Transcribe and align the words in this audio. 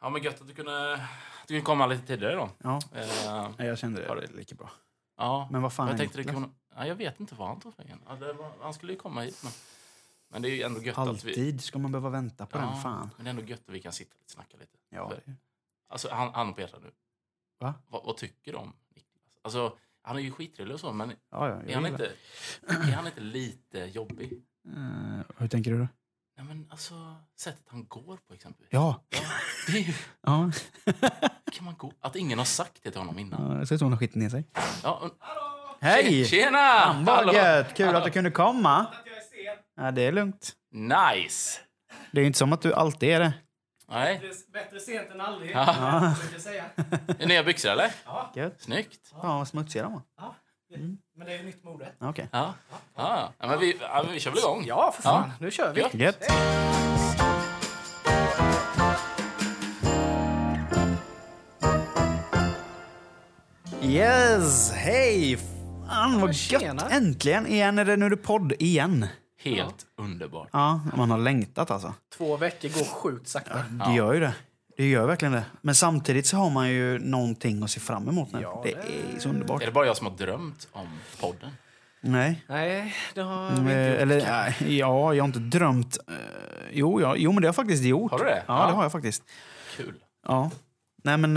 Ja, 0.00 0.10
men 0.10 0.22
gött 0.22 0.40
att 0.40 0.48
du 0.48 0.54
kunde, 0.54 0.96
du 1.42 1.46
kunde 1.46 1.62
komma 1.62 1.86
lite 1.86 2.06
tidigare 2.06 2.34
då. 2.34 2.50
Ja, 2.58 2.80
Eh, 3.58 3.66
jag 3.66 3.78
kände 3.78 4.00
det 4.00 4.26
du- 4.26 4.36
lika 4.36 4.54
bra. 4.54 4.70
ja. 5.16 5.48
Men 5.52 5.62
vad 5.62 5.72
fan 5.72 5.88
jag 5.88 5.96
tänkte 5.96 6.18
det 6.18 6.22
Niklas? 6.24 6.34
kunde, 6.34 6.50
ja, 6.76 6.86
Jag 6.86 6.94
vet 6.94 7.20
inte 7.20 7.34
vad 7.34 7.48
han 7.48 7.60
tog 7.60 7.76
vägen. 7.76 8.00
Ja, 8.08 8.14
det 8.14 8.32
var, 8.32 8.52
han 8.60 8.74
skulle 8.74 8.92
ju 8.92 8.98
komma 8.98 9.20
hit, 9.20 9.40
men, 9.42 9.52
men 10.28 10.42
det 10.42 10.48
är 10.50 10.54
ju 10.54 10.62
ändå 10.62 10.80
gött 10.82 10.98
att 10.98 11.24
vi... 11.24 11.30
Alltid 11.30 11.60
ska 11.60 11.78
man 11.78 11.92
behöva 11.92 12.08
vänta 12.10 12.46
på 12.46 12.58
den, 12.58 12.82
fan. 12.82 13.10
Men 13.16 13.24
det 13.24 13.28
är 13.28 13.30
ändå 13.30 13.42
gött 13.42 13.60
att 13.68 13.74
vi 13.74 13.80
kan 13.80 13.92
sitta 13.92 14.14
och 14.24 14.30
snacka 14.30 14.56
lite. 14.56 14.78
Ja, 14.90 15.08
För- 15.08 15.22
det- 15.26 15.36
Alltså, 15.88 16.08
han, 16.12 16.34
han 16.34 16.54
Petra 16.54 16.78
nu. 16.78 16.90
Va? 17.58 17.74
Vad, 17.88 18.04
vad 18.04 18.16
tycker 18.16 18.52
du 18.52 18.58
om 18.58 18.72
Niklas? 18.94 19.22
Alltså, 19.42 19.76
han 20.02 20.16
är 20.16 20.20
ju 20.20 20.30
skittrevlig 20.30 20.74
och 20.74 20.80
så, 20.80 20.92
men 20.92 21.10
ja, 21.30 21.48
ja, 21.48 21.62
är 21.62 21.74
han, 21.74 21.86
inte, 21.86 22.12
är 22.68 22.92
han 22.92 23.06
inte 23.06 23.20
lite 23.20 23.78
jobbig? 23.78 24.42
det. 24.62 24.70
Eh, 24.70 25.20
hur 25.36 25.48
tänker 25.48 25.70
du 25.70 25.78
då? 25.78 25.88
Nej, 26.40 26.48
men 26.48 26.66
alltså, 26.70 26.94
sättet 27.38 27.64
han 27.70 27.86
går 27.88 28.16
på 28.28 28.34
exempelvis. 28.34 28.68
Ja, 28.72 29.04
Ja, 29.10 29.18
det 29.66 29.78
är 29.78 29.82
ju, 29.82 29.92
ja. 30.22 30.50
kan 31.52 31.64
man 31.64 31.74
gå? 31.76 31.92
Att 32.00 32.16
ingen 32.16 32.38
har 32.38 32.44
sagt 32.44 32.78
det 32.82 32.90
till 32.90 33.00
honom 33.00 33.18
innan. 33.18 33.52
ja 33.52 33.58
det 33.58 33.66
ser 33.66 33.74
ut 33.74 33.78
som 33.78 33.86
hon 33.86 33.92
har 33.92 33.98
skitit 33.98 34.16
ner 34.16 34.28
sig. 34.28 34.44
Ja, 34.82 34.90
och, 35.02 35.10
Hej! 35.80 36.24
Tjena! 36.24 36.58
Fan, 36.58 37.04
vad 37.04 37.16
Hallå! 37.16 37.32
gött! 37.32 37.76
Kul 37.76 37.96
att 37.96 38.04
du 38.04 38.10
kunde 38.10 38.30
komma. 38.30 38.86
Ja, 39.76 39.90
det 39.90 40.02
är 40.02 40.12
lugnt. 40.12 40.52
Nice! 40.72 41.60
Det 42.12 42.18
är 42.18 42.20
ju 42.20 42.26
inte 42.26 42.38
som 42.38 42.52
att 42.52 42.62
du 42.62 42.74
alltid 42.74 43.08
är 43.08 43.20
det. 43.20 43.32
Nej. 43.88 44.20
Bättre- 44.52 44.80
sent 44.80 45.10
än 45.10 45.20
aldrig. 45.20 45.50
Ja. 45.50 46.14
säga. 46.38 46.64
Är 46.76 47.14
det 47.18 47.26
nya 47.26 47.44
byxor 47.44 47.70
eller? 47.70 47.92
Ja, 48.04 48.32
Gött. 48.36 48.60
Snyggt. 48.62 49.08
Fan 49.08 49.38
vad 49.38 49.48
smutsiga 49.48 49.82
de 49.82 49.92
var. 49.92 50.02
ja. 50.16 50.34
Det- 50.70 50.96
Men 51.16 51.26
det 51.26 51.32
är 51.34 51.38
ju 51.38 51.44
nytt 51.44 51.64
mode. 51.64 51.88
Okej. 51.98 52.28
Ja. 52.32 52.54
Ja, 52.96 53.32
ja, 53.38 53.46
men 53.46 53.60
vi, 53.60 53.76
ja, 53.80 54.02
men 54.04 54.12
vi 54.12 54.20
kör 54.20 54.30
väl 54.30 54.38
igång? 54.38 54.64
Ja, 54.66 54.92
för 54.96 55.02
fan. 55.02 55.30
Nu 55.40 55.50
kör 55.50 55.72
vi. 55.74 55.80
Gött. 55.80 55.94
Gött. 55.94 56.22
Yes! 63.82 64.72
Hej! 64.72 65.38
Fan 65.88 66.20
vad 66.20 66.32
gött! 66.34 66.92
Äntligen! 66.92 67.46
Igen 67.46 67.78
är 67.78 67.84
det, 67.84 67.96
nu 67.96 68.06
är 68.06 68.10
det 68.10 68.16
podd 68.16 68.52
igen. 68.58 69.06
Helt 69.42 69.86
underbart. 69.96 70.48
Ja, 70.52 70.80
man 70.96 71.10
har 71.10 71.18
längtat 71.18 71.70
alltså. 71.70 71.94
Två 72.16 72.36
veckor 72.36 72.68
går 72.68 72.84
sjukt 72.84 73.28
sakta. 73.28 73.58
Det 73.86 73.92
gör 73.94 74.14
ju 74.14 74.20
det. 74.20 74.34
Det 74.80 74.86
gör 74.86 75.06
verkligen 75.06 75.32
det. 75.32 75.44
Men 75.60 75.74
samtidigt 75.74 76.26
så 76.26 76.36
har 76.36 76.50
man 76.50 76.68
ju 76.70 76.98
någonting 76.98 77.62
att 77.62 77.70
se 77.70 77.80
fram 77.80 78.08
emot 78.08 78.32
nu. 78.32 78.40
Ja, 78.42 78.60
det 78.64 78.70
det- 78.70 79.16
är 79.16 79.20
så 79.20 79.28
underbart. 79.28 79.62
Är 79.62 79.66
det 79.66 79.72
bara 79.72 79.86
jag 79.86 79.96
som 79.96 80.06
har 80.06 80.14
drömt 80.16 80.68
om 80.72 80.86
podden? 81.20 81.50
Nej. 82.00 82.44
Nej, 82.48 82.94
det 83.14 83.20
har 83.20 83.48
Mm, 83.50 83.64
vi 83.64 83.70
inte 83.72 83.90
gjort. 83.90 84.00
Eller, 84.00 84.16
nej, 84.30 84.78
ja, 84.78 85.14
jag 85.14 85.22
har 85.22 85.26
inte 85.28 85.38
drömt. 85.38 85.98
Eh, 86.08 86.14
jo, 86.72 87.00
ja, 87.00 87.14
jo, 87.16 87.32
men 87.32 87.42
det 87.42 87.46
har 87.46 87.48
jag 87.48 87.54
faktiskt 87.56 87.82
gjort. 87.84 88.10
Har 88.10 88.18
du 88.18 88.24
det? 88.24 88.42
Ja, 88.46 88.60
Ja. 88.62 88.66
det 88.66 88.72
har 88.72 88.82
jag 88.82 88.92
faktiskt. 88.92 89.22
Kul. 89.76 89.94
Ja. 90.26 90.50
Nej, 91.04 91.16
men 91.16 91.36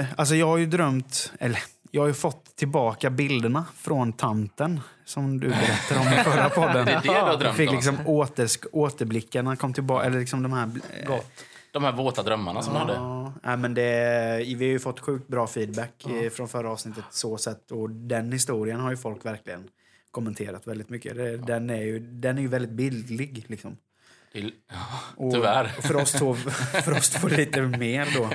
eh, 0.00 0.06
alltså 0.16 0.34
jag 0.34 0.46
har 0.46 0.56
ju 0.56 0.66
drömt, 0.66 1.32
eller 1.40 1.58
jag 1.90 2.02
har 2.02 2.08
ju 2.08 2.14
fått 2.14 2.56
tillbaka 2.56 3.10
bilderna 3.10 3.64
från 3.76 4.12
tanten 4.12 4.80
som 5.04 5.40
du 5.40 5.48
berättade 5.48 6.00
om 6.00 6.06
i 6.06 6.24
förra 6.24 6.48
podden. 6.66 6.84
Det 6.86 6.92
är 6.92 6.96
det 6.96 7.00
du 7.02 7.08
har 7.08 7.28
Jag 7.28 7.40
drömt 7.40 7.56
fick 7.56 7.68
om? 7.70 7.74
liksom 7.74 7.96
återsk- 7.98 8.66
återblickarna 8.72 9.56
kom 9.56 9.72
tillbaka, 9.72 10.04
eller 10.06 10.18
liksom 10.20 10.42
de 10.42 10.52
här... 10.52 10.70
eh, 11.00 11.06
Gott. 11.06 11.26
De 11.74 11.84
här 11.84 11.92
våta 11.92 12.22
drömmarna 12.22 12.62
som 12.62 12.72
du 12.74 12.78
hade? 12.78 12.92
Ja, 13.42 13.56
men 13.56 13.74
det, 13.74 14.44
vi 14.46 14.54
har 14.64 14.72
ju 14.72 14.78
fått 14.78 15.00
sjukt 15.00 15.28
bra 15.28 15.46
feedback 15.46 16.06
eh, 16.06 16.30
från 16.30 16.48
förra 16.48 16.70
avsnittet 16.70 17.04
så 17.10 17.38
sätt 17.38 17.70
och 17.70 17.90
den 17.90 18.32
historien 18.32 18.80
har 18.80 18.90
ju 18.90 18.96
folk 18.96 19.24
verkligen 19.24 19.68
kommenterat 20.10 20.66
väldigt 20.66 20.88
mycket. 20.88 21.16
Det, 21.16 21.36
den, 21.36 21.70
är 21.70 21.82
ju, 21.82 21.98
den 21.98 22.38
är 22.38 22.42
ju 22.42 22.48
väldigt 22.48 22.70
bildlig 22.70 23.44
liksom. 23.48 23.76
Ja, 25.18 25.30
Tyvärr. 25.32 25.74
Och 25.78 25.84
för 25.84 25.96
oss 25.96 26.12
två, 26.12 26.34
för 26.84 26.92
oss 26.92 27.10
två 27.10 27.28
lite 27.28 27.62
mer 27.62 28.08
då. 28.16 28.28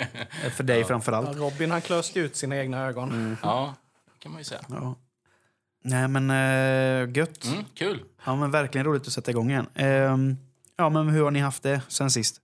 För 0.50 0.64
dig 0.64 0.84
framför 0.84 1.12
Ja, 1.12 1.18
allt. 1.18 1.38
Robin 1.38 1.72
han 1.72 1.82
klöste 1.82 2.20
ut 2.20 2.36
sina 2.36 2.58
egna 2.58 2.86
ögon. 2.88 3.38
ja, 3.42 3.76
det 4.14 4.20
kan 4.24 4.32
man 4.32 4.42
ju 4.42 4.46
säga. 4.46 4.62
Ja. 4.70 4.96
Nej 5.84 6.08
men 6.08 6.30
uh, 6.32 7.18
gött. 7.18 7.46
Mm, 7.46 7.64
kul. 7.74 8.04
Ja 8.26 8.36
men 8.36 8.52
verkligen 8.52 8.86
roligt 8.86 9.08
att 9.08 9.14
sätta 9.14 9.32
igång 9.32 9.50
igen. 9.50 9.68
Ehm, 9.76 10.38
ja 10.78 10.90
men 10.90 11.08
hur 11.10 11.24
har 11.24 11.32
ni 11.32 11.40
haft 11.40 11.64
det 11.64 11.82
sen 11.88 12.12
sist? 12.12 12.42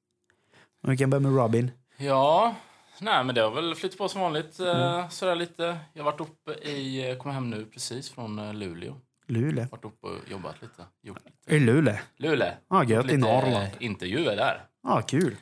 Vi 0.87 0.97
kan 0.97 1.09
börja 1.09 1.21
med 1.21 1.35
Robin. 1.35 1.71
Ja, 1.97 2.55
nej 2.99 3.23
men 3.23 3.35
det 3.35 3.41
har 3.41 3.51
väl 3.51 3.75
flyttat 3.75 3.97
på 3.97 4.09
som 4.09 4.21
vanligt. 4.21 4.59
Mm. 4.59 4.69
eh, 4.99 5.09
Sådär 5.09 5.35
lite. 5.35 5.77
Jag 5.93 6.03
har 6.03 6.11
varit 6.11 6.21
uppe 6.21 6.51
i, 6.69 7.09
eh, 7.09 7.17
kom 7.17 7.31
hem 7.31 7.49
nu 7.49 7.65
precis 7.65 8.09
från 8.09 8.39
eh, 8.39 8.53
Luleå. 8.53 8.95
Luleå. 9.27 9.65
Varit 9.71 9.85
uppe 9.85 10.07
och 10.07 10.17
jobbat 10.31 10.61
lite. 10.61 10.83
Gjort 11.03 11.19
lite. 11.25 11.55
I 11.55 11.59
Luleå? 11.59 11.95
Luleå. 12.17 12.51
Ja 12.69 12.83
gött, 12.83 13.11
i 13.11 13.17
Norrland. 13.17 13.67
intervjuer 13.79 14.35
där. 14.35 14.65
Ja 14.83 15.01
kul. 15.01 15.35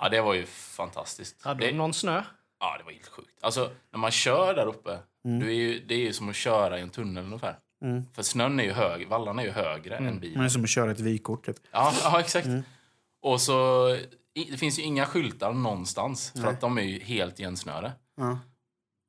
Ja, 0.00 0.08
det 0.08 0.20
var 0.20 0.34
ju 0.34 0.46
fantastiskt. 0.46 1.44
Hade 1.44 1.60
det, 1.60 1.70
du 1.70 1.76
någon 1.76 1.94
snö? 1.94 2.22
Ja, 2.60 2.76
det 2.78 2.84
var 2.84 2.92
helt 2.92 3.08
sjukt. 3.08 3.38
Alltså, 3.40 3.70
när 3.92 3.98
man 3.98 4.10
kör 4.10 4.54
där 4.54 4.66
uppe, 4.66 4.98
Mm. 5.24 5.38
du 5.40 5.46
är 5.48 5.54
ju, 5.54 5.78
det 5.86 5.94
är 5.94 5.98
ju 5.98 6.12
som 6.12 6.28
att 6.28 6.36
köra 6.36 6.78
i 6.78 6.82
en 6.82 6.90
tunnel 6.90 7.24
ungefär. 7.24 7.58
Mm. 7.84 8.02
För 8.14 8.22
snön 8.22 8.60
är 8.60 8.64
ju 8.64 8.72
hög, 8.72 9.08
vallarna 9.08 9.42
är 9.42 9.46
ju 9.46 9.52
högre 9.52 9.96
än 9.96 10.04
Men 10.04 10.20
bilen. 10.20 10.38
det 10.40 10.44
är 10.44 10.48
som 10.48 10.62
att 10.64 10.70
köra 10.70 10.90
ett 10.90 11.00
vykort 11.00 11.46
typ. 11.46 11.56
Ja, 11.72 11.92
ja 12.02 12.20
exakt. 12.20 12.46
Mm. 12.46 12.62
Och 13.22 13.40
så, 13.40 13.88
det 14.34 14.56
finns 14.56 14.78
ju 14.78 14.82
inga 14.82 15.06
skyltar 15.06 15.52
någonstans, 15.52 16.32
för 16.40 16.46
att 16.46 16.60
de 16.60 16.78
är 16.78 16.82
ju 16.82 16.98
helt 17.00 17.40
igensnöade. 17.40 17.92
Ja. 18.16 18.38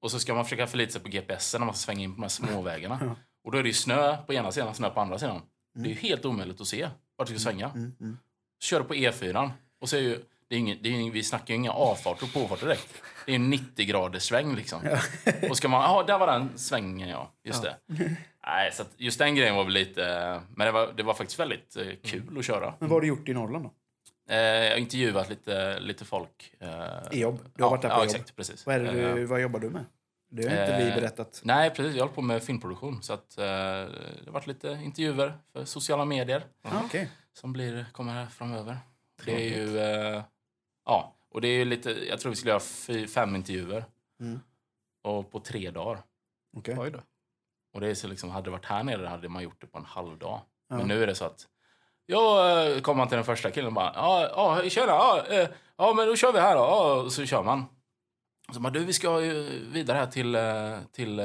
Och 0.01 0.11
så 0.11 0.19
ska 0.19 0.33
man 0.33 0.43
försöka 0.43 0.67
förlita 0.67 0.91
sig 0.91 1.01
på 1.01 1.09
GPSen 1.09 1.61
när 1.61 1.65
man 1.65 1.75
ska 1.75 1.85
svänga 1.85 2.03
in 2.03 2.11
på 2.11 2.15
de 2.15 2.21
här 2.21 2.29
småvägarna. 2.29 2.99
Ja. 3.05 3.15
Och 3.45 3.51
då 3.51 3.57
är 3.57 3.63
det 3.63 3.69
ju 3.69 3.73
snö 3.73 4.17
på 4.17 4.33
ena 4.33 4.51
sidan, 4.51 4.75
snö 4.75 4.89
på 4.89 5.01
andra 5.01 5.19
sidan. 5.19 5.41
Det 5.75 5.89
är 5.89 5.93
ju 5.93 5.95
helt 5.95 6.25
omöjligt 6.25 6.61
att 6.61 6.67
se 6.67 6.89
vart 7.17 7.27
du 7.27 7.33
ska 7.33 7.49
svänga. 7.49 7.69
Mm, 7.69 7.95
mm. 7.99 8.17
Så 8.59 8.67
kör 8.67 8.79
du 8.79 8.85
på 8.85 8.93
E4 8.93 9.51
och 9.81 9.89
så 9.89 9.95
är 9.95 10.01
ju, 10.01 10.19
det 10.49 10.55
är 10.55 10.59
ingen, 10.59 10.77
det 10.81 10.89
är 10.89 11.11
vi 11.11 11.23
snackar 11.23 11.53
ju 11.53 11.55
inga 11.55 11.71
avfarter 11.71 12.25
och 12.25 12.33
påfarter 12.33 12.65
direkt. 12.65 13.01
Det 13.25 13.31
är 13.31 13.35
en 13.35 13.49
90 13.49 13.85
graders 13.85 14.23
sväng 14.23 14.55
liksom. 14.55 14.81
Och 15.49 15.57
ska 15.57 15.67
man, 15.67 15.81
ja 15.81 16.03
där 16.03 16.19
var 16.19 16.27
den 16.27 16.57
svängen 16.57 17.09
ja, 17.09 17.31
just 17.43 17.61
det. 17.61 17.77
Nej, 18.45 18.71
så 18.73 18.83
just 18.97 19.19
den 19.19 19.35
grejen 19.35 19.55
var 19.55 19.63
väl 19.63 19.73
lite, 19.73 20.41
men 20.55 20.65
det 20.65 20.71
var, 20.71 20.93
det 20.97 21.03
var 21.03 21.13
faktiskt 21.13 21.39
väldigt 21.39 21.75
eh, 21.75 21.85
kul 22.03 22.37
att 22.37 22.45
köra. 22.45 22.73
Men 22.79 22.89
vad 22.89 22.91
har 22.91 23.01
du 23.01 23.07
gjort 23.07 23.29
i 23.29 23.33
Norrland 23.33 23.63
då? 23.63 23.73
Eh, 24.29 24.37
jag 24.37 24.71
har 24.71 24.77
intervjuat 24.77 25.29
lite, 25.29 25.79
lite 25.79 26.05
folk. 26.05 26.53
Eh, 26.59 26.69
I 27.11 27.19
jobb? 27.19 27.39
Du 27.55 27.63
har 27.63 27.69
ja, 27.69 27.69
varit 27.69 27.81
där 27.81 27.89
på 27.89 27.95
ja, 27.95 27.99
jobb? 27.99 28.05
exakt, 28.05 28.35
precis. 28.35 28.65
Vad, 28.65 28.75
är 28.75 28.79
det 28.79 29.09
Eh, 29.09 29.15
du, 29.15 29.25
vad 29.25 29.41
jobbar 29.41 29.59
du 29.59 29.69
med? 29.69 29.85
Det 30.29 30.49
har 30.49 30.61
inte 30.61 30.85
vi 30.85 31.01
berättat. 31.01 31.41
Nej, 31.43 31.69
precis. 31.69 31.95
Jag 31.95 32.03
håller 32.03 32.15
på 32.15 32.21
med 32.21 32.43
filmproduktion. 32.43 33.03
Så 33.03 33.13
att, 33.13 33.37
eh, 33.37 33.43
det 33.43 34.23
har 34.25 34.31
varit 34.31 34.47
lite 34.47 34.67
intervjuer 34.83 35.37
för 35.53 35.65
sociala 35.65 36.05
medier 36.05 36.43
Ah, 36.61 36.81
Okej. 36.85 37.09
som 37.33 37.53
blir, 37.53 37.85
kommer 37.91 38.13
här 38.13 38.25
framöver. 38.25 38.77
Det 39.25 39.31
är 39.31 39.57
ju... 39.57 39.77
Eh, 39.79 40.23
ja, 40.85 41.15
och 41.29 41.41
det 41.41 41.47
är 41.47 41.57
ju 41.57 41.65
lite... 41.65 41.91
Jag 41.91 42.19
tror 42.19 42.29
vi 42.29 42.35
skulle 42.35 42.51
göra 42.51 42.59
fy, 42.59 43.07
fem 43.07 43.35
intervjuer. 43.35 43.85
Mm. 44.21 44.39
Och 45.03 45.31
på 45.31 45.39
tre 45.39 45.71
dagar. 45.71 46.01
Okej. 46.57 46.75
Oj 46.79 46.91
då. 46.91 46.99
Och 47.73 47.81
det 47.81 47.87
är 47.89 47.95
så 47.95 48.07
liksom, 48.07 48.29
hade 48.29 48.45
det 48.45 48.51
varit 48.51 48.65
här 48.65 48.83
nere 48.83 49.07
hade 49.07 49.29
man 49.29 49.43
gjort 49.43 49.61
det 49.61 49.67
på 49.67 49.77
en 49.77 49.85
halv 49.85 50.17
dag. 50.17 50.41
Ja. 50.69 50.77
Men 50.77 50.87
nu 50.87 51.03
är 51.03 51.07
det 51.07 51.15
så 51.15 51.25
att... 51.25 51.47
Ja, 52.05 52.49
eh, 52.61 52.79
kommer 52.81 52.97
man 52.97 53.07
till 53.07 53.15
den 53.15 53.25
första 53.25 53.51
killen 53.51 53.67
och 53.67 53.73
bara... 53.73 53.91
Ja, 53.95 54.29
ja 54.63 54.69
tjena, 54.69 54.87
ja, 54.87 55.23
eh, 55.29 55.47
ja, 55.77 55.93
men 55.93 56.07
då 56.07 56.15
kör 56.15 56.31
vi 56.31 56.39
här 56.39 56.55
då. 56.55 56.61
Ja, 56.61 57.09
så 57.09 57.25
kör 57.25 57.43
man. 57.43 57.65
Så 58.53 58.59
bara, 58.59 58.69
du, 58.69 58.79
vi 58.85 58.93
ska 58.93 59.11
vidare 59.71 59.97
här 59.97 60.05
till, 60.05 60.35
eh, 60.35 60.41
till 60.95 61.21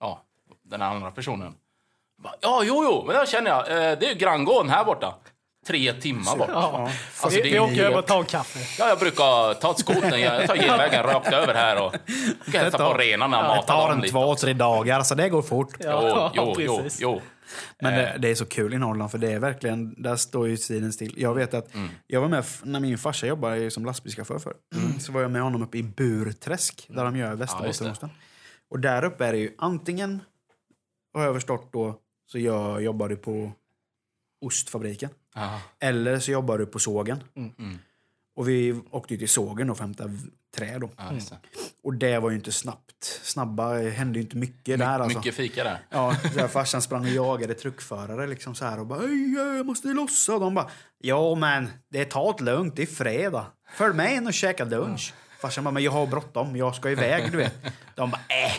ja, 0.00 0.20
den 0.64 0.82
andra 0.82 1.10
personen. 1.10 1.54
Jag 2.16 2.22
Bara, 2.22 2.34
ja, 2.40 2.62
jo, 2.64 2.84
jo, 2.84 3.04
men 3.06 3.16
det 3.16 3.28
känner 3.28 3.50
jag. 3.50 3.66
Det 4.00 4.06
är 4.06 4.08
ju 4.10 4.14
granngården 4.14 4.70
här 4.70 4.84
borta. 4.84 5.14
Tre 5.66 5.92
timmar 5.92 6.36
bort. 6.36 6.48
Ja. 6.52 6.90
Alltså, 7.20 7.42
vi, 7.42 7.42
det 7.42 7.50
vi 7.50 7.58
åker 7.58 7.84
över 7.84 7.98
och 7.98 8.06
tar 8.06 8.22
kaffe. 8.22 8.58
Ja, 8.78 8.88
jag 8.88 8.98
brukar 8.98 9.54
ta 9.54 9.70
ett 9.70 9.78
skoten, 9.78 10.20
jag 10.20 10.46
tar 10.46 10.56
genvägen 10.56 11.02
rakt 11.02 11.32
över 11.32 11.54
här 11.54 11.82
och 11.82 11.92
kan 12.52 12.60
hälsa 12.60 12.78
på 12.78 12.94
renarna 12.98 13.38
och 13.38 13.44
Det 13.44 13.48
mata 13.56 13.72
tar 13.72 13.88
dem 13.88 13.90
en 13.90 14.00
lite. 14.00 14.12
två, 14.12 14.34
tre 14.34 14.52
dagar, 14.52 15.02
så 15.02 15.14
det 15.14 15.28
går 15.28 15.42
fort. 15.42 15.68
Jo, 15.80 16.30
jo, 16.34 16.54
jo, 16.58 16.76
precis. 16.76 17.00
jo. 17.00 17.20
Men 17.80 17.92
Eh. 17.94 17.98
det, 17.98 18.18
det 18.18 18.28
är 18.28 18.34
så 18.34 18.46
kul 18.46 18.74
i 18.74 18.78
Norrland, 18.78 19.10
för 19.10 19.18
det 19.18 19.32
är 19.32 19.38
verkligen, 19.38 20.02
där 20.02 20.16
står 20.16 20.48
ju 20.48 20.56
tiden 20.56 20.92
still. 20.92 21.14
Jag 21.16 21.34
vet 21.34 21.54
att 21.54 21.74
Mm. 21.74 21.88
jag 22.06 22.20
var 22.20 22.28
med 22.28 22.44
när 22.62 22.80
min 22.80 22.98
farsa 22.98 23.26
jobbade 23.26 23.70
som 23.70 23.84
lastbilschaufför 23.84 24.38
för. 24.38 24.54
Så 25.00 25.12
var 25.12 25.20
jag 25.22 25.30
med 25.30 25.42
honom 25.42 25.62
uppe 25.62 25.78
i 25.78 25.82
Burträsk, 25.82 26.86
där 26.90 27.04
de 27.04 27.16
gör 27.16 27.26
Mm. 27.26 27.38
just 27.40 27.58
det. 27.58 27.62
Västerbottensosten. 27.62 28.10
och 28.70 28.80
där 28.80 29.04
uppe 29.04 29.26
är 29.26 29.32
det 29.32 29.38
ju 29.38 29.54
antingen, 29.58 30.20
har 31.14 31.24
jag 31.24 31.34
förstått 31.34 31.72
då, 31.72 32.00
så 32.26 32.38
jag 32.38 32.82
jobbar 32.82 33.08
du 33.08 33.16
på 33.16 33.52
ostfabriken. 34.40 35.10
Ja. 35.34 35.60
Eller 35.80 36.18
så 36.18 36.30
jobbar 36.30 36.58
du 36.58 36.66
på 36.66 36.78
sågen. 36.78 37.22
Mm. 37.36 37.78
Och 38.36 38.48
vi 38.48 38.80
åkte 38.90 39.14
ju 39.14 39.18
till 39.18 39.28
sågen 39.28 39.70
och 39.70 39.76
för 39.76 39.84
att 39.84 39.88
hämta 39.88 40.06
v- 40.06 40.30
trä 40.56 40.78
då. 40.78 40.90
Ja, 40.96 41.04
det. 41.12 41.36
Och 41.82 41.94
det 41.94 42.18
var 42.18 42.30
ju 42.30 42.36
inte 42.36 42.52
snabbt. 42.52 43.20
Snabba 43.22 43.78
hände 43.78 44.18
ju 44.18 44.22
inte 44.22 44.36
mycket 44.36 44.78
där 44.78 44.86
alltså. 45.00 45.18
Mycket 45.18 45.34
fika 45.34 45.64
där. 45.64 45.78
Ja, 45.90 46.16
där 46.34 46.48
farsan 46.48 46.82
sprang 46.82 47.00
och 47.02 47.08
jagade 47.08 47.54
truckförare 47.54 48.26
liksom 48.26 48.54
så 48.54 48.64
här 48.64 48.80
och 48.80 48.86
bara 48.86 49.00
"Ej, 49.02 49.32
jag 49.56 49.66
måste 49.66 49.88
lossa. 49.88 50.34
Och 50.34 50.40
de 50.40 50.54
bara 50.54 50.70
ja 50.98 51.34
men 51.34 51.68
det 51.88 52.04
tar 52.04 52.34
det 52.38 52.44
lugnt, 52.44 52.76
det 52.76 52.82
är 52.82 52.86
fredag. 52.86 53.46
Följ 53.76 53.94
med 53.94 54.14
in 54.14 54.26
och 54.26 54.34
käka 54.34 54.64
lunch. 54.64 55.14
Farsan 55.40 55.64
bara 55.64 55.70
men 55.70 55.82
jag 55.82 55.92
har 55.92 56.06
bråttom, 56.06 56.56
jag 56.56 56.74
ska 56.74 56.90
iväg 56.90 57.32
du 57.32 57.36
vet. 57.38 57.54
De 57.94 58.10
bara 58.10 58.20
äh, 58.28 58.52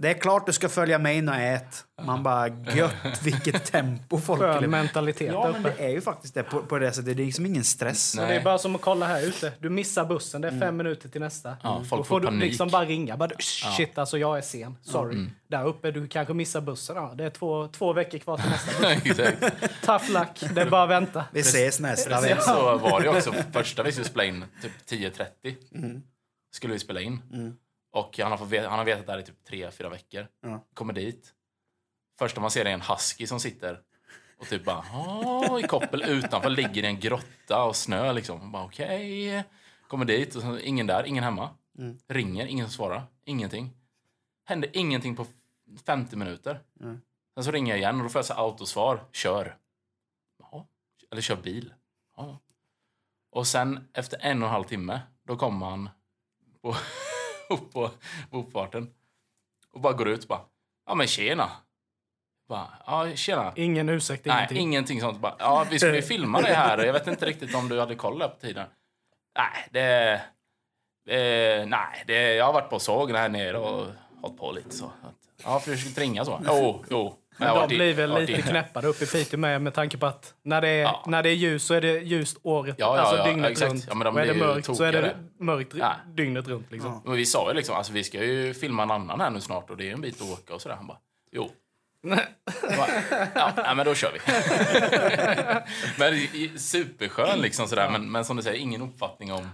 Det 0.00 0.08
är 0.10 0.14
klart 0.14 0.46
du 0.46 0.52
ska 0.52 0.68
följa 0.68 0.98
med 0.98 1.16
in 1.16 1.28
och 1.28 1.34
ät. 1.34 1.84
Man 2.02 2.22
bara, 2.22 2.48
gött 2.48 2.92
vilket 3.22 3.64
tempo 3.64 4.18
folk 4.18 4.40
Skön 4.40 4.70
mentalitet 4.70 5.32
Ja, 5.32 5.50
men 5.52 5.62
det 5.62 5.74
är 5.78 5.88
ju 5.88 6.00
faktiskt 6.00 6.34
det 6.34 6.42
på, 6.42 6.62
på 6.62 6.78
det 6.78 6.92
sättet. 6.92 7.16
Det 7.16 7.22
är 7.22 7.26
liksom 7.26 7.46
ingen 7.46 7.64
stress. 7.64 8.14
Nej. 8.16 8.28
Det 8.28 8.34
är 8.34 8.44
bara 8.44 8.58
som 8.58 8.74
att 8.74 8.80
kolla 8.80 9.06
här 9.06 9.22
ute. 9.26 9.52
Du 9.58 9.70
missar 9.70 10.04
bussen, 10.04 10.40
det 10.40 10.48
är 10.48 10.60
fem 10.60 10.76
minuter 10.76 11.08
till 11.08 11.20
nästa. 11.20 11.56
Ja, 11.62 11.68
Då 11.78 11.84
folk 11.84 11.88
får 11.88 12.04
får 12.04 12.20
du 12.20 12.26
panik. 12.26 12.42
liksom 12.42 12.68
bara 12.68 12.84
ringa. 12.84 13.16
Bara, 13.16 13.30
Shit, 13.76 13.98
alltså 13.98 14.18
jag 14.18 14.38
är 14.38 14.42
sen. 14.42 14.76
Sorry. 14.82 15.26
Där 15.48 15.66
uppe, 15.66 15.90
du 15.90 16.08
kanske 16.08 16.34
missar 16.34 16.60
bussen. 16.60 16.96
Ja, 16.96 17.14
det 17.14 17.24
är 17.24 17.30
två, 17.30 17.68
två 17.68 17.92
veckor 17.92 18.18
kvar 18.18 18.36
till 18.36 18.50
nästa 18.50 18.94
buss. 19.04 19.50
Tough 19.84 20.10
luck, 20.12 20.54
det 20.54 20.60
är 20.60 20.70
bara 20.70 20.82
att 20.82 20.90
vänta. 20.90 21.24
Vi 21.32 21.40
ses 21.40 21.80
nästa 21.80 22.10
Precis 22.10 22.30
vecka. 22.30 22.40
så 22.40 22.78
var 22.78 23.00
det 23.00 23.08
också. 23.08 23.32
Första 23.52 23.82
vi 23.82 23.92
skulle 23.92 24.04
spela 24.08 24.24
in, 24.24 24.44
typ 24.62 24.72
10.30, 24.90 26.00
skulle 26.52 26.72
vi 26.72 26.78
spela 26.78 27.00
in. 27.00 27.22
Och 27.90 28.18
han 28.18 28.30
har, 28.30 28.38
fått 28.38 28.58
han 28.58 28.78
har 28.78 28.84
vetat 28.84 29.06
det 29.06 29.12
här 29.12 29.18
i 29.18 29.22
typ 29.22 29.44
tre 29.44 29.70
fyra 29.70 29.88
veckor. 29.88 30.26
Ja. 30.40 30.64
Kommer 30.74 30.92
dit. 30.92 31.34
Första 32.18 32.40
man 32.40 32.50
ser 32.50 32.64
är 32.64 32.70
en 32.70 32.80
husky 32.80 33.26
som 33.26 33.40
sitter 33.40 33.80
och 34.38 34.48
typ 34.48 34.64
bara 34.64 34.84
i 35.60 35.62
koppel 35.62 36.02
utanför, 36.02 36.50
ligger 36.50 36.82
i 36.82 36.86
en 36.86 37.00
grotta 37.00 37.64
och 37.64 37.76
snö 37.76 38.12
liksom. 38.12 38.52
Bara 38.52 38.64
okej. 38.64 39.44
Kommer 39.88 40.04
dit 40.04 40.34
och 40.34 40.42
så, 40.42 40.58
ingen 40.58 40.86
där, 40.86 41.06
ingen 41.06 41.24
hemma. 41.24 41.50
Ringer, 42.08 42.46
ingen 42.46 42.66
som 42.66 42.72
svarar. 42.72 43.06
Ingenting. 43.24 43.70
Händer 44.44 44.70
ingenting 44.72 45.16
på 45.16 45.26
50 45.86 46.16
minuter. 46.16 46.60
Mm. 46.80 47.00
Sen 47.34 47.44
så 47.44 47.50
ringer 47.50 47.72
jag 47.72 47.78
igen 47.78 47.96
och 47.96 48.02
då 48.02 48.08
får 48.08 48.18
jag 48.18 48.26
så 48.26 48.34
autosvar. 48.34 49.04
Kör. 49.12 49.56
Ja. 50.38 50.66
Eller 51.10 51.22
kör 51.22 51.36
bil. 51.36 51.74
Ja. 52.16 52.38
Och 53.30 53.46
sen 53.46 53.88
efter 53.92 54.18
en 54.20 54.42
och 54.42 54.48
en 54.48 54.52
halv 54.52 54.64
timme, 54.64 55.00
då 55.22 55.36
kommer 55.36 55.66
han 55.66 55.90
på, 56.62 56.68
upp 57.48 57.72
på 57.72 57.90
på 58.30 58.38
uppfarten 58.38 58.90
och 59.72 59.80
bara 59.80 59.92
går 59.92 60.08
ut 60.08 60.22
och 60.22 60.28
bara, 60.28 60.40
ja 60.86 60.94
men 60.94 61.06
tjena. 61.06 61.50
Bara, 62.48 62.68
ja 62.86 63.16
tjena. 63.16 63.52
Ingen 63.56 63.88
ursäkt, 63.88 64.24
Nej, 64.24 64.36
ingenting. 64.36 64.58
ingenting 64.58 65.00
sånt. 65.00 65.18
Bara, 65.20 65.34
ja, 65.38 65.66
vi 65.70 65.78
skulle 65.78 66.02
filma 66.12 66.40
det 66.40 66.54
här. 66.54 66.78
Jag 66.78 66.92
vet 66.92 67.06
inte 67.06 67.26
riktigt 67.26 67.54
om 67.54 67.68
du 67.68 67.80
hade 67.80 67.94
kollat 67.94 68.34
på 68.40 68.46
tiden. 68.46 68.66
Nej, 69.38 69.68
det... 69.70 70.12
Eh, 71.08 71.66
nej, 71.66 72.04
det, 72.06 72.34
jag 72.34 72.44
har 72.44 72.52
varit 72.52 72.70
på 72.70 72.78
sågen 72.78 73.16
här 73.16 73.28
nere 73.28 73.58
och 73.58 73.86
hållit 74.20 74.38
på 74.38 74.52
lite 74.52 74.70
så. 74.76 74.84
Att, 74.84 75.44
ja, 75.44 75.60
försökt 75.60 75.98
ringa 75.98 76.24
så. 76.24 76.40
Jo, 76.46 76.84
jo. 76.90 77.14
Men 77.38 77.48
har 77.48 77.68
de 77.68 77.76
blir 77.76 77.94
väl 77.94 78.10
varit 78.12 78.28
lite 78.28 78.40
i- 78.40 78.42
knäppade 78.42 78.86
uppe 78.88 79.04
i 79.04 79.06
Piteå 79.06 79.38
med, 79.40 79.62
med 79.62 79.74
tanke 79.74 79.98
på 79.98 80.06
att 80.06 80.34
när 80.42 80.60
det 80.60 80.68
är, 80.68 80.82
Ja. 80.82 81.04
när 81.06 81.22
det 81.22 81.28
är 81.30 81.34
ljus 81.34 81.64
så 81.64 81.74
är 81.74 81.80
det 81.80 81.98
ljust 81.98 82.38
året, 82.42 82.74
Ja, 82.78 82.96
ja, 82.96 83.00
alltså 83.02 83.16
ja, 83.16 83.24
dygnet 83.26 83.50
exakt. 83.50 83.70
runt. 83.72 83.84
Ja, 83.88 83.94
men 83.94 84.04
de 84.04 84.14
och 84.14 84.20
är 84.22 84.26
det 84.26 84.34
mörkt 84.34 84.66
så 84.76 84.82
är 84.84 84.92
det 84.92 84.98
tokigare. 85.00 85.16
mörkt 85.40 85.74
Ja. 85.74 85.92
dygnet 86.06 86.48
runt. 86.48 86.70
Liksom. 86.72 87.02
Men 87.04 87.16
vi 87.16 87.26
sa 87.26 87.48
ju 87.50 87.56
liksom, 87.56 87.76
alltså 87.76 87.92
vi 87.92 88.04
ska 88.04 88.24
ju 88.24 88.54
filma 88.54 88.82
en 88.82 88.90
annan 88.90 89.20
här 89.20 89.30
nu 89.30 89.40
snart 89.40 89.70
och 89.70 89.76
det 89.76 89.88
är 89.88 89.92
en 89.92 90.00
bit 90.00 90.20
att 90.22 90.30
åka 90.30 90.54
och 90.54 90.62
sådär. 90.62 90.76
Han 90.76 90.86
bara, 90.86 90.98
jo. 91.32 91.50
Ja, 93.34 93.52
nej, 93.56 93.74
men 93.76 93.86
då 93.86 93.94
kör 93.94 94.12
vi. 94.12 94.18
men 95.98 96.58
superskön 96.58 97.38
liksom 97.40 97.68
sådär. 97.68 97.90
Men, 97.90 98.10
men 98.12 98.24
som 98.24 98.36
du 98.36 98.42
säger, 98.42 98.58
ingen 98.60 98.82
uppfattning 98.82 99.32
om, 99.32 99.50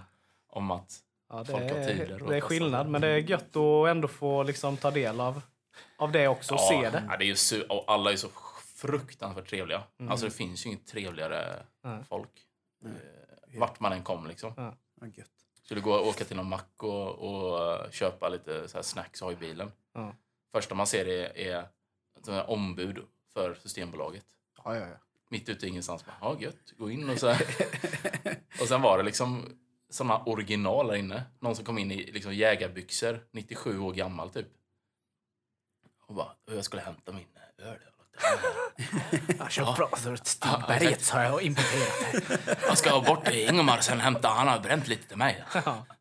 om 0.51 0.71
att 0.71 0.89
Ja, 1.31 1.39
det, 1.39 1.51
folk 1.51 1.63
har 1.63 1.69
tider. 1.69 2.21
är, 2.25 2.29
det 2.29 2.37
är 2.37 2.41
skillnad, 2.41 2.89
men 2.89 3.01
det 3.01 3.07
är 3.07 3.17
gött 3.17 3.55
att 3.55 3.87
ändå 3.87 4.07
få 4.07 4.43
liksom, 4.43 4.77
ta 4.77 4.91
del 4.91 5.19
av, 5.21 5.41
av 5.97 6.11
det 6.11 6.27
också 6.27 6.53
och 6.53 6.59
se 6.59 6.89
det. 6.89 7.03
Ja, 7.09 7.17
det 7.17 7.23
är 7.23 7.27
ju 7.27 7.33
su- 7.33 7.67
och 7.67 7.83
alla 7.87 8.11
är 8.11 8.15
så 8.15 8.29
fruktansvärt 8.75 9.49
trevliga. 9.49 9.83
Alltså 10.09 10.25
det 10.25 10.31
finns 10.31 10.65
ju 10.65 10.69
inget 10.69 10.87
trevligare 10.87 11.63
Nej. 11.83 12.03
folk. 12.09 12.29
Eh, 12.85 13.59
Vart 13.59 13.79
man 13.79 13.93
än 13.93 14.03
kom 14.03 14.27
liksom. 14.27 14.53
Ja. 14.57 14.75
Ja, 15.01 15.07
gött. 15.07 15.29
Skulle 15.63 15.81
gå 15.81 15.93
och 15.93 16.07
åka 16.07 16.23
till 16.25 16.35
någon 16.35 16.49
mack 16.49 16.83
och, 16.83 17.09
och 17.09 17.73
eh, 17.73 17.89
köpa 17.91 18.29
lite 18.29 18.67
så 18.67 18.77
här 18.77 18.83
snacks 18.83 19.21
och 19.21 19.27
ha 19.27 19.33
i 19.33 19.35
bilen. 19.35 19.71
Ja. 19.93 20.15
Första 20.51 20.75
man 20.75 20.87
ser 20.87 21.07
är, 21.07 21.37
är 21.37 21.67
här 22.27 22.49
ombud 22.49 22.97
för 23.33 23.55
Systembolaget. 23.55 24.25
Ja, 24.63 24.75
ja, 24.75 24.87
ja. 24.87 24.95
Mitt 25.29 25.49
ute 25.49 25.65
i 25.65 25.69
ingenstans. 25.69 26.05
Bara, 26.05 26.15
ja, 26.21 26.37
gött. 26.39 26.73
Gå 26.77 26.89
in 26.91 27.09
och 27.09 27.17
så 27.19 27.27
här. 27.27 27.45
och 28.61 28.67
sen 28.67 28.81
var 28.81 28.97
det 28.97 29.03
liksom 29.03 29.59
såna 29.89 30.23
original 30.23 30.87
där 30.87 30.95
inne. 30.95 31.23
Någon 31.39 31.55
som 31.55 31.65
kom 31.65 31.77
in 31.77 31.91
i 31.91 32.11
liksom 32.11 32.33
jägarbyxor, 32.33 33.19
97 33.31 33.79
år 33.79 33.93
gammal 33.93 34.29
typ. 34.29 34.47
Och 36.07 36.15
bara, 36.15 36.31
jag 36.45 36.65
skulle 36.65 36.81
hämta 36.81 37.11
min 37.11 37.25
öl. 37.57 37.77
Jag 39.39 39.51
köpt 39.51 39.77
bra 39.77 39.89
så 39.97 40.17
Stigbergets 40.17 41.09
har 41.09 41.23
jag 41.23 41.41
importerat. 41.41 42.59
Jag 42.67 42.77
ska 42.77 43.01
bort 43.01 43.25
till 43.25 43.49
Ingemar 43.49 43.79
sen 43.79 43.99
hämta. 43.99 44.27
Han 44.27 44.47
har 44.47 44.59
bränt 44.59 44.87
lite 44.87 45.07
till 45.07 45.17
mig. 45.17 45.43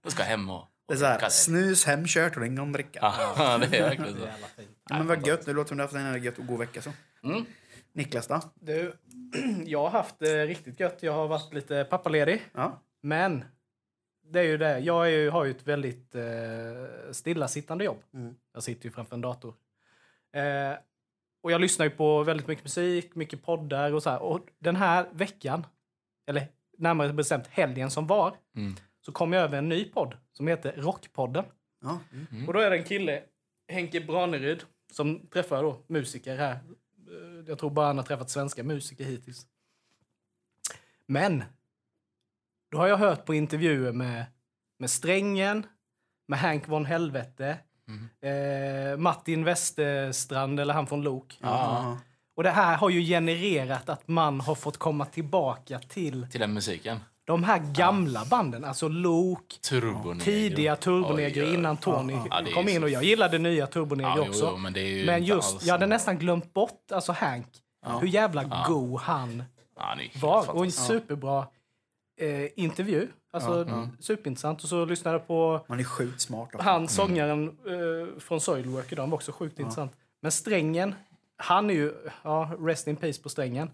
Då 0.03 0.11
ska 0.11 0.23
jag 0.23 0.29
hem 0.29 0.51
och... 0.51 0.67
Det 0.89 0.95
är 0.95 0.99
så 0.99 1.05
här, 1.05 1.29
snus, 1.29 1.85
hemkört 1.85 2.37
och 2.37 2.47
ingen 2.47 2.73
dricka. 2.73 3.01
Ja, 3.37 3.59
det 3.59 3.79
är 3.79 3.83
verkligen 3.83 4.17
så. 4.19 4.27
Ja, 4.91 4.99
men 4.99 5.07
vad 5.07 5.27
gött. 5.27 5.47
Det 5.47 5.53
låter 5.53 5.69
som 5.69 5.77
du 5.77 5.83
har 5.83 5.89
haft 5.89 6.17
en 6.17 6.23
gött 6.23 6.39
och 6.39 6.47
god 6.47 6.59
vecka. 6.59 6.83
Så. 6.83 6.91
Mm. 7.23 7.45
Niklas 7.93 8.27
då? 8.27 8.41
Du, 8.55 8.93
jag 9.65 9.83
har 9.83 9.91
haft 9.91 10.19
det 10.19 10.47
riktigt 10.47 10.81
gött. 10.81 10.99
Jag 11.01 11.13
har 11.13 11.29
varit 11.29 11.55
lite 11.55 11.85
pappaledig. 11.85 12.43
Ja. 12.53 12.83
Men 13.03 13.45
det 14.33 14.41
är 14.41 14.45
ju 14.45 14.59
det. 14.59 14.79
Jag 14.79 15.07
är 15.07 15.11
ju, 15.11 15.31
har 15.31 15.45
ju 15.45 15.51
ett 15.51 15.67
väldigt 15.67 16.15
eh, 16.15 16.23
stillasittande 17.13 17.85
jobb. 17.85 18.03
Mm. 18.15 18.35
Jag 18.55 18.63
sitter 18.63 18.85
ju 18.85 18.91
framför 18.91 19.15
en 19.15 19.21
dator. 19.21 19.55
Eh, 20.35 20.77
och 21.43 21.53
jag 21.53 21.61
lyssnar 21.61 21.87
ju 21.87 21.91
på 21.91 22.23
väldigt 22.23 22.47
mycket 22.47 22.65
musik, 22.65 23.15
mycket 23.15 23.43
poddar 23.43 23.93
och 23.93 24.03
så 24.03 24.11
här. 24.11 24.23
Och 24.23 24.41
den 24.59 24.77
här 24.77 25.07
veckan, 25.13 25.67
eller 26.27 26.49
närmare 26.79 27.13
bestämt 27.13 27.47
helgen 27.47 27.91
som 27.91 28.07
var, 28.07 28.37
Mm. 28.57 28.75
så 29.01 29.13
kom 29.13 29.33
jag 29.33 29.43
över 29.43 29.59
en 29.59 29.69
ny 29.69 29.85
podd 29.85 30.17
som 30.33 30.47
heter 30.49 30.73
Rockpodden. 30.77 31.45
Ja. 31.83 31.99
Mm. 32.13 32.49
Och 32.49 32.55
då 32.55 32.61
är 32.61 32.71
det 32.71 32.77
en 32.79 32.85
kille, 32.85 33.23
Henke 33.69 34.01
Braneryd, 34.01 34.63
som 34.93 35.27
träffar 35.27 35.63
då 35.63 35.85
musiker 35.87 36.37
här. 36.37 36.53
Eh, 36.53 37.45
Jag 37.47 37.59
tror 37.59 37.71
bara 37.71 37.87
han 37.87 37.97
har 37.99 38.05
träffat 38.05 38.31
svenska 38.31 38.63
musiker 38.65 39.05
hittills. 39.05 39.47
Men, 41.07 41.45
då 42.71 42.79
har 42.79 42.87
jag 42.89 42.97
hört 42.97 43.25
på 43.27 43.35
intervjuer 43.35 43.93
med, 43.93 44.27
med 44.79 44.91
Strängen, 44.91 45.67
med 46.29 46.39
Hank 46.39 46.69
von 46.69 46.85
Helvete, 46.87 47.59
eh, 48.23 48.99
Martin 48.99 49.45
Westerstrand, 49.45 50.61
eller 50.61 50.75
han 50.75 50.87
från 50.87 51.03
Lok. 51.03 51.39
Ja. 51.43 51.99
Och 52.37 52.43
det 52.43 52.51
här 52.51 52.77
har 52.77 52.91
ju 52.91 53.01
genererat 53.01 53.89
att 53.89 54.09
man 54.09 54.41
har 54.41 54.55
fått 54.55 54.77
komma 54.77 55.05
tillbaka 55.05 55.79
till 55.79 56.27
Till 56.31 56.41
den 56.41 56.53
musiken. 56.55 57.01
de 57.25 57.45
här 57.45 57.59
gamla 57.59 58.25
banden, 58.31 58.65
alltså 58.65 58.89
Lok, 58.89 59.59
Turbonegro. 59.69 60.25
tidiga 60.25 60.77
Oj, 60.87 61.05
oj. 61.43 61.55
innan 61.55 61.77
Tony 61.77 62.13
Ja, 62.31 62.43
kom 62.55 62.69
in. 62.69 62.83
Och 62.83 62.91
jag 62.91 63.05
gillade 63.05 63.39
nya 63.39 63.67
Turbonegro 63.67 64.09
Ja, 64.11 64.15
jo, 64.19 64.29
också. 64.29 64.49
jo, 64.53 64.57
men 64.57 64.73
det 64.73 64.81
är 64.81 64.89
ju 64.99 65.07
Men 65.07 65.19
inte 65.19 65.29
just, 65.35 65.55
alls 65.55 65.65
jag 65.67 65.75
hade 65.75 65.87
nästan 65.87 66.19
glömt 66.19 66.55
bort 66.55 66.93
alltså 66.93 67.13
Hank. 67.13 67.47
Hur 68.01 68.09
jävla 68.09 68.45
go 68.69 68.99
han 69.03 69.43
Ja, 69.77 69.83
han 69.83 69.99
var. 70.21 70.51
Och 70.51 70.65
en 70.65 70.73
superbra 70.73 71.47
eh, 72.21 72.47
intervju. 72.57 73.09
Alltså 73.35 73.89
superintressant. 73.99 74.63
Och 74.63 74.69
så 74.69 74.85
lyssnade 74.85 75.19
jag 75.19 75.27
på 75.27 75.65
Man 75.69 75.81
är 75.81 75.85
sjukt 75.85 76.21
smart. 76.21 76.51
Han 76.59 76.89
sångaren 76.89 77.49
eh, 77.49 78.19
från 78.19 78.41
Soilwork 78.41 78.93
idag. 78.93 79.03
Han 79.03 79.11
var 79.11 79.17
också 79.17 79.33
sjukt 79.33 79.59
intressant. 79.59 79.93
Men 80.21 80.33
Strängen, 80.33 80.95
han 81.37 81.71
är 81.71 81.75
ju, 81.75 81.95
ja, 82.23 82.51
rest 82.59 82.87
in 82.87 82.97
peace 82.97 83.23
på 83.23 83.29
Strängen. 83.29 83.71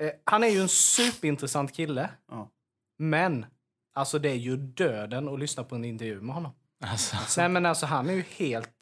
Eh, 0.00 0.10
han 0.24 0.44
är 0.44 0.48
ju 0.48 0.60
en 0.60 0.68
superintressant 0.68 1.72
kille. 1.74 2.10
Ja. 2.30 2.50
Men, 2.98 3.46
alltså 3.94 4.18
det 4.18 4.30
är 4.30 4.34
ju 4.34 4.56
döden 4.56 5.28
att 5.28 5.38
lyssna 5.38 5.64
på 5.64 5.74
en 5.74 5.84
intervju 5.84 6.20
med 6.20 6.34
honom. 6.34 6.52
Alltså, 6.84 7.16
Nej 7.40 7.48
men 7.48 7.66
alltså 7.66 7.86
han 7.86 8.10
är 8.10 8.14
ju 8.14 8.22
helt, 8.22 8.74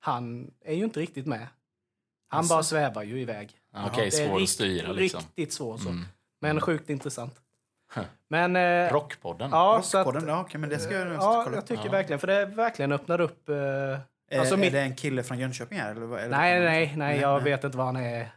han 0.00 0.50
är 0.60 0.74
ju 0.74 0.84
inte 0.84 1.00
riktigt 1.00 1.26
med. 1.26 1.46
Han 2.28 2.48
bara 2.48 2.62
svävar 2.62 3.02
ju 3.02 3.20
iväg. 3.20 3.56
ja, 3.72 3.86
Okej, 3.86 4.10
Det 4.10 4.22
är 4.22 4.28
svår 4.28 4.42
att 4.42 4.48
styra 4.48 4.92
liksom. 4.92 5.20
Riktigt 5.20 5.52
svår 5.52 5.78
så. 5.78 5.88
Mm. 5.88 6.04
Men 6.40 6.60
sjukt 6.60 6.90
intressant. 6.90 7.40
Men, 8.28 8.56
eh, 8.56 8.92
Rockpodden. 8.92 9.50
ja, 9.52 9.82
Rockpodden, 9.94 10.28
ja, 10.28 10.40
okej, 10.40 10.60
men 10.60 10.70
det 10.70 10.78
ska 10.78 10.94
jag 10.94 11.08
nästan 11.08 11.34
ja, 11.34 11.42
kolla 11.44 11.56
jag 11.56 11.62
upp. 11.62 11.68
tycker 11.68 11.84
Ja. 11.84 11.90
verkligen, 11.92 12.18
för 12.20 12.26
det 12.26 12.44
verkligen 12.46 12.92
öppnar 12.92 13.20
upp 13.20 13.48
eh, 13.48 13.54
Är, 13.56 14.38
alltså 14.38 14.54
är 14.54 14.58
mitt- 14.58 14.72
det 14.72 14.80
en 14.80 14.96
kille 14.96 15.22
från 15.22 15.38
Jönköping 15.38 15.78
här? 15.78 15.90
Eller, 15.90 16.06
vad- 16.06 16.20
eller 16.20 16.36
Nej, 16.38 16.60
nej, 16.60 16.94
nej, 16.96 17.20
jag 17.20 17.40
vet 17.40 17.64
inte 17.64 17.78
var 17.78 17.84
han 17.84 17.96
är, 17.96 18.28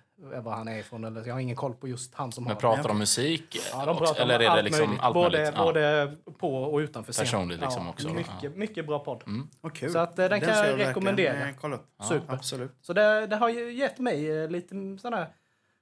var 0.42 0.52
han 0.52 0.68
är 0.68 0.78
ifrån. 0.80 1.04
Eller, 1.04 1.26
jag 1.28 1.34
har 1.34 1.40
ingen 1.40 1.56
koll 1.56 1.74
på 1.74 1.88
just 1.88 2.16
han 2.16 2.32
som 2.32 2.44
Men 2.44 2.54
har 2.54 2.60
pratar 2.60 2.88
de 2.88 2.98
musik? 3.00 3.58
Ja, 3.74 3.86
de 3.86 3.90
också? 3.92 4.04
pratar 4.06 4.22
Eller 4.24 4.36
om 4.36 4.42
är 4.42 4.46
det 4.46 4.52
allt 4.52 4.64
liksom 4.64 4.86
möjligt. 4.88 5.04
allt 5.04 5.14
både, 5.14 5.38
möjligt? 5.38 5.54
Ja. 5.58 5.64
både 5.64 6.16
på 6.40 6.56
och 6.64 6.78
utanför 6.78 7.14
scen. 7.14 7.24
Personligt 7.26 7.62
liksom 7.62 7.90
också. 7.90 8.10
Mycket, 8.10 8.34
Ja. 8.42 8.50
mycket 8.56 8.88
bra 8.88 9.00
podd. 9.00 9.24
Vad 9.62 9.74
kul. 9.76 9.92
Så 9.92 10.00
att, 10.00 10.20
eh, 10.20 10.30
den 10.30 10.40
kan 10.42 10.50
ska 10.50 10.58
jag 10.58 10.64
verkligen, 10.64 10.88
rekommendera. 10.88 11.34
eh, 11.50 11.56
kolla 11.62 11.76
upp. 11.76 11.88
Super. 12.10 12.34
Absolut. 12.34 12.76
Så 12.82 12.94
det, 12.94 13.28
det 13.28 13.36
har 13.36 13.50
ju 13.50 13.74
gett 13.74 14.00
mig 14.00 14.44
eh, 14.44 14.50
lite 14.50 14.76
här... 14.76 15.28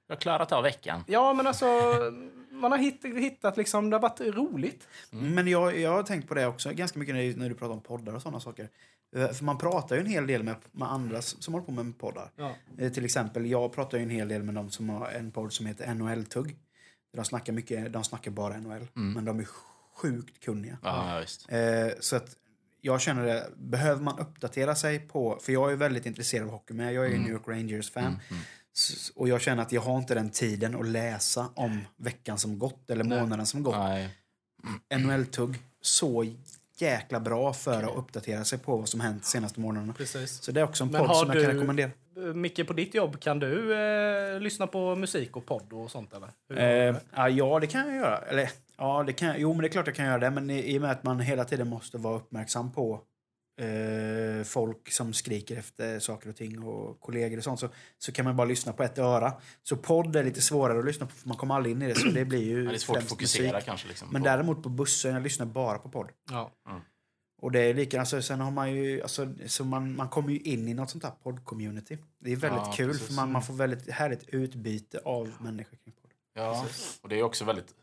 Jag 0.06 0.16
har 0.16 0.20
klarat 0.20 0.52
av 0.52 0.62
veckan. 0.62 1.04
Ja, 1.06 1.32
men 1.32 1.46
alltså... 1.46 1.66
Man 2.62 2.70
har 2.72 2.78
hitt, 2.78 3.04
hittat 3.04 3.56
liksom... 3.56 3.90
Det 3.90 3.96
har 3.96 4.02
varit 4.02 4.20
roligt. 4.20 4.88
Men 5.10 5.48
jag, 5.48 5.78
jag 5.78 5.90
har 5.90 6.02
tänkt 6.02 6.28
på 6.28 6.34
det 6.34 6.46
också 6.46 6.70
ganska 6.72 6.98
mycket 6.98 7.14
när, 7.14 7.36
när 7.36 7.48
du 7.48 7.54
pratar 7.54 7.74
om 7.74 7.80
poddar 7.80 8.14
och 8.14 8.22
sådana 8.22 8.40
saker. 8.40 8.68
Eh, 9.16 9.28
För 9.28 9.44
man 9.44 9.58
pratar 9.58 9.96
ju 9.96 10.00
en 10.00 10.06
hel 10.06 10.26
del 10.26 10.42
med, 10.42 10.54
med 10.72 10.92
andra 10.92 11.22
som 11.22 11.54
håller 11.54 11.66
på 11.66 11.72
med 11.72 11.98
poddar. 11.98 12.30
Ja. 12.36 12.54
Eh, 12.78 12.92
Till 12.92 13.04
exempel, 13.04 13.46
jag 13.46 13.72
pratar 13.72 13.98
ju 13.98 14.04
en 14.04 14.10
hel 14.10 14.28
del 14.28 14.42
med 14.42 14.54
dem 14.54 14.70
som 14.70 14.88
har 14.88 15.08
en 15.08 15.30
podd 15.30 15.52
som 15.52 15.66
heter 15.66 15.94
NHL-tugg. 15.94 16.56
De 17.16 17.24
snackar, 17.24 17.52
mycket, 17.52 17.92
de 17.92 18.04
snackar 18.04 18.30
bara 18.30 18.58
NHL, 18.58 18.86
men 18.94 19.24
de 19.24 19.40
är 19.40 19.46
sjukt 19.94 20.44
kunniga. 20.44 20.78
Ja. 20.82 21.22
Eh, 21.56 21.92
så 22.00 22.16
att 22.16 22.36
jag 22.80 23.00
känner 23.00 23.24
det, 23.24 23.48
behöver 23.56 24.02
man 24.02 24.18
uppdatera 24.18 24.74
sig 24.74 24.98
på, 24.98 25.38
för 25.42 25.52
jag 25.52 25.72
är 25.72 25.76
väldigt 25.76 26.06
intresserad 26.06 26.44
av 26.46 26.50
hockey 26.52 26.74
med, 26.74 26.94
jag 26.94 27.04
är 27.04 27.08
ju 27.08 27.14
Mm. 27.14 27.24
New 27.26 27.32
York 27.32 27.48
Rangers-fan. 27.48 28.18
S- 28.30 28.36
Och 29.14 29.28
jag 29.28 29.40
känner 29.40 29.62
att 29.62 29.72
jag 29.72 29.80
har 29.80 29.98
inte 29.98 30.14
den 30.14 30.30
tiden 30.30 30.74
att 30.80 30.86
läsa 30.86 31.48
om 31.54 31.80
veckan 31.96 32.38
som 32.38 32.58
gått 32.58 32.90
eller 32.90 33.04
månaden 33.04 33.46
som 33.46 33.62
gått. 33.62 33.76
NHL-tugg, 34.98 35.58
så 35.80 36.26
jäkla 36.78 37.20
bra 37.20 37.52
för 37.52 37.82
att 37.82 37.96
uppdatera 37.96 38.44
sig 38.44 38.58
på 38.58 38.76
vad 38.76 38.88
som 38.88 39.00
hänt 39.00 39.24
senaste 39.24 39.60
månaderna. 39.60 39.92
Precis. 39.92 40.42
Så 40.42 40.52
det 40.52 40.60
är 40.60 40.64
också 40.64 40.84
en 40.84 40.90
Men 40.90 41.06
podd 41.06 41.16
som 41.16 41.28
jag 41.28 41.36
kan 41.36 41.50
du- 41.52 41.58
rekommendera. 41.58 41.90
Micke, 42.34 42.66
på 42.66 42.72
ditt 42.72 42.94
jobb, 42.94 43.20
kan 43.20 43.38
du 43.38 43.74
eh, 43.78 44.40
lyssna 44.40 44.66
på 44.66 44.94
musik 44.96 45.36
och 45.36 45.46
podd 45.46 45.72
och 45.72 45.90
sånt 45.90 46.12
eller? 46.14 46.26
Eh, 46.88 46.94
det? 46.94 47.30
ja, 47.30 47.58
det 47.60 47.66
kan 47.66 47.86
jag 47.86 47.96
göra. 47.96 48.18
Eller, 48.18 48.50
ja, 48.78 49.02
det 49.06 49.12
kan, 49.12 49.34
jo, 49.38 49.52
men 49.52 49.62
det 49.62 49.66
är 49.68 49.72
klart 49.72 49.86
jag 49.86 49.96
kan 49.96 50.06
göra 50.06 50.18
det. 50.18 50.30
Men 50.30 50.50
i, 50.50 50.74
i 50.74 50.78
och 50.78 50.82
med 50.82 50.90
att 50.90 51.02
man 51.02 51.20
hela 51.20 51.44
tiden 51.44 51.68
måste 51.68 51.98
vara 51.98 52.16
uppmärksam 52.16 52.72
på 52.72 53.00
eh, 53.60 54.44
folk 54.44 54.92
som 54.92 55.12
skriker 55.12 55.56
efter 55.56 55.98
saker 55.98 56.28
och 56.28 56.36
ting 56.36 56.62
och 56.62 57.00
kollegor 57.00 57.38
och 57.38 57.44
sånt 57.44 57.60
så, 57.60 57.68
så 57.98 58.12
kan 58.12 58.24
man 58.24 58.36
bara 58.36 58.44
lyssna 58.46 58.72
på 58.72 58.82
ett 58.82 58.98
öra. 58.98 59.32
Så 59.62 59.76
podd 59.76 60.16
är 60.16 60.24
lite 60.24 60.40
svårare 60.42 60.78
att 60.78 60.84
lyssna 60.84 61.06
på 61.06 61.12
för 61.14 61.28
man 61.28 61.36
kommer 61.36 61.54
aldrig 61.54 61.74
in 61.74 61.82
i 61.82 61.88
det. 61.88 61.94
Så 61.94 62.06
det 62.08 62.24
blir 62.24 62.42
ju 62.42 62.62
Ja, 62.64 62.70
det 62.70 62.76
är 62.76 62.78
svårt 62.78 62.96
att 62.96 63.08
fokusera 63.08 63.52
musik. 63.52 63.64
kanske. 63.66 63.88
Liksom, 63.88 64.08
Men 64.12 64.22
på- 64.22 64.28
däremot 64.28 64.62
på 64.62 64.68
bussen, 64.68 65.14
jag 65.14 65.22
lyssnar 65.22 65.46
bara 65.46 65.78
på 65.78 65.88
podd. 65.88 66.08
Ja. 66.30 66.50
Och 67.42 67.52
det 67.52 67.60
är 67.60 67.74
lika, 67.74 68.00
alltså, 68.00 68.22
sen 68.22 68.40
har 68.40 68.50
man 68.50 68.72
ju, 68.72 69.02
alltså, 69.02 69.28
så 69.46 69.64
man, 69.64 69.96
man 69.96 70.08
kommer 70.08 70.30
ju 70.30 70.38
in 70.38 70.68
i 70.68 70.74
något 70.74 70.90
sånt 70.90 71.04
här 71.04 71.12
podd-community. 71.22 71.98
Det 72.18 72.32
är 72.32 72.36
väldigt 72.36 72.62
Ja, 72.66 72.72
kul 72.76 72.90
precis. 72.90 73.06
för 73.06 73.14
man, 73.14 73.32
man 73.32 73.42
får 73.42 73.54
väldigt 73.54 73.90
härligt 73.90 74.28
utbyte 74.28 74.98
av 75.04 75.30
människor 75.40 75.76
kring 75.76 75.94
podd. 76.02 76.10
Ja, 76.34 76.66
och 77.02 77.08
det 77.08 77.18
är 77.18 77.22
också 77.22 77.44
väldigt 77.44 77.74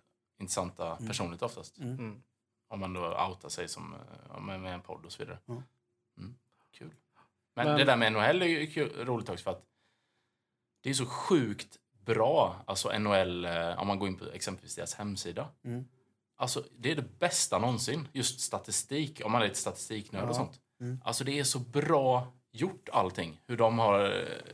intressanta 0.41 0.95
personligt 0.95 1.41
oftast. 1.41 1.77
Mm. 1.79 2.21
Om 2.69 2.79
man 2.79 2.93
då 2.93 3.25
outar 3.27 3.49
sig 3.49 3.67
som, 3.69 3.95
eh, 4.35 4.39
med, 4.41 4.73
en 4.73 4.81
podd 4.81 5.05
och 5.05 5.11
så 5.11 5.23
vidare. 5.23 5.39
Ja. 5.45 5.63
Mm, 6.17 6.35
kul. 6.71 6.93
Men, 7.55 7.67
Men- 7.67 7.77
det 7.77 7.83
där 7.83 7.97
med 7.97 8.11
NHL 8.13 8.41
är 8.41 8.45
ju 8.45 8.67
kul, 8.67 9.05
roligt 9.05 9.29
också 9.29 9.43
för 9.43 9.51
att 9.51 9.63
det 10.83 10.89
är 10.89 10.93
så 10.93 11.05
sjukt 11.05 11.77
bra, 12.05 12.63
alltså 12.67 12.99
NHL, 12.99 13.45
eh, 13.45 13.79
om 13.81 13.87
man 13.87 13.99
går 13.99 14.07
in 14.07 14.17
på 14.17 14.25
exempelvis 14.25 14.75
deras 14.75 14.93
hemsida. 14.95 15.49
Mm. 15.63 15.85
Alltså 16.35 16.63
det 16.77 16.91
är 16.91 16.95
det 16.95 17.19
bästa 17.19 17.59
någonsin, 17.59 18.07
just 18.13 18.39
statistik, 18.39 19.21
om 19.25 19.31
man 19.31 19.41
är 19.41 19.45
lite 19.45 19.59
statistiknörd 19.59 20.23
Ja. 20.23 20.29
och 20.29 20.35
sånt. 20.35 20.59
Mm. 20.81 21.01
Alltså 21.03 21.23
det 21.23 21.39
är 21.39 21.43
så 21.43 21.59
bra 21.59 22.33
gjort 22.51 22.89
allting, 22.89 23.41
hur 23.47 23.57
de 23.57 23.79
har, 23.79 23.99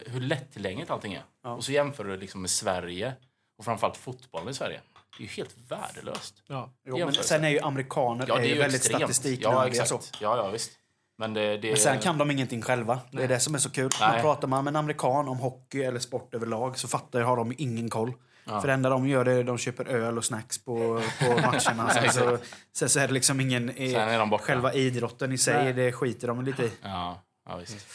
hur 0.05 0.19
lättillgängligt 0.21 0.89
allting 0.89 1.13
är. 1.13 1.23
Ja. 1.41 1.49
Och 1.55 1.63
så 1.63 1.71
jämför 1.71 2.03
du 2.03 2.17
liksom 2.17 2.41
med 2.41 2.49
Sverige, 2.49 3.13
och 3.57 3.65
framförallt 3.65 3.97
fotbollen 3.97 4.49
i 4.49 4.53
Sverige. 4.53 4.81
Det 5.17 5.23
är 5.23 5.27
ju 5.27 5.33
helt 5.33 5.55
värdelöst. 5.67 6.43
Ja. 6.47 6.73
Jo, 6.85 6.97
men 6.97 7.13
sen 7.13 7.43
är 7.43 7.49
ju 7.49 7.59
amerikaner 7.59 8.39
är 8.39 8.43
ju 8.43 8.57
väldigt 8.57 8.81
extremt. 8.81 9.01
statistiknördiga. 9.01 9.81
Ja, 9.81 9.85
så. 9.85 9.99
Ja, 10.21 10.37
ja, 10.37 10.49
visst. 10.49 10.71
Men 11.17 11.33
det, 11.33 11.57
det 11.57 11.67
Men 11.67 11.77
sen 11.77 11.99
kan 11.99 12.17
de 12.17 12.31
ingenting 12.31 12.61
själva. 12.61 12.99
Det 13.11 13.23
är 13.23 13.27
det 13.27 13.39
som 13.39 13.55
är 13.55 13.59
så 13.59 13.69
kul. 13.69 13.89
Man 13.99 14.21
pratar 14.21 14.47
man 14.47 14.63
med 14.63 14.71
en 14.71 14.75
amerikan 14.75 15.27
om 15.27 15.37
hockey 15.37 15.83
eller 15.83 15.99
sport 15.99 16.33
överlag 16.33 16.77
så 16.77 16.87
fattar 16.87 17.19
jag, 17.19 17.27
har 17.27 17.37
de 17.37 17.53
ingen 17.57 17.89
koll. 17.89 18.13
Ja. 18.45 18.61
För 18.61 18.67
det 18.67 18.73
enda 18.73 18.89
de 18.89 19.07
gör 19.07 19.25
det 19.25 19.31
är 19.31 19.39
att 19.39 19.45
de 19.45 19.57
köper 19.57 19.85
öl 19.85 20.17
och 20.17 20.25
snacks 20.25 20.65
på, 20.65 21.01
på 21.19 21.29
matcherna. 21.29 21.89
sen, 21.93 22.09
så, 22.09 22.37
sen 22.73 22.89
så 22.89 22.99
är 22.99 23.07
det 23.07 23.13
liksom 23.13 23.39
ingen... 23.39 23.67
Sen 23.67 23.85
är. 23.85 24.37
Själva 24.37 24.73
idrotten 24.73 25.31
i 25.31 25.37
sig, 25.37 25.63
Nej. 25.63 25.73
det 25.73 25.91
skiter 25.91 26.27
de 26.27 26.45
lite 26.45 26.63
i. 26.63 26.71
Ja, 26.81 27.23
ja 27.45 27.57
visst. 27.57 27.87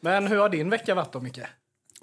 Men 0.00 0.26
hur 0.26 0.38
har 0.38 0.48
din 0.48 0.70
vecka 0.70 0.94
varit 0.94 1.12
då, 1.12 1.20
Micke? 1.20 1.40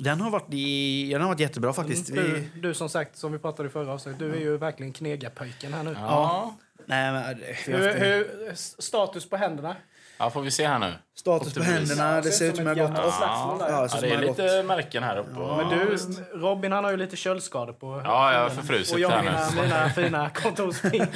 Den 0.03 0.21
har 0.21 0.29
varit, 0.29 0.53
i, 0.53 1.11
ja, 1.11 1.17
den 1.17 1.21
har 1.21 1.29
varit 1.33 1.39
jättebra 1.39 1.73
faktiskt. 1.73 2.09
Vi, 2.09 2.15
Du, 2.15 2.49
du 2.61 2.73
som 2.73 2.89
sagt, 2.89 3.17
som 3.17 3.31
vi 3.31 3.39
pratade 3.39 3.69
i 3.69 3.71
förra 3.71 3.93
avsnittet, 3.93 4.19
du 4.19 4.33
är 4.33 4.39
ju 4.39 4.57
verkligen 4.57 4.93
knegapöjken 4.93 5.73
här 5.73 5.83
nu. 5.83 5.95
Ja. 5.99 6.57
nej, 6.85 7.11
men, 7.11 7.23
har 7.23 7.33
Hur, 7.65 7.93
hur, 7.93 8.51
status 8.81 9.29
på 9.29 9.37
händerna? 9.37 9.75
ja, 10.17 10.29
får 10.29 10.41
vi 10.41 10.51
se 10.51 10.67
här 10.67 10.79
nu. 10.79 10.93
status 11.15 11.53
på 11.53 11.59
Upp 11.59 11.65
händerna. 11.65 12.21
Det 12.21 12.31
ser 12.31 12.49
ut 12.49 12.55
som 12.55 12.67
jag 12.67 12.77
gått... 12.77 12.95
där. 12.95 13.03
Ja, 13.03 13.87
Ja, 13.91 13.99
det 14.01 14.09
är 14.09 14.21
lite 14.21 14.63
märken 14.63 15.03
här 15.03 15.17
uppe. 15.17 15.31
Men 15.31 15.69
du, 15.69 15.97
Robin 16.33 16.71
han 16.71 16.83
har 16.83 16.91
ju 16.91 16.97
lite 16.97 17.15
köldskador 17.15 17.73
på 17.73 18.01
Ja, 18.05 18.33
jag 18.33 18.39
har 18.39 18.45
Och 18.45 18.53
förfrusit 18.53 18.99
jag 18.99 19.09
här 19.09 19.23
mina, 19.23 19.49
nu. 19.55 19.61
mina 19.61 19.89
fina 19.89 20.29
kontorsfingrar. 20.29 21.07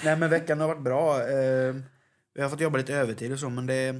Nej, 0.04 0.16
men 0.16 0.30
veckan 0.30 0.60
har 0.60 0.68
varit 0.68 0.82
bra. 0.82 1.20
Eh, 1.20 1.74
vi 2.34 2.42
har 2.42 2.48
fått 2.48 2.60
jobba 2.60 2.78
lite 2.78 2.94
övertid 2.94 3.32
och 3.32 3.38
så, 3.38 3.48
men 3.50 3.66
det, 3.66 3.94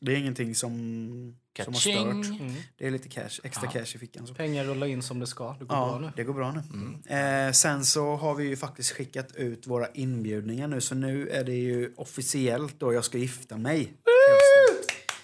det 0.00 0.12
är 0.12 0.16
ingenting 0.16 0.54
som, 0.54 1.38
som 1.64 1.74
har 1.74 1.80
stört. 1.80 1.94
Kaching! 1.94 2.40
Mm. 2.40 2.54
Det 2.78 2.86
är 2.86 2.90
lite 2.90 3.08
cash, 3.08 3.28
extra 3.42 3.70
cash 3.70 3.94
i 3.94 3.98
fickan. 3.98 4.26
Så. 4.26 4.34
Pengar 4.34 4.64
rullar 4.64 4.86
in 4.86 5.02
som 5.02 5.20
det 5.20 5.26
ska. 5.26 5.52
Det 5.52 5.58
går 5.58 5.66
bra 5.66 5.76
Ja, 5.92 5.98
nu. 5.98 6.12
det 6.16 6.24
går 6.24 6.34
bra 6.34 6.52
nu. 6.52 6.62
Mm. 6.72 7.46
Eh, 7.48 7.52
sen 7.52 7.84
så 7.84 8.16
har 8.16 8.34
vi 8.34 8.44
ju 8.44 8.56
faktiskt 8.56 8.90
skickat 8.92 9.36
ut 9.36 9.66
våra 9.66 9.86
inbjudningar 9.94 10.68
nu, 10.68 10.80
så 10.80 10.94
nu 10.94 11.28
är 11.28 11.44
det 11.44 11.52
ju 11.54 11.92
officiellt 11.96 12.80
då 12.80 12.92
jag 12.92 13.04
ska 13.04 13.18
gifta 13.18 13.56
mig. 13.56 13.92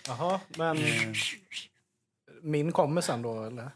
Jaha, 0.08 0.40
men 0.56 0.76
Eh, 0.76 0.82
min 2.42 2.72
kommer 2.72 3.00
sen 3.00 3.22
då, 3.22 3.42
eller? 3.44 3.70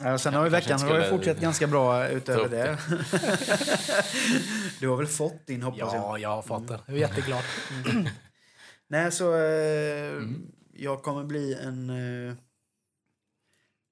Ja, 0.00 0.18
sen 0.18 0.34
har 0.34 0.44
ju 0.44 0.50
veckan 0.50 0.80
har 0.80 0.98
ju 0.98 1.10
fortsatt 1.10 1.40
ganska 1.40 1.66
bra 1.66 2.08
utöver 2.08 2.44
upp 2.44 2.50
det. 2.50 2.78
du 4.80 4.88
har 4.88 4.96
väl 4.96 5.06
fått 5.06 5.46
din 5.46 5.62
hoppas 5.62 5.78
jag? 5.78 5.94
Ja, 5.94 6.18
jag 6.18 6.28
har 6.28 6.42
fått 6.42 6.68
den. 6.68 6.78
Jag 6.86 6.96
är 6.96 7.00
jätteglad. 7.00 7.42
Nej, 8.92 9.12
så 9.12 9.34
eh, 9.34 10.12
Mm. 10.16 10.52
jag 10.72 11.02
kommer 11.02 11.24
bli 11.24 11.54
en, 11.54 11.90
eh, 11.90 12.34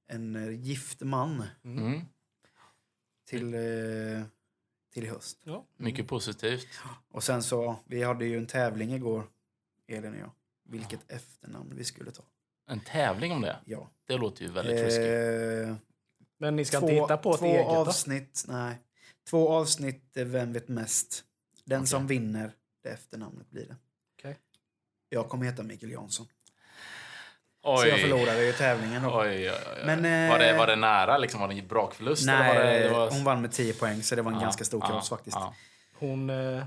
en 0.07 0.57
gift 0.63 1.01
man 1.03 1.45
Mm. 1.65 2.01
till, 3.29 3.55
eh, 3.55 4.23
till 4.93 5.09
höst. 5.11 5.41
Ja. 5.45 5.67
Mycket 5.77 6.09
positivt. 6.09 6.67
Och 7.11 7.23
sen 7.25 7.43
så, 7.43 7.77
vi 7.87 8.03
hade 8.03 8.25
ju 8.27 8.39
en 8.39 8.47
tävling 8.47 8.93
igår, 8.93 9.29
Elin 9.89 10.13
och 10.13 10.19
jag, 10.21 10.31
vilket 10.65 11.11
efternamn 11.13 11.73
vi 11.77 11.85
skulle 11.85 12.11
ta. 12.11 12.23
En 12.67 12.81
tävling 12.81 13.33
om 13.33 13.43
det. 13.43 13.59
Ja. 13.65 13.91
Det 14.07 14.17
låter 14.17 14.43
ju 14.45 14.51
väldigt. 14.51 14.99
Eh, 14.99 15.77
Men 16.39 16.57
ni 16.57 16.65
ska 16.65 16.81
två 16.81 16.89
inte 16.91 17.03
hitta 17.03 17.17
på 17.17 17.35
ett 17.35 17.43
eget 17.43 17.67
då? 17.67 17.71
avsnitt, 17.73 18.45
nej. 18.49 18.79
Två 19.31 19.49
avsnitt, 19.49 20.17
eh, 20.17 20.25
Vem 20.25 20.53
vet 20.53 20.69
mest? 20.69 21.25
Den 21.65 21.79
Okej. 21.81 21.87
som 21.89 22.07
vinner, 22.07 22.53
det 22.83 22.89
efternamnet 22.89 23.51
blir 23.51 23.67
det. 23.67 23.77
Jag 25.13 25.29
kommer 25.29 25.45
heta 25.47 25.63
Mikael 25.63 25.93
Jansson. 25.93 26.27
Oj. 27.63 27.79
Så 27.81 27.87
jag 27.89 28.01
förlorade 28.01 28.45
ju 28.47 28.53
tävlingen 28.53 29.03
då. 29.03 29.21
Oj, 29.21 29.29
oj, 29.29 29.51
oj. 29.51 29.83
Men, 29.87 30.05
eh, 30.05 30.31
var, 30.33 30.39
det, 30.39 30.53
var 30.53 30.67
det 30.67 30.77
nära? 30.77 31.19
Liksom, 31.19 31.41
var 31.41 31.49
det 31.49 31.55
en 31.59 31.67
brakförlust? 31.67 32.27
Nej, 32.27 32.51
eller 32.57 32.65
var 32.65 32.73
det, 32.73 32.79
det 32.79 32.89
var... 32.91 33.11
hon 33.11 33.25
vann 33.25 33.43
med 33.43 33.53
10 33.53 33.73
poäng 33.73 34.03
så 34.03 34.15
det 34.17 34.23
var 34.23 34.31
en 34.33 34.39
Ja, 34.39 34.43
ganska 34.45 34.65
stor 34.65 34.81
ja, 34.85 34.89
kross 34.89 35.09
faktiskt. 35.09 35.37
ja. 35.41 35.55
Hon, 35.99 36.31
eh, 36.31 36.65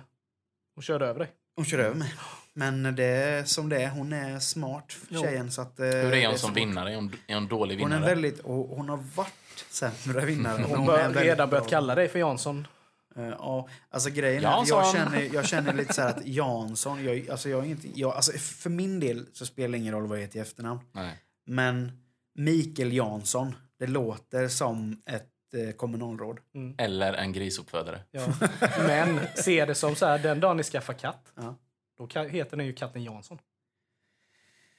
hon 0.75 0.81
körde 0.81 1.05
över 1.05 1.19
dig. 1.19 1.29
Hon 1.55 1.65
kör 1.65 1.79
över 1.79 1.95
mig. 1.95 2.13
Men 2.53 2.95
det 2.95 3.03
är 3.05 3.43
som 3.43 3.69
det 3.69 3.83
är. 3.83 3.89
Hon 3.89 4.13
är 4.13 4.39
smart, 4.39 4.93
Jo. 5.09 5.21
tjejen. 5.21 5.51
Så 5.51 5.62
att, 5.62 5.79
eh, 5.79 5.85
Hur 5.85 6.13
är 6.13 6.27
hon 6.27 6.38
som 6.38 6.47
svårt. 6.50 6.57
vinnare? 6.57 6.91
Är 6.91 6.95
hon, 6.95 7.15
är 7.27 7.33
hon 7.35 7.47
dålig 7.47 7.79
Hon 7.79 7.89
vinnare? 7.89 8.05
är 8.05 8.15
väldigt, 8.15 8.39
och 8.39 8.55
hon 8.77 8.89
har 8.89 8.97
varit 9.15 9.65
sämre 9.69 10.25
vinnare. 10.25 10.63
Hon 10.67 10.71
är 10.81 10.85
har 10.91 10.97
väldigt 10.97 11.23
redan 11.23 11.50
börjat 11.50 11.69
kalla 11.69 11.95
dig 11.95 12.07
för 12.09 12.19
Jansson. 12.19 12.67
Eh, 13.15 13.27
Ja, 13.29 13.67
alltså 13.89 14.10
grejen 14.10 14.46
är 14.46 14.63
jag 14.67 14.91
känner, 14.91 15.22
jag 15.34 15.46
känner 15.48 15.74
lite 15.74 15.93
så 15.93 16.01
här 16.01 16.10
att 16.10 16.22
Jansson, 16.27 17.03
jag, 17.03 17.29
alltså 17.29 17.50
jag 17.50 17.65
är 17.65 17.70
inte, 17.70 17.88
jag, 18.00 18.13
alltså 18.13 18.32
för 18.32 18.70
min 18.70 19.00
del 19.00 19.25
så 19.34 19.46
spelar 19.46 19.72
det 19.72 19.77
ingen 19.77 19.93
roll 19.93 20.08
vad 20.08 20.17
jag 20.17 20.22
heter 20.22 20.38
i 20.39 20.41
efternamn. 20.41 20.79
Nej. 20.91 21.20
Men 21.46 21.91
Mikael 22.36 22.93
Jansson, 22.93 23.55
det 23.79 23.88
låter 23.88 24.48
som 24.48 25.01
ett 25.05 25.29
eh, 25.53 25.72
kommunalråd. 25.75 26.39
Eller 26.77 27.13
en 27.13 27.34
grisuppfödare. 27.34 28.03
Ja. 28.12 28.27
Men 28.88 29.20
se 29.36 29.65
det 29.65 29.75
som 29.75 29.96
så 29.96 30.05
här, 30.05 30.20
den 30.20 30.39
dagen 30.39 30.58
ni 30.58 30.63
skaffar 30.63 30.93
katt, 30.93 31.34
Ja. 31.36 31.55
då 31.98 32.22
heter 32.24 32.58
den 32.58 32.65
ju 32.65 32.74
katten 32.74 33.03
Jansson. 33.03 33.39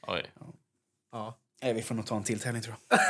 Oj. 0.07 0.33
Ja. 1.13 1.39
Nej, 1.63 1.75
vi 1.75 1.83
får 1.83 1.95
nog 1.95 2.07
ta 2.07 2.17
en 2.17 2.25
till 2.25 2.41
tävling 2.41 2.63
tror 2.63 2.75
jag. 2.89 2.99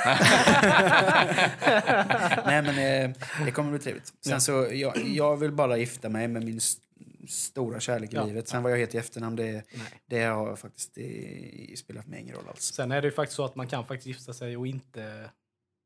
Nej, 2.47 2.63
men 2.63 2.79
eh, 3.11 3.17
det 3.45 3.51
kommer 3.51 3.71
bli 3.71 3.79
trevligt. 3.79 4.07
Sen 4.07 4.33
Ja. 4.33 4.41
så, 4.41 4.69
jag, 4.73 4.99
jag 5.07 5.37
vill 5.37 5.53
bara 5.53 5.77
gifta 5.77 6.09
mig 6.09 6.29
med 6.29 6.45
min 6.45 6.57
st- 6.59 6.83
stora 7.29 7.81
kärlek 7.81 8.13
i 8.13 8.17
Ja. 8.17 8.25
livet. 8.25 8.49
Sen 8.49 8.63
vad 8.63 8.73
jag 8.73 8.79
heter 8.79 8.95
i 8.95 8.99
efternamn, 8.99 9.37
det, 9.37 9.53
Nej. 9.53 9.63
det 10.07 10.23
har 10.25 10.57
faktiskt 10.57 10.95
det 10.95 11.75
spelar 11.79 12.03
för 12.03 12.11
mig 12.11 12.21
ingen 12.21 12.37
roll 12.37 12.49
alls. 12.49 12.61
Sen 12.63 12.93
är 12.93 13.03
det 13.03 13.09
ju 13.09 13.13
faktiskt 13.13 13.37
så 13.37 13.45
att 13.45 13.55
man 13.57 13.67
kan 13.67 13.87
faktiskt 13.87 14.07
gifta 14.07 14.33
sig 14.33 14.57
och 14.57 14.67
inte 14.67 15.31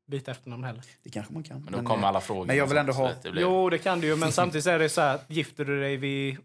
byta 0.07 0.31
efternamn 0.31 0.63
heller. 0.63 0.83
Det 1.03 1.09
kanske 1.09 1.33
man 1.33 1.43
kan. 1.43 1.63
Men 1.63 1.73
då 1.73 1.79
kommer 1.89 2.03
eh, 2.03 2.07
alla 2.09 2.21
frågor. 2.21 2.45
men 2.45 2.57
jag 2.57 2.67
vill 2.67 2.77
ändå 2.77 2.93
ha- 2.93 3.11
det 3.23 3.31
blir- 3.31 3.41
Jo, 3.41 3.69
det 3.69 3.77
kan 3.77 3.99
du 4.01 4.07
ju, 4.07 4.15
men 4.15 4.31
samtidigt 4.31 4.67
är 4.67 4.79
det 4.79 4.89
så 4.89 5.01
här, 5.01 5.19
gifter 5.27 5.65
du 5.65 5.79
dig 5.81 5.97
vid, 5.97 6.37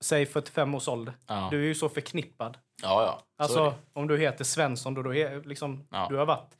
säg 0.00 0.26
45 0.26 0.74
års 0.74 0.88
ålder, 0.88 1.14
Ja. 1.26 1.48
du 1.50 1.62
är 1.62 1.66
ju 1.66 1.74
så 1.74 1.88
förknippad. 1.88 2.56
Ja, 2.82 3.02
ja. 3.02 3.22
Så 3.36 3.42
är 3.42 3.42
Alltså, 3.44 3.64
det. 3.64 4.00
om 4.00 4.06
du 4.06 4.18
heter 4.18 4.44
Svensson, 4.44 4.94
då, 4.94 5.02
då 5.02 5.14
är 5.14 5.42
liksom, 5.44 5.86
Ja. 5.90 6.06
du 6.10 6.16
har 6.16 6.26
varit 6.26 6.56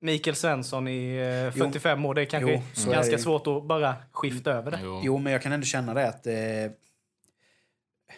Mikael 0.00 0.36
Svensson 0.36 0.88
i 0.88 1.16
eh, 1.16 1.44
Jo. 1.44 1.50
45 1.64 2.04
år. 2.04 2.14
Det 2.14 2.22
är 2.22 2.24
kanske 2.26 2.52
Jo, 2.52 2.62
så 2.74 2.90
är 2.90 2.94
ganska 2.94 3.16
det. 3.16 3.22
svårt 3.22 3.46
att 3.46 3.64
bara 3.64 3.94
skifta 4.12 4.50
över 4.52 4.70
det. 4.70 4.80
Jo. 4.82 5.00
Jo, 5.04 5.18
men 5.18 5.32
jag 5.32 5.42
kan 5.42 5.52
ändå 5.52 5.64
känna 5.66 5.94
det 5.94 6.08
att 6.08 6.26
eh, 6.26 6.34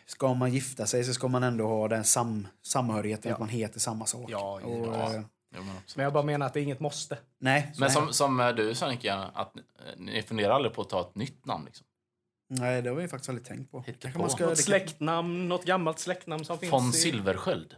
ska 0.07 0.35
man 0.35 0.53
gifta 0.53 0.87
sig 0.87 1.05
så 1.05 1.15
ska 1.15 1.29
man 1.29 1.43
ändå 1.43 1.67
ha 1.67 1.89
den 1.89 2.05
sam, 2.05 2.49
samhörigheten, 2.63 3.29
Ja. 3.29 3.35
att 3.35 3.41
man 3.41 3.49
heter 3.49 3.81
samma 3.81 4.07
sak. 4.07 4.25
Ja, 4.31 4.61
och, 4.65 4.87
ja. 4.87 5.15
eh, 5.15 5.21
Jo, 5.57 5.63
men 5.63 5.77
absolut. 5.77 5.97
Men 5.97 6.05
jag 6.05 6.13
bara 6.13 6.23
menar 6.23 6.47
att 6.47 6.55
det 6.55 6.61
är 6.61 6.63
inget 6.63 6.81
måste. 6.81 7.19
nej, 7.39 7.73
Men 7.79 7.91
som, 7.91 8.13
som 8.13 8.41
eh, 8.41 8.49
du 8.49 8.75
sa 8.75 8.89
Nicke, 8.89 9.13
att 9.15 9.57
eh, 9.57 9.63
ni 9.97 10.23
funderar 10.23 10.55
aldrig 10.55 10.75
på 10.75 10.83
att 10.83 10.89
ta 10.89 11.01
ett 11.01 11.15
nytt 11.15 11.47
namn? 11.47 11.65
Liksom. 11.65 11.87
Nej, 12.53 12.83
det 12.83 12.89
har 12.91 12.97
vi 12.97 13.09
faktiskt 13.09 13.29
aldrig 13.29 13.47
tänkt 13.47 13.71
på. 13.71 13.83
Hitta 13.83 14.11
på. 14.11 14.19
man, 14.19 14.31
ska, 14.31 14.47
Något 14.47 14.57
det 14.57 14.63
släktnamn, 14.63 15.49
något 15.49 15.65
gammalt 15.65 15.99
släktnamn 15.99 16.45
som 16.45 16.59
finns 16.59 16.73
Von 16.73 16.89
i... 16.89 16.93
Silversköld. 16.93 17.77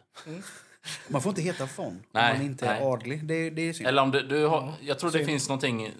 man 1.09 1.23
får 1.23 1.31
inte 1.31 1.43
heta 1.43 1.69
von 1.76 2.02
Nej, 2.12 2.33
om 2.33 2.38
man 2.38 2.47
inte 2.47 2.67
nej. 2.67 2.81
är 2.81 2.93
adlig. 2.93 3.25
Det, 3.25 3.50
det 3.50 3.62
är 3.62 3.73
synd. 3.73 3.88
Eller 3.88 4.02
om 4.02 4.11
du, 4.11 4.23
du 4.23 4.47
har, 4.47 4.75
jag 4.81 4.99
tror 4.99 5.11
det 5.11 5.19
synd. 5.19 5.26
finns 5.26 5.49
någonting, 5.49 5.91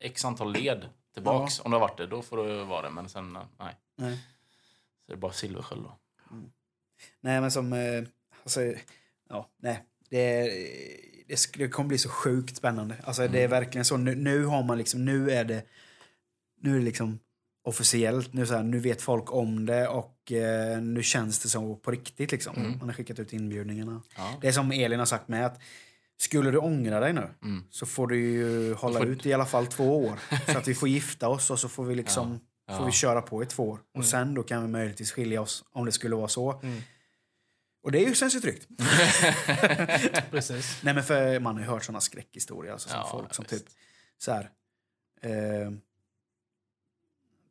x 0.00 0.24
antal 0.24 0.52
led 0.52 0.88
tillbaks. 1.14 1.60
Om 1.60 1.70
du 1.70 1.74
har 1.74 1.80
varit 1.80 1.98
det, 1.98 2.06
då 2.06 2.22
får 2.22 2.36
du 2.36 2.64
vara 2.64 2.82
det. 2.82 2.90
Men 2.90 3.08
sen, 3.08 3.32
nej. 3.58 3.76
Nej. 3.96 4.16
Så 5.06 5.06
det 5.06 5.12
är 5.12 5.16
bara 5.16 5.32
Silversköld 5.32 5.82
då. 5.82 5.98
Nej, 7.20 7.40
men 7.40 7.50
som... 7.50 7.72
Eh, 7.72 8.02
alltså, 8.42 8.60
ja, 9.28 9.48
nej. 9.62 9.84
Det, 10.10 10.42
det, 11.28 11.52
det 11.54 11.68
kommer 11.68 11.88
bli 11.88 11.98
så 11.98 12.08
sjukt 12.08 12.56
spännande. 12.56 12.96
Alltså, 13.04 13.28
Det 13.28 13.42
är 13.42 13.48
verkligen 13.48 13.84
så. 13.84 13.96
Nu, 13.96 14.14
nu 14.14 14.44
har 14.44 14.62
man 14.62 14.78
liksom... 14.78 15.04
Nu 15.04 15.30
är 15.30 15.44
det... 15.44 15.62
Nu 16.60 16.70
är 16.74 16.78
det 16.78 16.84
liksom 16.84 17.18
officiellt. 17.64 18.32
Nu, 18.32 18.46
så 18.46 18.54
här, 18.54 18.62
nu 18.62 18.78
vet 18.78 19.02
folk 19.02 19.32
om 19.32 19.66
det 19.66 19.88
och 19.88 20.32
eh, 20.32 20.82
nu 20.82 21.02
känns 21.02 21.38
det 21.38 21.48
så 21.48 21.76
på 21.76 21.90
riktigt. 21.90 22.32
Liksom. 22.32 22.76
Man 22.78 22.88
har 22.88 22.92
skickat 22.94 23.18
ut 23.18 23.32
inbjudningarna. 23.32 24.02
Ja. 24.16 24.34
Det 24.40 24.48
är 24.48 24.52
som 24.52 24.72
Elin 24.72 24.98
har 24.98 25.06
sagt 25.06 25.28
med 25.28 25.46
att 25.46 25.60
skulle 26.16 26.50
du 26.50 26.58
ångra 26.58 27.00
dig 27.00 27.12
nu 27.12 27.28
Mm. 27.42 27.64
så 27.70 27.86
får 27.86 28.06
du 28.06 28.20
ju 28.20 28.74
hålla 28.74 28.98
får- 28.98 29.08
ut 29.08 29.26
i 29.26 29.32
alla 29.32 29.46
fall 29.46 29.66
två 29.66 29.98
år. 30.06 30.18
så 30.52 30.58
att 30.58 30.68
vi 30.68 30.74
får 30.74 30.88
gifta 30.88 31.28
oss 31.28 31.50
och 31.50 31.58
så 31.60 31.68
får 31.68 31.84
vi 31.84 31.94
liksom 31.94 32.40
Ja. 32.66 32.78
får 32.78 32.86
vi 32.86 32.92
köra 32.92 33.22
på 33.22 33.42
i 33.42 33.46
två 33.46 33.68
år. 33.68 33.78
Och 33.94 34.04
sen 34.04 34.34
då 34.34 34.42
kan 34.42 34.62
vi 34.62 34.68
möjligtvis 34.68 35.12
skilja 35.12 35.40
oss 35.40 35.64
om 35.72 35.84
det 35.86 35.92
skulle 35.92 36.16
vara 36.16 36.28
så. 36.28 36.62
Och 37.84 37.92
det 37.92 37.98
är 38.04 38.08
ju, 38.08 38.14
känns 38.14 38.34
ju 38.36 38.40
tryggt. 38.40 38.68
Precis. 40.30 40.78
Nej 40.82 40.94
men 40.94 41.04
för 41.04 41.40
man 41.40 41.54
har 41.54 41.62
ju 41.62 41.68
hört 41.68 41.84
såna 41.84 42.00
skräckhistorier. 42.00 42.72
Alltså, 42.72 42.88
som 42.88 42.98
Ja, 42.98 43.08
folk 43.10 43.34
som 43.34 43.44
visst. 43.50 43.64
typ 43.66 43.74
så 44.18 44.32
här. 44.32 44.50
Eh, 45.22 45.70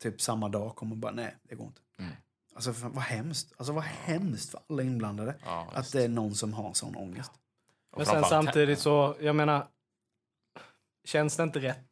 typ 0.01 0.21
samma 0.21 0.49
dag 0.49 0.75
kommer 0.75 0.91
och 0.91 0.97
bara 0.97 1.11
nej, 1.11 1.35
det 1.43 1.55
går 1.55 1.67
inte. 1.67 1.81
Mm. 1.99 2.11
Alltså 2.53 2.73
för, 2.73 2.89
vad 2.89 3.03
hemskt. 3.03 3.53
Alltså 3.57 3.73
vad 3.73 3.83
hemskt 3.83 4.49
för 4.49 4.59
alla 4.69 4.83
inblandade. 4.83 5.35
Ja, 5.45 5.67
att 5.73 5.91
det 5.91 6.03
är 6.03 6.09
någon 6.09 6.35
som 6.35 6.53
har 6.53 6.73
sån 6.73 6.95
ångest. 6.95 7.31
Men 7.97 8.05
sen 8.05 8.23
samtidigt 8.23 8.79
så, 8.79 9.15
jag 9.19 9.35
menar, 9.35 9.67
känns 11.03 11.37
det 11.37 11.43
inte 11.43 11.59
rätt 11.59 11.90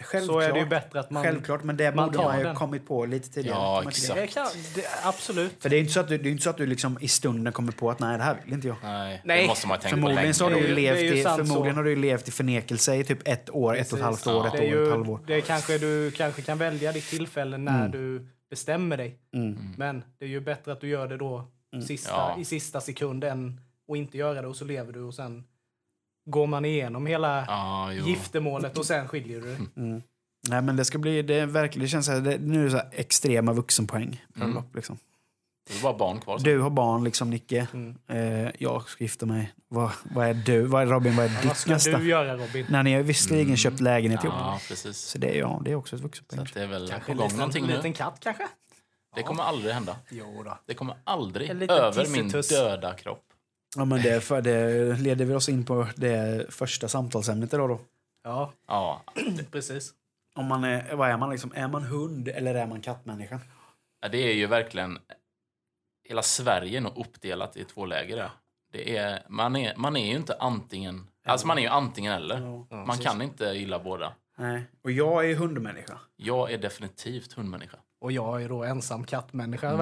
Självklart, 0.00 0.42
så 0.42 0.48
är 0.48 0.52
det 0.52 0.58
ju 0.58 0.66
bättre 0.66 1.00
att 1.00 1.10
man... 1.10 1.22
självklart, 1.24 1.64
men 1.64 1.76
det 1.76 1.94
man 1.94 2.06
borde 2.10 2.18
man 2.24 2.38
ju 2.38 2.44
den. 2.44 2.54
kommit 2.54 2.86
på 2.88 3.06
lite 3.06 3.30
tidigare. 3.30 3.58
Ja, 3.58 3.82
exakt. 3.88 4.14
Det 4.20 4.26
kan, 4.26 4.46
det, 4.74 4.82
absolut. 5.04 5.62
För 5.62 5.68
det 5.68 5.76
är 5.76 5.80
inte 5.80 5.92
så 5.92 6.00
att 6.00 6.08
du, 6.08 6.18
det 6.18 6.28
är 6.28 6.30
inte 6.30 6.42
så 6.44 6.50
att 6.50 6.56
du 6.56 6.66
liksom 6.66 6.98
i 7.00 7.08
stunden 7.08 7.52
kommer 7.52 7.72
på 7.72 7.90
att 7.90 8.00
nej, 8.00 8.18
det 8.18 8.24
här 8.24 8.36
vill 8.44 8.54
inte 8.54 8.68
jag. 8.68 8.76
Nej, 8.82 9.20
Nej. 9.24 9.42
det 9.42 9.48
måste 9.48 9.66
man 9.66 9.78
tänka 9.78 9.88
på 9.88 9.96
Förmodligen 9.96 10.22
länge. 10.22 10.34
så 10.34 10.44
har 10.44 10.50
du 10.50 10.58
ju 10.58 10.66
ju- 10.68 10.74
levt 10.74 10.98
ju 11.00 11.14
i, 11.16 11.22
sant 11.22 11.36
förmodligen 11.48 11.74
så. 11.74 11.78
har 11.78 11.84
du 11.84 11.90
ju 11.90 11.96
levt 11.96 12.28
i 12.28 12.30
förnekelse 12.30 12.94
i 12.96 13.04
typ 13.04 13.28
ett 13.28 13.50
år, 13.50 13.76
ett 13.76 13.92
och 13.92 13.98
ett 13.98 14.04
halvt 14.04 14.26
år, 14.26 14.46
ett 14.46 14.52
Det 14.52 14.58
är 14.58 14.62
år, 14.76 14.80
ju, 14.80 14.84
ett 14.86 14.90
halvår. 14.92 15.20
Det 15.26 15.40
kanske 15.40 15.78
du 15.78 16.10
kanske 16.10 16.42
kan 16.42 16.58
välja 16.58 16.92
ditt 16.92 17.08
tillfälle 17.10 17.58
när 17.58 17.88
du 17.88 18.26
bestämmer 18.50 18.96
dig. 18.96 19.18
Mm. 19.34 19.58
Men 19.76 20.04
det 20.18 20.24
är 20.24 20.28
ju 20.28 20.40
bättre 20.40 20.72
att 20.72 20.80
du 20.80 20.88
gör 20.88 21.08
det 21.08 21.16
då 21.16 21.44
sista, 21.86 22.10
Ja. 22.10 22.36
i 22.40 22.44
sista 22.44 22.80
sekunden 22.80 23.60
och 23.88 23.96
inte 23.96 24.18
göra 24.18 24.42
det 24.42 24.48
och 24.48 24.56
så 24.56 24.64
lever 24.64 24.92
du 24.92 25.02
och 25.02 25.14
sen 25.14 25.44
går 26.26 26.46
man 26.46 26.64
igenom 26.64 27.06
hela 27.06 27.46
jo. 27.92 28.06
giftermålet 28.06 28.78
och 28.78 28.86
sen 28.86 29.08
skiljer 29.08 29.40
du 29.40 29.46
dig. 29.46 29.58
Nej 30.48 30.62
men 30.62 30.76
det 30.76 30.84
ska 30.84 30.98
bli, 30.98 31.22
det 31.22 31.34
är 31.34 31.46
verkligen, 31.46 31.82
det 31.84 31.88
känns 31.88 32.06
så 32.06 32.12
här, 32.12 32.20
det, 32.20 32.38
nu 32.38 32.60
är 32.60 32.64
det 32.64 32.70
så 32.70 32.76
här 32.76 32.88
extrema 32.92 33.52
vuxenpoäng. 33.52 34.24
bröllop, 34.34 34.74
Liksom. 34.74 34.98
Det 35.68 35.78
är 35.78 35.82
bara 35.82 35.96
barn 35.98 36.20
kvar. 36.20 36.38
sen. 36.38 36.44
Du 36.44 36.58
har 36.60 36.70
barn 36.70 37.04
liksom 37.04 37.30
Nicke. 37.30 37.66
Eh, 38.08 38.48
jag 38.58 38.88
ska 38.88 39.04
gifta 39.04 39.26
mig. 39.26 39.52
Vad, 39.68 39.90
vad 40.14 40.26
är 40.26 40.34
du? 40.34 40.62
Vad 40.62 40.82
är 40.82 40.86
Robin? 40.86 41.16
Vad 41.16 41.24
är 41.26 41.30
Vad 41.30 41.42
ditt 41.42 41.56
ska 41.56 41.70
nästa? 41.70 41.98
du 41.98 42.08
göra 42.08 42.36
Robin? 42.36 42.66
När 42.68 42.82
ni 42.82 42.94
har 42.94 43.02
visserligen 43.02 43.56
köpt 43.56 43.80
lägenhet 43.80 44.24
ihop. 44.24 44.34
Ja, 44.38 44.60
precis. 44.68 44.96
Så 44.98 45.18
det 45.18 45.28
är, 45.36 45.38
ja, 45.38 45.60
det 45.64 45.70
är 45.70 45.74
också 45.74 45.96
ett 45.96 46.00
Så 46.00 46.06
vuxenpoäng. 46.06 46.40
att 46.42 46.54
det 46.54 46.62
är 46.62 46.66
väl 46.66 46.88
Kanske 46.88 47.06
på 47.06 47.12
en 47.12 47.16
gång 47.18 47.24
liten, 47.26 47.38
någonting 47.38 47.66
nu. 47.66 47.76
liten 47.76 47.92
katt 47.92 48.16
kanske? 48.20 48.48
Det 49.16 49.22
kommer 49.22 49.42
aldrig 49.42 49.74
hända. 49.74 49.96
Jo 50.10 50.42
då. 50.44 50.58
Det 50.66 50.74
kommer 50.74 50.96
aldrig 51.04 51.50
En 51.50 51.62
över 51.70 52.08
min 52.08 52.28
döda 52.28 52.94
kropp. 52.94 53.24
Ja, 53.76 53.84
men 53.84 54.02
det, 54.02 54.20
för 54.20 54.42
det 54.42 54.96
leder 54.98 55.24
vi 55.24 55.34
oss 55.34 55.48
in 55.48 55.64
på 55.64 55.86
det 55.96 56.46
första 56.54 56.88
samtalsämnet 56.88 57.54
idag 57.54 57.68
då. 57.68 57.80
Ja, 58.24 58.52
Ja, 58.66 59.02
precis. 59.50 59.94
Om 60.34 60.46
man 60.46 60.64
är, 60.64 60.94
vad 60.94 61.10
är 61.10 61.16
man 61.16 61.30
liksom? 61.30 61.52
Är 61.54 61.68
man 61.68 61.82
hund 61.82 62.28
eller 62.28 62.54
är 62.54 62.66
man 62.66 62.80
kattmänniska? 62.80 63.40
Ja, 64.00 64.08
det 64.08 64.18
är 64.18 64.34
ju 64.34 64.46
verkligen... 64.46 64.98
Hela 66.08 66.22
Sverige 66.22 66.78
är 66.78 66.80
nog 66.80 66.98
uppdelat 66.98 67.56
i 67.56 67.64
två 67.64 67.86
läger. 67.86 68.30
Det 68.72 68.96
är, 68.96 69.22
man, 69.28 69.56
är, 69.56 69.76
man 69.76 69.96
är 69.96 70.06
ju 70.06 70.16
inte 70.16 70.36
antingen... 70.40 71.06
Alltså 71.24 71.46
man 71.46 71.58
är 71.58 71.62
ju 71.62 71.68
antingen 71.68 72.12
eller. 72.12 72.40
Ja. 72.70 72.76
Man 72.86 72.98
kan 72.98 73.22
inte 73.22 73.44
gilla 73.44 73.78
båda. 73.78 74.12
Nej. 74.38 74.62
Och 74.82 74.90
jag 74.90 75.30
är 75.30 75.34
hundmänniska. 75.34 75.98
Jag 76.16 76.52
är 76.52 76.58
definitivt 76.58 77.32
hundmänniska. 77.32 77.76
Och 78.06 78.12
jag 78.12 78.42
är 78.42 78.48
då 78.48 78.64
ensam 78.64 79.04
kattmänniska. 79.04 79.68
Mm, 79.70 79.78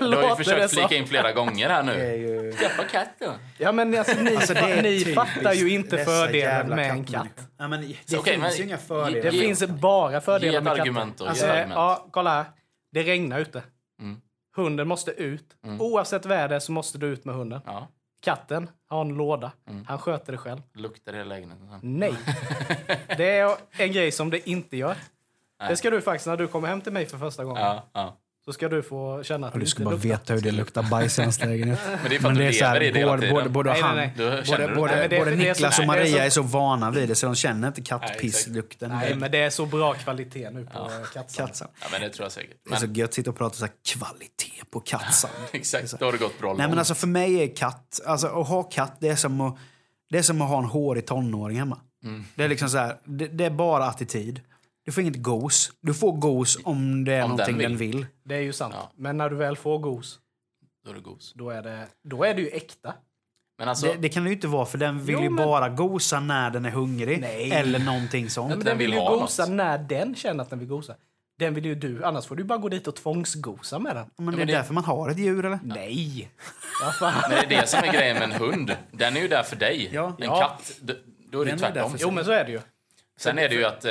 Du 0.00 0.16
har 0.16 0.22
ju 0.22 0.28
det 0.28 0.36
försökt 0.36 0.70
flika 0.74 0.94
in 0.94 1.06
flera 1.06 1.32
gånger 1.32 1.68
här 1.68 1.82
Det 1.82 1.92
är 1.92 2.18
nu. 2.18 2.28
ju... 2.28 2.52
Skaffa 2.52 2.84
katt 2.84 3.08
då. 3.20 3.30
Ja, 3.58 3.72
men 3.72 3.98
alltså, 3.98 4.20
ni, 4.22 4.36
Alltså, 4.36 4.54
det 4.54 4.82
ni 4.82 5.04
fattar 5.04 5.52
ju 5.52 5.70
inte 5.70 5.98
fördelen 6.04 6.68
med 6.68 6.90
en 6.90 7.04
katt. 7.04 7.48
Ja, 7.58 7.68
men 7.68 7.80
det 7.88 7.96
Så, 8.04 8.18
okej, 8.18 8.40
finns 8.40 8.60
ju 8.60 8.64
inga 8.64 8.76
Det 8.76 8.82
fördelar. 8.82 9.30
Ge- 9.32 9.40
finns 9.40 9.66
bara 9.66 10.20
fördelar 10.20 10.60
med 10.60 10.70
katter. 10.70 10.80
argument 10.80 11.18
då. 11.18 11.24
Alltså, 11.26 11.46
argument. 11.46 11.72
ja, 11.74 12.06
kolla 12.10 12.30
här. 12.30 12.44
Det 12.92 13.02
regnar 13.02 13.38
ute. 13.40 13.62
Mm. 14.00 14.20
Hunden 14.56 14.88
måste 14.88 15.10
ut. 15.10 15.46
Oavsett 15.78 16.26
väder 16.26 16.58
så 16.58 16.72
måste 16.72 16.98
du 16.98 17.06
ut 17.06 17.24
med 17.24 17.34
hunden. 17.34 17.60
Ja, 17.66 17.88
Katten 18.22 18.70
har 18.88 19.00
en 19.00 19.08
låda. 19.08 19.52
Mm. 19.70 19.84
Han 19.88 19.98
sköter 19.98 20.32
det 20.32 20.38
själv. 20.38 20.60
luktar 20.74 21.12
i 21.12 21.16
hela 21.16 21.28
lägenheten. 21.28 21.68
Nej. 21.82 22.14
Det 23.16 23.30
är 23.38 23.56
en 23.78 23.92
grej 23.92 24.12
som 24.12 24.30
det 24.30 24.50
inte 24.50 24.76
gör. 24.76 24.96
Det 25.68 25.76
ska 25.76 25.90
du 25.90 26.00
faktiskt, 26.00 26.26
när 26.26 26.36
du 26.36 26.48
kommer 26.48 26.68
hem 26.68 26.80
till 26.80 26.92
mig 26.92 27.06
för 27.06 27.18
första 27.18 27.44
gången, 27.44 27.62
Ja, 27.62 27.90
ja. 27.94 28.16
så 28.44 28.52
ska 28.52 28.68
du 28.68 28.82
få 28.82 29.22
känna 29.22 29.46
att 29.46 29.54
Ja, 29.54 29.60
du 29.60 29.66
ska 29.66 29.84
bara 29.84 29.96
veta 29.96 30.34
hur 30.34 30.40
det 30.40 30.50
luktar 30.50 30.82
bajs 30.82 31.18
i 31.18 31.22
hans 31.22 31.40
lägenhet. 31.40 31.78
Men 32.02 32.10
det 32.10 32.16
är 32.16 32.20
för 32.20 32.28
att 32.28 32.34
du 32.34 32.40
lever 32.40 32.82
i 32.82 32.90
det 32.90 32.98
hela 32.98 33.10
både, 33.12 33.20
tiden. 33.22 33.34
både, 33.34 33.48
både, 33.48 33.70
Nej, 33.70 33.80
nej, 33.82 33.88
han, 33.88 33.96
nej. 33.96 34.12
Du, 34.16 34.24
både, 34.24 34.42
både, 34.74 34.96
Nej, 34.96 35.08
men 35.08 35.18
både 35.18 35.30
det 35.30 35.36
är 35.48 35.48
Niklas 35.48 35.76
så- 35.76 35.82
och 35.82 35.86
det 35.88 35.94
är 35.94 36.00
Maria 36.00 36.16
så- 36.18 36.22
är 36.24 36.30
så 36.30 36.42
vana 36.42 36.90
vid 36.90 37.08
det 37.08 37.14
så 37.14 37.26
de 37.26 37.34
känner 37.34 37.68
inte 37.68 37.82
kattpisslukten. 37.82 38.90
Nej, 38.90 39.14
men 39.14 39.30
det 39.30 39.38
är 39.38 39.50
så 39.50 39.66
bra 39.66 39.94
kvalitet 39.94 40.50
nu 40.50 40.64
på 40.64 40.70
ja. 40.74 40.90
kattsand. 41.14 41.48
Kattsand. 41.48 41.70
Ja, 41.80 41.86
men 41.92 42.00
det 42.00 42.08
tror 42.10 42.24
jag 42.24 42.32
säkert. 42.32 42.56
Det 42.68 42.74
är 42.74 42.78
så 42.78 42.86
Men, 42.86 42.94
gött 42.94 43.08
att 43.08 43.14
sitta 43.14 43.30
och 43.30 43.36
prata 43.36 43.56
så 43.56 43.64
här 43.64 43.72
kvalitet 43.88 44.64
på 44.70 44.80
kattsand. 44.80 45.32
exakt, 45.52 45.98
då 45.98 46.04
har 46.04 46.12
det 46.12 46.18
gått 46.18 46.38
bra 46.40 46.48
Nej 46.48 46.58
långt. 46.58 46.70
men 46.70 46.78
alltså 46.78 46.94
för 46.94 47.06
mig 47.06 47.42
är 47.42 47.56
katt, 47.56 48.00
alltså 48.06 48.26
att 48.26 48.48
ha 48.48 48.62
katt 48.62 48.96
det 49.00 49.08
är 49.08 49.16
som 49.16 49.40
att, 49.40 49.56
det 50.10 50.18
är 50.18 50.22
som 50.22 50.42
att 50.42 50.48
ha 50.48 50.58
en 50.58 50.64
hårig 50.64 51.06
tonåring 51.06 51.58
hemma. 51.58 51.78
Mm. 52.04 52.24
Det 52.34 52.44
är 52.44 52.48
liksom 52.48 52.68
så 52.68 52.78
här, 52.78 52.96
det, 53.04 53.26
det 53.26 53.44
är 53.44 53.50
bara 53.50 53.84
attityd. 53.84 54.40
Du 54.84 54.92
får 54.92 55.02
inget 55.02 55.16
gos. 55.22 55.72
Du 55.80 55.94
får 55.94 56.12
gos 56.12 56.58
om 56.64 57.04
det 57.04 57.12
är 57.12 57.22
Om 57.24 57.30
någonting 57.30 57.58
den 57.58 57.70
den 57.70 57.76
vill. 57.78 57.92
vill. 57.96 58.06
Det 58.24 58.34
är 58.34 58.40
ju 58.40 58.52
sant. 58.52 58.74
Ja. 58.76 58.90
Men 58.96 59.16
när 59.16 59.30
du 59.30 59.36
väl 59.36 59.56
får 59.56 59.78
gos, 59.78 60.18
Då 60.84 60.90
är 60.90 60.94
det 60.94 61.00
gos. 61.00 61.32
då 61.36 61.50
är 61.50 61.62
det, 61.62 61.86
då 62.08 62.24
är 62.24 62.34
det 62.34 62.40
ju 62.42 62.48
äkta. 62.48 62.94
Men 63.58 63.68
alltså, 63.68 63.86
Det, 63.86 63.94
det 63.94 64.08
kan 64.08 64.22
det 64.24 64.28
ju 64.28 64.34
inte 64.34 64.46
vara 64.48 64.66
för 64.66 64.78
den 64.78 65.04
vill 65.04 65.14
Jo, 65.14 65.22
ju 65.22 65.30
men- 65.30 65.44
bara 65.46 65.68
gosa 65.68 66.20
när 66.20 66.50
den 66.50 66.64
är 66.64 66.70
hungrig. 66.70 67.20
Nej. 67.20 67.50
Eller 67.52 67.78
någonting 67.78 68.30
sånt. 68.30 68.48
Nej, 68.48 68.56
men 68.56 68.64
Den 68.64 68.70
den 68.72 68.78
vill 68.78 68.90
vill 68.90 68.94
ju 69.00 69.04
gosa 69.08 69.42
något. 69.42 69.54
när 69.54 69.78
den 69.78 70.14
känner 70.14 70.42
att 70.44 70.50
den 70.50 70.58
vill 70.58 70.68
gosa. 70.68 70.94
Den 71.38 71.54
vill 71.54 71.64
ju 71.66 71.74
du, 71.74 72.04
annars 72.04 72.26
får 72.26 72.36
du 72.36 72.44
bara 72.44 72.58
gå 72.58 72.68
dit 72.68 72.86
och 72.86 72.94
tvångsgosa 72.96 73.78
med 73.78 73.96
den. 73.96 74.06
men 74.16 74.26
det 74.26 74.32
är 74.32 74.36
men 74.38 74.46
det- 74.46 74.52
därför 74.52 74.74
man 74.74 74.84
har 74.84 75.10
ett 75.10 75.18
djur 75.18 75.44
eller? 75.44 75.58
Nej! 75.62 76.30
Vad 76.84 76.96
fan? 76.96 77.14
men 77.30 77.30
det 77.48 77.54
är 77.54 77.60
det 77.60 77.66
som 77.68 77.84
är 77.84 77.92
grejen 77.92 78.14
med 78.16 78.22
en 78.22 78.32
hund. 78.32 78.76
Den 78.92 79.16
är 79.16 79.20
ju 79.20 79.28
där 79.28 79.42
för 79.42 79.56
dig. 79.56 79.90
Ja. 79.92 80.06
En 80.18 80.24
Ja. 80.24 80.40
katt, 80.40 80.80
då 81.30 81.40
är 81.40 81.44
det 81.46 81.58
tvärtom. 81.58 81.96
Jo, 81.98 82.10
men 82.10 82.24
så 82.24 82.30
är 82.30 82.44
det 82.44 82.50
ju. 82.50 82.60
Sen 83.18 83.38
är 83.38 83.48
det 83.48 83.54
ju 83.54 83.64
att... 83.64 83.84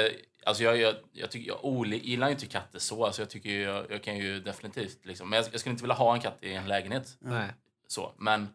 Alltså 0.46 0.64
jag, 0.64 0.78
jag, 0.78 0.96
jag, 1.12 1.32
tycker, 1.32 1.48
jag 1.64 1.88
gillar 1.88 2.28
ju 2.28 2.34
inte 2.34 2.46
katter 2.46 2.80
så. 2.80 3.06
Alltså 3.06 3.22
jag, 3.22 3.30
tycker 3.30 3.50
ju, 3.50 3.62
jag, 3.62 3.92
jag 3.92 4.04
kan 4.04 4.18
ju 4.18 4.40
definitivt... 4.40 5.06
Liksom, 5.06 5.30
men 5.30 5.38
jag, 5.38 5.46
jag 5.52 5.60
skulle 5.60 5.72
inte 5.72 5.84
vilja 5.84 5.96
ha 5.96 6.16
en 6.16 6.22
katt 6.22 6.38
i 6.42 6.54
en 6.54 6.68
lägenhet. 6.68 7.18
Nej. 7.20 7.50
Så. 7.88 8.14
Men 8.18 8.48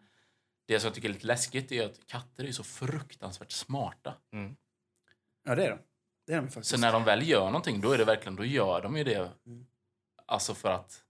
det 0.66 0.81
som 0.81 0.87
jag 0.87 0.94
tycker 0.94 1.09
är 1.09 1.12
lite 1.12 1.27
läskigt 1.27 1.72
är 1.72 1.87
att 1.87 2.07
katter 2.07 2.44
är 2.44 2.53
så 2.53 2.64
fruktansvärt 2.64 3.53
smarta. 3.53 4.14
Ja 5.44 5.55
det 5.55 5.64
är 5.64 5.70
de. 5.70 5.79
Det 6.27 6.33
är 6.33 6.37
de 6.37 6.48
faktiskt. 6.48 6.70
Så 6.70 6.81
när 6.81 6.92
de 6.92 7.05
väl 7.05 7.29
gör 7.29 7.44
någonting, 7.44 7.81
då 7.81 7.92
är 7.92 7.98
det 7.98 8.05
verkligen, 8.05 8.37
då 8.37 8.44
gör 8.44 8.83
de 8.83 8.96
ju 8.96 9.05
det. 9.05 9.31
Alltså 10.27 10.55
för 10.55 10.70
att... 10.70 11.05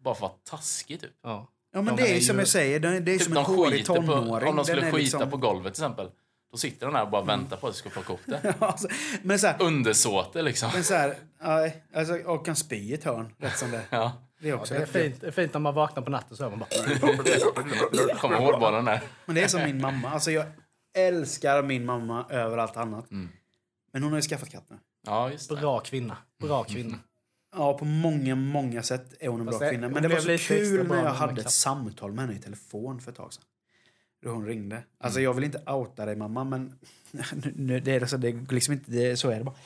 Bara 0.00 0.14
för 0.14 0.26
att 0.26 0.32
vara 0.32 0.40
taskig 0.44 1.00
typ. 1.00 1.12
Ja. 1.22 1.52
ja 1.72 1.82
men 1.82 1.96
de 1.96 2.02
det 2.02 2.10
är 2.10 2.14
ju 2.14 2.20
som 2.20 2.38
jag 2.38 2.48
säger, 2.48 2.80
det 2.80 2.88
är, 2.88 3.00
typ 3.00 3.22
som 3.22 3.34
de 3.34 3.40
en 3.40 3.46
hårig 3.46 3.72
skiter 3.72 3.94
på, 3.94 4.02
tonåring. 4.02 4.48
om 4.48 4.56
de 4.56 4.64
skulle 4.64 4.82
skita 4.82 4.96
liksom- 4.96 5.30
på 5.30 5.36
golvet 5.36 5.74
till 5.74 5.84
exempel. 5.84 6.10
Då 6.52 6.58
sitter 6.58 6.86
de 6.86 6.94
där 6.94 7.02
och 7.02 7.10
bara 7.10 7.22
väntar 7.22 7.56
på 7.56 7.66
att 7.66 7.72
du 7.72 7.78
ska 7.78 7.90
plocka 7.90 8.12
upp 8.12 8.20
det. 8.26 8.54
Alltså, 8.58 8.88
men 9.22 9.38
så 9.38 9.46
här, 9.46 9.62
Undersåte 9.62 10.42
liksom. 10.42 10.70
men 10.74 10.84
så 10.84 10.94
här, 10.94 11.16
nej, 11.42 11.82
alltså, 11.94 12.14
och 12.14 12.46
kan 12.46 12.56
spy 12.56 12.76
i 12.76 12.94
ett 12.94 13.04
hörn, 13.04 13.34
rätt 13.38 13.56
som 13.58 13.70
det. 13.70 13.82
Ja. 13.90 14.12
Det 14.42 14.48
är 14.48 14.54
också 14.54 14.74
Det 14.74 14.80
är, 14.80 14.86
fint, 14.86 15.20
det 15.20 15.26
är 15.26 15.30
fint 15.30 15.52
när 15.54 15.60
man 15.60 15.74
vaknar 15.74 16.02
på 16.02 16.10
natten 16.10 16.36
så 16.36 16.42
hör 16.42 16.50
man 16.50 16.58
bara... 16.58 16.70
Kommer 18.20 18.36
hårbollen 18.36 18.84
där. 18.84 19.00
Men 19.26 19.34
det 19.34 19.42
är 19.42 19.48
som 19.48 19.62
min 19.62 19.80
mamma. 19.80 20.10
Alltså 20.10 20.30
jag 20.30 20.46
älskar 20.98 21.62
min 21.62 21.84
mamma 21.84 22.26
över 22.30 22.58
allt 22.58 22.76
annat. 22.76 23.10
Mm. 23.10 23.28
Men 23.92 24.02
hon 24.02 24.12
har 24.12 24.18
ju 24.18 24.22
skaffat 24.22 24.50
katt 24.50 24.64
nu. 24.70 24.76
Ja, 25.06 25.30
just 25.30 25.48
det. 25.48 25.56
Bra 25.56 25.80
kvinna. 25.80 26.16
Bra 26.42 26.64
kvinna. 26.64 26.98
Ja, 27.56 27.78
på 27.78 27.84
många, 27.84 28.34
många 28.34 28.82
sätt 28.82 29.14
är 29.20 29.28
hon 29.28 29.40
en 29.40 29.46
bra 29.46 29.52
Fast 29.52 29.60
det- 29.60 29.70
kvinna. 29.70 29.88
Men 29.88 30.02
det 30.02 30.08
var 30.08 30.20
så 30.38 30.38
kul 30.54 30.86
bra 30.88 30.96
när 30.96 31.04
jag 31.04 31.10
hade 31.10 31.40
ett 31.40 31.50
samtal 31.50 32.12
med 32.12 32.24
henne 32.26 32.38
i 32.38 32.42
telefon 32.42 33.00
för 33.00 33.10
ett 33.10 33.16
tag 33.16 33.32
sedan. 33.32 33.44
Då 34.22 34.30
hon 34.30 34.46
ringde. 34.46 34.82
Alltså 34.98 35.18
Mm. 35.18 35.24
jag 35.24 35.34
vill 35.34 35.44
inte 35.44 35.62
outa 35.66 36.06
dig 36.06 36.16
mamma, 36.16 36.44
men 36.44 36.78
nu, 37.56 37.80
det 37.80 37.92
är, 37.92 38.00
alltså, 38.00 38.16
det 38.16 38.28
är 38.28 38.52
liksom 38.54 38.74
inte, 38.74 38.90
det, 38.90 39.16
så 39.16 39.30
är 39.30 39.38
det 39.38 39.44
bara. 39.44 39.56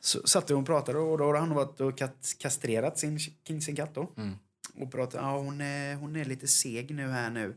Så 0.00 0.26
satt 0.26 0.50
vi 0.50 0.54
och 0.54 0.66
pratade 0.66 0.98
och 0.98 1.18
då 1.18 1.26
hade 1.26 1.38
han 1.38 1.54
varit 1.54 1.80
och 1.80 1.98
kat, 1.98 2.34
kastrerat 2.38 2.98
sin, 2.98 3.18
sin 3.60 3.76
katt 3.76 3.94
då. 3.94 4.12
Mm. 4.16 4.34
Och 4.80 4.92
pratade, 4.92 5.22
ja 5.24 5.38
hon 5.38 5.60
är, 5.60 5.94
hon 5.94 6.16
är 6.16 6.24
lite 6.24 6.48
seg 6.48 6.94
nu 6.94 7.08
här 7.08 7.30
nu. 7.30 7.56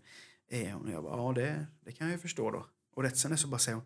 Eh, 0.50 0.76
och 0.82 0.90
jag 0.92 1.04
bara, 1.04 1.18
ja 1.18 1.32
det, 1.36 1.66
det 1.86 1.92
kan 1.92 2.08
jag 2.08 2.12
ju 2.16 2.20
förstå 2.22 2.52
då. 2.52 2.66
Och 2.96 3.04
rätt 3.04 3.18
sen 3.18 3.38
så 3.38 3.48
bara 3.48 3.60
säger 3.60 3.76
hon, 3.76 3.86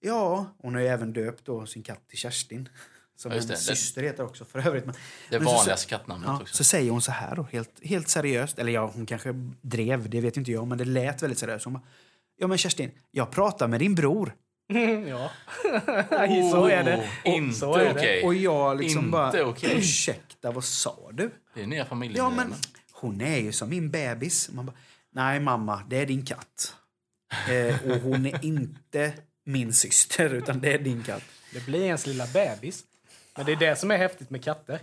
ja, 0.00 0.46
hon 0.58 0.74
har 0.74 0.80
ju 0.80 0.86
även 0.88 1.12
döpt 1.12 1.44
då 1.44 1.66
sin 1.66 1.82
katt 1.82 2.08
till 2.08 2.18
Kerstin. 2.18 2.68
Som 3.16 3.32
Ja, 3.32 3.38
hennes 3.40 3.64
syster 3.66 4.02
heter 4.02 4.24
också 4.24 4.44
för 4.44 4.66
övrigt. 4.66 4.84
Men, 4.86 4.94
Det 5.30 5.38
men 5.38 5.48
så- 5.48 5.54
vanligaste 5.54 5.88
kattnamnet 5.90 6.28
Ja, 6.28 6.40
också. 6.42 6.54
så 6.56 6.64
säger 6.64 6.90
hon 6.90 7.02
så 7.02 7.12
här 7.12 7.36
då, 7.36 7.42
helt, 7.52 7.70
helt 7.82 8.08
seriöst. 8.08 8.58
Eller 8.58 8.72
ja, 8.72 8.90
hon 8.94 9.06
kanske 9.06 9.32
drev, 9.62 10.10
det 10.10 10.20
vet 10.20 10.36
inte 10.36 10.52
jag, 10.52 10.66
men 10.66 10.78
det 10.78 10.84
lät 10.84 11.22
väldigt 11.22 11.38
seriöst. 11.38 11.64
Hon 11.64 11.74
bara, 11.74 11.82
ja 12.36 12.46
men 12.46 12.58
Kerstin, 12.58 12.90
jag 13.10 13.30
pratar 13.30 13.68
med 13.68 13.80
din 13.80 13.94
bror. 13.94 14.34
ja. 15.08 15.30
så 16.52 16.66
är 16.66 16.84
det. 16.84 17.08
Oh, 17.24 17.36
inte 17.36 17.58
så 17.58 17.74
är 17.76 17.84
det. 17.84 17.90
okej. 17.90 18.22
Och 18.24 18.34
jag 18.34 18.78
liksom 18.80 18.98
Inte 18.98 19.10
bara, 19.12 19.44
okej. 19.46 19.78
ursäkta, 19.78 20.50
vad 20.50 20.64
sa 20.64 21.10
du? 21.12 21.30
Det 21.54 21.62
är 21.62 21.66
nya 21.66 21.78
Ja, 21.78 21.84
familjemedlemmar. 21.84 22.44
men 22.44 22.54
hon 22.92 23.20
är 23.20 23.38
ju 23.38 23.52
som 23.52 23.68
min 23.68 23.90
bebis. 23.90 24.50
Man 24.52 24.66
bara, 24.66 24.76
nej 25.14 25.40
mamma, 25.40 25.82
det 25.88 25.96
är 25.96 26.06
din 26.06 26.24
katt. 26.26 26.74
Eh, 27.50 27.90
och 27.90 27.98
hon 28.00 28.26
är 28.26 28.44
inte 28.44 29.12
min 29.44 29.72
syster, 29.72 30.34
utan 30.34 30.60
det 30.60 30.72
är 30.72 30.78
din 30.78 31.02
katt. 31.02 31.22
Det 31.52 31.66
blir 31.66 31.84
ens 31.84 32.06
lilla 32.06 32.26
bebis. 32.26 32.84
Men 33.36 33.46
det 33.46 33.52
är 33.52 33.56
det 33.56 33.76
som 33.76 33.90
är 33.90 33.96
häftigt 33.96 34.30
med 34.30 34.44
katter. 34.44 34.80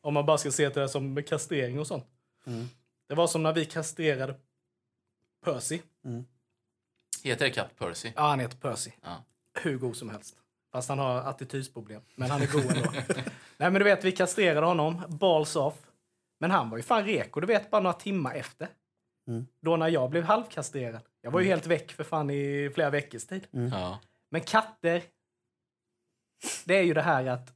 Om 0.00 0.14
man 0.14 0.26
bara 0.26 0.38
ska 0.38 0.50
se 0.50 0.70
till 0.70 0.80
det 0.82 0.88
som 0.88 1.14
med 1.14 1.28
kastrering 1.28 1.78
och 1.78 1.86
sånt. 1.86 2.06
Det 3.08 3.14
var 3.14 3.26
som 3.26 3.42
när 3.42 3.52
vi 3.52 3.64
kastrerade 3.64 4.34
Percy. 5.44 5.80
Heter 7.24 7.44
det 7.44 7.50
katt 7.50 7.78
Percy? 7.78 8.12
Ja, 8.16 8.22
han 8.22 8.40
heter 8.40 8.56
Percy. 8.56 8.90
Ja. 9.02 9.24
Hur 9.62 9.78
god 9.78 9.96
som 9.96 10.10
helst. 10.10 10.36
Fast 10.72 10.88
han 10.88 10.98
har 10.98 11.18
attitydsproblem. 11.18 12.02
Men 12.14 12.30
han 12.30 12.42
är 12.42 12.46
god 12.46 12.76
ändå. 12.76 12.90
Nej 13.56 13.70
men 13.70 13.74
du 13.74 13.84
vet, 13.84 14.04
vi 14.04 14.12
kastrerade 14.12 14.66
honom. 14.66 15.02
Balls 15.08 15.56
off. 15.56 15.74
Men 16.38 16.50
han 16.50 16.70
var 16.70 16.76
ju 16.76 16.82
fan 16.82 17.04
reko, 17.04 17.40
du 17.40 17.46
vet, 17.46 17.70
bara 17.70 17.82
några 17.82 17.96
timmar 17.96 18.34
efter. 18.34 18.68
Då 19.60 19.76
när 19.76 19.88
jag 19.88 20.10
blev 20.10 20.24
halvkastrerad. 20.24 21.00
Jag 21.20 21.30
var 21.30 21.40
ju 21.40 21.46
helt 21.46 21.66
väck 21.66 21.92
för 21.92 22.04
fan 22.04 22.30
i 22.30 22.70
flera 22.74 22.90
veckors 22.90 23.26
tid. 23.26 23.46
Ja. 23.50 24.00
Men 24.28 24.40
katter, 24.40 25.02
det 26.64 26.76
är 26.78 26.82
ju 26.82 26.94
det 26.94 27.02
här 27.02 27.26
att 27.26 27.55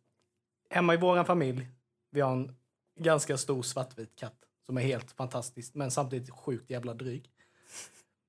hemma 0.71 0.95
i 0.95 0.97
våran 0.97 1.25
familj, 1.25 1.69
vi 2.11 2.21
har 2.21 2.33
en 2.33 2.57
ganska 3.01 3.37
stor 3.37 3.63
svartvit 3.63 4.17
katt 4.17 4.37
som 4.67 4.77
är 4.77 4.83
helt 4.83 5.13
fantastisk, 5.13 5.75
men 5.75 5.91
samtidigt 5.91 6.31
sjukt 6.31 6.71
jävla 6.71 6.95
dryg. 6.95 7.31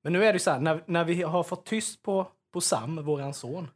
Men 0.04 0.14
nu 0.14 0.26
är 0.26 0.34
det 0.34 0.40
så 0.40 0.52
här, 0.52 0.60
när, 0.60 0.84
när 0.86 1.04
vi 1.04 1.22
har 1.22 1.44
fått 1.44 1.66
tyst 1.66 2.02
på, 2.02 2.32
på 2.52 2.62
Sam, 2.62 3.04
våran 3.06 3.34
son, 3.34 3.68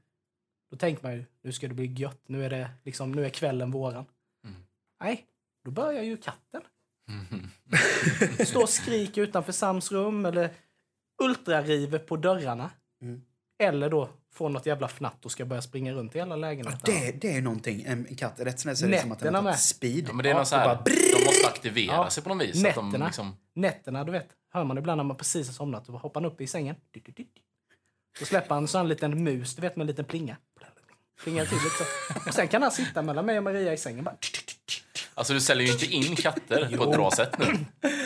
då 0.71 0.77
tänker 0.77 1.03
man 1.03 1.13
ju, 1.13 1.25
nu 1.41 1.51
ska 1.51 1.67
det 1.67 1.73
bli 1.73 1.85
gött, 1.85 2.21
nu 2.27 2.45
är, 2.45 2.49
det 2.49 2.69
liksom, 2.83 3.11
nu 3.11 3.25
är 3.25 3.29
kvällen 3.29 3.71
våran. 3.71 4.05
Nej, 4.99 5.25
då 5.63 5.71
börjar 5.71 6.03
ju 6.03 6.17
katten. 6.17 6.61
Står 8.45 8.63
och 8.63 8.69
skriker 8.69 9.21
utanför 9.21 9.51
Sams 9.51 9.91
rum 9.91 10.25
eller 10.25 10.53
ultrariver 11.23 11.99
på 11.99 12.17
dörrarna. 12.17 12.71
Eller 13.57 13.89
då 13.89 14.09
får 14.35 14.49
något 14.49 14.65
jävla 14.65 14.87
fnatt 14.87 15.25
och 15.25 15.31
ska 15.31 15.45
börja 15.45 15.61
springa 15.61 15.93
runt 15.93 16.15
i 16.15 16.19
hela 16.19 16.35
lägenheten. 16.35 16.79
Det, 16.85 17.11
det 17.11 17.37
är 17.37 17.41
någonting, 17.41 17.83
en 17.87 18.15
katt, 18.15 18.33
rätt 18.37 18.59
som 18.59 18.69
det 18.73 18.81
är 18.83 18.87
det 18.87 19.01
som 19.01 19.11
att 19.11 19.19
den 19.19 19.33
Nätterna 19.33 19.37
har 19.39 19.43
tagit 19.43 19.59
speed. 19.59 20.05
Ja, 20.09 20.13
men 20.13 20.23
det 20.23 20.29
är 20.29 20.33
någon 20.33 20.45
så 20.45 20.55
här, 20.55 20.65
bara, 20.65 20.83
de 20.85 21.25
måste 21.25 21.47
aktivera 21.47 21.93
Ja. 21.95 22.09
sig 22.09 22.23
på 22.23 22.29
något 22.29 22.47
vis. 22.47 22.65
Att 22.65 22.75
de 22.75 22.85
Nätterna, 22.85 23.05
liksom, 23.05 23.35
nätterna, 23.53 24.03
du 24.03 24.11
vet, 24.11 24.27
hör 24.53 24.63
man 24.63 24.77
ibland 24.77 24.97
när 24.99 25.03
man 25.03 25.17
precis 25.17 25.47
har 25.47 25.53
somnat. 25.53 25.85
Då 25.85 25.93
hoppar 25.97 26.21
han 26.21 26.31
upp 26.31 26.41
i 26.41 26.47
sängen. 26.47 26.75
Då 28.19 28.25
släpper 28.25 28.55
han 28.55 28.67
så 28.67 28.77
en 28.77 28.87
liten 28.87 29.23
mus, 29.23 29.55
du 29.55 29.61
vet 29.61 29.75
med 29.75 29.83
en 29.83 29.87
liten 29.87 30.05
plinga. 30.05 30.37
Plingar 31.23 31.45
till 31.45 31.57
lite 31.57 31.69
så. 31.69 32.29
Och 32.29 32.33
sen 32.35 32.47
kan 32.47 32.61
han 32.61 32.71
sitta 32.71 33.01
mellan 33.01 33.25
mig 33.25 33.37
och 33.37 33.43
Maria 33.43 33.73
i 33.73 33.77
sängen 33.77 34.03
bara. 34.03 34.15
alltså 35.13 35.33
du 35.33 35.41
säljer 35.41 35.67
ju 35.67 35.73
inte 35.73 35.85
in 35.85 36.15
katter 36.15 36.77
på 36.77 36.83
ett 36.83 36.91
bra 36.95 37.11
sätt 37.11 37.37
nu. 37.39 37.65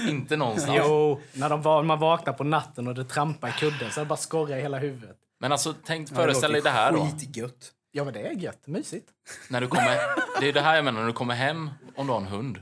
Inte 0.09 0.37
någonstans. 0.37 0.77
Jo, 0.77 1.21
när 1.33 1.49
de 1.49 1.61
var, 1.61 1.83
man 1.83 1.99
vaknar 1.99 2.33
på 2.33 2.43
natten 2.43 2.87
och 2.87 2.95
det 2.95 3.05
trampar 3.05 3.49
i 3.49 3.51
kudden 3.51 3.91
så 3.91 3.99
det 3.99 4.05
bara 4.05 4.17
skorrar 4.17 4.57
i 4.57 4.61
hela 4.61 4.77
huvudet. 4.79 5.17
Men 5.39 5.51
alltså 5.51 5.75
tänk, 5.83 6.11
Ja, 6.11 6.15
föreställ 6.15 6.51
dig 6.51 6.61
det 6.61 6.69
här 6.69 6.91
då. 6.91 7.05
Skitgött. 7.05 7.71
Ja 7.91 8.03
men 8.03 8.13
det 8.13 8.19
är 8.27 8.31
gött, 8.31 8.67
mysigt. 8.67 9.09
När 9.49 9.61
du 9.61 9.67
kommer, 9.67 9.97
det 10.41 10.47
är 10.49 10.53
det 10.53 10.61
här 10.61 10.75
jag 10.75 10.85
menar, 10.85 10.99
när 10.99 11.07
du 11.07 11.13
kommer 11.13 11.35
hem 11.35 11.69
om 11.95 12.07
du 12.07 12.13
har 12.13 12.19
en 12.21 12.27
hund. 12.27 12.59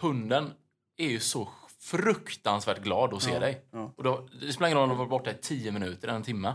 Hunden 0.00 0.52
är 0.96 1.08
ju 1.08 1.20
så 1.20 1.48
fruktansvärt 1.80 2.82
glad 2.82 3.14
att 3.14 3.22
se 3.22 3.38
dig. 3.38 3.64
ja. 3.72 3.92
Och 3.96 4.04
då, 4.04 4.28
det 4.40 4.52
spelar 4.52 4.68
ingen 4.68 4.78
roll 4.78 4.82
om 4.82 4.88
du 4.90 4.94
har 4.94 5.04
varit 5.04 5.10
borta 5.10 5.30
i 5.30 5.34
tio 5.42 5.72
minuter 5.72 6.08
eller 6.08 6.16
en 6.16 6.22
timme. 6.22 6.54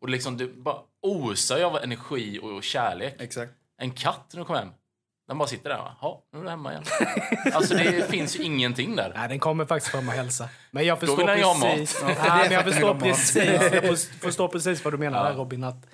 Och 0.00 0.08
liksom, 0.08 0.36
du 0.36 0.52
bara 0.52 0.78
osar 1.02 1.58
ju 1.58 1.64
av 1.64 1.76
energi 1.76 2.40
och 2.42 2.62
kärlek. 2.62 3.14
Exakt. 3.18 3.52
En 3.78 3.90
katt 3.90 4.30
när 4.32 4.40
du 4.40 4.44
kommer 4.44 4.60
hem, 4.60 4.68
den 5.28 5.38
bara 5.38 5.48
sitter 5.48 5.70
där. 5.70 5.76
va? 5.76 5.96
Ja, 6.00 6.22
nu 6.32 6.38
är 6.38 6.42
du 6.42 6.50
hemma 6.50 6.70
igen. 6.72 6.84
alltså 7.54 7.74
det 7.74 8.02
finns 8.10 8.36
ju 8.36 8.42
ingenting 8.42 8.96
där. 8.96 9.12
Nej, 9.16 9.28
den 9.28 9.38
kommer 9.38 9.64
faktiskt 9.66 9.92
fram 9.92 10.08
och 10.08 10.14
hälsa. 10.14 10.48
Men 10.70 10.86
jag 10.86 11.00
förstår 11.00 11.16
vill 11.16 11.26
den 11.26 11.38
ju 11.38 11.44
ha 11.44 11.54
mat. 11.54 11.62
precis... 11.76 11.98
Ja, 12.02 12.36
men 12.42 12.52
jag 12.52 12.64
förstår 12.64 12.94
vill 12.94 13.02
precis, 13.02 13.36
jag 13.72 13.84
först- 13.84 14.08
förstår 14.20 14.48
precis 14.48 14.84
vad 14.84 14.92
du 14.94 14.98
menar 14.98 15.18
Ja. 15.18 15.28
där 15.30 15.34
Robin. 15.36 15.64
Att 15.64 15.86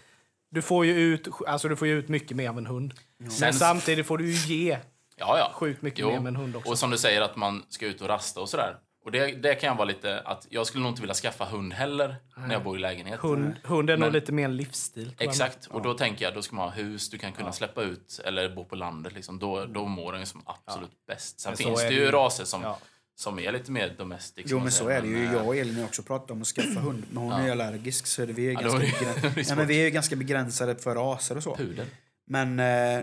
du 0.51 0.63
får 0.63 0.87
ju 0.87 0.93
ut, 0.93 1.29
alltså 1.47 1.69
du 1.69 1.77
får 1.77 1.89
ju 1.89 1.99
ut 1.99 2.09
mycket 2.09 2.37
mer 2.37 2.49
av 2.49 2.59
en 2.59 2.67
hund. 2.67 2.95
Men 3.19 3.31
Sen- 3.31 3.53
samtidigt 3.55 4.07
får 4.07 4.19
du 4.19 4.31
ju 4.33 4.55
ge 4.55 4.79
Ja, 5.17 5.39
ja. 5.39 5.51
sjukt 5.55 5.83
mycket 5.83 5.99
Jo. 5.99 6.11
mer 6.11 6.21
med 6.21 6.31
en 6.31 6.37
hund 6.37 6.57
också. 6.57 6.71
Och 6.71 6.79
som 6.79 6.91
du 6.91 6.99
säger 6.99 7.21
att 7.21 7.37
man 7.37 7.63
ska 7.69 7.87
ut 7.87 8.01
och 8.01 8.09
rasta 8.09 8.41
och 8.41 8.49
sådär. 8.49 8.77
Och 9.05 9.13
det, 9.13 9.27
det 9.27 9.55
kan 9.55 9.67
jag 9.69 9.75
vara 9.75 9.85
lite 9.85 10.21
att 10.21 10.47
jag 10.51 10.67
skulle 10.67 10.83
nog 10.83 10.93
inte 10.93 11.03
vilja 11.03 11.15
skaffa 11.15 11.45
hund 11.45 11.73
heller 11.73 12.17
när 12.37 12.53
jag 12.53 12.65
bor 12.65 12.77
i 12.77 12.81
lägenhet. 12.81 13.21
Hund, 13.21 13.55
hund 13.65 13.91
är 13.91 13.97
nog 13.97 14.13
lite 14.13 14.33
mer 14.33 14.45
en 14.45 14.57
livsstil. 14.57 15.15
Exakt, 15.19 15.67
och 15.67 15.83
då 15.83 15.95
tänker 15.95 16.25
jag 16.25 16.35
då 16.35 16.43
ska 16.43 16.57
man 16.57 16.69
ha 16.69 16.75
hus, 16.77 17.11
du 17.11 17.19
kan 17.19 17.33
kunna 17.33 17.53
släppa 17.53 17.83
ut 17.83 18.21
eller 18.25 18.55
bo 18.55 18.65
på 18.65 18.77
landet. 18.77 19.13
Liksom. 19.13 19.39
Då, 19.39 19.67
då 19.67 19.87
mår 19.87 20.13
den 20.13 20.27
som 20.27 20.43
absolut 20.47 21.07
bäst. 21.07 21.41
Sen 21.41 21.51
Men 21.51 21.57
så 21.57 21.63
finns 21.65 21.83
är 21.83 21.89
det 21.89 21.95
ju 21.95 22.11
raser 22.11 22.45
som, 22.45 22.63
Ja. 22.63 22.79
som 23.15 23.39
är 23.39 23.53
lite 23.53 23.71
mer 23.73 23.95
domestic. 23.99 24.47
Jo 24.49 24.59
men 24.61 24.71
så 24.71 24.85
säger, 24.85 24.99
är 24.99 25.03
det 25.03 25.09
ju. 25.09 25.25
eh, 25.27 25.33
Jag 25.33 25.47
och 25.47 25.57
Elin 25.57 25.77
har 25.77 25.85
också 25.85 26.03
pratat 26.03 26.31
om 26.31 26.41
att 26.43 26.47
skaffa 26.49 26.81
hund. 26.81 27.05
Men 27.11 27.23
hon 27.23 27.33
är 27.33 27.45
ju 27.45 27.51
allergisk 27.51 28.07
så 28.07 28.27
det, 28.27 28.33
vi, 28.33 28.47
är 28.49 28.53
Ja, 28.53 28.61
ganska 28.61 28.79
är 28.87 28.91
begränsade. 28.99 29.29
är 29.41 29.45
Nej, 29.47 29.57
men 29.57 29.67
vi 29.67 29.81
är 29.81 29.85
ju 29.85 29.91
ganska 29.91 30.17
begränsade 30.17 30.77
för 30.77 30.95
raser 30.95 31.37
och 31.37 31.43
så. 31.43 31.57
Pudel. 31.57 31.87
Men 32.27 32.61
eh, 32.61 33.01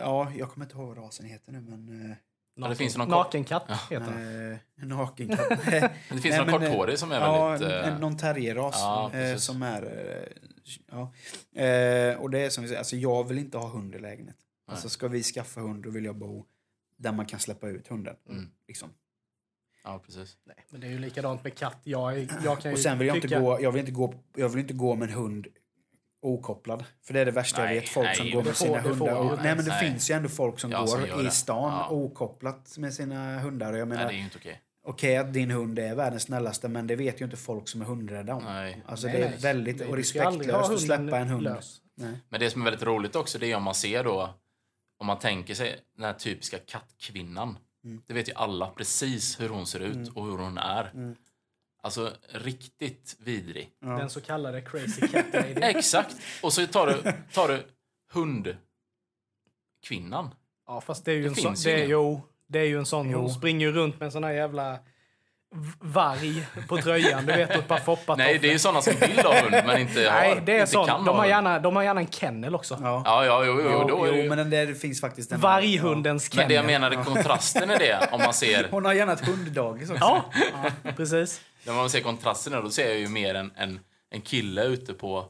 ja, 0.00 0.32
jag 0.36 0.50
kommer 0.50 0.66
inte 0.66 0.76
ihåg 0.76 0.88
vad 0.88 0.98
rasen 0.98 1.26
heter 1.26 1.52
nu 1.52 1.60
men... 1.60 2.10
Eh, 2.10 2.16
Ja, 2.58 2.68
det 2.68 2.76
finns 2.76 2.96
någon 2.96 3.08
Nakenkatt 3.08 3.70
heter 3.90 4.06
den. 4.06 4.52
eh, 4.52 4.86
nakenkatt. 4.86 5.48
Nej, 5.66 5.80
Men 5.80 6.16
det 6.16 6.22
finns 6.22 6.36
någon 6.36 6.46
men, 6.46 6.62
eh, 6.62 6.68
korthårig 6.68 6.98
som 6.98 7.12
är 7.12 7.20
ja, 7.20 7.48
väldigt... 7.48 7.70
en, 7.70 7.92
eh, 7.92 7.98
någon 7.98 8.16
terrierras 8.16 8.74
ja, 8.78 9.12
eh, 9.14 9.36
som 9.36 9.62
är... 9.62 9.82
Eh, 9.82 10.32
ja. 10.90 11.12
eh, 11.62 12.16
och 12.20 12.30
det 12.30 12.38
är 12.38 12.50
som 12.50 12.62
vi 12.62 12.68
säger, 12.68 12.78
alltså 12.78 12.96
jag 12.96 13.28
vill 13.28 13.38
inte 13.38 13.58
ha 13.58 13.68
hund 13.68 13.94
i 13.94 13.98
lägenhet. 13.98 14.36
Alltså 14.70 14.88
ska 14.88 15.08
vi 15.08 15.22
skaffa 15.22 15.60
hund 15.60 15.84
då 15.84 15.90
vill 15.90 16.04
jag 16.04 16.16
bo 16.16 16.44
där 16.98 17.12
man 17.12 17.26
kan 17.26 17.40
släppa 17.40 17.68
ut 17.68 17.88
hunden. 17.88 18.16
Mm. 18.28 18.50
Liksom. 18.68 18.88
Ja, 19.84 20.02
precis. 20.06 20.36
Nej, 20.44 20.56
men 20.70 20.80
det 20.80 20.86
är 20.86 20.90
ju 20.90 20.98
likadant 20.98 21.44
med 21.44 21.54
katt. 21.54 21.80
Jag, 21.82 22.18
jag 22.44 22.60
kan 22.60 22.70
ju 22.70 22.76
Och 22.76 22.82
sen 22.82 22.98
vill 22.98 23.08
jag 23.08 23.16
inte 23.16 23.28
tycka- 23.28 23.40
gå, 23.40 23.60
jag 23.60 23.72
vill 23.72 23.80
inte 23.80 23.92
gå, 23.92 24.14
jag 24.36 24.48
vill 24.48 24.58
inte 24.60 24.74
gå 24.74 24.94
med 24.94 25.08
en 25.08 25.14
hund 25.14 25.46
okopplad. 26.26 26.84
För 27.04 27.14
det 27.14 27.20
är 27.20 27.24
det 27.24 27.30
värsta 27.30 27.64
Nej, 27.64 27.74
jag 27.74 27.80
vet. 27.80 27.90
Folk 27.90 28.06
nej, 28.06 28.16
som 28.16 28.30
går 28.30 28.42
med 28.42 28.56
får- 28.56 28.66
sina 28.66 28.82
får 28.82 28.88
hundar. 28.90 29.24
man 29.24 29.38
nej 29.42 29.56
men 29.56 29.64
det 29.64 29.70
nej. 29.70 29.90
finns 29.90 30.10
ju 30.10 30.14
ändå 30.14 30.28
folk 30.28 30.58
som 30.60 30.70
Ja, 30.70 30.86
som 30.86 31.00
går 31.00 31.20
i 31.20 31.24
det. 31.24 31.30
stan 31.30 31.72
Ja. 31.72 31.88
okopplat 31.90 32.78
med 32.78 32.94
sina 32.94 33.38
hundar. 33.38 33.66
Jag 33.74 33.88
Nej, 33.88 33.96
menar, 33.98 34.10
det 34.10 34.14
är 34.14 34.18
ju 34.18 34.24
inte 34.24 34.38
okej. 34.38 34.60
okej 34.86 35.16
att 35.16 35.32
din 35.32 35.50
hund 35.50 35.78
är 35.78 35.94
världens 35.94 36.22
snällaste 36.22 36.68
men 36.68 36.86
det 36.86 36.96
vet 36.96 37.20
ju 37.20 37.24
inte 37.24 37.36
folk 37.36 37.68
som 37.68 37.80
är 37.80 37.84
hundrädda 37.86 38.34
om. 38.34 38.44
Nej. 38.44 38.82
Alltså 38.86 39.06
Nej, 39.06 39.16
det 39.16 39.22
är 39.24 39.30
nej. 39.30 39.38
väldigt 39.40 39.78
Nej, 39.78 39.88
respektlöst 39.88 40.70
att 40.72 40.80
släppa 40.80 41.18
en 41.18 41.28
hund. 41.28 41.48
Nej. 41.98 42.12
Men 42.28 42.40
det 42.40 42.50
som 42.50 42.60
är 42.60 42.64
väldigt 42.64 42.82
roligt 42.82 43.16
också, 43.16 43.38
det 43.38 43.52
är 43.52 43.56
om 43.56 43.62
man 43.62 43.74
ser 43.74 44.04
då, 44.04 44.34
om 44.98 45.06
man 45.06 45.18
tänker 45.18 45.54
sig 45.54 45.76
den 45.96 46.04
här 46.04 46.12
typiska 46.12 46.58
kattkvinnan. 46.58 47.58
Mm. 47.84 48.02
Det 48.06 48.14
vet 48.14 48.28
ju 48.28 48.32
alla 48.34 48.66
precis 48.66 49.40
hur 49.40 49.48
hon 49.48 49.66
ser 49.66 49.80
ut 49.80 50.08
och 50.14 50.24
hur 50.24 50.38
hon 50.38 50.58
är. 50.58 50.90
Mm. 50.94 51.14
Alltså 51.86 52.12
riktigt 52.32 53.16
vidrig. 53.18 53.70
Den 53.80 54.10
så 54.10 54.20
kallade 54.20 54.60
crazy 54.60 55.08
cat 55.08 55.24
lady. 55.32 55.54
Exakt! 55.62 56.16
Och 56.42 56.52
så 56.52 56.66
tar 56.66 56.86
du, 56.86 57.12
tar 57.32 57.48
du 57.48 57.62
hundkvinnan. 58.12 60.30
Ja, 60.66 60.80
fast 60.80 61.04
det 61.04 61.12
är 61.12 61.16
ju 61.16 61.22
Det 61.22 61.28
en 61.28 61.34
sån... 61.34 61.54
Det 61.64 61.82
är, 61.82 61.86
jo, 61.86 62.20
det 62.48 62.58
är 62.58 62.64
ju 62.64 62.78
en 62.78 62.86
sån. 62.86 63.10
Jo. 63.10 63.18
Hon 63.18 63.30
springer 63.30 63.66
ju 63.66 63.72
runt 63.72 64.00
med 64.00 64.06
en 64.06 64.12
sån 64.12 64.24
här 64.24 64.32
jävla 64.32 64.78
varg 65.80 66.46
på 66.68 66.76
tröjan. 66.78 67.26
Du 67.26 67.32
vet, 67.32 67.50
ett 67.50 67.68
par 67.68 67.78
foppatofflor. 67.78 68.16
Nej, 68.16 68.38
det 68.38 68.48
är 68.48 68.52
ju 68.52 68.58
sådana 68.58 68.82
som 68.82 68.92
vill 69.00 69.18
ha 69.18 69.40
hund 69.40 69.50
men 69.66 69.80
inte 69.80 70.10
Nej, 70.10 70.28
har, 70.34 70.40
det 70.40 70.52
är 70.52 70.60
inte 70.60 70.72
sån. 70.72 70.86
kan 70.86 71.04
De 71.04 71.10
ha 71.10 71.16
har, 71.22 71.26
gärna, 71.26 71.58
de 71.58 71.76
har 71.76 71.82
gärna 71.82 72.00
en 72.00 72.06
kennel 72.08 72.54
också. 72.54 72.78
Ja. 72.82 73.02
Ja, 73.04 73.24
ja, 73.24 73.44
jo, 73.44 73.60
jo, 73.62 73.68
Jo, 73.72 73.88
då 73.88 74.04
är 74.04 74.12
det 74.12 74.22
ju... 74.22 74.28
men 74.28 74.38
den 74.38 74.50
där 74.50 74.74
finns 74.74 75.00
faktiskt 75.00 75.32
en... 75.32 75.40
Varghundens 75.40 76.34
Men 76.34 76.48
det 76.48 76.54
jag 76.54 76.64
kennel. 76.64 76.80
menade, 76.80 77.04
kontrasten 77.04 77.70
är 77.70 77.78
det, 77.78 78.08
om 78.12 78.20
man 78.20 78.34
ser, 78.34 78.68
Hon 78.70 78.84
har 78.84 78.92
gärna 78.92 79.12
ett 79.12 79.26
hunddagis 79.26 79.90
också. 79.90 80.04
Ja, 80.04 80.24
ja, 80.84 80.90
precis. 80.96 81.40
När 81.66 81.74
man 81.74 81.90
ser 81.90 82.00
kontrasten 82.00 82.52
då 82.52 82.70
ser 82.70 82.88
jag 82.88 82.98
ju 82.98 83.08
mer 83.08 83.34
en, 83.34 83.52
en, 83.56 83.80
en 84.10 84.20
kille 84.20 84.64
ute 84.64 84.92
på, 84.94 85.26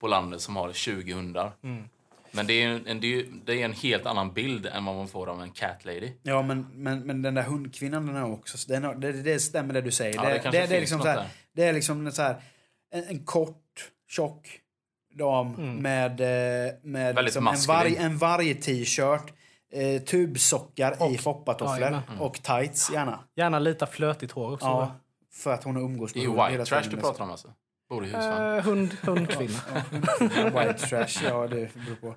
på 0.00 0.06
landet 0.06 0.40
som 0.40 0.56
har 0.56 0.72
20 0.72 1.12
hundar. 1.12 1.52
Mm. 1.62 1.84
Men 2.30 2.46
det 2.46 2.62
är, 2.62 2.68
en, 2.86 3.00
det, 3.00 3.06
är, 3.06 3.10
ju- 3.10 3.30
det 3.44 3.52
är 3.60 3.64
en 3.64 3.72
helt 3.72 4.06
annan 4.06 4.32
bild 4.32 4.66
än 4.66 4.84
vad 4.84 4.94
man 4.96 5.08
får 5.08 5.28
av 5.28 5.42
en 5.42 5.50
cat 5.50 5.84
lady. 5.84 6.12
Ja, 6.22 6.42
men, 6.42 6.66
men, 6.74 7.00
men 7.00 7.22
den 7.22 7.34
där 7.34 7.42
hundkvinnan 7.42 8.06
den 8.06 8.16
har 8.16 8.32
också... 8.32 8.58
Den 8.68 8.84
har, 8.84 8.94
det, 8.94 9.12
det 9.12 9.40
stämmer 9.40 9.74
det 9.74 9.80
du 9.80 9.90
säger. 9.90 10.14
Ja, 10.14 10.22
det, 10.22 10.28
det 10.28 10.50
det, 10.50 10.66
det, 10.66 10.76
är 10.76 10.80
liksom 10.80 11.00
så 11.00 11.08
här, 11.08 11.26
det 11.52 11.64
är 11.64 11.72
liksom 11.72 12.06
en 12.06 12.12
så 12.12 12.22
här, 12.22 12.36
en, 12.90 13.04
en 13.04 13.24
kort, 13.24 13.90
tjock, 14.08 14.60
dam 15.14 15.52
med, 15.82 16.20
eh, 16.20 16.72
med 16.82 17.24
liksom 17.24 17.48
en, 17.48 17.56
varg, 17.68 17.96
en 17.96 18.18
varg-t-shirt, 18.18 19.32
eh, 19.72 20.02
tubsockar 20.02 21.14
i 21.14 21.18
foppatofflor 21.18 21.80
jajamän. 21.80 22.18
och 22.18 22.42
tights 22.42 22.92
gärna. 22.92 23.18
Gärna 23.36 23.58
lite 23.58 23.86
flötigt 23.86 24.32
hår 24.32 24.52
också. 24.52 24.66
Ja, 24.66 24.76
va? 24.76 24.92
För 25.34 25.52
att 25.52 25.64
hon 25.64 25.76
umgås 25.76 26.12
Det 26.12 26.18
med 26.18 26.24
är 26.24 26.28
hund 26.28 26.40
hela 26.40 26.58
white 26.58 26.64
trash 26.64 26.82
tiden, 26.82 26.96
du 26.96 27.02
pratar 27.02 27.24
om 27.24 27.30
alltså? 27.30 27.54
Bor 27.88 28.04
i 28.04 28.06
hus 28.06 28.14
va? 28.14 28.56
Eh, 28.56 28.64
hund, 28.64 28.94
hundkvinna. 29.02 29.60
Ja, 30.20 30.50
White 30.50 30.86
trash, 30.86 31.24
ja 31.24 31.46
det 31.46 31.74
beror 31.74 31.96
på. 31.96 32.16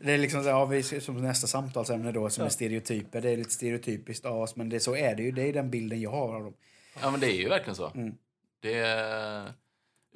det 0.00 0.12
är 0.12 0.18
liksom 0.18 0.42
så, 0.42 0.48
ja, 0.48 0.64
vi 0.64 0.82
som 0.82 1.22
nästa 1.22 1.46
samtalsämne 1.46 2.12
då 2.12 2.30
som 2.30 2.44
är 2.44 2.48
stereotyper. 2.48 3.20
Det 3.20 3.30
är 3.30 3.36
lite 3.36 3.50
stereotypiskt 3.50 4.26
av 4.26 4.40
oss 4.40 4.56
men 4.56 4.68
det, 4.68 4.80
så 4.80 4.96
är 4.96 5.14
det 5.14 5.22
ju. 5.22 5.32
Det 5.32 5.42
är 5.42 5.52
den 5.52 5.70
bilden 5.70 6.00
jag 6.00 6.10
har 6.10 6.34
av 6.34 6.42
dem. 6.42 6.54
Ja, 7.00 7.10
men 7.10 7.20
det 7.20 7.26
är 7.26 7.40
ju 7.40 7.48
verkligen 7.48 7.76
så. 7.76 7.90
Mm. 7.94 8.14
Det 8.60 8.78
är, 8.78 9.52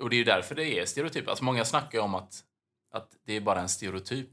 och 0.00 0.10
det 0.10 0.16
är 0.16 0.18
ju 0.18 0.24
därför 0.24 0.54
det 0.54 0.64
är 0.64 0.86
stereotyp. 0.86 1.28
Alltså 1.28 1.44
många 1.44 1.64
snackar 1.64 1.98
ju 1.98 2.04
om 2.04 2.14
att, 2.14 2.44
att 2.90 3.16
det 3.26 3.32
är 3.32 3.40
bara 3.40 3.60
en 3.60 3.68
stereotyp. 3.68 4.28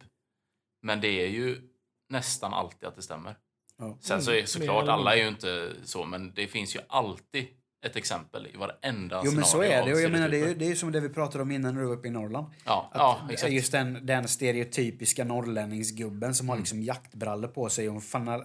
Men 0.82 1.02
det 1.02 1.08
är 1.08 1.28
ju 1.28 1.62
nästan 2.10 2.54
alltid 2.54 2.88
att 2.88 2.95
det 2.95 3.02
stämmer. 3.02 3.36
Ja. 3.80 3.98
Sen 4.02 4.22
så 4.22 4.32
är 4.32 4.36
Mm, 4.36 4.48
såklart, 4.48 4.88
alla 4.88 5.16
är 5.16 5.22
ju 5.22 5.28
inte 5.28 5.74
så, 5.84 6.06
men 6.06 6.34
det 6.34 6.48
finns 6.48 6.76
ju 6.76 6.80
alltid 6.90 7.46
ett 7.86 7.96
exempel 7.96 8.48
i 8.54 8.58
varenda 8.58 9.22
Jo 9.26 9.32
men 9.32 9.44
så 9.44 9.62
är 9.63 9.86
det 9.86 9.94
och 9.94 10.02
jag 10.02 10.12
menar 10.12 10.30
det 10.30 10.38
är 10.40 10.48
ju 10.48 10.54
det 10.54 10.72
är 10.72 10.76
som 10.76 10.92
det 10.92 11.00
vi 11.00 11.10
pratade 11.10 11.42
om 11.42 11.52
innan 11.52 11.74
när 11.74 11.82
du 11.82 11.88
var 11.88 11.94
uppe 11.96 12.08
i 12.08 12.12
Norrland. 12.12 12.48
Ja, 12.66 12.92
ja 12.94 13.20
exakt. 13.32 13.54
Just 13.54 13.72
den, 13.72 14.06
den 14.06 14.28
stereotypiska 14.28 15.24
norrlänningsgubben 15.24 16.36
som 16.36 16.50
har 16.50 16.56
Mm. 16.56 16.62
liksom 16.62 16.82
jaktbrallor 16.84 17.48
på 17.48 17.70
sig 17.70 17.90
och 17.90 18.16
en 18.16 18.28
äh, 18.28 18.42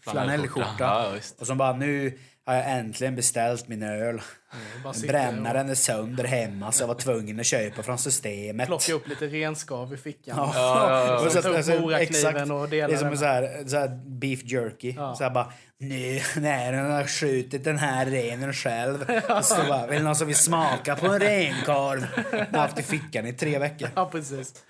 flanellskjorta. 0.00 0.74
Ja. 0.78 1.12
Och 1.38 1.46
som 1.46 1.58
bara 1.58 1.76
nu 1.76 2.18
har 2.46 2.54
jag 2.54 2.70
äntligen 2.70 3.16
beställt 3.16 3.68
min 3.68 3.82
öl. 3.82 4.20
Sitta 4.94 5.12
Brännaren 5.12 5.68
är 5.68 5.74
sönder 5.74 6.24
hemma 6.24 6.72
så 6.72 6.82
jag 6.82 6.88
var 6.88 6.94
tvungen 6.94 7.40
att 7.40 7.46
köpa 7.46 7.82
från 7.82 7.98
systemet. 7.98 8.66
Plocka 8.66 8.92
upp 8.92 9.08
lite 9.08 9.26
renskav 9.26 9.94
i 9.94 9.96
fickan. 9.96 10.36
Ja. 10.36 10.52
ja, 10.54 11.06
ja. 11.06 11.26
Och 11.26 11.32
så 11.32 11.38
upp 11.38 11.56
alltså, 11.56 11.80
morakniven 11.80 12.36
exakt. 12.36 12.50
och 12.50 12.68
dela 12.68 12.88
Det 12.88 12.94
är 12.94 12.98
som 12.98 13.08
en 13.08 13.18
så 13.18 13.24
här, 13.24 13.64
så 13.66 13.76
här 13.76 14.00
beef 14.06 14.40
jerky. 14.44 14.94
Ja. 14.96 15.14
Så 15.14 15.24
här 15.24 15.30
bara, 15.30 15.52
nu 15.78 16.20
när 16.36 16.72
den 16.72 16.90
har 16.90 17.04
skjutit 17.04 17.64
den 17.64 17.78
här 17.78 18.06
renen 18.06 18.52
själv. 18.52 18.98
Så 19.42 19.62
bara, 19.68 19.86
vill 19.86 20.02
någon 20.02 20.16
som 20.16 20.26
vill 20.26 20.36
smaka 20.36 20.96
på 20.96 21.06
en 21.06 21.20
renkorv? 21.20 22.06
Jag 22.32 22.46
har 22.52 22.58
haft 22.58 22.78
i 22.78 22.82
fickan 22.82 23.26
i 23.26 23.32
tre 23.32 23.58
veckor. 23.58 23.88
Ja, 23.94 24.08
precis. 24.12 24.64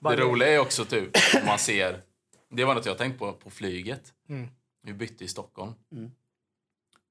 Det 0.00 0.16
roliga 0.16 0.48
är 0.48 0.58
också 0.58 0.84
typ 0.84 1.16
om 1.40 1.46
man 1.46 1.58
ser, 1.58 2.00
det 2.50 2.64
var 2.64 2.74
något 2.74 2.86
jag 2.86 2.98
tänkt 2.98 3.18
på 3.18 3.32
på 3.32 3.50
flyget. 3.50 4.02
Mm. 4.28 4.48
Vi 4.82 4.92
bytte 4.92 5.24
i 5.24 5.28
Stockholm. 5.28 5.72
Mm. 5.92 6.10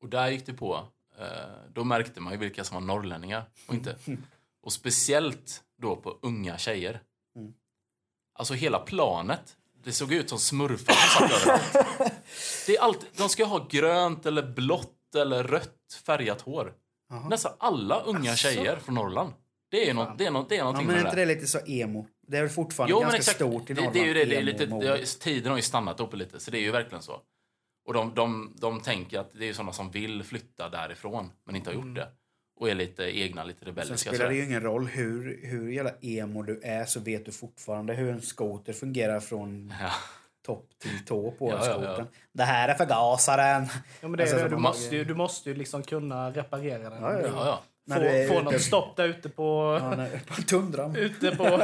Och 0.01 0.09
där 0.09 0.29
gick 0.29 0.45
det 0.45 0.53
på, 0.53 0.87
eh, 1.19 1.25
då 1.73 1.83
märkte 1.83 2.21
man 2.21 2.33
ju 2.33 2.39
vilka 2.39 2.63
som 2.63 2.75
var 2.75 2.81
norrlänningar 2.81 3.45
och 3.67 3.73
inte. 3.73 3.95
Och 4.61 4.73
speciellt 4.73 5.63
då 5.81 5.95
på 5.95 6.17
unga 6.21 6.57
tjejer. 6.57 7.01
Mm. 7.35 7.53
Alltså 8.33 8.53
hela 8.53 8.79
planet, 8.79 9.57
det 9.83 9.91
såg 9.91 10.13
ut 10.13 10.29
som 10.29 10.39
smurfar 10.39 10.93
som 10.93 11.27
satt 11.29 11.41
överallt. 11.41 12.13
Det 12.65 12.75
är 12.77 12.81
alltid, 12.81 13.09
de 13.17 13.29
ska 13.29 13.45
ha 13.45 13.67
grönt 13.69 14.25
eller 14.25 14.43
blått 14.43 15.15
eller 15.15 15.43
rött 15.43 16.01
färgat 16.05 16.41
hår. 16.41 16.73
Jaha. 17.09 17.29
Nästan 17.29 17.51
alla 17.57 17.99
unga 18.01 18.35
tjejer 18.35 18.75
från 18.75 18.95
Norrland. 18.95 19.33
Det 19.71 19.89
är, 19.89 19.93
något, 19.93 20.17
det 20.17 20.25
är, 20.25 20.31
något, 20.31 20.49
det 20.49 20.55
är 20.55 20.57
Ja, 20.57 20.63
någonting 20.63 20.87
men 20.87 20.95
är 20.95 20.99
med 21.03 21.09
inte 21.09 21.15
det. 21.15 21.25
det 21.25 21.35
lite 21.35 21.47
så 21.47 21.59
emo? 21.65 22.07
Det 22.27 22.37
är 22.37 22.41
väl 22.41 22.49
fortfarande 22.49 22.91
Jo, 22.91 22.99
ganska 22.99 23.11
men 23.11 23.19
exakt. 23.19 23.35
stort 23.35 23.69
i 23.69 23.73
det, 23.73 23.81
Norrland? 23.81 23.93
det 23.95 23.99
är 23.99 24.05
ju 24.05 24.13
det, 24.13 24.25
det 24.25 24.35
är 24.35 24.41
lite, 24.41 24.65
det 24.65 24.87
har, 24.87 25.19
tiden 25.19 25.49
har 25.49 25.57
ju 25.57 25.61
stannat 25.63 25.99
uppe 25.99 26.15
lite, 26.17 26.39
så 26.39 26.51
det 26.51 26.57
är 26.57 26.61
ju 26.61 26.71
verkligen 26.71 27.01
så. 27.01 27.21
Och 27.85 27.93
de, 27.93 28.13
de, 28.15 28.53
de 28.59 28.81
tänker 28.81 29.19
att 29.19 29.31
det 29.33 29.49
är 29.49 29.53
sådana 29.53 29.71
som 29.73 29.91
vill 29.91 30.23
flytta 30.23 30.69
därifrån, 30.69 31.31
men 31.45 31.55
inte 31.55 31.69
har 31.69 31.75
gjort 31.75 31.95
det. 31.95 32.07
Och 32.59 32.69
är 32.69 32.75
lite 32.75 33.03
egna, 33.19 33.43
lite 33.43 33.59
Sen 33.59 33.67
rebelliska. 33.67 34.09
spelar 34.09 34.29
det 34.29 34.35
ju 34.35 34.43
ingen 34.45 34.61
roll 34.61 34.87
hur, 34.87 35.39
hur 35.43 35.69
jävla 35.71 35.91
emo 36.01 36.43
du 36.43 36.61
är 36.63 36.85
så 36.85 36.99
vet 36.99 37.25
du 37.25 37.31
fortfarande 37.31 37.93
hur 37.93 38.09
en 38.11 38.21
skoter 38.21 38.73
fungerar 38.73 39.19
från 39.19 39.73
Ja. 39.81 39.91
topp 40.45 40.69
till 40.79 41.05
tå 41.05 41.31
på 41.31 41.49
Ja, 41.49 41.55
ja, 41.59 41.65
ja. 41.65 41.73
skotern. 41.73 42.07
Det 42.33 42.43
här 42.43 42.69
är 42.69 42.73
förgasaren. 42.73 43.67
Ja, 44.01 44.07
men 44.07 44.11
det 44.11 44.23
är, 44.23 44.27
Alltså, 44.33 44.37
det. 44.37 44.49
du, 44.49 44.57
måste 44.57 44.95
ju, 44.95 45.03
du 45.03 45.13
måste 45.15 45.49
ju 45.49 45.55
liksom 45.55 45.83
kunna 45.83 46.31
reparera 46.31 46.89
den. 46.89 47.01
Ja, 47.03 47.13
ja, 47.13 47.19
Ja, 47.27 47.31
ja. 47.45 47.63
Få, 47.97 48.03
är 48.03 48.27
få 48.27 48.33
ute- 48.33 48.43
något 48.43 48.61
stopp 48.61 48.95
där 48.97 49.07
ute 49.07 49.29
på, 49.29 49.77
Ja, 49.81 49.95
nej, 49.95 50.21
på 50.27 50.41
tundran. 50.41 50.95
ute 50.95 51.35
på, 51.35 51.61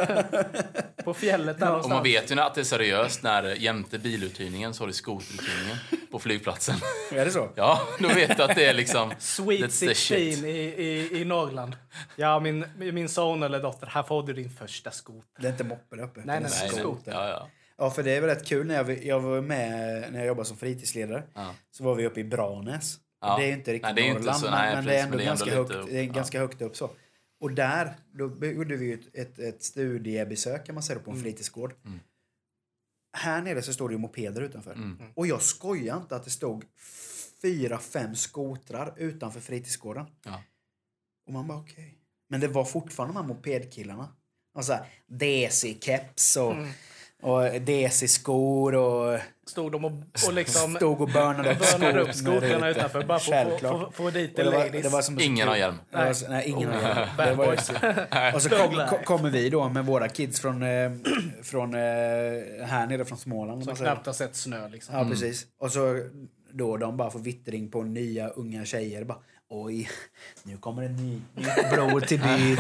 på 1.04 1.14
fjället 1.14 1.60
där 1.60 1.76
Och 1.80 1.90
man 1.90 2.04
vet 2.04 2.32
ju 2.32 2.40
att 2.40 2.56
det 2.56 2.62
är 2.62 2.66
seriöst 2.66 3.24
när 3.24 3.44
jämte 3.44 4.00
biluthyrningen 4.00 4.74
så 4.74 4.84
har 4.84 4.88
du 4.88 4.94
skoteruthyrningen 4.94 5.78
på 6.12 6.20
flygplatsen. 6.20 6.76
Är 7.14 7.26
det 7.26 7.32
så? 7.32 7.50
Ja, 7.56 7.82
då 8.00 8.08
vet 8.08 8.38
du 8.38 8.44
att 8.44 8.56
det 8.56 8.66
är 8.66 8.74
liksom... 8.74 9.14
Sweet 9.20 9.62
That's 9.62 9.80
the 9.80 9.96
16 9.96 9.96
shit. 10.18 10.44
i, 10.44 10.48
i, 10.48 11.22
i 11.22 11.26
Norrland. 11.26 11.76
Ja, 12.16 12.40
min, 12.40 12.66
min 12.78 13.10
son 13.10 13.44
eller 13.44 13.60
dotter, 13.60 13.88
här 13.88 14.04
får 14.04 14.24
du 14.24 14.34
din 14.34 14.50
första 14.50 14.92
skoter. 14.92 15.42
Det 15.42 15.48
är 15.48 15.52
inte 15.52 15.64
moppe 15.64 15.96
där 15.96 16.04
uppe. 16.04 16.22
Nej, 16.26 16.26
det 16.26 16.46
är 16.46 16.50
nej, 16.50 16.52
Nej, 16.62 16.70
nej. 16.72 16.80
skoter. 16.80 17.12
Ja, 17.12 17.30
ja. 17.30 17.48
Ja, 17.78 17.90
för 17.92 18.04
det 18.04 18.12
är 18.12 18.22
väl 18.22 18.30
rätt 18.30 18.46
kul. 18.48 18.68
När 18.68 18.76
jag, 18.76 19.06
jag 19.06 19.20
var 19.20 19.42
med 19.42 19.72
när 20.12 20.20
jag 20.20 20.28
jobbade 20.28 20.48
som 20.48 20.58
fritidsledare 20.58 21.24
Ja. 21.34 21.54
så 21.72 21.84
var 21.84 21.96
vi 21.96 22.06
uppe 22.06 22.20
i 22.20 22.24
Branäs. 22.24 22.98
Ja. 23.28 23.38
Det 23.38 23.46
är 23.46 23.54
inte 23.54 23.74
riktigt 23.74 23.84
Nej, 23.84 23.94
det 23.94 24.02
är 24.02 24.06
inte 24.08 24.20
Norrland, 24.20 24.40
så- 24.40 24.46
men, 24.46 24.54
nej, 24.54 24.76
men 24.76 24.86
det 24.86 24.92
är 24.92 24.96
precis, 24.96 25.06
ändå 25.06 25.18
det 25.18 25.24
är 25.24 25.26
ganska, 25.28 25.50
ändå 25.52 25.62
högt, 25.64 25.72
upp, 25.86 25.90
det 25.92 26.00
är 26.00 26.04
ja. 26.04 26.14
ganska 26.14 26.40
högt 26.40 26.62
upp. 26.62 26.76
så. 26.78 26.90
Och 27.40 27.52
där 27.52 27.96
då 28.12 28.46
gjorde 28.46 28.76
vi 28.76 28.86
ju 28.86 28.94
ett, 28.94 29.16
ett, 29.16 29.40
ett 29.40 29.64
studiebesök 29.64 30.66
kan 30.66 30.76
man 30.76 30.84
säga, 30.84 31.00
på 31.00 31.12
Mm. 31.12 31.18
en 31.18 31.24
fritidsgård. 31.24 31.74
Här 33.18 33.42
nere 33.42 33.62
så 33.62 33.74
står 33.74 33.90
det 33.90 33.94
ju 33.94 34.00
mopeder 34.00 34.42
utanför. 34.42 34.72
Mm. 34.74 34.98
Och 35.16 35.28
jag 35.28 35.42
skojar 35.42 35.98
inte 35.98 36.16
att 36.16 36.24
det 36.24 36.30
stod 36.32 36.66
fyra, 37.42 37.78
fem 37.80 38.16
skotrar 38.16 38.94
utanför 38.98 39.40
fritidsgården. 39.40 40.06
Ja. 40.26 40.44
Och 41.28 41.34
man 41.34 41.48
bara 41.48 41.58
okej. 41.58 41.98
Men 42.30 42.40
det 42.40 42.48
var 42.48 42.66
fortfarande 42.66 43.14
de 43.14 43.20
här 43.22 43.28
mopedkillarna. 43.28 44.16
Och 44.54 44.66
så 44.66 44.74
här, 44.74 44.86
DC-keps 45.08 46.38
och, 46.38 46.52
Mm. 46.54 46.70
Och 47.26 47.62
DC-skor 47.62 48.76
och 48.76 49.20
Stod 49.48 49.72
de 49.72 49.86
och, 49.86 49.92
och 50.28 50.34
liksom 50.34 50.76
stod 50.76 51.02
och 51.02 51.08
burnade 51.08 51.52
upp 51.52 51.60
börnade 51.80 52.02
upp 52.02 52.14
skotrarna 52.16 52.70
utanför 52.70 53.04
bara 53.04 53.20
för 53.20 53.34
att 53.34 53.62
få, 53.62 53.68
få, 53.68 53.92
få 53.92 54.10
dit 54.10 54.36
det 54.36 54.44
var, 54.44 54.52
ladies. 54.52 54.84
det 54.84 54.90
var 54.90 55.02
som 55.02 55.16
så 55.18 55.22
Ingen 55.24 55.48
har 55.48 55.56
hjälm. 55.56 55.76
Det 55.92 55.98
var, 55.98 56.14
så- 56.14 56.30
nej, 56.30 56.50
ingen 56.50 56.70
har 56.70 56.82
hjälm. 56.82 57.10
Bad 57.18 57.38
boys. 57.38 57.70
och 58.36 58.42
så 58.42 58.50
kom, 58.50 58.58
Thug 58.60 58.70
ko- 58.72 58.78
life. 58.78 59.04
kommer 59.04 59.30
vi 59.30 59.50
då 59.50 59.70
med 59.70 59.86
våra 59.86 60.08
kids 60.10 60.40
från, 60.40 60.64
eh, 60.64 60.92
från 61.44 61.74
eh, 61.74 61.80
här 62.66 62.88
nere 62.88 63.06
från 63.06 63.18
Småland. 63.18 63.58
om 63.58 63.64
Som 63.64 63.76
knappt 63.76 64.06
har 64.06 64.14
sett 64.14 64.36
snö 64.36 64.68
liksom. 64.70 64.96
Ja, 64.96 65.06
precis. 65.10 65.46
Och 65.60 65.72
så 65.72 66.02
då 66.52 66.78
de 66.78 66.98
bara 66.98 67.12
får 67.12 67.20
vittring 67.20 67.72
på 67.72 67.84
nya 67.84 68.28
unga 68.28 68.66
tjejer. 68.66 69.04
Bara, 69.04 69.18
Oj, 69.50 69.90
nu 70.44 70.58
kommer 70.58 70.84
en 70.84 70.96
ny, 70.96 71.22
nytt 71.34 71.72
blod 71.74 72.08
till 72.08 72.20
byn. 72.22 72.58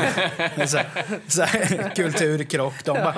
så, 0.67 0.80
så, 1.28 1.41
här, 1.41 1.95
kulturkrock. 1.95 2.73
De 2.84 2.91
bara, 2.93 3.15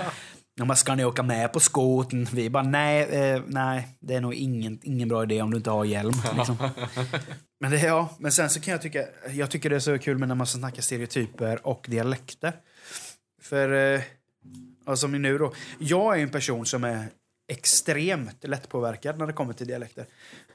bara, 0.65 0.76
ska 0.76 0.96
ni 0.96 1.06
åka 1.06 1.24
med 1.24 1.54
på 1.54 1.60
skoten? 1.60 2.28
Vi 2.34 2.50
bara, 2.50 2.63
nej, 2.63 3.04
eh, 3.04 3.41
nej, 3.48 3.88
det 4.00 4.15
är 4.15 4.22
nog 4.22 4.34
ingen, 4.34 4.80
ingen 4.84 5.10
bra 5.10 5.24
idé 5.24 5.41
om 5.41 5.52
du 5.52 5.58
inte 5.58 5.70
har 5.70 5.86
hjälm. 5.86 6.13
Liksom. 6.38 6.58
Men, 7.60 7.72
det, 7.72 7.80
ja, 7.82 8.15
men 8.20 8.32
sen 8.32 8.50
så 8.50 8.62
kan 8.62 8.72
jag 8.72 8.82
tycka, 8.82 9.06
jag 9.32 9.52
tycker 9.52 9.70
det 9.70 9.76
är 9.76 9.80
så 9.80 10.00
kul 10.00 10.17
med 10.17 10.28
när 10.28 10.36
man 10.36 10.48
snackar 10.48 10.82
stereotyper 10.82 11.67
och 11.67 11.86
dialekter. 11.89 12.54
För, 13.41 13.96
eh, 13.96 14.02
ja, 14.86 14.96
som 14.96 15.22
nu 15.22 15.38
då, 15.38 15.54
jag 15.80 16.17
är 16.20 16.24
en 16.24 16.30
person 16.30 16.65
som 16.65 16.84
är 16.84 17.08
extremt 17.48 18.43
lättpåverkad 18.43 19.20
när 19.20 19.28
det 19.28 19.34
kommer 19.34 19.54
till 19.54 19.67
dialekter. 19.67 20.06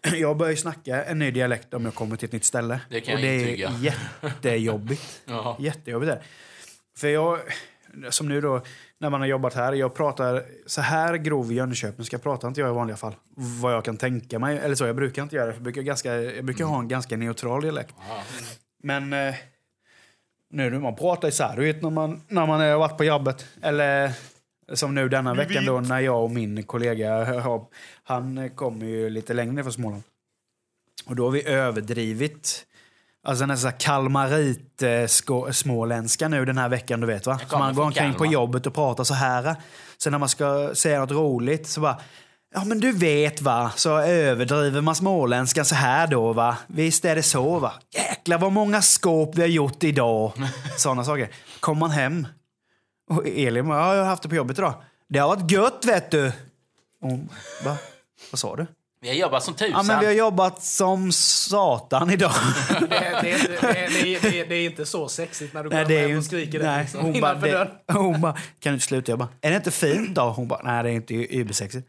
Jag 0.17 0.37
börjar 0.37 0.51
ju 0.51 0.57
snacka 0.57 1.05
en 1.05 1.19
ny 1.19 1.31
dialekt 1.31 1.75
om 1.75 1.85
jag 1.85 1.95
kommer 1.95 2.17
till 2.17 2.27
ett 2.27 2.33
nytt 2.33 2.45
ställe. 2.45 2.81
Det 2.91 3.01
kan 3.01 3.15
och 3.15 3.21
det 3.21 3.35
intyga. 3.41 3.69
är 3.69 3.85
jättejobbigt. 3.85 5.23
Ja. 5.25 5.57
Jättejobbigt 5.61 6.12
är. 6.12 6.23
För 6.97 7.09
jag, 7.09 7.41
som 8.11 8.29
nu 8.29 8.41
då, 8.41 8.62
när 9.03 9.11
man 9.11 9.21
har 9.21 9.29
jobbat 9.29 9.55
här, 9.55 9.73
jag 9.73 9.95
pratar 9.95 10.45
så 10.67 10.81
här 10.81 11.15
grov 11.15 11.53
Jönköpingska 11.53 12.19
pratar 12.19 12.49
inte 12.49 12.61
jag 12.61 12.71
i 12.71 12.73
vanliga 12.73 12.97
fall. 12.97 13.15
Vad 13.35 13.75
jag 13.75 13.85
kan 13.85 13.97
tänka 13.97 14.38
mig, 14.38 14.59
eller 14.59 14.75
så, 14.75 14.85
jag 14.87 14.97
brukar 14.97 15.23
inte 15.23 15.37
göra 15.37 15.47
det. 15.47 15.53
Jag 15.53 15.62
brukar, 15.62 15.83
ganska, 15.83 16.15
jag 16.15 16.45
brukar 16.45 16.65
ha 16.65 16.79
en 16.79 16.88
ganska 16.88 17.17
neutral 17.17 17.62
dialekt. 17.62 17.95
Ja. 18.09 18.23
Men 18.83 19.12
eh, 19.12 19.35
nu 20.51 20.71
när 20.71 20.79
man 20.79 20.97
pratar 20.97 21.49
här, 21.49 21.57
du 21.57 21.62
vet 21.62 21.83
när 21.83 21.91
man, 21.91 22.23
när 22.29 22.47
man 22.47 22.61
har 22.61 22.79
varit 22.79 22.99
på 22.99 23.05
jobbet. 23.05 23.47
Eller 23.62 24.12
som 24.73 24.95
nu 24.95 25.09
denna 25.09 25.35
veckan 25.35 25.65
då 25.67 25.81
när 25.81 26.01
jag 26.01 26.25
och 26.25 26.31
min 26.31 26.62
kollega, 26.62 27.43
han 28.03 28.51
kommer 28.51 28.87
ju 28.87 29.11
lite 29.11 29.35
längre 29.35 29.62
från 29.62 29.73
Småland. 29.73 30.03
Och 31.07 31.17
då 31.17 31.25
har 31.25 31.31
vi 31.31 31.49
överdrivit 31.49 32.67
Alltså 33.25 33.47
nästan 33.47 33.73
kalmarit 33.79 34.83
eh, 34.83 36.29
nu 36.29 36.45
den 36.45 36.59
här 36.59 36.69
veckan, 36.69 37.01
du 37.01 37.07
vet 37.07 37.27
va? 37.27 37.41
Man 37.53 37.75
går 37.75 37.85
omkring 37.85 38.15
på 38.15 38.27
jobbet 38.27 38.67
och 38.67 38.75
pratar 38.75 39.05
så 39.05 39.15
här. 39.15 39.57
Sen 39.99 40.11
när 40.11 40.19
man 40.19 40.29
ska 40.29 40.71
säga 40.75 41.01
något 41.01 41.11
roligt 41.11 41.69
så 41.69 41.81
bara 41.81 42.01
Ja 42.55 42.65
men 42.65 42.81
du 42.81 42.93
vet 42.93 43.43
va, 43.43 43.73
så 43.77 43.99
överdriver 43.99 44.81
man 44.81 44.95
småländskan 44.95 45.65
så 45.65 45.75
här 45.75 46.07
då 46.07 46.33
va. 46.33 46.57
Visst 46.67 47.05
är 47.05 47.15
det 47.15 47.23
så 47.23 47.59
va. 47.59 47.73
Jäklar 47.95 48.39
vad 48.39 48.53
många 48.53 48.83
skåp 48.83 49.35
vi 49.35 49.41
har 49.41 49.49
gjort 49.49 49.85
idag. 49.85 50.33
Sådana 50.77 51.05
saker. 51.05 51.29
Kommer 51.61 51.81
man 51.81 51.91
hem 51.91 52.27
och 53.11 53.27
Elin 53.27 53.69
bara, 53.69 53.79
ja 53.79 53.95
jag 53.95 54.03
har 54.03 54.09
haft 54.09 54.23
det 54.23 54.29
på 54.29 54.35
jobbet 54.35 54.59
idag. 54.59 54.75
Det 55.09 55.19
har 55.19 55.29
varit 55.29 55.51
gött 55.51 55.85
vet 55.85 56.11
du. 56.11 56.27
Och 57.03 57.11
hon, 57.11 57.29
va? 57.65 57.77
Vad 58.31 58.39
sa 58.39 58.57
du? 58.57 58.67
Vi 59.03 59.09
har 59.09 59.15
jobbat 59.17 59.43
som 59.43 59.55
tusan. 59.55 59.73
Ja, 59.73 59.83
men 59.83 60.01
vi 60.01 60.07
har 60.07 60.12
jobbat 60.12 60.62
som 60.62 61.12
satan 61.12 62.11
idag. 62.11 62.33
Det, 62.81 62.87
det, 62.88 62.97
är 62.97 63.35
inte- 63.38 63.49
det, 63.49 63.79
är- 63.79 63.91
det, 63.91 64.15
är- 64.17 64.21
det, 64.31 64.41
är- 64.41 64.47
det 64.47 64.55
är 64.55 64.67
inte 64.67 64.87
så 64.87 65.09
sexigt 65.09 65.55
när 65.55 65.65
du 65.65 65.71
är 65.77 65.85
hem 66.09 66.19
och 66.19 66.25
skriker 66.25 66.59
det 66.59 66.81
liksom, 66.81 67.01
hon 67.01 67.12
bara, 67.21 67.31
innanför 67.31 67.49
dörren. 67.53 67.69
det, 67.87 67.93
hon 67.99 68.21
bara, 68.21 68.33
kan 68.33 68.43
du 68.61 68.75
inte 68.75 68.87
sluta? 68.87 69.12
Jag 69.12 69.19
bara, 69.19 69.29
är 69.41 69.51
det 69.51 69.57
inte 69.57 69.71
fint 69.71 70.15
då? 70.15 70.23
Hon 70.23 70.49
bara, 70.49 70.61
nej 70.65 70.83
det 70.83 70.91
är 70.91 70.93
inte 70.95 71.15
übersexigt. 71.15 71.88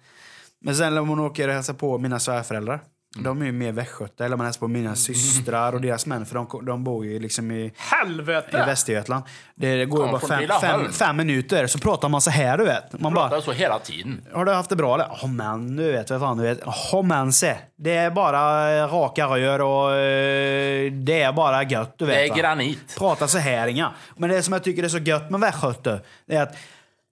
Men 0.62 0.76
sen 0.76 0.98
om 0.98 1.10
hon 1.10 1.20
åker 1.20 1.48
och 1.48 1.54
hälsar 1.54 1.74
på 1.74 1.98
mina 1.98 2.20
svärföräldrar. 2.20 2.82
Mm. 3.16 3.24
De 3.24 3.42
är 3.42 3.46
ju 3.46 3.52
mer 3.52 3.72
västgötar. 3.72 4.26
Eller 4.26 4.38
man 4.38 4.46
hälsar 4.46 4.60
på 4.60 4.68
mina 4.68 4.96
systrar 4.96 5.74
och 5.74 5.82
deras 5.82 6.06
män. 6.06 6.26
För 6.26 6.36
de, 6.36 6.66
de 6.66 6.84
bor 6.84 7.06
ju 7.06 7.20
liksom 7.20 7.52
i, 7.52 7.56
i 7.60 7.74
Helvete! 7.78 8.64
Västergötland. 8.66 9.24
Det, 9.56 9.76
det 9.76 9.86
går 9.86 10.06
ju 10.06 10.12
bara 10.12 10.20
från 10.20 10.30
fem, 10.30 10.50
fem, 10.62 10.92
fem 10.92 11.18
minuter 11.18 11.68
så 11.68 11.80
pratar 11.80 12.10
man 12.10 12.22
så 12.22 12.30
här 12.30 12.58
du 12.58 12.64
vet. 12.64 13.00
Man 13.00 13.14
bara, 13.14 13.30
pratar 13.30 13.46
så 13.46 13.52
hela 13.52 13.80
tiden. 13.80 14.22
har 14.34 14.46
du 14.46 14.52
haft 14.52 14.70
det 14.70 14.76
bra 14.76 14.96
eller? 14.96 15.08
Ja 15.22 15.28
men 15.28 15.76
du 15.76 15.92
vet, 15.92 16.10
vad 16.10 16.20
fan 16.20 16.38
du 16.38 16.44
vet. 16.44 16.60
Ja 16.92 17.02
men 17.02 17.34
se. 17.34 17.56
Det 17.76 17.96
är 17.96 18.12
bara 18.12 18.72
eh, 18.78 18.88
raka 18.88 19.28
rör 19.28 19.62
och 19.62 19.96
eh, 19.96 20.92
det 20.92 21.22
är 21.22 21.34
bara 21.34 21.64
gött 21.64 21.96
du 21.98 22.06
vet. 22.06 22.16
Det 22.16 22.26
är 22.26 22.30
va? 22.30 22.36
granit. 22.36 22.96
Prata 22.98 23.28
så 23.28 23.38
här 23.38 23.68
inga. 23.68 23.92
Men 24.18 24.30
det 24.30 24.44
som 24.44 24.54
jag 24.54 24.64
tycker 24.64 24.84
är 24.84 24.88
så 24.88 24.98
gött 24.98 25.30
med 25.30 25.40
västgöte, 25.40 26.02
det 26.28 26.36
är 26.36 26.44
att 26.44 26.58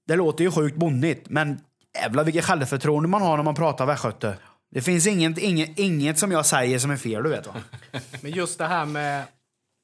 det 0.07 0.15
låter 0.15 0.43
ju 0.43 0.51
sjukt 0.51 0.75
bonnigt, 0.77 1.29
men 1.29 1.59
jävlar 2.01 2.23
vilket 2.23 2.45
självförtroende 2.45 3.09
man 3.09 3.21
har 3.21 3.37
när 3.37 3.43
man 3.43 3.55
pratar 3.55 3.85
västgöte. 3.85 4.35
Det 4.73 4.81
finns 4.81 5.07
inget, 5.07 5.37
inget, 5.37 5.79
inget 5.79 6.19
som 6.19 6.31
jag 6.31 6.45
säger 6.45 6.79
som 6.79 6.91
är 6.91 6.97
fel, 6.97 7.23
du 7.23 7.29
vet 7.29 7.47
va? 7.47 7.63
Men 8.21 8.31
just 8.31 8.57
det 8.57 8.65
här 8.65 8.85
med 8.85 9.25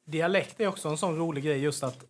dialekt 0.05 0.59
är 0.59 0.67
också 0.67 0.89
en 0.89 0.97
sån 0.97 1.17
rolig 1.17 1.43
grej. 1.43 1.57
Just 1.59 1.83
att 1.83 2.03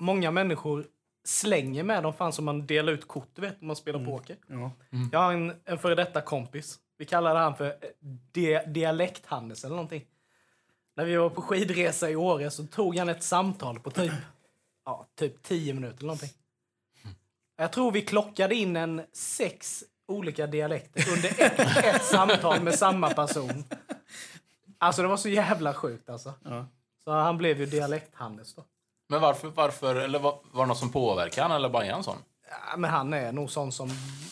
många 0.00 0.30
människor 0.30 0.86
slänger 1.24 1.82
med 1.82 2.02
dem 2.02 2.14
fan 2.14 2.32
som 2.32 2.44
man 2.44 2.66
delar 2.66 2.92
ut 2.92 3.08
kort, 3.08 3.28
du 3.34 3.42
vet, 3.42 3.60
när 3.60 3.66
man 3.66 3.76
spelar 3.76 4.04
poker. 4.04 4.36
Ja. 4.46 4.70
Jag 5.12 5.18
har 5.18 5.32
en, 5.32 5.52
en 5.64 5.78
före 5.78 5.94
detta 5.94 6.20
kompis. 6.20 6.78
Vi 6.98 7.06
kallade 7.06 7.38
han 7.38 7.56
för 7.56 7.66
eh, 7.66 7.72
di 8.32 8.60
dialekthannes 8.66 9.64
eller 9.64 9.76
någonting. 9.76 10.04
När 10.96 11.04
vi 11.04 11.16
var 11.16 11.30
på 11.30 11.42
skidresa 11.42 12.10
i 12.10 12.16
Åre 12.16 12.50
så 12.50 12.66
tog 12.66 12.96
han 12.96 13.08
ett 13.08 13.22
samtal 13.22 13.80
på 13.80 13.90
typ, 13.90 14.12
ja, 14.84 15.06
typ 15.18 15.42
10 15.42 15.74
minuter 15.74 15.96
eller 15.96 16.06
någonting. 16.06 16.30
Jag 17.56 17.72
tror 17.72 17.92
vi 17.92 18.02
klockade 18.02 18.54
in 18.54 18.76
en 18.76 19.02
sex 19.12 19.84
olika 20.12 20.46
dialekter 20.46 21.04
under 21.12 21.28
ett, 21.28 21.84
ett 21.84 22.04
samtal 22.04 22.60
med 22.60 22.74
samma 22.74 23.10
person. 23.10 23.64
Alltså 24.78 25.02
det 25.02 25.08
var 25.08 25.16
så 25.16 25.28
jävla 25.28 25.74
sjukt 25.74 26.10
alltså. 26.10 26.32
Ja. 26.44 26.66
Så 27.04 27.10
han 27.10 27.38
blev 27.38 27.60
ju 27.60 27.66
dialekthannes 27.66 28.54
då. 28.54 28.64
Men 29.08 29.20
varför, 29.20 29.48
varför 29.48 29.96
eller 29.96 30.18
var, 30.18 30.38
var 30.52 30.64
det 30.64 30.68
något 30.68 30.78
som 30.78 30.92
påverkade 30.92 31.42
han 31.48 31.56
eller 31.56 31.68
bara 31.68 31.84
är 31.84 31.92
han 31.92 32.04
sån? 32.04 32.16
Ja, 32.70 32.76
men 32.76 32.90
han 32.90 33.14
är 33.14 33.32
nog 33.32 33.50
sån 33.50 33.72
som... 33.72 33.90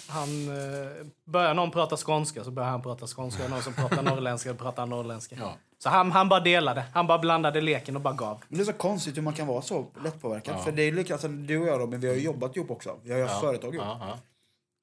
Han, 0.08 0.48
eh, 0.48 1.06
börjar 1.24 1.54
någon 1.54 1.70
prata 1.70 1.96
skånska 1.96 2.44
så 2.44 2.50
börjar 2.50 2.70
han 2.70 2.82
prata 2.82 3.06
skånska. 3.06 3.48
Någon 3.48 3.62
som 3.62 3.72
pratar 3.72 4.02
norrländska 4.02 4.54
pratar 4.54 4.82
han 4.82 4.88
norrländska. 4.90 5.36
Ja. 5.40 5.54
Så 5.78 5.88
han, 5.88 6.12
han 6.12 6.28
bara 6.28 6.40
delade. 6.40 6.84
Han 6.94 7.06
bara 7.06 7.18
blandade 7.18 7.60
leken 7.60 7.96
och 7.96 8.02
bara 8.02 8.14
gav. 8.14 8.42
Men 8.48 8.58
det 8.58 8.62
är 8.62 8.66
så 8.66 8.72
konstigt 8.72 9.16
hur 9.16 9.22
man 9.22 9.32
kan 9.32 9.46
vara 9.46 9.62
så 9.62 9.86
lättpåverkad. 10.04 10.54
Ja. 10.54 10.62
För 10.62 10.72
det 10.72 10.82
är 10.82 10.92
likadant 10.92 11.20
som 11.20 11.46
du 11.46 11.58
och 11.60 11.66
jag 11.66 11.80
Robin, 11.80 12.00
vi 12.00 12.08
har 12.08 12.14
ju 12.14 12.22
jobbat 12.22 12.56
ihop 12.56 12.70
också. 12.70 12.96
Vi 13.02 13.10
har 13.10 13.18
ju 13.18 13.26
haft 13.26 13.40
företag 13.40 13.74
ihop. 13.74 13.86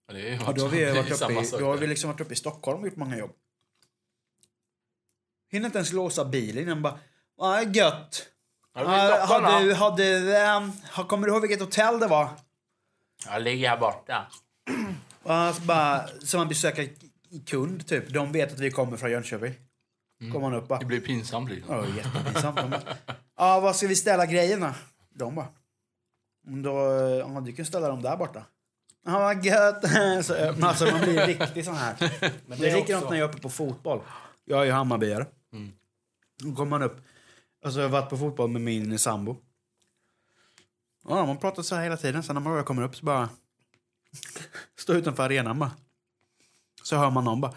Ja, 0.07 0.13
Det 0.13 0.29
är 0.29 0.37
då 0.53 0.61
har 0.61 0.69
vi, 0.69 0.85
varit 0.85 1.21
uppe 1.21 1.33
i, 1.33 1.59
då 1.59 1.65
har 1.65 1.77
vi 1.77 1.87
liksom 1.87 2.09
varit 2.11 2.21
uppe 2.21 2.33
i 2.33 2.35
Stockholm 2.37 2.79
och 2.79 2.85
gjort 2.87 2.95
många 2.95 3.17
jobb. 3.17 3.31
Hinner 5.51 5.65
inte 5.65 5.77
ens 5.77 5.93
låsa 5.93 6.25
bilen 6.25 6.63
innan 6.63 6.81
bara, 6.81 6.99
ja 7.37 7.63
gött. 7.63 8.27
Ja, 8.73 9.95
du, 9.97 10.37
ehm, 10.37 10.71
har- 10.91 11.03
kommer 11.03 11.27
du 11.27 11.33
ihåg 11.33 11.41
vilket 11.41 11.59
hotell 11.59 11.99
det 11.99 12.07
var? 12.07 12.29
Jag 13.25 13.41
ligger 13.41 13.69
här 13.69 13.77
borta. 13.77 14.27
Och 15.23 15.55
så 15.55 15.61
bara, 15.61 16.07
som 16.19 16.37
man 16.37 16.47
besöker 16.47 16.89
kund 17.45 17.87
typ. 17.87 18.09
De 18.09 18.31
vet 18.31 18.53
att 18.53 18.59
vi 18.59 18.71
kommer 18.71 18.97
från 18.97 19.11
Jönköping. 19.11 19.53
Kommer 20.19 20.39
man 20.39 20.53
upp 20.53 20.67
bara, 20.67 20.79
Det 20.79 20.85
blir 20.85 20.99
pinsamt 21.01 21.49
liksom. 21.49 21.75
ja 21.75 21.85
jättepinsamt. 21.97 22.59
Ja 23.37 23.59
var 23.59 23.73
ska 23.73 23.87
vi 23.87 23.95
ställa 23.95 24.25
grejerna? 24.25 24.75
De 25.09 25.35
bara, 25.35 25.47
då, 26.43 26.69
ja 27.19 27.41
du 27.41 27.53
kan 27.53 27.65
ställa 27.65 27.87
dem 27.87 28.01
där 28.01 28.17
borta. 28.17 28.45
Ja 29.07 29.19
vad 29.19 29.45
gött. 29.45 29.83
Så, 30.25 30.65
alltså 30.65 30.85
man 30.85 31.01
blir 31.01 31.27
riktigt 31.27 31.65
sån 31.65 31.75
här. 31.75 31.95
Men 32.47 32.59
det 32.59 32.69
är 32.69 32.75
likadant 32.75 33.03
också- 33.03 33.13
när 33.13 33.19
jag 33.19 33.29
är 33.29 33.33
uppe 33.33 33.41
på 33.41 33.49
fotboll. 33.49 34.01
Jag 34.45 34.61
är 34.61 34.65
ju 34.65 34.71
Hammarbyare. 34.71 35.25
Mm. 35.53 35.71
Då 36.43 36.55
kommer 36.55 36.69
man 36.69 36.83
upp. 36.83 36.97
Alltså 37.65 37.79
jag 37.79 37.85
har 37.89 37.91
varit 38.01 38.09
på 38.09 38.17
fotboll 38.17 38.49
med 38.49 38.61
min 38.61 38.99
sambo. 38.99 39.37
Ja, 41.07 41.25
man 41.25 41.37
pratar 41.37 41.63
så 41.63 41.75
här 41.75 41.83
hela 41.83 41.97
tiden. 41.97 42.23
Sen 42.23 42.33
när 42.35 42.41
man 42.41 42.63
kommer 42.63 42.81
upp 42.83 42.95
så 42.95 43.05
bara... 43.05 43.29
Står 44.79 44.95
utanför 44.95 45.23
arenan 45.23 45.59
bara. 45.59 45.71
Så 46.83 46.95
hör 46.97 47.09
man 47.11 47.23
någon 47.23 47.41
bara. 47.41 47.53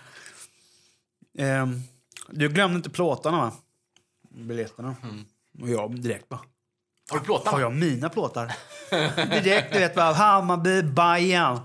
Ehm, 1.38 1.80
du 2.28 2.48
glömde 2.48 2.76
inte 2.76 2.90
plåtarna 2.90 3.36
va? 3.36 3.52
Biljetterna. 4.28 4.96
Och 5.60 5.68
jag 5.68 6.00
direkt 6.00 6.28
bara. 6.28 6.40
Har 7.10 7.18
du 7.18 7.24
plåtarna? 7.24 7.50
Har 7.50 7.60
jag 7.60 7.72
mina 7.74 8.08
plåtar? 8.08 8.52
direkt, 9.42 9.72
du 9.72 9.78
vet 9.78 9.94
bara. 9.94 10.12
Hammarby, 10.12 10.82
Bajen. 10.82 11.58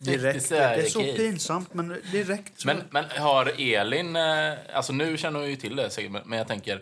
Direkt. 0.00 0.48
Det 0.48 0.58
är 0.58 0.82
så 0.84 1.00
pinsamt, 1.02 1.74
men 1.74 1.88
direkt. 2.12 2.60
Så. 2.60 2.66
Men, 2.66 2.82
men 2.90 3.04
har 3.18 3.52
Elin, 3.60 4.16
eh, 4.16 4.22
alltså 4.74 4.92
nu 4.92 5.16
känner 5.16 5.40
hon 5.40 5.48
ju 5.50 5.56
till 5.56 5.76
det 5.76 5.90
säkert, 5.90 6.12
men- 6.24 6.38
jag 6.38 6.48
tänker 6.48 6.80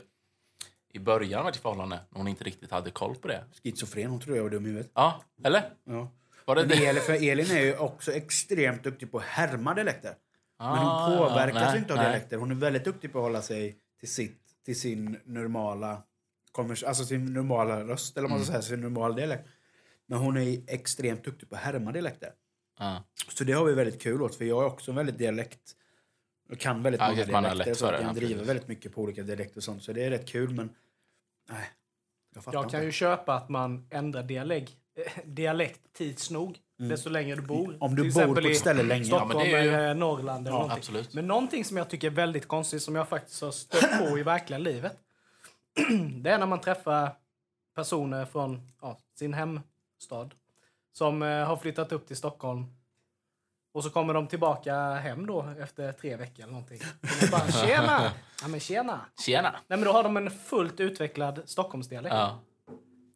i 0.92 0.98
början 0.98 1.40
av 1.40 1.48
ert 1.48 1.56
förhållande, 1.56 1.98
när 2.10 2.18
hon 2.18 2.28
inte 2.28 2.44
riktigt 2.44 2.70
hade 2.70 2.90
koll 2.90 3.14
på 3.14 3.28
det. 3.28 3.44
Schizofren, 3.62 4.10
hon 4.10 4.20
tror 4.20 4.36
jag 4.36 4.42
var 4.42 4.50
dum 4.50 4.64
i 4.66 4.68
huvudet. 4.68 4.90
Ja, 4.94 5.22
eller? 5.44 5.62
Ja. 5.84 6.10
Var 6.44 6.54
det 6.54 6.60
Men 6.66 6.70
det? 6.78 6.86
Elin, 6.86 7.02
för 7.02 7.12
Elin 7.30 7.50
är 7.50 7.60
ju 7.60 7.76
också 7.76 8.12
extremt 8.12 8.84
duktig 8.84 9.12
på 9.12 9.18
att 9.18 9.24
härma 9.24 9.74
dialekter. 9.74 10.14
Men 10.58 10.68
hon 10.68 10.78
Ah, 10.88 11.16
påverkas 11.18 11.62
nej, 11.62 11.78
inte 11.78 11.92
av 11.92 11.98
nej. 11.98 12.06
dialekter. 12.08 12.36
Hon 12.36 12.50
är 12.50 12.54
väldigt 12.54 12.84
duktig 12.84 13.12
på 13.12 13.18
att 13.18 13.22
hålla 13.24 13.42
sig 13.42 13.76
till, 14.00 14.12
sitt, 14.12 14.38
till 14.64 14.80
sin 14.80 15.20
normala 15.24 16.02
konvers- 16.52 16.84
alltså 16.86 17.04
sin 17.04 17.24
normala 17.32 17.84
röst, 17.84 18.16
eller 18.16 18.28
vad 18.28 18.36
man 18.38 18.44
ska 18.44 18.52
Mm. 18.52 18.62
säga, 18.62 18.76
sin 18.76 18.80
normala 18.80 19.14
dialekt. 19.14 19.48
Men 20.06 20.18
hon 20.18 20.36
är 20.36 20.60
extremt 20.66 21.24
duktig 21.24 21.48
på 21.48 21.54
att 21.54 21.60
härma 21.60 21.92
dialekter. 21.92 22.30
Ja. 22.78 23.04
Så 23.28 23.44
det 23.44 23.52
har 23.52 23.64
vi 23.64 23.72
väldigt 23.74 24.02
kul 24.02 24.22
åt, 24.22 24.34
för 24.34 24.44
jag 24.44 24.62
är 24.62 24.66
också 24.66 24.90
en 24.90 24.96
väldigt 24.96 25.18
dialekt... 25.18 25.60
Jag 26.48 26.58
kan 26.58 26.82
väldigt 26.82 27.00
Ja, 27.00 27.06
många 27.26 27.40
dialekter, 27.40 27.74
så 27.74 27.84
jag 27.86 28.00
kan 28.00 28.14
driva 28.14 28.32
precis. 28.32 28.48
väldigt 28.48 28.68
mycket 28.68 28.94
på 28.94 29.00
olika 29.02 29.22
dialekter 29.22 29.56
och 29.56 29.62
sånt. 29.64 29.82
Så 29.82 29.92
det 29.92 30.04
är 30.04 30.10
rätt 30.10 30.28
kul, 30.28 30.50
men... 30.54 30.70
Nej. 31.50 31.68
Jag 32.34 32.44
fattar 32.44 32.58
Jag 32.58 32.64
inte. 32.64 32.76
kan 32.76 32.84
ju 32.84 32.92
köpa 32.92 33.34
att 33.34 33.48
man 33.48 33.86
ändrar 33.90 34.22
dialekt, 34.22 34.76
dialekt 35.24 35.80
tids 35.92 36.30
nog. 36.30 36.58
Desto 36.78 37.10
längre 37.10 37.36
du 37.36 37.42
bor. 37.42 37.64
Mm. 37.68 37.76
Om 37.82 37.94
du 37.94 38.12
bor 38.12 38.34
på 38.34 38.48
ett 38.48 38.56
ställe 38.56 38.82
länge. 38.82 39.04
Stockholm 39.04 39.30
Ja, 39.32 39.38
men 39.38 39.46
det 39.52 39.56
är 39.58 39.62
ju- 39.62 39.68
eller 39.68 39.94
Norrland 39.94 40.46
eller 40.46 40.56
Ja, 40.56 40.60
någonting. 40.62 40.78
absolut. 40.78 41.14
Men 41.14 41.26
någonting 41.26 41.64
som 41.64 41.76
jag 41.76 41.88
tycker 41.90 42.06
är 42.06 42.10
väldigt 42.14 42.48
konstigt 42.48 42.82
som 42.82 42.94
jag 42.94 43.08
faktiskt 43.08 43.40
har 43.42 43.50
stött 43.50 43.98
på 44.10 44.18
i 44.18 44.22
verkliga 44.22 44.58
livet. 44.58 44.96
det 46.22 46.30
är 46.30 46.38
när 46.38 46.46
man 46.46 46.60
träffar 46.60 47.16
personer 47.74 48.24
från 48.24 48.72
ja, 48.80 48.98
sin 49.18 49.34
hemstad 49.34 50.34
som 50.92 51.22
eh, 51.22 51.46
har 51.46 51.56
flyttat 51.56 51.92
upp 51.92 52.06
till 52.06 52.16
Stockholm. 52.16 52.64
Och 53.72 53.84
så 53.84 53.90
kommer 53.90 54.14
de 54.14 54.26
tillbaka 54.26 54.94
hem 54.94 55.26
då 55.26 55.48
efter 55.60 55.92
tre 55.92 56.16
veckor 56.16 56.42
eller 56.42 56.52
någonting. 56.52 56.80
Och 57.22 57.30
bara, 57.30 57.52
tjena! 57.66 58.12
Ja 58.42 58.48
men 58.48 58.60
tjena! 58.60 59.00
Tjena! 59.26 59.50
Nej 59.50 59.78
men 59.78 59.84
då 59.84 59.92
har 59.92 60.02
de 60.02 60.16
en 60.16 60.30
fullt 60.30 60.80
utvecklad 60.80 61.42
Stockholmsdialekt. 61.44 62.14
Ja. 62.14 62.38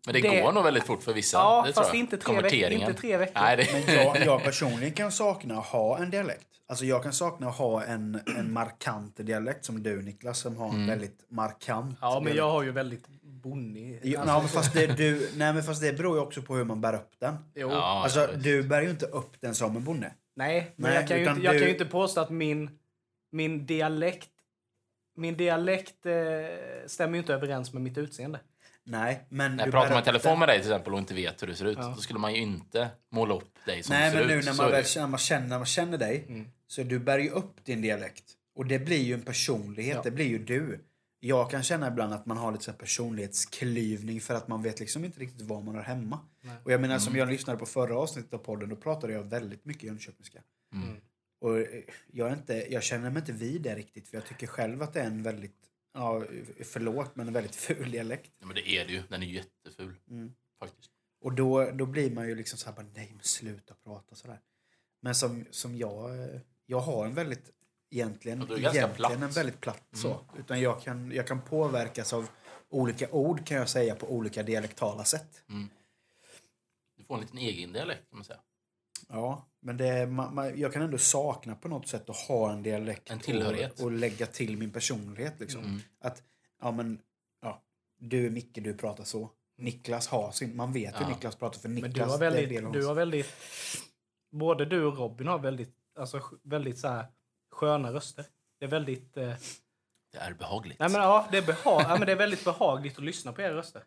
Men 0.07 0.15
det, 0.15 0.21
Det- 0.21 0.41
går 0.41 0.53
nog 0.53 0.65
väldigt 0.65 0.85
fort 0.87 1.03
för 1.03 1.13
vissa. 1.13 1.37
Ja, 1.39 1.65
det 1.67 1.73
fast 1.73 1.89
tror 1.91 1.97
jag. 1.97 2.05
inte 2.05 2.17
tre 2.17 2.33
veckor- 2.35 2.35
Konverteringen. 2.43 2.89
inte 2.91 3.01
tre 3.01 3.17
veckor. 3.17 3.41
Nej, 3.41 3.57
det... 3.57 3.87
Men 3.87 3.95
jag, 3.97 4.27
jag 4.27 4.43
personligen 4.45 4.93
kan 4.95 5.13
sakna 5.13 5.59
att 5.59 5.67
ha 5.67 5.99
en 5.99 6.11
dialekt. 6.11 6.47
Alltså 6.67 6.85
jag 6.85 7.03
kan 7.03 7.13
sakna 7.13 7.49
att 7.49 7.57
ha 7.57 7.85
en, 7.85 8.21
en 8.39 8.53
markant 8.53 9.17
dialekt 9.17 9.65
som 9.65 9.83
du 9.83 10.03
Niklas 10.03 10.39
som 10.39 10.57
har 10.57 10.69
en 10.69 10.87
väldigt 10.87 11.25
markant 11.29 11.99
Ja, 12.01 12.15
men 12.15 12.23
dialekt. 12.25 12.37
jag 12.39 12.51
har 12.51 12.63
ju 12.63 12.71
väldigt 12.73 13.09
bonnig... 13.23 14.01
Jo, 14.03 14.21
alltså, 14.21 14.39
men 14.39 14.49
fast 14.49 14.73
det, 14.75 14.87
du, 14.87 15.31
nej, 15.37 15.53
men 15.55 15.63
fast 15.63 15.81
det 15.83 15.93
beror 15.93 16.17
ju 16.17 16.23
också 16.23 16.43
på 16.43 16.57
hur 16.57 16.65
man 16.65 16.81
bär 16.81 16.95
upp 16.95 17.11
den. 17.19 17.37
jo. 17.55 17.71
Ja, 17.71 18.01
Alltså, 18.05 18.29
du 18.37 18.63
bär 18.63 18.83
ju 18.83 18.91
inte 18.91 19.07
upp 19.07 19.41
den 19.41 19.55
som 19.55 19.77
en 19.77 19.85
bonde. 19.85 20.13
Nej, 20.37 20.73
men 20.77 20.91
Nej, 20.91 21.01
jag, 21.01 21.09
kan 21.09 21.21
ju 21.21 21.29
inte, 21.31 21.43
jag 21.43 21.55
du- 21.55 21.59
kan 21.59 21.69
ju 21.69 21.73
inte 21.73 21.85
påstå 21.85 22.21
att 22.21 22.31
min, 22.31 22.71
min 23.33 23.67
dialekt 23.67 24.29
min 25.17 25.37
dialekt 25.37 26.07
eh, 26.07 26.13
stämmer 26.87 27.13
ju 27.15 27.19
inte 27.19 27.35
överens 27.35 27.73
med 27.73 27.83
mitt 27.83 27.99
utseende. 27.99 28.41
Nej, 28.87 29.27
men 29.29 29.57
När 29.57 29.65
du 29.65 29.69
jag 29.69 29.73
pratar 29.73 29.91
man 29.95 30.03
i 30.03 30.05
telefon 30.05 30.39
med 30.39 30.49
dig 30.49 30.59
till 30.63 30.71
exempel 30.73 30.93
och 30.93 30.99
inte 30.99 31.15
vet 31.15 31.43
hur 31.43 31.47
du 31.47 31.55
ser 31.55 31.65
ut, 31.65 31.79
Ja. 31.81 31.93
då 31.97 32.01
skulle 32.01 32.19
man 32.19 32.35
ju 32.35 32.41
inte 32.41 32.91
måla 33.13 33.35
upp 33.35 33.59
dig 33.67 33.83
som 33.83 33.93
Nej, 33.97 34.11
du 34.11 34.17
ser 34.17 34.19
men 34.21 34.29
nu 34.29 34.35
ut. 34.39 34.45
när 34.45 34.55
man, 34.55 34.67
är 34.67 34.71
väl, 34.71 34.85
känner, 34.85 35.07
man, 35.09 35.19
känner, 35.19 35.49
när 35.49 35.57
man 35.59 35.67
känner 35.67 35.99
dig 35.99 36.25
Mm. 36.29 36.49
så 36.67 36.83
du 36.83 36.99
bär 36.99 37.19
ju 37.19 37.31
upp 37.31 37.65
din 37.65 37.83
dialekt. 37.83 38.25
Och 38.57 38.67
det 38.67 38.79
blir 38.79 39.03
ju 39.03 39.15
en 39.15 39.23
personlighet, 39.23 39.95
Ja. 39.97 40.03
det 40.03 40.11
blir 40.11 40.27
ju 40.27 40.39
du. 40.39 40.81
Jag 41.21 41.51
kan 41.51 41.63
känna 41.63 41.89
ibland 41.89 42.13
att 42.15 42.27
man 42.27 42.37
har 42.37 42.53
lite 42.53 42.65
så 42.65 42.71
här 42.71 42.79
personlighetsklyvning 42.79 44.21
för 44.21 44.35
att 44.35 44.49
man 44.49 44.63
vet 44.63 44.81
liksom 44.81 45.05
inte 45.05 45.21
riktigt 45.21 45.43
var 45.43 45.63
man 45.63 45.75
har 45.75 45.83
hemma. 45.83 46.19
Nej. 46.41 46.55
Och 46.65 46.73
jag 46.73 46.81
menar 46.81 46.95
Mm. 46.95 47.01
som 47.01 47.17
jag 47.17 47.29
lyssnade 47.31 47.59
på 47.59 47.67
förra 47.67 47.99
avsnittet 47.99 48.35
av 48.35 48.39
podden, 48.39 48.69
då 48.69 48.77
pratade 48.77 49.13
jag 49.13 49.23
väldigt 49.23 49.65
mycket 49.65 49.83
jönköpingska. 49.83 50.39
Mm. 50.75 50.97
Och 51.41 51.59
eh, 51.59 51.67
jag, 52.13 52.29
är 52.29 52.33
inte, 52.33 52.67
jag 52.73 52.83
känner 52.83 53.11
mig 53.11 53.21
inte 53.21 53.33
vid 53.33 53.63
det 53.63 53.75
riktigt 53.75 54.09
för 54.09 54.17
jag 54.17 54.27
tycker 54.27 54.47
själv 54.47 54.83
att 54.83 54.93
det 54.93 55.01
är 55.01 55.07
en 55.07 55.23
väldigt, 55.23 55.57
ja 55.95 56.25
förlåt, 56.65 57.17
men 57.17 57.27
en 57.27 57.35
väldigt 57.35 57.57
ful 57.57 57.91
dialekt. 57.91 58.33
Ja, 58.39 58.47
men 58.47 58.55
det 58.55 58.69
är 58.69 58.87
det 58.87 58.93
ju. 58.93 59.03
Den 59.09 59.23
är 59.23 59.27
jätteful. 59.27 59.95
Mm. 60.11 60.35
Faktiskt. 60.59 60.91
Och 61.21 61.33
då, 61.33 61.71
då 61.71 61.87
blir 61.87 62.11
man 62.11 62.29
ju 62.29 62.35
liksom 62.35 62.59
så 62.59 62.67
här, 62.67 62.77
bara, 62.77 62.87
nej 62.95 63.11
men 63.15 63.23
sluta 63.23 63.75
prata 63.85 64.15
sådär. 64.15 64.41
Men 65.01 65.15
som, 65.15 65.47
som 65.51 65.77
jag, 65.77 66.11
jag 66.67 66.81
har 66.81 67.07
en 67.07 67.15
väldigt 67.15 67.51
egentligen, 67.91 68.47
Ja, 68.51 68.57
egentligen 68.57 68.95
platt. 68.95 69.13
Mm. 69.13 69.23
en 69.23 69.31
väldigt 69.31 69.61
platt 69.61 69.83
så. 69.93 70.21
Utan 70.39 70.61
jag 70.61 70.83
kan, 70.83 71.13
jag 71.13 71.27
kan 71.27 71.43
påverkas 71.43 72.13
av 72.13 72.29
olika 72.69 73.11
ord 73.11 73.47
kan 73.47 73.57
jag 73.57 73.69
säga 73.69 73.95
på 73.95 74.13
olika 74.13 74.43
dialektala 74.43 75.05
sätt. 75.05 75.45
Du 76.97 77.05
får 77.05 77.15
en 77.15 77.21
liten 77.21 77.39
egen 77.39 77.73
dialekt 77.73 78.11
kan 78.11 78.19
man 78.19 78.25
säga. 78.25 78.41
Ja, 79.09 79.49
men 79.65 79.77
det, 79.77 80.07
man, 80.07 80.35
man, 80.35 80.59
jag 80.61 80.73
kan 80.73 80.83
ändå 80.83 80.99
sakna 80.99 81.55
på 81.55 81.69
något 81.69 81.89
sätt 81.89 82.11
att 82.11 82.17
ha 82.17 82.53
en 82.53 82.63
dialekt 82.63 83.11
En 83.11 83.19
tillhörighet. 83.21 83.81
Och, 83.81 83.85
och 83.87 83.93
lägga 83.93 84.27
till 84.27 84.57
min 84.57 84.71
personlighet. 84.73 85.41
Liksom. 85.41 85.81
Att, 86.01 86.23
ja 86.63 86.71
men, 86.73 87.01
ja, 87.43 87.63
du 87.99 88.27
är 88.27 88.31
Micke, 88.31 88.55
du 88.63 88.75
pratar 88.75 89.05
så. 89.05 89.31
Niklas 89.59 90.09
har 90.09 90.31
sin, 90.33 90.57
man 90.57 90.73
vet 90.73 90.95
hur 90.95 91.05
Ja. 91.05 91.09
Niklas 91.09 91.37
pratar 91.37 91.59
för 91.61 91.69
Niklas. 91.69 91.83
Men 91.83 91.93
du 91.93 92.13
har 92.13 92.19
det 92.19 92.27
är 92.27 92.31
väldigt, 92.31 92.73
du 92.73 92.87
har 92.87 92.95
väldigt, 92.95 93.27
både 94.33 94.65
du 94.65 94.85
och 94.85 94.99
Robin 94.99 95.27
har 95.29 95.39
väldigt, 95.39 95.75
alltså, 95.99 96.21
väldigt 96.43 96.79
så 96.79 96.89
här, 96.89 97.07
sköna 97.53 97.93
röster. 97.93 98.27
Det 98.59 98.65
är 98.65 98.71
väldigt, 98.71 99.17
eh, 99.17 99.35
Det 100.13 100.19
är 100.19 100.35
behagligt. 100.35 100.79
nej 100.79 100.89
men 100.91 101.01
ja, 101.01 101.29
det 101.31 101.39
är 101.39 101.43
beha- 101.43 101.83
ja, 101.89 101.97
men 101.99 102.07
det 102.07 102.13
är 102.13 102.17
väldigt 102.17 102.45
behagligt 102.45 102.99
att 102.99 103.05
lyssna 103.05 103.33
på 103.33 103.43
era 103.43 103.55
röster. 103.57 103.83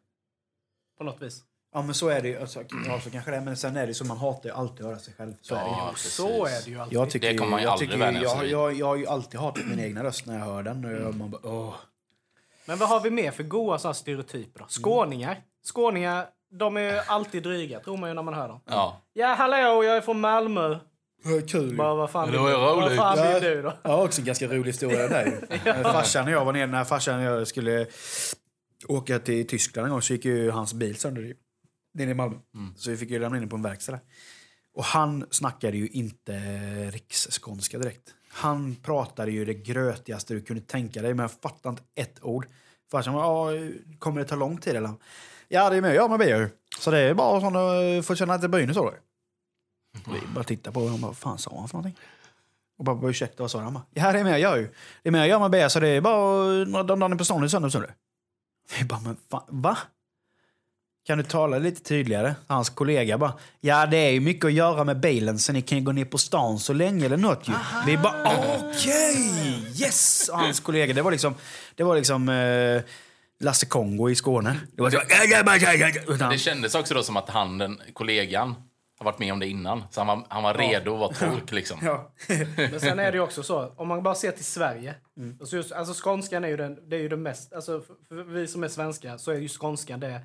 På 0.97 1.03
något 1.03 1.21
vis. 1.21 1.43
Ja 1.74 1.82
men 1.82 1.93
så 1.93 2.07
är 2.09 2.22
det 2.22 2.28
ju. 2.28 2.39
Alltså, 2.39 2.63
ja, 2.88 3.01
så 3.01 3.09
kanske 3.09 3.32
det 3.32 3.38
är. 3.38 3.41
Men 3.41 3.57
sen 3.57 3.78
är 3.78 3.88
det 3.88 3.93
så 3.93 4.05
man 4.05 4.18
hatar 4.18 4.49
ju 4.49 4.55
alltid 4.55 4.80
att 4.86 4.91
höra 4.91 4.99
sig 4.99 5.13
själv. 5.18 5.34
Så 5.41 5.55
är 5.55 5.59
det 5.59 5.65
ju. 5.65 5.72
ja, 5.72 5.89
precis. 5.93 6.13
Så 6.13 6.45
är 6.45 6.65
det 6.65 6.72
ju 6.72 6.80
alltid. 6.80 6.97
Jag 6.97 7.09
tycker, 7.09 7.32
Det 7.32 7.38
kommer 7.38 7.51
man 7.51 7.59
ju 7.59 7.63
jag, 7.65 7.72
aldrig 7.74 7.89
tycker, 7.89 7.99
vänja 7.99 8.22
jag, 8.22 8.32
sig 8.32 8.41
vid. 8.41 8.51
jag, 8.51 8.74
jag 8.74 8.86
har 8.86 8.95
ju 8.95 9.07
alltid 9.07 9.39
hatat 9.39 9.65
min 9.65 9.80
egna 9.80 10.03
röst 10.03 10.26
när 10.26 10.38
jag 10.39 10.45
hör 10.45 10.63
den. 10.63 10.86
Och 10.86 10.91
jag, 10.91 11.15
man 11.15 11.30
bara, 11.32 11.41
åh. 11.43 11.74
Men 12.65 12.78
vad 12.78 12.89
har 12.89 12.99
vi 13.01 13.09
mer 13.09 13.32
för 13.32 13.43
goa 13.43 13.80
såna 13.80 13.89
här 13.89 13.93
stereotyper 13.93 14.59
då? 14.59 14.65
Skåningar. 14.70 15.41
Skåningar, 15.63 16.26
de 16.51 16.78
är 16.78 16.82
ju 16.82 16.99
alltid 17.07 17.43
dryga, 17.43 17.80
tror 17.80 17.97
man 17.97 18.09
ju 18.09 18.13
när 18.13 18.24
man 18.24 18.34
hör 18.34 18.47
dem. 18.47 18.59
Ja. 18.65 19.01
Ja, 19.13 19.28
hallå, 19.28 19.84
jag 19.84 19.97
är 19.97 20.01
från 20.01 20.20
Malmö. 20.20 20.78
Kul 21.47 21.76
Bara, 21.76 21.95
vad 21.95 22.09
fan 22.11 22.26
Det 22.28 22.32
vill 22.32 22.39
var 22.41 22.47
du? 22.49 22.53
ju 22.55 22.59
Vad 22.61 22.84
roligt. 22.86 22.97
fan 22.97 23.18
Ja. 23.18 23.34
vill 23.34 23.43
du 23.43 23.61
då? 23.61 23.74
Jag 23.84 23.91
har 23.91 24.03
också 24.05 24.22
en 24.22 24.26
ganska 24.26 24.47
rolig 24.47 24.65
historia 24.65 25.07
där. 25.07 25.47
När 25.65 25.84
Farsan 25.84 26.26
och 26.26 26.32
jag 26.32 26.45
var 26.45 26.53
nere, 26.53 26.65
när 26.68 26.84
farsan 26.84 27.20
och 27.20 27.26
jag 27.26 27.47
skulle 27.47 27.86
åka 28.88 29.20
till 29.20 29.47
Tyskland 29.47 29.86
en 29.86 29.91
gång 29.91 30.01
så 30.01 30.13
gick 30.13 30.26
ju 30.26 30.51
hans 30.51 30.74
bil 30.74 30.95
sönder 30.97 31.34
nere 31.93 32.09
i 32.09 32.13
Malmö. 32.13 32.35
Så 32.75 32.89
vi 32.91 32.97
fick 32.97 33.09
ju 33.09 33.19
lämna 33.19 33.38
in 33.38 33.49
på 33.49 33.55
en 33.55 33.61
verkstad. 33.61 33.99
Och 34.73 34.83
han 34.83 35.25
snackade 35.31 35.77
ju 35.77 35.88
inte 35.88 36.33
riksskånska 36.91 37.77
direkt. 37.77 38.13
Han 38.29 38.75
pratade 38.75 39.31
ju 39.31 39.45
det 39.45 39.53
grötigaste 39.53 40.33
du 40.33 40.41
kunde 40.41 40.61
tänka 40.61 41.01
dig, 41.01 41.13
men 41.13 41.23
jag 41.23 41.31
fattade 41.31 41.69
inte 41.69 41.83
ett 41.95 42.23
ord. 42.23 42.47
Farsan 42.91 43.13
var, 43.13 43.51
ja, 43.53 43.69
kommer 43.99 44.21
det 44.21 44.27
ta 44.27 44.35
lång 44.35 44.57
tid 44.57 44.75
eller? 44.75 44.93
Ja, 45.47 45.69
det 45.69 45.75
är 45.75 45.81
med 45.81 45.95
jag 45.95 46.09
med 46.09 46.19
bio. 46.19 46.49
Så 46.79 46.91
det 46.91 46.99
är 46.99 47.13
bara 47.13 47.41
sån 47.41 47.55
att 47.55 48.05
få 48.05 48.15
känna 48.15 48.33
att 48.33 48.41
det 48.41 48.49
bryner 48.49 48.73
så. 48.73 48.93
Vi 49.93 50.27
bara 50.35 50.43
tittade 50.43 50.73
på 50.73 50.79
honom 50.79 51.01
bara, 51.01 51.07
vad 51.07 51.17
fan 51.17 51.38
sa 51.38 51.59
han 51.59 51.67
för 51.67 51.77
någonting? 51.77 51.99
Och 52.77 52.85
bara, 52.85 52.95
"Vad, 52.95 53.09
ursäkta, 53.09 53.43
vad 53.43 53.51
sa 53.51 53.59
han? 53.59 53.73
Bara, 53.73 53.83
Ja, 53.93 54.11
det 54.11 54.19
är 54.19 54.23
med 54.23 54.39
jag 54.39 54.57
ju. 54.57 54.63
Det 55.03 55.09
är 55.09 55.11
med 55.11 55.27
jag 55.27 55.41
med 55.41 55.51
B, 55.51 55.69
så 55.69 55.79
det 55.79 55.88
är 55.88 56.01
bara 56.01 56.45
några 56.65 56.83
dagar 56.83 57.15
på 57.15 57.25
stan 57.25 57.43
i 57.43 57.49
söndag. 57.49 57.88
Vi 58.79 58.85
bara, 58.85 58.99
men 58.99 59.17
fan, 59.31 59.43
va? 59.47 59.77
Kan 61.08 61.18
du 61.18 61.24
tala 61.24 61.58
lite 61.58 61.84
tydligare? 61.84 62.36
Hans 62.47 62.70
kollega 62.70 63.18
bara, 63.18 63.34
ja 63.62 63.86
det 63.86 63.97
är 63.97 64.12
ju 64.12 64.20
mycket 64.20 64.45
att 64.45 64.53
göra 64.53 64.84
med 64.84 64.99
bilen 64.99 65.39
så 65.39 65.53
ni 65.53 65.62
kan 65.62 65.78
ju 65.78 65.84
gå 65.84 65.91
ner 65.91 66.05
på 66.05 66.18
stan 66.18 66.60
så 66.60 66.74
länge 66.74 67.05
eller 67.05 67.18
något 67.18 67.47
ju. 67.47 67.53
Vi 67.86 67.97
bara, 67.97 68.38
okej, 68.58 69.32
yes! 69.82 70.30
Och 70.34 70.39
hans 70.39 70.60
kollega, 70.60 70.93
det 70.93 71.01
var 71.01 71.12
liksom, 71.12 71.36
det 71.76 71.84
var 71.84 71.95
liksom 71.95 72.30
eh, 72.30 72.82
Lasse 73.39 73.66
Kongo 73.66 74.10
i 74.10 74.16
Skåne. 74.16 74.60
Det 74.72 74.82
var 74.82 74.89
så, 74.89 74.97
utan, 76.14 76.32
Det 76.32 76.38
kändes 76.38 76.76
också 76.76 76.93
då 76.93 77.03
som 77.03 77.18
att 77.18 77.30
han, 77.30 77.58
den 77.58 77.82
kollegan, 77.93 78.55
har 78.99 79.05
varit 79.05 79.20
med 79.20 79.34
om 79.34 79.39
det 79.39 79.47
innan. 79.47 79.84
Så 79.91 80.01
han 80.01 80.08
var, 80.08 80.26
han 80.30 80.43
var 80.43 80.53
redo 80.53 80.93
att 80.93 80.99
vara 80.99 81.32
tolk 81.32 81.51
liksom. 81.51 81.80
ja. 81.84 82.12
Men 82.58 82.80
sen 82.80 82.99
är 82.99 83.12
det 83.12 83.18
ju 83.18 83.24
också 83.24 83.43
så, 83.43 83.74
om 83.76 83.88
man 83.88 84.03
bara 84.03 84.16
ser 84.16 84.32
till 84.32 84.45
Sverige. 84.45 84.95
Mm. 85.18 85.38
Alltså, 85.39 85.55
just, 85.55 85.72
alltså 85.72 85.93
skånskan 85.93 86.43
är 86.43 86.47
ju 86.47 86.58
den, 86.58 86.89
det 86.89 86.95
är 86.95 86.99
ju 86.99 87.10
det 87.10 87.18
mest, 87.18 87.53
alltså 87.53 87.82
för, 87.82 87.95
för 88.08 88.24
vi 88.24 88.47
som 88.47 88.64
är 88.64 88.68
svenskar 88.68 89.18
så 89.18 89.32
är 89.32 89.36
ju 89.36 89.49
skånskan 89.49 89.99
det, 89.99 90.22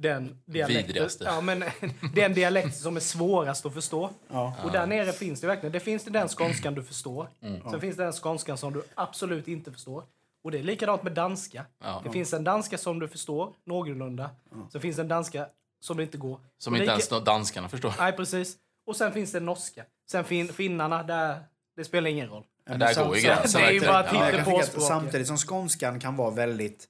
den 0.00 0.42
dialekten, 0.46 1.08
ja, 1.20 1.40
men, 1.40 1.64
den 2.14 2.34
dialekt 2.34 2.76
som 2.76 2.96
är 2.96 3.00
svårast 3.00 3.66
att 3.66 3.74
förstå. 3.74 4.10
Ja. 4.28 4.54
Och 4.64 4.72
där 4.72 4.86
nere 4.86 5.12
finns 5.12 5.40
det 5.40 5.46
verkligen, 5.46 5.72
det 5.72 5.80
finns 5.80 6.04
det 6.04 6.10
den 6.10 6.28
skånskan 6.28 6.74
du 6.74 6.82
förstår. 6.82 7.28
Mm. 7.42 7.70
Sen 7.70 7.80
finns 7.80 7.96
det 7.96 8.02
den 8.02 8.12
skånskan 8.12 8.58
som 8.58 8.72
du 8.72 8.82
absolut 8.94 9.48
inte 9.48 9.72
förstår. 9.72 10.04
Och 10.44 10.50
det 10.50 10.58
är 10.58 10.62
likadant 10.62 11.02
med 11.02 11.12
danska. 11.12 11.64
Ja. 11.84 12.00
Det 12.04 12.10
finns 12.10 12.32
en 12.32 12.44
danska 12.44 12.78
som 12.78 12.98
du 12.98 13.08
förstår, 13.08 13.54
någorlunda. 13.66 14.30
Sen 14.72 14.80
finns 14.80 14.96
det 14.96 15.02
en 15.02 15.08
danska 15.08 15.46
som 15.80 15.96
det 15.96 16.02
inte 16.02 16.18
går. 16.18 16.40
Som 16.58 16.74
inte 16.74 16.82
lika- 16.82 16.92
ens 16.92 17.24
danskarna 17.24 17.68
förstår. 17.68 17.94
Nej, 17.98 18.12
precis. 18.12 18.56
Och 18.86 18.96
sen 18.96 19.12
finns 19.12 19.32
det 19.32 19.40
norska. 19.40 19.84
Sen 20.10 20.24
fin 20.24 20.48
finnarna, 20.48 21.02
där, 21.02 21.40
det 21.76 21.84
spelar 21.84 22.10
ingen 22.10 22.28
roll. 22.28 22.44
Ja, 22.70 22.76
där 22.76 23.04
går 23.04 23.16
ju 23.16 23.22
gränsen. 23.22 23.60
Det 23.60 23.66
är 23.66 23.72
ju 23.72 23.80
bara 23.80 24.06
Ja, 24.06 24.14
jag 24.14 24.30
titta 24.30 24.44
på 24.44 24.58
att 24.58 24.66
språket. 24.66 24.88
Samtidigt 24.88 25.26
som 25.26 25.36
skånskan 25.36 26.00
kan 26.00 26.16
vara 26.16 26.30
väldigt 26.30 26.88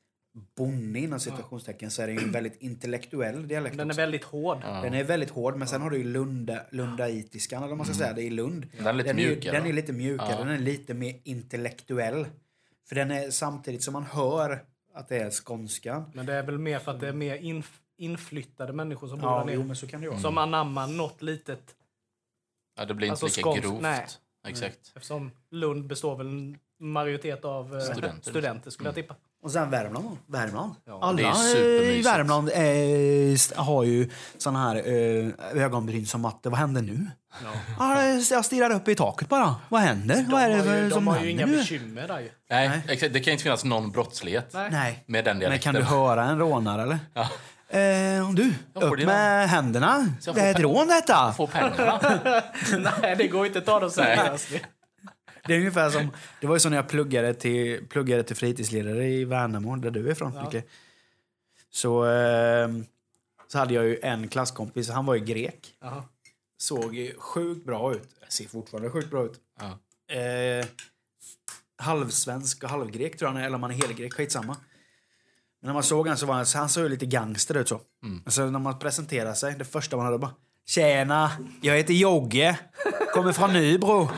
bonnig 0.56 1.04
inom 1.04 1.20
citationstecken 1.20 1.90
så 1.90 2.02
är 2.02 2.06
det 2.06 2.12
ju 2.12 2.18
en 2.18 2.32
väldigt 2.32 2.62
intellektuell 2.62 3.48
dialekt 3.48 3.76
Den 3.76 3.86
är 3.88 3.92
också. 3.92 4.00
väldigt 4.00 4.24
hård. 4.24 4.60
Den 4.60 4.94
är 4.94 5.04
väldigt 5.04 5.30
hård, 5.30 5.56
men 5.56 5.68
sen 5.68 5.82
har 5.82 5.90
du 5.90 5.98
ju 5.98 6.04
Lunda, 6.04 6.62
lundaitiskan, 6.70 7.58
eller 7.58 7.68
vad 7.68 7.76
man 7.78 7.86
ska 7.86 7.94
säga, 7.94 8.12
det 8.12 8.22
är 8.22 8.26
i 8.26 8.30
Lund. 8.30 8.66
Den 8.76 8.86
är 8.86 8.92
lite 8.92 9.08
ju- 9.08 9.14
mjukare. 9.14 9.56
Den 9.58 9.66
är 9.66 9.72
lite 9.72 9.92
mjukare, 9.92 10.30
Ja. 10.30 10.38
den 10.38 10.48
är 10.48 10.58
lite 10.58 10.94
mer 10.94 11.20
intellektuell. 11.24 12.26
För 12.88 12.94
den 12.94 13.10
är 13.10 13.30
samtidigt 13.30 13.82
som 13.82 13.92
man 13.92 14.02
hör 14.02 14.64
att 14.94 15.08
det 15.08 15.16
är 15.16 15.30
skånskan. 15.30 16.10
Men 16.14 16.26
det 16.26 16.34
är 16.34 16.42
väl 16.42 16.58
mer 16.58 16.78
för 16.78 16.92
att 16.92 17.00
det 17.00 17.08
är 17.08 17.12
mer 17.12 17.36
inf 17.36 17.80
inflyttade 17.96 18.72
människor 18.72 19.08
som 19.08 19.18
bor 19.20 19.30
Ja, 19.30 19.38
där 19.38 19.44
nere. 19.44 19.54
jo, 19.54 19.64
men 19.64 19.76
så 19.76 19.86
kan 19.86 20.00
det 20.00 20.04
ju 20.04 20.10
vara. 20.10 20.20
Som 20.20 20.38
anammar 20.38 20.86
något 20.86 21.22
litet. 21.22 21.76
Ja, 22.76 22.84
det 22.84 22.94
blir 22.94 23.06
inte 23.06 23.12
Alltså 23.24 23.26
lika 23.26 23.40
skånsk- 23.50 23.62
grovt. 23.62 23.82
nej. 23.82 24.06
Exakt. 24.48 24.92
Eftersom 24.96 25.30
Lund 25.50 25.86
består 25.86 26.16
väl 26.16 26.26
en 26.26 26.58
majoritet 26.80 27.44
av 27.44 27.74
eh, 27.76 27.80
Studenter. 27.82 28.30
studenter 28.30 28.70
skulle 28.70 28.88
jag 28.88 28.94
tippa. 28.94 29.16
Och 29.42 29.50
sen 29.50 29.70
Värmland 29.70 30.04
då? 30.04 30.16
Värmland. 30.38 30.74
Ja. 30.86 30.92
Det 31.16 31.24
Alla 31.28 31.38
är 31.38 31.82
i. 31.82 32.02
Värmland 32.02 32.48
eh, 32.48 33.32
st- 33.34 33.54
har 33.56 33.84
ju 33.84 34.10
såna 34.38 34.58
här 34.68 34.76
eh, 34.76 35.62
ögonbryn 35.64 36.06
som 36.06 36.24
att 36.24 36.40
vad 36.42 36.58
händer 36.58 36.82
nu? 36.82 37.06
Ja, 37.78 38.02
jag 38.30 38.44
stirrar 38.44 38.70
upp 38.70 38.88
i 38.88 38.94
taket 38.94 39.28
bara. 39.28 39.54
Vad 39.68 39.80
händer? 39.80 40.26
vad 40.28 40.42
är 40.42 40.48
det 40.48 40.56
de 40.56 40.62
för, 40.62 40.76
ju, 40.76 40.82
de 40.88 40.90
som 40.90 41.06
har 41.06 41.20
ju 41.20 41.30
inga 41.30 41.46
nu? 41.46 41.56
bekymmer 41.56 42.08
där 42.08 42.20
ju. 42.20 42.30
Nej, 42.50 42.80
exakt. 42.88 43.12
Det 43.12 43.20
kan 43.20 43.32
inte 43.32 43.42
finnas 43.44 43.64
någon 43.64 43.90
brottslighet 43.90 44.50
Nej. 44.54 44.68
Nej. 44.70 45.04
med 45.06 45.24
den 45.24 45.36
Men 45.36 45.40
dialekten. 45.40 45.72
kan 45.72 45.80
du 45.82 45.86
höra 45.88 46.24
en 46.24 46.38
rånare 46.38 46.82
eller? 46.82 46.98
Ja. 47.14 47.20
Eh, 47.78 48.30
du, 48.30 48.52
upp 48.74 49.04
med 49.06 49.48
händerna. 49.48 50.06
Det 50.34 50.40
är 50.40 50.50
ett 50.50 50.60
rån 50.60 50.88
detta. 50.88 51.32
Få 51.36 51.46
pengarna. 51.46 52.00
Nej, 53.02 53.16
det 53.16 53.28
går 53.28 53.46
inte 53.46 53.58
att 53.58 53.66
ta 53.66 53.80
dem 53.80 53.90
seriöst. 53.90 54.48
Det 55.46 55.54
är 55.54 55.58
ungefär 55.58 55.90
som, 55.90 56.10
det 56.40 56.46
var 56.46 56.56
ju 56.56 56.60
så 56.60 56.68
när 56.68 56.76
jag 56.76 56.88
pluggade 56.88 57.34
till, 57.34 57.86
pluggade 57.88 58.22
till 58.22 58.36
fritidsledare 58.36 59.08
i 59.08 59.24
Värnamo, 59.24 59.76
där 59.76 59.90
du 59.90 60.06
är 60.08 60.12
ifrån. 60.12 60.32
Ja. 60.34 60.50
Micke. 60.52 60.64
Så, 61.70 62.06
eh, 62.06 62.68
så 63.48 63.58
hade 63.58 63.74
jag 63.74 63.84
ju 63.84 63.98
en 64.02 64.28
klasskompis, 64.28 64.90
han 64.90 65.06
var 65.06 65.14
ju 65.14 65.24
grek. 65.24 65.74
Jaha. 65.80 66.04
Såg 66.58 66.94
ju 66.94 67.14
sjukt 67.18 67.66
bra 67.66 67.94
ut. 67.94 68.08
Ser 68.28 68.48
fortfarande 68.48 68.90
sjukt 68.90 69.10
bra 69.10 69.24
ut. 69.24 69.40
Ja. 69.60 69.78
Eh, 70.14 70.66
halvsvensk 71.76 72.64
och 72.64 72.70
halvgrek 72.70 73.18
tror 73.18 73.28
jag 73.28 73.32
han 73.32 73.42
är, 73.42 73.46
eller 73.46 73.56
om 73.56 73.62
han 73.62 73.72
är 73.72 73.74
helgrek, 73.74 74.12
skitsamma. 74.12 74.56
Men 75.60 75.66
när 75.68 75.72
man 75.72 75.82
såg 75.82 76.08
han 76.08 76.16
så 76.16 76.26
var 76.26 76.34
han, 76.34 76.46
så 76.46 76.58
han 76.58 76.68
såg 76.68 76.82
ju 76.82 76.88
lite 76.88 77.06
gangster 77.06 77.56
ut 77.56 77.68
så. 77.68 77.80
Mm. 78.02 78.22
Så 78.26 78.50
när 78.50 78.58
man 78.58 78.78
presenterade 78.78 79.34
sig, 79.34 79.54
det 79.58 79.64
första 79.64 79.96
man 79.96 80.06
hörde 80.06 80.18
bara 80.18 80.34
Tjena, 80.66 81.30
jag 81.60 81.76
heter 81.76 81.94
Jogge, 81.94 82.58
kommer 83.14 83.32
från 83.32 83.52
Nybro. 83.52 84.08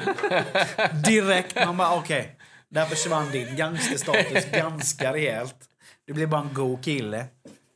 Direkt, 1.05 1.57
man 1.65 1.77
bara 1.77 1.95
okej. 1.99 2.37
Där 2.69 2.85
försvann 2.87 3.31
din 3.31 3.57
gangsterstatus 3.57 4.51
ganska 4.53 5.13
rejält. 5.13 5.57
Du 6.07 6.13
blev 6.13 6.29
bara 6.29 6.41
en 6.41 6.55
god 6.55 6.85
kille. 6.85 7.27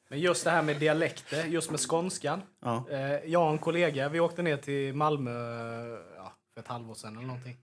Men 0.08 0.20
just 0.20 0.44
det 0.44 0.50
här 0.50 0.62
med 0.62 0.76
dialekter, 0.76 1.44
just 1.44 1.70
med 1.70 1.80
skånskan. 1.80 2.42
Ja. 2.64 2.84
Eh, 2.90 3.00
jag 3.30 3.42
och 3.46 3.50
en 3.52 3.58
kollega, 3.58 4.08
vi 4.08 4.20
åkte 4.20 4.42
ner 4.42 4.56
till 4.56 4.94
Malmö 4.94 5.30
ja, 6.16 6.32
för 6.54 6.60
ett 6.60 6.68
halvår 6.68 6.94
sedan 6.94 7.16
eller 7.16 7.26
någonting. 7.26 7.56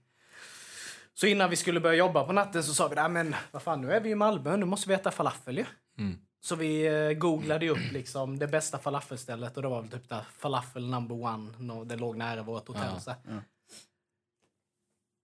Så 1.14 1.26
innan 1.26 1.50
vi 1.50 1.56
skulle 1.56 1.80
börja 1.80 1.94
jobba 1.96 2.24
på 2.24 2.32
natten 2.32 2.64
så 2.64 2.74
sa 2.74 2.88
vi, 2.88 2.94
"Nej, 2.94 3.08
men 3.08 3.34
vad 3.50 3.62
fan 3.62 3.80
nu 3.80 3.92
är 3.92 4.00
vi 4.00 4.10
i 4.10 4.14
Malmö, 4.14 4.56
nu 4.56 4.66
måste 4.66 4.88
vi 4.88 4.94
äta 4.94 5.10
falafel 5.10 5.58
ju. 5.58 5.64
Mm. 5.98 6.18
Så 6.44 6.56
vi 6.56 6.86
eh, 6.86 7.12
googlade 7.12 7.68
upp 7.68 7.92
liksom 7.92 8.38
det 8.38 8.46
bästa 8.46 8.78
falafelstället 8.78 9.56
och 9.56 9.62
det 9.62 9.68
var 9.68 9.80
väl 9.80 9.90
typ 9.90 10.08
där 10.08 10.22
falafel 10.32 10.86
number 10.90 11.24
one. 11.24 11.84
Det 11.84 11.96
låg 11.96 12.16
nära 12.16 12.42
vårt 12.42 12.68
hotell. 12.68 12.82
Ja. 13.06 13.12
Här. 13.28 13.40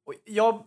Och 0.06 0.14
jag, 0.24 0.64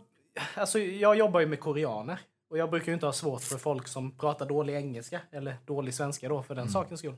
alltså, 0.55 0.79
jag 0.79 1.15
jobbar 1.17 1.39
ju 1.39 1.45
med 1.45 1.59
koreaner. 1.59 2.19
Och 2.49 2.57
jag 2.57 2.69
brukar 2.69 2.93
inte 2.93 3.05
ha 3.05 3.13
svårt 3.13 3.41
för 3.41 3.57
folk 3.57 3.87
som 3.87 4.11
pratar 4.17 4.45
dålig 4.45 4.75
engelska. 4.75 5.21
Eller 5.31 5.55
dålig 5.65 5.93
svenska 5.93 6.29
då 6.29 6.43
för 6.43 6.55
den 6.55 6.69
sakens 6.69 6.99
skull. 6.99 7.15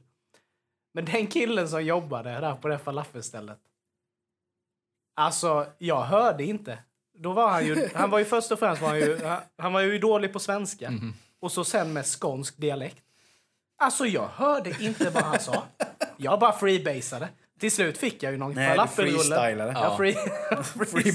Men 0.94 1.06
den 1.06 1.28
killen 1.28 1.70
som 1.70 1.86
jobbade 1.86 2.30
där 2.30 2.56
på 2.56 2.68
det 2.68 2.78
falafelstället. 2.80 3.60
Alltså, 5.16 5.68
jag 5.78 6.02
hörde 6.02 6.44
inte. 6.44 6.80
Då 7.18 7.34
var 7.34 7.50
han 7.50 7.66
ju, 7.66 7.90
han 7.96 8.10
var 8.10 8.20
ju 8.20 8.26
först 8.26 8.52
och 8.52 8.60
främst 8.60 8.82
var 8.82 8.90
han 8.90 9.00
ju, 9.00 9.20
han- 9.58 9.74
var 9.74 9.82
ju 9.82 10.00
dålig 10.00 10.34
på 10.34 10.40
svenska. 10.40 10.94
Och 11.40 11.52
så 11.52 11.64
sen 11.66 11.94
med 11.94 12.06
skånsk 12.06 12.58
dialekt. 12.58 13.02
Alltså 13.78 14.06
jag 14.06 14.28
hörde 14.36 14.84
inte 14.84 15.10
vad 15.10 15.24
han 15.24 15.40
sa. 15.40 15.64
Jag 16.18 16.40
bara 16.40 16.52
freebasade. 16.54 17.30
till 17.60 17.72
slut 17.72 17.98
fick 17.98 18.24
jag 18.24 18.32
ju 18.32 18.38
någon 18.38 18.54
Nej, 18.54 18.70
du 18.70 18.76
falafelrulle. 18.76 19.18
freestylade. 19.18 19.72
Ja, 19.76 19.98
free. 19.98 20.16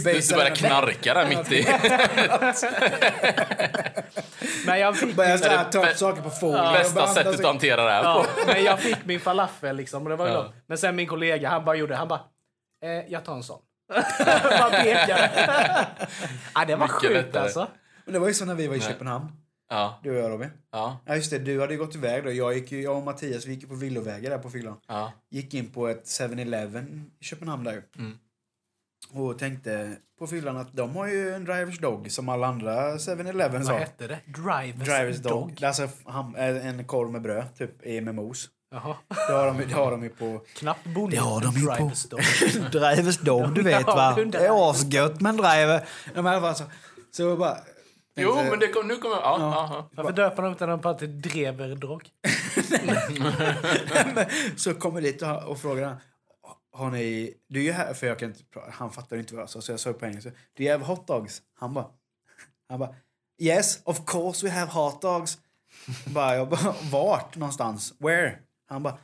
Du 0.15 0.23
ska 0.23 0.37
börja 0.37 0.55
knarka 0.55 1.15
där 1.15 1.27
mitt 1.27 1.53
i. 1.53 1.67
Men 4.67 4.81
jag 4.81 4.97
fick, 4.99 5.17
Börjar 5.17 5.31
min, 5.31 5.39
så 5.39 5.49
här, 5.49 5.65
ta 5.65 5.91
upp 5.91 5.97
saker 5.97 6.23
på 6.23 6.47
och 6.47 6.73
Bästa 6.73 6.95
bara 6.95 7.07
sättet 7.07 7.41
att 7.41 7.47
hantera 7.47 7.85
det 7.85 7.91
här 7.91 8.03
ja, 8.05 8.27
på. 8.37 8.47
men 8.53 8.65
jag 8.65 8.81
fick 8.81 9.05
min 9.05 9.21
falafel 9.21 9.77
liksom. 9.77 10.03
Och 10.03 10.09
det 10.11 10.17
var 10.17 10.29
Ja. 10.29 10.53
Men 10.67 10.79
sen 10.79 10.97
min 10.97 11.07
kollega, 11.07 11.49
han 11.49 11.65
bara 11.65 11.77
gjorde, 11.77 11.97
han 11.97 12.09
bara, 12.09 12.21
eh, 12.85 13.13
jag 13.13 13.25
tar 13.25 13.35
en 13.35 13.43
sån. 13.43 13.61
bara 14.59 14.71
pekade. 14.71 15.31
ja, 16.55 16.65
det 16.67 16.77
var 16.77 16.87
Mycket 16.87 17.01
sjukt 17.01 17.13
lättare. 17.13 17.43
alltså. 17.43 17.67
Men 18.05 18.13
det 18.15 18.19
var 18.21 18.29
ju 18.29 18.35
så 18.35 18.45
när 18.45 18.55
vi 18.55 18.67
var 18.67 18.75
i 18.75 18.79
Nej. 18.79 18.89
Köpenhamn. 18.89 19.29
Ja, 19.71 20.01
Du 20.03 20.11
och 20.11 20.17
jag 20.17 20.31
Robin. 20.31 20.51
ja, 20.73 20.99
Ja 21.05 21.17
just 21.17 21.31
det, 21.31 21.39
du 21.39 21.61
hade 21.61 21.73
ju 21.73 21.79
gått 21.79 21.95
iväg 21.95 22.25
då. 22.25 22.33
Jag, 22.33 22.55
gick 22.55 22.73
ju, 22.73 22.83
jag 22.83 22.97
och 22.97 23.03
Mattias 23.03 23.47
vi 23.47 23.55
gick 23.55 23.69
på 23.69 23.75
villovägar 23.75 24.31
där 24.31 24.39
på 24.39 24.51
fyllan. 24.51 24.77
ja. 24.89 25.13
Gick 25.31 25.55
in 25.55 25.71
på 25.71 25.89
ett 25.89 26.05
7-Eleven 26.05 27.11
i 27.21 27.25
Köpenhamn 27.25 27.65
där. 27.65 27.83
Mm. 27.99 28.19
Och 29.13 29.39
tänkte 29.39 29.97
på 30.19 30.27
fyllan 30.27 30.57
att 30.57 30.77
de 30.77 30.97
har 30.97 31.07
ju 31.07 31.35
en 31.35 31.45
Drivers 31.45 31.79
Dog 31.79 32.11
som 32.11 32.29
alla 32.29 32.47
andra 32.47 32.97
7-Eleven 32.97 33.63
Vad 33.63 33.73
har. 33.73 33.79
hette 33.79 34.07
det? 34.07 34.19
Drivers, 34.27 34.89
Drivers 34.89 35.19
Dog. 35.19 35.63
Är 35.63 35.67
alltså 35.67 35.89
ham- 36.05 36.37
eh, 36.39 36.67
en 36.67 36.85
korv 36.85 37.11
med 37.11 37.23
bröd, 37.23 37.45
typ 37.59 37.85
med 38.05 38.15
mos. 38.15 38.49
Jaha. 38.75 38.97
Det 39.09 39.33
har 39.33 39.47
de, 39.47 39.59
det 39.69 39.75
har 39.75 39.91
de 39.91 40.03
ju 40.03 40.09
på... 40.09 40.43
Knappt 40.55 40.85
bonde. 40.87 41.17
Det 41.17 41.23
har 41.23 41.41
de 41.41 41.55
ju 41.55 41.67
på. 41.67 41.73
Drivers 41.75 42.05
Dog. 42.09 42.21
Drivers 42.73 43.19
Dog, 43.19 43.55
du 43.55 43.63
vet 43.73 43.87
va? 43.87 44.17
Det 44.27 44.39
är 44.47 44.71
asgött 44.71 45.21
med 45.21 45.31
en 45.31 45.37
driver. 45.37 45.89
De 46.15 46.27
här 46.27 46.41
var 46.41 46.55
så, 46.55 46.65
så 47.11 47.37
bara... 47.37 47.57
Jo, 48.17 48.35
men 48.35 48.59
det 48.59 48.69
kom, 48.69 48.89
nu 48.89 48.97
kommer... 48.97 49.17
Ja, 49.17 49.37
ja. 49.39 49.89
Varför 49.93 50.13
döper 50.13 50.43
de 50.43 50.53
inte 50.53 50.67
den 50.67 50.81
bara 50.81 50.95
till 50.95 51.23
Drever 51.23 51.75
Dog? 51.75 52.11
Så 54.57 54.75
kommer 54.75 55.01
dit 55.01 55.23
och, 55.23 55.43
och 55.43 55.59
frågar 55.61 55.85
han, 55.89 55.97
har 56.73 56.91
ni, 56.91 57.35
du 57.49 57.61
är 57.61 57.65
ju 57.65 57.73
här, 57.73 57.95
för 57.95 58.07
jag 58.07 58.19
kan 58.19 58.29
inte, 58.29 58.45
han 58.71 58.91
fattar 58.93 59.17
inte 59.17 59.35
vad 59.35 59.43
jag 59.43 59.51
sa 59.51 59.61
så 59.61 59.73
jag 59.73 59.81
sa 59.81 59.93
på 59.93 60.07
engelska, 60.07 60.31
do 60.31 60.63
you 60.63 60.73
have 60.73 60.85
hot 60.85 61.07
dogs? 61.07 61.43
Han 61.55 61.75
bara, 61.75 61.87
han 62.69 62.79
bara, 62.79 62.95
yes 63.39 63.81
of 63.85 64.05
course 64.07 64.47
we 64.47 64.53
have 64.53 64.71
hot 64.73 65.03
dogs. 65.03 65.39
bara, 66.15 66.37
jag 66.37 66.49
bara, 66.49 66.75
vart 66.93 67.37
någonstans? 67.37 67.95
Where? 67.99 68.39
Han 68.67 68.83
bara, 68.83 68.99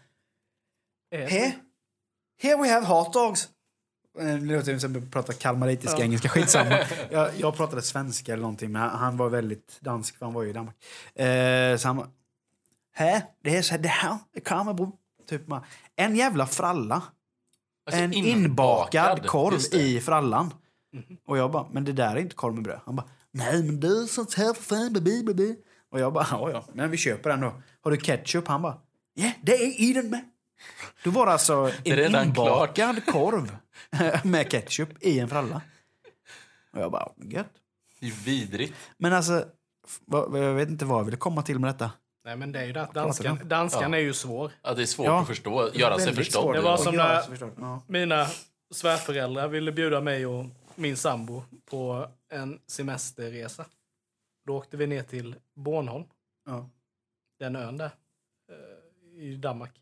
here? 1.10 1.52
Here 2.38 2.56
we 2.62 2.68
have 2.68 2.86
hot 2.86 3.12
dogs. 3.12 3.48
Eh, 4.18 4.24
Det 4.26 4.56
låter 4.56 4.78
som 4.78 4.90
att 4.96 5.02
jag 5.02 5.10
pratar 5.12 5.32
kalmaritiska 5.32 5.98
Ja. 5.98 6.04
engelska, 6.04 6.28
skitsamma. 6.28 6.78
Jag, 7.10 7.30
jag 7.38 7.56
pratade 7.56 7.82
svenska 7.82 8.32
eller 8.32 8.42
någonting, 8.42 8.72
men 8.72 8.82
han, 8.82 8.90
han 8.98 9.16
var 9.16 9.28
väldigt 9.28 9.78
dansk, 9.80 10.18
för 10.18 10.26
han 10.26 10.34
var 10.34 10.42
ju 10.42 10.50
i 10.50 10.52
Danmark. 10.52 10.76
Eh, 11.14 11.76
så 11.78 11.88
han 11.88 11.96
bara, 11.96 12.08
här, 12.94 13.22
det 13.44 13.56
är 13.56 13.62
så 13.62 13.70
här, 13.74 13.78
det 13.78 13.88
här 13.88 14.18
är 14.34 14.40
kalmarbror. 14.40 14.92
Typ 15.28 15.46
bara, 15.46 15.62
en 15.96 16.16
jävla 16.16 16.46
fralla. 16.46 17.02
Alltså, 17.86 18.00
en 18.02 18.12
inbakad 18.12 19.26
korv 19.26 19.54
Just 19.54 19.72
det. 19.72 19.78
i 19.78 20.00
frallan. 20.00 20.54
Och 21.26 21.38
jag 21.38 21.50
bara, 21.50 21.66
men 21.72 21.84
det 21.84 21.92
där 21.92 22.16
är 22.16 22.20
inte 22.20 22.34
korv 22.34 22.54
med 22.54 22.62
bröd. 22.64 22.80
Han 22.84 22.96
bara, 22.96 23.06
nej 23.30 23.62
men 23.62 23.80
det 23.80 23.86
är 23.88 24.06
sånt 24.06 24.34
här 24.34 24.54
för 24.54 24.62
fan, 24.62 24.92
baby, 24.92 25.22
baby. 25.22 25.56
Och 25.92 26.00
jag 26.00 26.12
bara, 26.12 26.26
ja 26.30 26.50
ja, 26.50 26.64
men 26.72 26.90
vi 26.90 26.96
köper 26.96 27.30
den 27.30 27.40
då. 27.40 27.52
Har 27.82 27.90
du 27.90 27.96
ketchup? 27.96 28.48
Han 28.48 28.62
bara, 28.62 28.78
ja 29.14 29.30
det 29.42 29.52
är 29.54 29.80
i 29.80 29.92
den 29.92 30.10
med. 30.10 30.20
Då 31.04 31.10
var 31.10 31.26
det 31.26 31.32
alltså 31.32 31.70
en 31.84 32.14
inbakad 32.26 33.06
korv 33.06 33.56
med 34.24 34.50
ketchup 34.50 34.88
i 35.02 35.18
en 35.18 35.28
fralla. 35.28 35.62
Och 36.72 36.80
jag 36.80 36.92
bara, 36.92 37.12
gött. 37.16 37.52
Det 38.00 38.06
är 38.06 38.24
vidrigt. 38.24 38.74
Men 38.98 39.12
alltså, 39.12 39.44
jag 40.32 40.54
vet 40.54 40.68
inte 40.68 40.84
vad 40.84 40.98
jag 40.98 41.04
ville 41.04 41.16
komma 41.16 41.42
till 41.42 41.58
med 41.58 41.74
detta. 41.74 41.90
Nej, 42.24 42.36
men 42.36 42.52
det 42.52 42.60
är 42.60 42.64
ju 42.64 42.72
det 42.72 42.82
att 42.82 42.94
danskan, 42.94 43.38
danskan 43.44 43.92
Ja. 43.92 43.98
är 43.98 44.02
ju 44.02 44.12
svår. 44.14 44.52
Ja, 44.62 44.74
det 44.74 44.82
är 44.82 44.86
svårt 44.86 45.06
Ja. 45.06 45.20
att 45.20 45.26
förstå. 45.26 45.70
Göra 45.74 45.98
sig 45.98 46.14
förstådd. 46.14 46.54
Det 46.54 46.60
var 46.60 46.76
som 46.76 46.94
när-. 46.96 47.50
Ja. 47.60 47.82
Mina 47.86 48.26
svärföräldrar 48.74 49.48
ville 49.48 49.72
bjuda 49.72 50.00
mig 50.00 50.26
och 50.26 50.46
min 50.74 50.96
sambo 50.96 51.42
på 51.70 52.08
en 52.32 52.60
semesterresa. 52.66 53.64
Då 54.46 54.56
åkte 54.56 54.76
vi 54.76 54.86
ner 54.86 55.02
till 55.02 55.34
Bornholm, 55.54 56.04
Ja. 56.46 56.68
den 57.38 57.56
ön 57.56 57.76
där, 57.76 57.90
eh, 58.50 59.22
i 59.22 59.36
Danmark. 59.36 59.72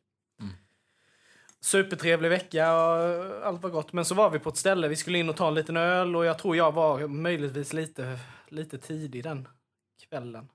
Mm. 1.65 1.85
Supertrevlig 1.85 2.29
vecka 2.31 2.77
och 2.77 3.47
allt 3.47 3.63
var 3.63 3.71
gott. 3.71 3.93
Men 3.93 4.05
så 4.05 4.15
var 4.15 4.31
vi 4.31 4.39
på 4.39 4.49
ett 4.49 4.57
ställe, 4.57 4.89
vi 4.89 4.97
skulle 4.97 5.19
in 5.19 5.29
och 5.29 5.37
ta 5.37 5.49
en 5.49 5.55
liten 5.55 5.77
öl 5.77 6.17
och 6.17 6.25
jag 6.25 6.39
tror 6.39 6.57
jag 6.57 6.73
var 6.73 7.07
möjligtvis 7.07 7.73
lite, 7.73 8.19
lite 8.49 8.79
tidig 8.79 9.25
den 9.25 9.49
kvällen. 10.09 10.49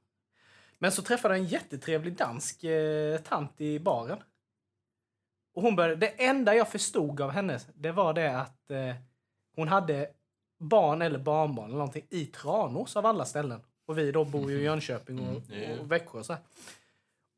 Men 0.80 0.92
så 0.92 1.02
träffade 1.02 1.34
jag 1.34 1.44
en 1.44 1.50
jättetrevlig 1.50 2.16
dansk 2.18 2.64
eh, 2.64 3.18
tant 3.18 3.62
i 3.62 3.80
baren. 3.80 4.20
Och 5.56 5.62
hon 5.62 5.76
började, 5.76 5.96
det 5.96 6.26
enda 6.26 6.56
jag 6.56 6.72
förstod 6.72 7.22
av 7.22 7.32
henne, 7.32 7.60
det 7.76 7.92
var 7.92 8.14
det 8.14 8.40
att 8.40 8.72
eh, 8.72 8.96
hon 9.56 9.68
hade 9.68 10.10
barn 10.60 11.02
eller 11.02 11.20
barnbarn 11.20 11.66
eller 11.66 11.78
någonting 11.78 12.06
i 12.10 12.26
Tranås 12.26 12.96
av 12.96 13.06
alla 13.06 13.26
ställen. 13.26 13.62
Och 13.86 13.98
vi 13.98 14.12
då 14.12 14.26
bor 14.26 14.52
ju 14.52 14.60
i 14.60 14.64
Jönköping 14.64 15.20
och, 15.20 15.42
Mm, 15.52 15.72
ja. 15.72 15.80
och 15.80 15.92
Växjö 15.92 16.20
och 16.20 16.26
så 16.26 16.34
här. 16.34 16.42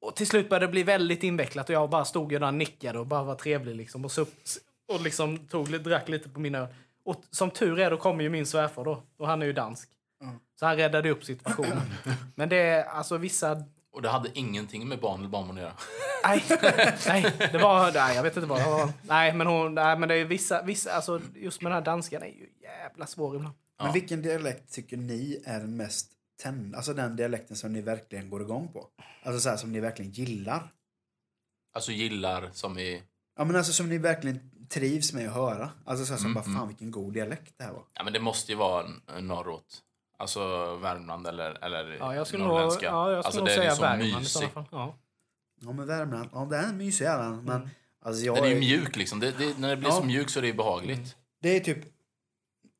Och 0.01 0.15
till 0.15 0.27
slut 0.27 0.49
började 0.49 0.65
det 0.65 0.71
bli 0.71 0.83
väldigt 0.83 1.23
invecklat 1.23 1.69
och 1.69 1.75
jag 1.75 1.89
bara 1.89 2.05
stod 2.05 2.33
och 2.43 2.53
nickade 2.53 2.99
och 2.99 3.05
bara 3.07 3.23
var 3.23 3.35
trevlig 3.35 3.75
liksom. 3.75 4.05
Och, 4.05 4.11
så, 4.11 4.25
och 4.87 5.01
liksom 5.01 5.37
tog, 5.37 5.69
lite- 5.69 5.89
drack 5.89 6.09
lite 6.09 6.29
på 6.29 6.39
mina 6.39 6.57
öl. 6.57 6.67
Och 7.05 7.23
som 7.31 7.51
tur 7.51 7.79
är 7.79 7.91
då 7.91 7.97
kommer 7.97 8.23
ju 8.23 8.29
min 8.29 8.45
svärfar 8.45 8.83
då. 8.83 9.03
Och 9.17 9.27
han 9.27 9.41
är 9.41 9.45
ju 9.45 9.53
dansk. 9.53 9.89
Mm. 10.21 10.35
Så 10.59 10.65
han 10.65 10.75
räddade 10.77 11.09
upp 11.09 11.23
situationen. 11.23 11.81
Men 12.35 12.49
det 12.49 12.55
är 12.57 12.83
alltså 12.83 13.17
vissa 13.17 13.63
Och 13.93 14.01
det 14.01 14.09
hade 14.09 14.29
ingenting 14.33 14.87
med 14.87 14.99
barn 14.99 15.19
eller 15.19 15.29
barnbarn 15.29 15.57
att 15.57 15.63
göra. 15.63 15.73
Nej, 16.23 16.43
nej, 17.07 17.49
det 17.51 17.57
var... 17.57 17.91
Nej, 17.91 18.15
jag 18.15 18.23
vet 18.23 18.35
inte 18.35 18.47
vad 18.49 18.59
det 18.59 18.65
var. 18.69 18.89
Nej, 19.01 19.33
men, 19.33 19.47
hon, 19.47 19.75
nej, 19.75 19.97
men 19.97 20.09
det 20.09 20.15
är 20.15 20.25
vissa... 20.25 20.61
vissa 20.61 20.91
alltså, 20.93 21.21
just 21.35 21.61
med 21.61 21.71
den 21.71 21.75
här 21.77 21.85
danskan 21.85 22.21
är 22.21 22.27
ju 22.27 22.49
jävla 22.61 23.05
svår 23.05 23.35
ibland. 23.35 23.55
Men 23.77 23.87
Ja. 23.87 23.93
vilken 23.93 24.21
dialekt 24.21 24.73
tycker 24.73 24.97
ni 24.97 25.41
är 25.45 25.59
den 25.59 25.77
mest 25.77 26.11
tänd, 26.41 26.75
alltså 26.75 26.93
den 26.93 27.15
dialekten 27.15 27.57
som 27.57 27.73
ni 27.73 27.81
verkligen 27.81 28.29
går 28.29 28.41
igång 28.41 28.67
på? 28.73 28.87
Alltså 29.23 29.39
så 29.39 29.49
här, 29.49 29.57
som 29.57 29.71
ni 29.71 29.79
verkligen 29.79 30.11
gillar? 30.11 30.71
Alltså 31.73 31.91
gillar 31.91 32.49
som 32.53 32.77
i... 32.79 33.03
Ja 33.37 33.43
men 33.43 33.55
alltså 33.55 33.73
som 33.73 33.89
ni 33.89 33.97
verkligen 33.97 34.39
trivs 34.69 35.13
med 35.13 35.27
att 35.27 35.33
höra. 35.33 35.69
Alltså 35.85 36.05
så 36.05 36.13
här, 36.13 36.17
som 36.17 36.25
Mm, 36.25 36.33
bara, 36.33 36.45
mm. 36.45 36.57
fan 36.57 36.67
vilken 36.67 36.91
god 36.91 37.13
dialekt 37.13 37.53
det 37.57 37.63
här 37.63 37.71
var. 37.73 37.83
Ja, 37.93 38.03
men 38.03 38.13
det 38.13 38.19
måste 38.19 38.51
ju 38.51 38.57
vara 38.57 38.85
norrut. 39.19 39.81
Alltså 40.17 40.75
Värmland 40.75 41.27
eller, 41.27 41.63
eller 41.63 41.97
Ja, 41.99 42.15
jag 42.15 42.27
skulle 42.27 42.43
nog, 42.43 42.53
norrländska. 42.53 42.85
ja, 42.85 43.11
jag 43.11 43.25
skulle 43.25 43.27
alltså, 43.27 43.39
nog 43.39 43.47
den 43.47 43.57
är 43.57 43.61
säga 43.61 43.75
så 43.75 43.81
Värmland 43.81 44.09
i 44.11 44.15
mysig. 44.15 44.27
sådana 44.31 44.51
fall. 44.53 44.65
Ja. 44.71 44.95
Ja 45.61 45.71
men 45.71 45.87
Värmland, 45.87 46.29
ja 46.33 46.45
det 46.45 46.57
är 46.57 46.73
mysig 46.73 47.05
är 47.05 47.17
den. 47.17 47.43
Men 47.43 47.69
alltså 48.01 48.25
jag 48.25 48.35
Den 48.35 48.43
är 48.45 48.49
ju 48.49 48.59
mjuk 48.59 48.95
liksom. 48.95 49.19
Det, 49.19 49.31
det, 49.31 49.57
när 49.57 49.69
det 49.69 49.77
blir 49.77 49.89
Ja. 49.89 49.95
så 49.95 50.03
mjuk 50.03 50.29
så 50.29 50.39
är 50.39 50.41
det 50.41 50.47
ju 50.47 50.53
behagligt. 50.53 51.15
Det 51.41 51.55
är 51.55 51.59
typ 51.59 51.77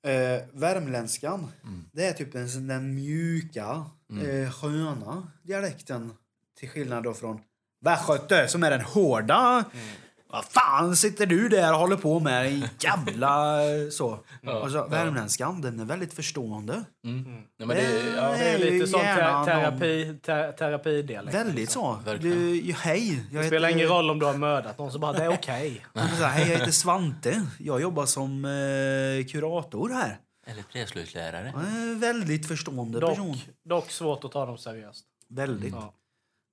eh, 0.04 0.42
värmländskan. 0.54 1.48
Mm. 1.64 1.86
Det 1.94 2.06
är 2.06 2.14
typ 2.14 2.36
en 2.36 2.50
sån 2.50 2.68
den 2.68 2.96
mjuka, 2.96 3.86
Mm. 4.12 4.44
eh, 4.44 4.52
sköna 4.52 5.28
dialekten. 5.44 6.14
Till 6.60 6.70
skillnad 6.70 7.04
då 7.04 7.14
från 7.14 7.40
västgöte 7.82 8.48
som 8.48 8.64
är 8.64 8.72
den 8.72 8.82
hårda. 8.82 9.66
Mm. 9.74 9.88
Vad 10.32 10.46
fan 10.46 10.96
sitter 10.96 11.26
du 11.26 11.50
där 11.50 11.74
och 11.74 11.80
håller 11.80 11.96
på 11.98 12.20
med? 12.20 12.46
En 12.48 12.64
jävla 12.80 13.62
eh, 13.64 13.90
så. 13.90 14.20
Ja, 14.42 14.70
så 14.70 14.76
ja. 14.78 14.88
värmländskan, 14.88 15.62
den 15.62 15.80
är 15.80 15.86
väldigt 15.86 16.14
förstående. 16.14 16.84
Mm. 17.06 17.24
Nej, 17.24 17.44
men 17.58 17.68
det, 17.68 17.84
ja, 18.16 18.32
Det 18.32 18.38
är 18.38 18.56
är 18.56 18.72
lite 18.72 18.88
sån 18.88 19.00
gärna 19.02 19.46
te 19.46 19.54
någon- 19.54 19.64
terapi, 19.64 20.20
te, 20.26 20.52
terapidialekt. 20.52 21.36
Väldigt 21.38 21.70
så. 21.72 22.00
Verkligen. 22.06 22.38
Du, 22.38 22.74
hej. 22.74 23.24
Jag 23.32 23.44
Det 23.44 23.48
spelar 23.48 23.68
heter- 23.68 23.78
ingen 23.80 23.90
roll 23.90 24.10
om 24.10 24.20
du 24.20 24.26
har 24.26 24.34
mördat 24.34 24.78
någon, 24.78 24.92
så 24.92 25.00
bara 25.00 25.14
det 25.14 25.24
är 25.24 25.30
okej. 25.34 25.86
Så 25.94 26.00
här, 26.00 26.30
hej, 26.30 26.52
jag 26.52 26.58
heter 26.60 26.72
Svante. 26.72 27.42
Jag 27.60 27.82
jobbar 27.82 28.06
som 28.06 28.46
eh, 28.46 29.26
kurator 29.32 29.90
här. 29.90 30.18
Eller 30.48 30.64
träslöjdslärare. 30.64 31.48
Är 31.48 31.82
en 31.92 32.00
väldigt 32.00 32.48
förstående 32.48 33.00
person. 33.00 33.32
Dock, 33.32 33.40
dock 33.64 33.92
svårt 33.92 34.24
att 34.24 34.32
ta 34.32 34.46
dem 34.46 34.58
seriöst. 34.58 35.06
Väldigt. 35.30 35.74
Ja. 35.74 35.94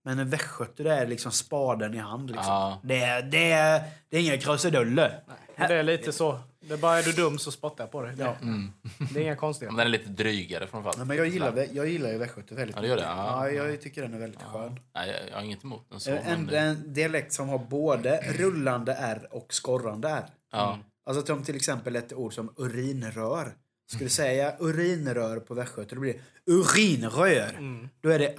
Men 0.08 0.18
en 0.18 0.30
västgöte 0.30 0.82
det 0.82 0.92
är 0.94 1.06
liksom 1.06 1.32
spaden 1.32 1.94
i 1.94 1.98
hand. 1.98 2.30
Liksom. 2.30 2.46
Ja. 2.52 2.80
Det, 2.82 3.00
är, 3.00 3.22
det, 3.22 3.50
är, 3.52 3.82
det 4.08 4.16
är 4.16 4.20
inga 4.20 4.38
krusiduller. 4.38 5.20
Det 5.56 5.74
är 5.74 5.82
lite 5.82 6.12
så. 6.12 6.38
Det 6.60 6.74
är 6.74 6.78
bara 6.78 6.98
är 6.98 7.02
du 7.02 7.12
dum 7.12 7.38
så 7.38 7.50
spottar 7.52 7.84
jag 7.84 7.90
på 7.90 8.02
dig. 8.02 8.16
Det, 8.16 8.24
Mm. 8.42 8.72
det 9.14 9.20
är 9.20 9.22
inga 9.24 9.36
konstigheter. 9.36 9.76
Men 9.76 9.86
den 9.86 9.94
är 9.94 9.98
lite 9.98 10.10
drygare 10.10 10.66
framförallt. 10.66 10.98
Ja, 10.98 11.04
men 11.04 11.16
jag, 11.16 11.26
gillar, 11.28 11.66
jag 11.72 11.88
gillar 11.88 12.10
ju 12.10 12.18
västgöte 12.18 12.54
väldigt 12.54 12.76
Ja, 12.76 12.82
det 12.82 12.88
gör 12.88 12.96
det? 12.96 13.02
mycket. 13.02 13.16
Ja. 13.16 13.48
Ja, 13.50 13.64
jag 13.68 13.80
tycker 13.80 14.02
den 14.02 14.14
är 14.14 14.18
väldigt 14.18 14.42
skön. 14.42 14.80
Nej, 14.94 15.08
jag, 15.10 15.28
jag 15.30 15.34
har 15.36 15.42
inget 15.42 15.64
emot 15.64 15.86
den 15.90 16.00
så. 16.00 16.10
En, 16.10 16.18
en, 16.18 16.48
en 16.54 16.92
dialekt 16.94 17.32
som 17.32 17.48
har 17.48 17.58
både 17.58 18.20
rullande 18.38 18.92
R 18.94 19.26
och 19.30 19.46
skorrande 19.54 20.08
R. 20.08 20.24
ja. 20.52 20.78
Alltså 21.06 21.26
som 21.26 21.44
till 21.44 21.56
exempel 21.56 21.96
ett 21.96 22.12
ord 22.12 22.34
som 22.34 22.52
urinrör. 22.56 23.52
Skulle 23.90 24.04
du 24.04 24.10
säga 24.10 24.54
urinrör 24.60 25.40
på 25.40 25.54
västgöte, 25.54 25.94
då 25.94 26.00
blir 26.00 26.12
det 26.12 26.52
urinrör. 26.52 27.88
Då 28.00 28.08
är 28.10 28.18
det 28.18 28.34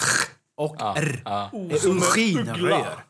och 0.60 0.76
Ja, 0.80 0.94
r. 0.98 1.22
ja. 1.26 1.50
Det 1.54 1.76
är 1.76 1.88
urinrör. 1.88 3.04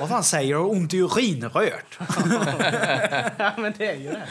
Vad 0.00 0.08
fan 0.08 0.24
säger 0.24 0.54
du? 0.54 0.60
Ont 0.60 0.94
i 0.94 0.98
urinrört? 0.98 1.98
Ja, 3.38 3.52
men 3.58 3.72
det 3.78 3.86
är 3.90 3.96
ju 3.96 4.08
det. 4.10 4.28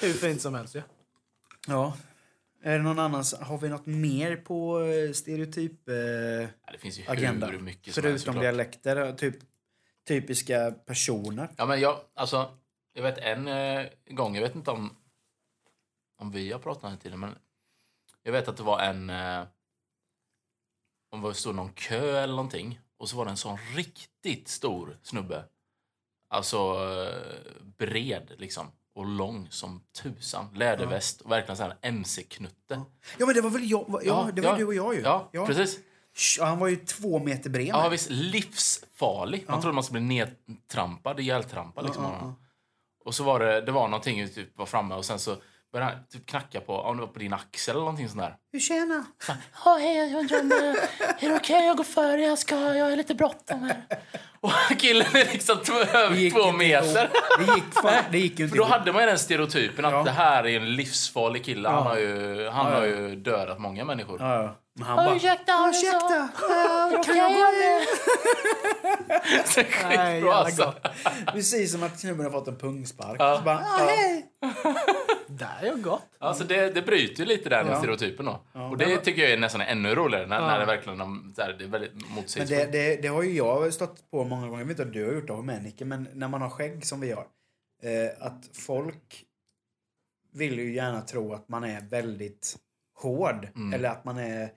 Hur 0.00 0.12
fint 0.12 0.40
som 0.42 0.54
helst 0.54 0.74
ju. 0.74 0.82
Ja. 1.66 1.96
Är 2.62 2.76
det 2.78 2.82
någon 2.84 2.98
annan? 2.98 3.24
Har 3.40 3.58
vi 3.58 3.68
något 3.68 3.86
mer 3.86 4.36
på 4.36 4.80
eh, 4.80 5.12
stereotyp 5.12 5.88
eh, 5.88 5.94
Ja, 5.94 6.72
det 6.72 6.78
finns 6.78 6.98
ju 6.98 7.02
agenda? 7.06 7.46
hur 7.46 7.58
mycket 7.60 7.94
som 7.94 8.04
helst 8.04 8.24
Förutom 8.24 8.42
dialekter, 8.42 9.12
typ 9.12 9.36
typiska 10.08 10.70
personer. 10.86 11.48
Ja, 11.56 11.66
men 11.66 11.80
jag, 11.80 11.96
alltså, 12.14 12.50
Jag 12.94 13.02
vet 13.02 13.18
en 13.18 13.48
eh, 13.48 13.86
gång, 14.10 14.34
jag 14.34 14.42
vet 14.42 14.54
inte 14.54 14.70
om, 14.70 14.96
om 16.18 16.30
vi 16.30 16.52
har 16.52 16.58
pratat 16.58 16.84
om 16.84 16.90
det 16.90 16.96
tiden, 16.96 17.20
men 17.20 17.34
jag 18.22 18.32
vet 18.32 18.48
att 18.48 18.56
det 18.56 18.62
var 18.62 18.80
en... 18.80 19.10
Eh, 19.10 19.42
om 21.10 21.22
det 21.22 21.34
stod 21.34 21.54
någon 21.54 21.72
kö 21.72 22.22
eller 22.22 22.34
någonting 22.34 22.80
och 22.98 23.08
så 23.08 23.16
var 23.16 23.24
det 23.24 23.30
en 23.30 23.36
sån 23.36 23.58
riktigt 23.74 24.48
stor 24.48 24.98
snubbe. 25.02 25.44
Alltså 26.28 26.56
eh, 26.56 27.62
bred 27.78 28.32
liksom 28.38 28.66
och 28.94 29.06
lång 29.06 29.48
som 29.50 29.82
tusan. 30.02 30.46
Läderväst 30.54 31.20
och 31.20 31.30
verkligen 31.30 31.56
sån 31.56 31.66
här 31.66 31.78
MC-knutte. 31.82 32.82
Ja, 33.18 33.26
men 33.26 33.34
det 33.34 33.40
var 33.40 33.50
väl 33.50 33.70
jag? 33.70 34.00
Ja, 34.04 34.30
det 34.34 34.42
var 34.42 34.56
du 34.56 34.64
och 34.64 34.74
jag 34.74 34.94
ju. 34.94 35.00
Ja, 35.00 35.30
precis. 35.32 35.78
Sh, 36.14 36.42
Han 36.42 36.58
var 36.58 36.68
ju 36.68 36.76
två 36.76 37.18
meter 37.18 37.50
bred. 37.50 37.66
Ja, 37.66 37.88
visst. 37.88 38.10
Livsfarlig. 38.10 39.44
Man 39.48 39.60
trodde 39.60 39.74
man 39.74 39.84
skulle 39.84 40.00
bli 40.00 40.26
nedtrampad, 40.46 41.20
ihjältrampad. 41.20 41.84
Liksom. 41.84 42.04
Ja, 42.04 42.10
ja, 42.10 42.18
ja. 42.20 42.34
Och 43.04 43.14
så 43.14 43.24
var 43.24 43.40
det, 43.40 43.60
det 43.60 43.72
var 43.72 43.88
någonting 43.88 44.28
typ 44.28 44.58
var 44.58 44.66
framme 44.66 44.94
och 44.94 45.04
sen 45.04 45.18
så 45.18 45.36
började 45.72 45.96
typ 46.12 46.26
knacka 46.26 46.60
på, 46.60 46.76
om 46.76 46.96
det 46.96 47.00
var 47.00 47.12
på 47.12 47.18
din 47.18 47.32
axel 47.32 47.72
eller 47.72 47.80
någonting 47.80 48.08
sånt 48.08 48.20
där. 48.20 48.34
Hur 48.52 48.60
tjena? 48.60 49.04
Ja, 49.64 49.76
hej, 49.80 49.96
jag 50.12 50.20
undrar 50.20 50.40
om 50.40 50.52
eh, 50.52 51.24
är 51.24 51.28
det 51.28 51.36
okej 51.36 51.66
jag 51.66 51.76
går 51.76 51.84
före? 51.84 52.20
Jag, 52.22 52.38
ska, 52.38 52.54
jag 52.74 52.92
är 52.92 52.96
lite 52.96 53.14
bråttom 53.14 53.62
här. 53.62 53.84
Och 54.40 54.52
killen 54.78 55.06
är 55.12 55.32
liksom 55.32 55.56
två, 55.66 55.74
över 55.74 56.16
gick 56.16 56.34
två 56.34 56.52
meter. 56.52 57.10
Det 57.38 57.54
gick, 57.54 57.64
fan, 57.82 58.04
det 58.10 58.18
gick 58.18 58.40
inte 58.40 58.48
För 58.50 58.56
då 58.56 58.62
ihop. 58.62 58.72
hade 58.72 58.92
man 58.92 59.02
ju 59.02 59.08
den 59.08 59.18
stereotypen 59.18 59.84
att 59.84 59.92
Ja. 59.92 60.02
det 60.02 60.10
här 60.10 60.46
är 60.46 60.56
en 60.56 60.74
livsfarlig 60.76 61.44
kille. 61.44 61.68
Han 61.68 61.78
Ja. 61.78 61.82
har 61.84 61.96
ju, 61.98 62.48
han 62.48 62.66
Ja, 62.66 62.72
ja. 62.72 62.78
har 62.78 62.86
ju 62.86 63.16
dödat 63.16 63.58
många 63.60 63.84
människor. 63.84 64.22
Ja, 64.78 64.86
ja. 64.86 64.86
Men 64.86 64.86
han 64.86 64.96
bara... 64.96 65.16
ursäkta, 65.16 65.68
Ursäkta, 65.70 66.28
ja, 66.48 67.02
kan 67.04 67.16
jag 67.16 67.32
gå 67.32 67.38
med? 67.38 67.86
Så 69.46 69.60
Nej, 69.60 70.12
skitbra 70.20 70.34
alltså. 70.34 70.74
Precis 71.32 71.72
som 71.72 71.82
att 71.82 72.00
snubben 72.00 72.24
har 72.24 72.32
fått 72.32 72.48
en 72.48 72.56
pungspark. 72.56 73.16
Ja. 73.18 73.36
Så 73.36 73.42
bara, 73.44 73.60
ja, 73.60 73.86
hej! 73.86 74.26
Där 75.28 75.58
är 75.62 75.66
jag 75.66 75.82
gott. 75.82 76.02
Alltså 76.18 76.44
det, 76.44 76.70
det 76.70 76.82
bryter 76.82 77.20
ju 77.20 77.24
lite 77.24 77.48
den 77.48 77.66
Ja. 77.66 77.78
stereotypen 77.78 78.26
då. 78.26 78.42
Och 78.70 78.76
det 78.76 78.96
tycker 78.96 79.22
jag 79.22 79.30
är 79.32 79.36
nästan 79.38 79.60
ännu 79.60 79.94
roligare 79.94 80.26
när, 80.26 80.36
Ja. 80.40 80.46
när 80.46 80.58
det 80.58 80.66
verkligen 80.66 81.00
här, 81.38 81.52
det 81.58 81.64
är 81.64 81.68
väldigt 81.68 81.92
Men 81.94 82.10
motsägelsefullt. 82.14 82.72
det, 82.72 82.78
det, 82.96 82.96
det 83.02 83.08
har 83.08 83.22
ju 83.22 83.32
jag 83.36 83.74
stått 83.74 84.10
på 84.10 84.24
många 84.24 84.46
gånger. 84.46 84.58
Jag 84.58 84.66
vet 84.66 84.70
inte 84.78 84.82
om 84.82 84.92
du 84.92 85.06
har 85.06 85.12
gjort 85.12 85.26
det 85.26 85.42
med 85.42 85.62
Nicke, 85.62 85.84
men 85.84 86.08
när 86.14 86.28
man 86.28 86.42
har 86.42 86.50
skägg 86.50 86.86
som 86.86 87.00
vi 87.00 87.12
har. 87.12 87.26
Eh, 87.82 88.26
att 88.26 88.44
folk 88.66 89.24
vill 90.32 90.58
ju 90.58 90.74
gärna 90.74 91.00
tro 91.00 91.32
att 91.34 91.48
man 91.48 91.64
är 91.64 91.80
väldigt 91.80 92.56
hård. 93.02 93.48
Mm. 93.54 93.72
Eller 93.72 93.88
att 93.88 94.04
man 94.04 94.18
är 94.18 94.52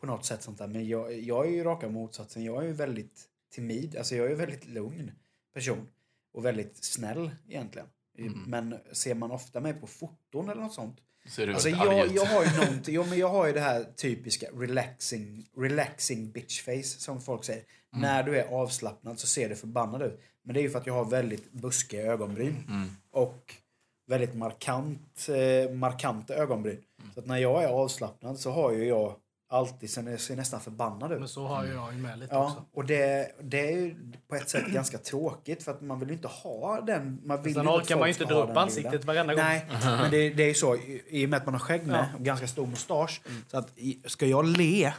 på 0.00 0.06
något 0.06 0.24
sätt 0.24 0.42
sånt 0.42 0.58
där. 0.58 0.66
Men 0.66 0.88
jag, 0.88 1.20
jag 1.20 1.46
är 1.46 1.50
ju 1.50 1.64
raka 1.64 1.88
motsatsen. 1.88 2.44
Jag 2.44 2.62
är 2.62 2.66
ju 2.66 2.72
väldigt 2.72 3.24
timid. 3.52 3.96
Alltså 3.96 4.16
jag 4.16 4.26
är 4.26 4.30
ju 4.30 4.36
väldigt 4.36 4.68
lugn 4.68 5.12
person. 5.54 5.88
Och 6.32 6.44
väldigt 6.44 6.84
snäll 6.84 7.30
egentligen. 7.48 7.88
Mm. 8.18 8.42
Men 8.46 8.78
ser 8.92 9.14
man 9.14 9.30
ofta 9.30 9.60
mig 9.60 9.74
på 9.74 9.86
foton 9.86 10.48
eller 10.48 10.62
något 10.62 10.74
sånt. 10.74 10.98
Ser 11.26 11.46
du 11.46 11.52
Alltså 11.52 11.68
jag, 11.68 12.08
jag 12.08 12.24
har 12.24 12.44
ju 12.44 12.50
någonting, 12.64 12.94
jo, 12.94 13.04
men 13.04 13.18
jag 13.18 13.28
har 13.28 13.46
ju 13.46 13.52
det 13.52 13.60
här 13.60 13.84
typiska 13.96 14.46
relaxing, 14.54 15.46
relaxing 15.56 16.30
bitch 16.30 16.62
face 16.62 16.82
som 16.82 17.20
folk 17.20 17.44
säger. 17.44 17.64
Mm. 17.92 18.02
När 18.02 18.22
du 18.22 18.38
är 18.38 18.44
avslappnad 18.44 19.18
så 19.18 19.26
ser 19.26 19.48
du 19.48 19.56
förbannad 19.56 20.02
ut. 20.02 20.20
Men 20.42 20.54
det 20.54 20.60
är 20.60 20.62
ju 20.62 20.70
för 20.70 20.78
att 20.78 20.86
jag 20.86 20.94
har 20.94 21.04
väldigt 21.04 21.52
buskiga 21.52 22.02
ögonbryn. 22.02 22.64
Mm. 22.68 22.88
Och 23.10 23.54
väldigt 24.06 24.34
markant, 24.34 25.28
eh, 25.28 25.70
markanta 25.70 26.34
ögonbryn. 26.34 26.82
Mm. 27.18 27.24
Så 27.26 27.32
att 27.32 27.36
när 27.36 27.36
jag 27.36 27.62
är 27.64 27.68
avslappnad 27.68 28.38
så 28.38 28.50
har 28.50 28.72
ju 28.72 28.84
jag 28.84 29.14
alltid, 29.50 29.90
sen 29.90 30.06
jag 30.06 30.20
ser 30.20 30.36
nästan 30.36 30.60
förbannad 30.60 31.12
ut. 31.12 31.18
Men 31.18 31.28
så 31.28 31.46
har 31.46 31.64
ju 31.64 31.72
jag 31.72 31.92
ju 31.94 31.98
med 31.98 32.18
lite 32.18 32.34
Ja, 32.34 32.44
också. 32.44 32.64
och 32.74 32.84
det, 32.84 33.28
det 33.42 33.60
är 33.68 33.76
ju 33.76 33.94
på 34.28 34.34
ett 34.36 34.48
sätt 34.48 34.66
ganska 34.66 34.98
tråkigt 34.98 35.62
för 35.62 35.72
att 35.72 35.80
man 35.80 36.00
vill 36.00 36.08
ju 36.08 36.14
inte 36.14 36.28
ha 36.28 36.80
den... 36.80 37.20
Man 37.24 37.42
vill 37.42 37.54
Sen 37.54 37.68
orkar 37.68 37.96
man 37.98 38.08
ju 38.08 38.12
inte 38.12 38.24
dra 38.24 38.42
upp 38.42 38.56
ansiktet 38.56 38.90
bilden. 38.92 39.06
varenda 39.06 39.34
gång. 39.34 39.44
Nej, 39.44 39.66
men 39.84 40.10
det, 40.10 40.30
det 40.30 40.42
är 40.42 40.48
ju 40.48 40.54
så. 40.54 40.76
I, 40.76 41.02
I 41.08 41.26
och 41.26 41.30
med 41.30 41.36
att 41.36 41.44
man 41.46 41.54
har 41.54 41.60
skägg 41.60 41.86
med 41.86 41.96
Ja. 41.96 42.02
Mm. 42.04 42.14
och 42.16 42.22
ganska 42.24 42.46
stor 42.46 42.66
mustasch. 42.66 43.20
Så 43.50 43.58
att 43.58 43.68
ska 44.06 44.26
jag 44.26 44.46
le 44.46 44.92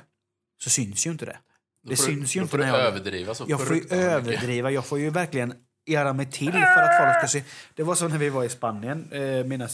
så 0.63 0.69
syns 0.69 1.07
ju 1.07 1.11
inte 1.11 1.25
det. 1.25 1.37
Då 1.83 1.89
Det 1.89 1.95
syns 1.97 2.35
ju 2.35 2.39
då 2.39 2.43
inte 2.43 2.51
får 2.51 2.57
du 2.57 2.63
när 2.65 2.77
jag... 2.77 2.87
överdriva 2.87 3.33
så 3.33 3.45
Jag 3.47 3.67
får 3.67 3.75
ju 3.75 3.83
överdriva. 3.89 4.71
Jag 4.71 4.85
får 4.85 4.99
ju 4.99 5.09
verkligen 5.09 5.53
göra 5.85 6.13
mig 6.13 6.25
till 6.31 6.51
för 6.51 6.57
att 6.81 7.03
folk 7.03 7.17
ska 7.29 7.39
se. 7.39 7.43
Det 7.75 7.83
var 7.83 7.95
så 7.95 8.07
när 8.07 8.17
vi 8.17 8.29
var 8.29 8.43
i 8.43 8.49
Spanien. 8.49 9.11
Eh, 9.11 9.45
mina 9.45 9.67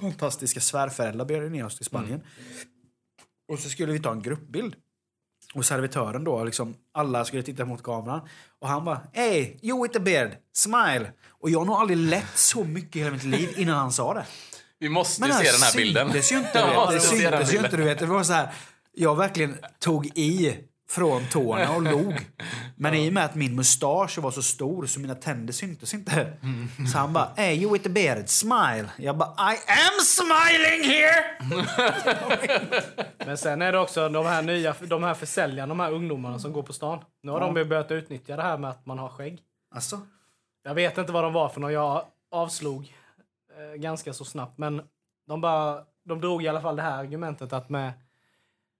fantastiska 0.00 0.60
svärföräldrar 0.60 1.24
bjöd 1.24 1.64
oss 1.64 1.76
till 1.76 1.86
Spanien. 1.86 2.12
Mm. 2.14 2.24
Och 3.52 3.58
så 3.58 3.68
skulle 3.68 3.92
vi 3.92 3.98
ta 3.98 4.12
en 4.12 4.22
gruppbild. 4.22 4.74
Och 5.54 5.64
servitören 5.64 6.24
då, 6.24 6.44
liksom, 6.44 6.74
alla 6.92 7.24
skulle 7.24 7.42
titta 7.42 7.64
mot 7.64 7.82
kameran. 7.82 8.20
Och 8.58 8.68
han 8.68 8.84
bara, 8.84 9.00
hey, 9.12 9.56
you 9.62 9.82
with 9.82 9.92
the 9.92 10.00
beard, 10.00 10.30
smile. 10.52 11.12
Och 11.28 11.50
jag 11.50 11.58
har 11.58 11.66
nog 11.66 11.76
aldrig 11.76 11.98
lett 11.98 12.38
så 12.38 12.64
mycket 12.64 12.96
i 12.96 12.98
hela 12.98 13.10
mitt 13.12 13.24
liv 13.24 13.54
innan 13.56 13.74
han 13.76 13.92
sa 13.92 14.14
det. 14.14 14.26
Vi 14.78 14.88
måste 14.88 15.20
Men 15.20 15.30
ju 15.30 15.34
se 15.44 15.52
den 15.52 15.62
här 15.62 15.70
syntes 15.70 15.76
bilden. 15.76 16.10
ju 16.30 16.38
inte, 16.38 16.58
Ja, 16.58 16.86
vet. 16.90 16.94
Det 16.94 17.00
syntes 17.00 17.54
ju 17.54 17.58
inte, 17.58 17.76
du 17.76 17.82
vet. 17.82 17.98
Det 17.98 18.06
var 18.06 18.22
så 18.22 18.32
här, 18.32 18.48
jag 18.92 19.16
verkligen 19.16 19.56
tog 19.78 20.06
i 20.18 20.58
från 20.90 21.26
tårna 21.32 21.74
och 21.76 21.82
log. 21.82 22.14
Men 22.76 22.94
i 22.94 23.08
och 23.08 23.12
med 23.12 23.24
att 23.24 23.34
min 23.34 23.56
mustasch 23.56 24.18
var 24.18 24.30
så 24.30 24.42
stor 24.42 24.86
så 24.86 25.00
mina 25.00 25.14
tänder 25.14 25.52
syntes 25.52 25.94
inte. 25.94 26.32
Så 26.92 26.98
han 26.98 27.12
bara, 27.12 27.32
hey 27.36 27.62
you 27.62 27.72
with 27.72 27.82
the 27.82 27.90
beard, 27.90 28.28
smile. 28.28 28.88
Jag 28.98 29.16
bara, 29.16 29.52
I 29.52 29.56
am 29.56 30.00
smiling 30.04 30.90
here! 30.90 31.24
Men 33.26 33.38
sen 33.38 33.62
är 33.62 33.72
det 33.72 33.78
också 33.78 34.08
de 34.08 34.26
här 34.26 34.42
nya, 34.42 34.74
de 34.80 35.02
här 35.02 35.14
försäljarna, 35.14 35.66
de 35.68 35.80
här 35.80 35.92
ungdomarna 35.92 36.38
som 36.38 36.52
går 36.52 36.62
på 36.62 36.72
stan. 36.72 36.98
Nu 37.22 37.32
har 37.32 37.40
Ja. 37.40 37.52
de 37.52 37.64
börjat 37.68 37.90
utnyttja 37.90 38.36
det 38.36 38.42
här 38.42 38.58
med 38.58 38.70
att 38.70 38.86
man 38.86 38.98
har 38.98 39.08
skägg. 39.08 39.38
Alltså, 39.74 40.00
Jag 40.62 40.74
vet 40.74 40.98
inte 40.98 41.12
vad 41.12 41.24
de 41.24 41.32
var 41.32 41.48
för 41.48 41.60
någon. 41.60 41.72
Jag 41.72 42.04
avslog 42.30 42.94
eh, 43.58 43.74
ganska 43.80 44.12
så 44.12 44.24
snabbt. 44.24 44.58
Men 44.58 44.82
de, 45.28 45.40
bara, 45.40 45.82
de 46.04 46.20
drog 46.20 46.44
i 46.44 46.48
alla 46.48 46.60
fall 46.60 46.76
det 46.76 46.82
här 46.82 46.98
argumentet 46.98 47.52
att 47.52 47.68
med, 47.68 47.92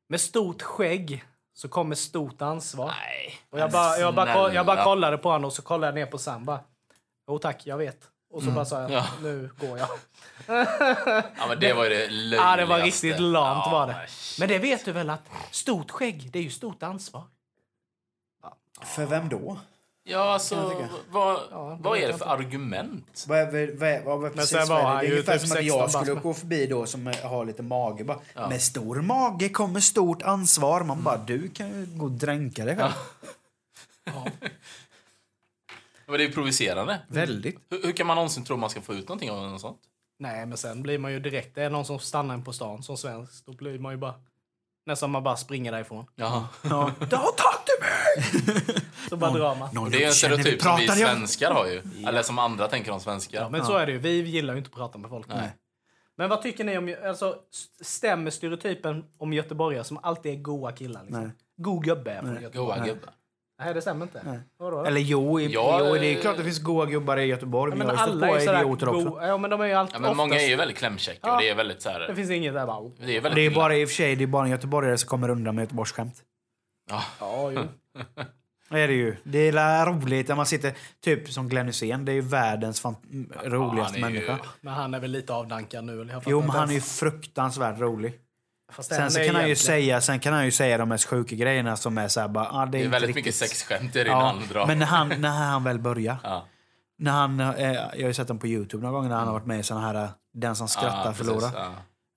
med 0.08 0.20
stort 0.20 0.62
skägg 0.62 1.24
så 1.58 1.68
kommer 1.68 1.94
stort 1.94 2.42
ansvar. 2.42 2.86
Nej. 2.86 3.34
Och 3.50 3.58
jag, 3.58 3.70
bara, 3.70 3.98
jag, 3.98 4.14
bara, 4.14 4.52
jag 4.54 4.66
bara 4.66 4.84
kollade 4.84 5.18
på 5.18 5.28
honom 5.30 5.44
och 5.44 5.52
så 5.52 5.62
kollade 5.62 5.86
jag 5.86 5.94
ner 5.94 6.10
på 6.10 6.18
Sam. 6.18 6.44
Bara, 6.44 6.60
Jo 7.28 7.38
tack, 7.38 7.66
jag 7.66 7.76
vet. 7.78 7.98
Och 8.30 8.42
så 8.42 8.50
bara 8.50 8.64
sa 8.64 8.80
jag, 8.82 8.90
Ja. 8.90 9.06
nu 9.22 9.50
går 9.60 9.78
jag. 9.78 9.88
Ja, 11.36 11.46
men 11.48 11.60
det 11.60 11.72
var 11.72 11.84
ju 11.84 11.90
det 11.90 12.06
löjligaste. 12.10 12.36
Ja, 12.50 12.56
det 12.56 12.64
var 12.64 12.78
riktigt 12.78 13.20
lamt 13.20 13.62
Ja, 13.66 13.70
var 13.72 13.86
det. 13.86 14.06
shit. 14.08 14.40
Men 14.40 14.48
det 14.48 14.58
vet 14.58 14.84
du 14.84 14.92
väl 14.92 15.10
att 15.10 15.28
stort 15.50 15.90
skägg, 15.90 16.30
det 16.32 16.38
är 16.38 16.42
ju 16.42 16.50
stort 16.50 16.82
ansvar. 16.82 17.22
för 18.82 19.06
vem 19.06 19.28
då? 19.28 19.58
Ja, 20.10 20.32
alltså, 20.32 20.88
vad, 21.10 21.40
Ja, 21.50 21.78
vad 21.80 21.98
är 21.98 22.08
det 22.08 22.18
för 22.18 22.26
argument? 22.26 23.24
Vad, 23.28 23.52
vad, 23.52 24.04
vad, 24.04 24.20
vad, 24.20 24.34
precis, 24.34 24.50
sen 24.50 24.68
var 24.68 24.82
vad 24.82 24.84
är 24.84 24.84
det? 24.84 24.88
han 24.88 24.98
det 24.98 25.04
är 25.04 25.08
ju 25.08 25.12
ungefär 25.12 25.38
typ 25.38 25.48
som 25.48 25.52
att 25.52 25.58
16 25.58 25.78
jag 25.80 25.90
skulle 25.90 26.20
gå 26.20 26.34
förbi 26.34 26.66
då 26.66 26.86
som 26.86 27.06
eh, 27.06 27.16
har 27.16 27.44
lite 27.44 27.62
mage. 27.62 28.04
Bara, 28.04 28.18
Ja. 28.34 28.48
Med 28.48 28.62
stor 28.62 29.02
mage 29.02 29.48
kommer 29.48 29.80
stort 29.80 30.22
ansvar. 30.22 30.80
Man 30.80 31.02
bara, 31.02 31.16
du 31.16 31.48
kan 31.48 31.68
ju 31.68 31.86
gå 31.86 32.04
och 32.04 32.10
dränka 32.10 32.64
dig 32.64 32.76
själv. 32.76 32.92
Men 36.06 36.16
det 36.16 36.24
är 36.24 36.26
ju 36.26 36.32
provocerande. 36.32 37.00
Väldigt. 37.08 37.58
Hur, 37.70 37.82
hur 37.82 37.92
kan 37.92 38.06
man 38.06 38.14
någonsin 38.16 38.44
tro 38.44 38.56
man 38.56 38.70
ska 38.70 38.80
få 38.80 38.94
ut 38.94 39.08
någonting 39.08 39.30
av 39.30 39.50
något 39.50 39.60
sånt? 39.60 39.80
Nej, 40.18 40.46
men 40.46 40.58
sen 40.58 40.82
blir 40.82 40.98
man 40.98 41.12
ju 41.12 41.20
direkt... 41.20 41.54
Det 41.54 41.62
är 41.62 41.70
någon 41.70 41.84
som 41.84 41.98
stannar 41.98 42.34
en 42.34 42.44
på 42.44 42.52
stan 42.52 42.82
som 42.82 42.96
svensk. 42.96 43.46
Då 43.46 43.52
blir 43.52 43.78
man 43.78 43.92
ju 43.92 43.98
bara... 43.98 44.14
Nästan 44.86 45.10
man 45.10 45.22
bara 45.22 45.36
springer 45.36 45.72
därifrån. 45.72 46.06
Ja. 46.14 46.48
Ja. 46.62 46.92
Don't 47.00 47.08
Så 49.08 49.16
bara 49.16 49.30
drar 49.30 49.54
man. 49.56 49.68
Någon 49.74 49.90
det 49.90 50.02
är 50.02 50.06
en 50.06 50.12
stereotyp 50.12 50.62
som 50.62 50.76
vi 50.76 50.88
svenskar 50.88 51.50
har 51.50 51.66
ju. 51.66 51.82
Eller 52.06 52.22
som 52.22 52.38
andra 52.38 52.68
tänker 52.68 52.92
om 52.92 53.00
svenskar. 53.00 53.40
Ja, 53.40 53.48
men 53.48 53.64
så 53.64 53.76
är 53.76 53.86
det 53.86 53.92
ju. 53.92 53.98
Vi 53.98 54.20
gillar 54.20 54.54
ju 54.54 54.58
inte 54.58 54.68
att 54.68 54.74
prata 54.76 54.98
med 54.98 55.10
folk. 55.10 55.26
Nej. 55.28 55.50
Men 56.16 56.28
vad 56.30 56.42
tycker 56.42 56.64
ni 56.64 56.78
om... 56.78 56.94
Alltså, 57.04 57.36
st- 57.52 57.84
stämmer 57.84 58.30
stereotypen 58.30 59.04
om 59.18 59.32
göteborgare 59.32 59.84
som 59.84 59.98
alltid 60.02 60.32
är 60.32 60.36
goa 60.36 60.72
killar? 60.72 61.02
Liksom? 61.04 61.22
Nej. 61.22 61.30
God 61.56 61.84
gubbe 61.84 62.10
är 62.10 62.20
från 62.20 62.42
Göteborg. 62.42 62.78
Goa 62.78 62.86
gubbar. 62.86 63.10
Nej, 63.62 63.74
det 63.74 63.82
stämmer 63.82 64.02
inte. 64.06 64.22
Nej. 64.24 64.38
Vadå? 64.58 64.84
Eller 64.84 65.00
jo, 65.00 65.40
i, 65.40 65.46
Ja, 65.46 65.80
jo, 65.86 65.94
det 65.94 66.06
är 66.06 66.16
eh, 66.16 66.20
klart 66.20 66.36
det 66.36 66.44
finns 66.44 66.58
goa 66.62 66.86
gubbar 66.86 67.16
i 67.16 67.24
Göteborg. 67.24 67.76
Men 67.76 67.86
jag 67.88 67.96
alla 67.96 68.28
är 68.28 68.58
idioter 68.60 68.88
också. 68.88 69.08
go- 69.10 69.18
Ja, 69.22 69.38
men 69.38 69.50
de 69.50 69.60
är 69.60 69.66
ju 69.66 69.72
alltid 69.72 69.94
Ja, 69.96 70.00
men 70.00 70.16
många 70.16 70.28
oftast- 70.34 70.44
är 70.44 70.48
ju 70.48 70.56
väldigt 70.56 70.76
klämkäcka 70.78 71.18
Ja. 71.22 71.34
och 71.36 71.40
det 71.42 71.48
är 71.48 71.54
väldigt 71.54 71.82
så 71.82 71.88
Det 71.88 71.94
här... 72.08 72.14
finns 72.14 72.30
inget 72.30 72.54
där 72.54 72.66
bara... 72.66 72.90
Det 73.06 73.16
är 73.16 73.20
väldigt 73.20 73.34
Det 73.34 73.46
är 73.46 73.50
bara 73.50 73.76
i 73.76 73.84
och 73.84 73.88
för 73.88 73.94
sig 73.94 74.16
det 74.16 74.24
är 74.24 74.26
bara 74.28 74.44
en 74.44 74.50
göteborgare 74.50 74.98
som 74.98 75.08
kommer 75.08 75.28
undan 75.30 75.54
med 75.54 75.62
Göteborgsskämt. 75.62 76.22
Ja. 76.88 77.02
Ja, 77.20 77.50
jo. 77.52 77.62
Det 78.70 78.80
är 78.80 78.88
det 78.88 78.94
ju. 78.94 79.16
Det 79.24 79.48
är 79.48 79.86
roligt 79.86 80.28
när 80.28 80.34
man 80.36 80.46
sitter, 80.46 80.72
typ 81.04 81.28
som 81.28 81.48
Glenn 81.48 81.66
Hysén, 81.66 82.04
det 82.04 82.12
är 82.12 82.14
ju 82.14 82.20
världens 82.20 82.84
roligaste 83.44 84.00
han 84.00 84.10
är 84.10 84.14
ju- 84.14 84.14
människa. 84.26 84.38
Men 84.60 84.74
han 84.74 84.94
är 84.94 85.00
väl 85.00 85.10
lite 85.10 85.32
avdankad 85.32 85.84
nu. 85.84 86.00
eller? 86.00 86.22
Jo, 86.26 86.40
men 86.40 86.50
han 86.50 86.68
är 86.68 86.72
ju 86.74 86.80
fruktansvärt 86.80 87.78
rolig. 87.78 88.14
Fast 88.72 88.88
Sen 88.94 89.10
så 89.10 89.20
kan 89.24 89.34
han 89.34 89.48
ju 89.48 89.56
säga, 89.56 90.00
sen 90.00 90.20
kan 90.20 90.32
han 90.32 90.44
ju 90.44 90.50
säga 90.50 90.78
de 90.78 90.88
mest 90.88 91.04
sjuka 91.04 91.36
grejerna 91.36 91.76
som 91.76 91.98
är 91.98 92.08
så 92.08 92.20
här 92.20 92.28
bara, 92.28 92.48
ah, 92.52 92.66
det 92.66 92.78
är, 92.78 92.82
Det 92.82 92.86
är 92.86 92.90
väldigt 92.90 93.08
riktigt. 93.08 93.24
mycket 93.24 93.34
sexskämt 93.34 93.96
i 93.96 94.04
det 94.04 94.10
Ja, 94.10 94.20
han 94.26 94.48
drar. 94.48 94.66
men 94.66 94.78
när 94.78 94.86
han, 94.86 95.08
när 95.08 95.28
han 95.28 95.64
väl 95.64 95.78
börjar. 95.78 96.16
Ja. 96.22 96.46
När 96.98 97.10
han, 97.12 97.40
eh, 97.40 97.72
jag 97.72 97.82
har 97.82 97.96
ju 97.96 98.14
sett 98.14 98.28
honom 98.28 98.38
på 98.40 98.46
Youtube 98.46 98.82
några 98.82 98.96
gånger 98.96 99.08
när 99.08 99.16
han 99.16 99.26
har 99.26 99.34
varit 99.34 99.46
med 99.46 99.60
i 99.60 99.62
såna 99.62 99.80
här 99.80 99.94
eh, 99.94 100.08
Den 100.34 100.56
som 100.56 100.68
skrattar 100.68 100.98
ja, 100.98 101.04
precis, 101.04 101.26
förlorar. 101.26 101.50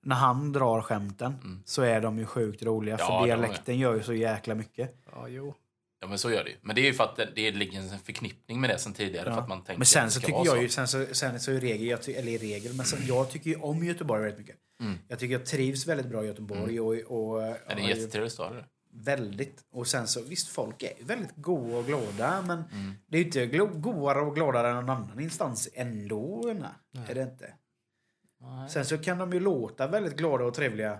Ja. 0.02 0.08
När 0.08 0.16
han 0.16 0.52
drar 0.52 0.80
skämten 0.82 1.62
så 1.64 1.82
är 1.82 2.00
de 2.00 2.18
ju 2.18 2.26
sjukt 2.26 2.62
roliga. 2.62 2.96
Ja, 2.98 3.06
för 3.06 3.12
de 3.14 3.22
är. 3.22 3.26
dialekten 3.26 3.78
gör 3.78 3.94
ju 3.94 4.02
så 4.02 4.14
jäkla 4.14 4.54
mycket. 4.54 4.96
Ja, 5.12 5.28
jo. 5.28 5.54
Ja, 6.00 6.08
men 6.08 6.18
så 6.18 6.30
gör 6.30 6.44
det 6.44 6.50
ju. 6.50 6.56
Men 6.62 6.76
det 6.76 6.82
är 6.82 6.86
ju 6.86 6.92
för 6.92 7.04
att 7.04 7.16
det, 7.34 7.50
ligger 7.50 7.80
en 7.80 7.98
förknippning 7.98 8.60
med 8.60 8.70
det 8.70 8.78
sen 8.78 8.92
tidigare. 8.92 9.34
För 9.34 9.40
att 9.40 9.48
man 9.48 9.58
tänker 9.58 9.72
Men 9.72 9.82
att 9.82 9.88
sen 9.88 10.04
det 10.04 10.10
så 10.10 10.20
tycker 10.20 10.32
jag 10.32 10.46
så. 10.46 10.56
ju, 10.56 10.68
sen 10.68 10.88
så, 10.88 11.06
sen 11.12 11.40
så 11.40 11.50
i 11.50 11.60
regel, 11.60 11.86
jag 11.86 12.02
ty, 12.02 12.12
eller 12.12 12.32
i 12.32 12.38
regel, 12.38 12.74
men 12.74 12.86
sen, 12.86 12.98
jag 13.06 13.30
tycker 13.30 13.50
ju 13.50 13.56
om 13.56 13.84
Göteborg 13.84 14.22
väldigt 14.22 14.38
mycket. 14.40 14.56
Mm. 14.80 14.98
Jag 15.08 15.18
tycker 15.18 15.32
jag 15.32 15.46
trivs 15.46 15.86
väldigt 15.86 16.06
bra 16.06 16.24
i 16.24 16.26
Göteborg 16.26 16.80
och, 16.80 16.94
och, 16.94 17.42
Är 17.42 17.58
det 17.66 17.72
en 17.72 17.86
jättetrevlig 17.88 18.32
stad? 18.32 18.52
eller? 18.52 18.66
väldigt. 18.94 19.64
Och 19.72 19.86
sen 19.86 20.06
så, 20.08 20.22
visst 20.22 20.48
folk 20.48 20.82
är 20.82 21.04
väldigt 21.04 21.36
goa 21.36 21.78
och 21.78 21.86
glada 21.86 22.42
men 22.46 22.64
Mm. 22.72 22.92
det 23.06 23.16
är 23.16 23.20
ju 23.20 23.24
inte 23.26 23.46
godare 23.78 24.20
och 24.20 24.34
gladare 24.34 24.68
än 24.68 24.74
någon 24.74 24.90
annan 24.90 25.20
instans 25.20 25.68
ändå. 25.74 26.42
Nej. 26.90 27.02
Är 27.08 27.14
det 27.14 27.22
inte. 27.22 27.54
Nej. 28.42 28.70
Sen 28.70 28.84
så 28.84 28.98
kan 28.98 29.18
de 29.18 29.32
ju 29.32 29.40
låta 29.40 29.86
väldigt 29.86 30.16
glada 30.16 30.44
och 30.44 30.54
trevliga 30.54 30.98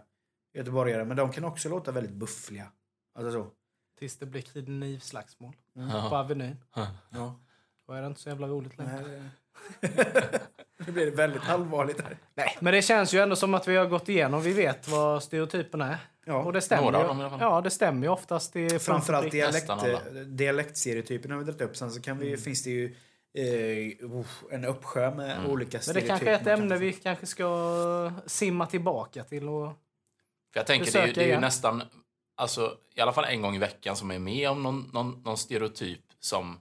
göteborgare 0.55 1.05
men 1.05 1.16
de 1.16 1.32
kan 1.32 1.45
också 1.45 1.68
låta 1.68 1.93
väldigt 1.93 2.12
buffliga. 2.14 2.66
Alltså 3.14 3.32
så. 3.32 3.51
Tills 3.99 4.18
det 4.18 4.26
blir 4.26 4.43
knivslagsmål 4.43 5.57
Mm. 5.76 5.90
på 5.90 5.97
Ja. 5.97 6.18
Avenyn. 6.20 6.57
Ja. 7.11 7.40
Då 7.86 7.93
är 7.93 8.01
det 8.01 8.07
inte 8.07 8.20
så 8.20 8.28
jävla 8.28 8.47
roligt 8.49 8.78
längre. 8.78 9.30
Nu 10.86 10.93
blir 10.93 11.05
det 11.05 11.11
väldigt 11.16 11.49
allvarligt 11.49 12.01
här. 12.01 12.16
Nej, 12.34 12.57
men 12.61 12.72
det 12.74 12.82
känns 12.82 13.14
ju 13.14 13.18
ändå 13.18 13.36
som 13.36 13.55
att 13.55 13.68
vi 13.68 13.76
har 13.76 13.86
gått 13.86 14.09
igenom. 14.09 14.43
Vi 14.43 14.53
vet 14.53 14.88
vad 14.88 15.22
stereotyperna 15.22 15.90
är. 15.93 15.99
Ja. 16.26 16.43
Och 16.43 16.53
det 16.53 16.61
stämmer 16.61 16.82
Några 16.82 16.97
av 16.99 17.03
ju. 17.05 17.09
dem 17.09 17.18
i 17.18 17.20
alla 17.20 17.30
fall. 17.30 17.40
Ja, 17.40 17.61
det 17.61 17.70
stämmer 17.70 18.03
ju 18.03 18.09
oftast. 18.09 18.57
Är 18.57 18.78
Framförallt 18.78 19.30
dialekt, 19.30 19.70
dialektstereotypen 20.26 21.30
har 21.30 21.38
vi 21.38 21.45
dragit 21.45 21.61
upp. 21.61 21.76
Sen 21.76 21.90
så 21.90 22.01
kan 22.03 22.18
vi, 22.18 22.36
finns 22.36 22.62
det 22.62 22.70
ju 22.70 22.95
eh, 23.35 24.11
uff, 24.20 24.43
en 24.51 24.64
uppsjö 24.64 25.14
med 25.14 25.47
olika 25.47 25.80
Men 25.87 25.95
det 25.95 26.01
kanske 26.01 26.30
är 26.30 26.35
ett 26.35 26.47
ämne 26.47 26.76
vi 26.76 26.93
kanske 26.93 27.26
ska 27.26 28.12
simma 28.26 28.66
tillbaka 28.66 29.24
till. 29.24 29.49
Och... 29.49 29.66
För 30.53 30.61
jag 30.61 30.66
tänker, 30.66 30.93
det 30.93 30.99
är, 30.99 31.03
ju- 31.03 31.07
Besöka 31.07 31.20
det 31.20 31.26
är 31.30 31.35
ju 31.35 31.41
nästan, 31.41 31.83
alltså, 32.37 32.76
i 32.95 33.01
alla 33.01 33.12
fall 33.12 33.24
en 33.24 33.43
gång 33.43 33.55
i 33.55 33.59
veckan 33.59 33.97
som 33.97 34.11
är 34.11 34.18
med 34.18 34.51
om 34.51 34.62
någon, 34.62 34.91
någon, 34.93 35.22
någon 35.24 35.37
stereotyp 35.37 36.01
som 36.20 36.61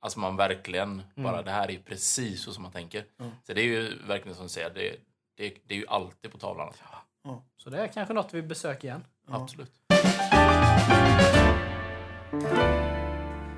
alltså 0.00 0.18
man 0.20 0.36
verkligen 0.36 1.02
bara, 1.14 1.42
det 1.42 1.50
här 1.50 1.70
är 1.70 1.78
precis 1.78 2.42
så 2.42 2.52
som 2.52 2.62
man 2.62 2.72
tänker. 2.72 3.04
Så 3.46 3.52
det 3.52 3.60
är 3.60 3.64
ju 3.64 3.98
verkligen 4.06 4.36
som 4.36 4.44
du 4.44 4.48
säger, 4.48 4.70
det, 4.74 4.96
det, 5.36 5.54
det 5.66 5.74
är 5.74 5.78
ju 5.78 5.86
alltid 5.86 6.32
på 6.32 6.38
tavlan. 6.38 6.66
Alltså. 6.66 6.84
Så 7.56 7.70
det 7.70 7.78
är 7.78 7.86
kanske 7.86 8.14
något 8.14 8.34
vi 8.34 8.42
besöker 8.42 8.88
igen. 8.88 9.04
Absolut. 9.28 9.72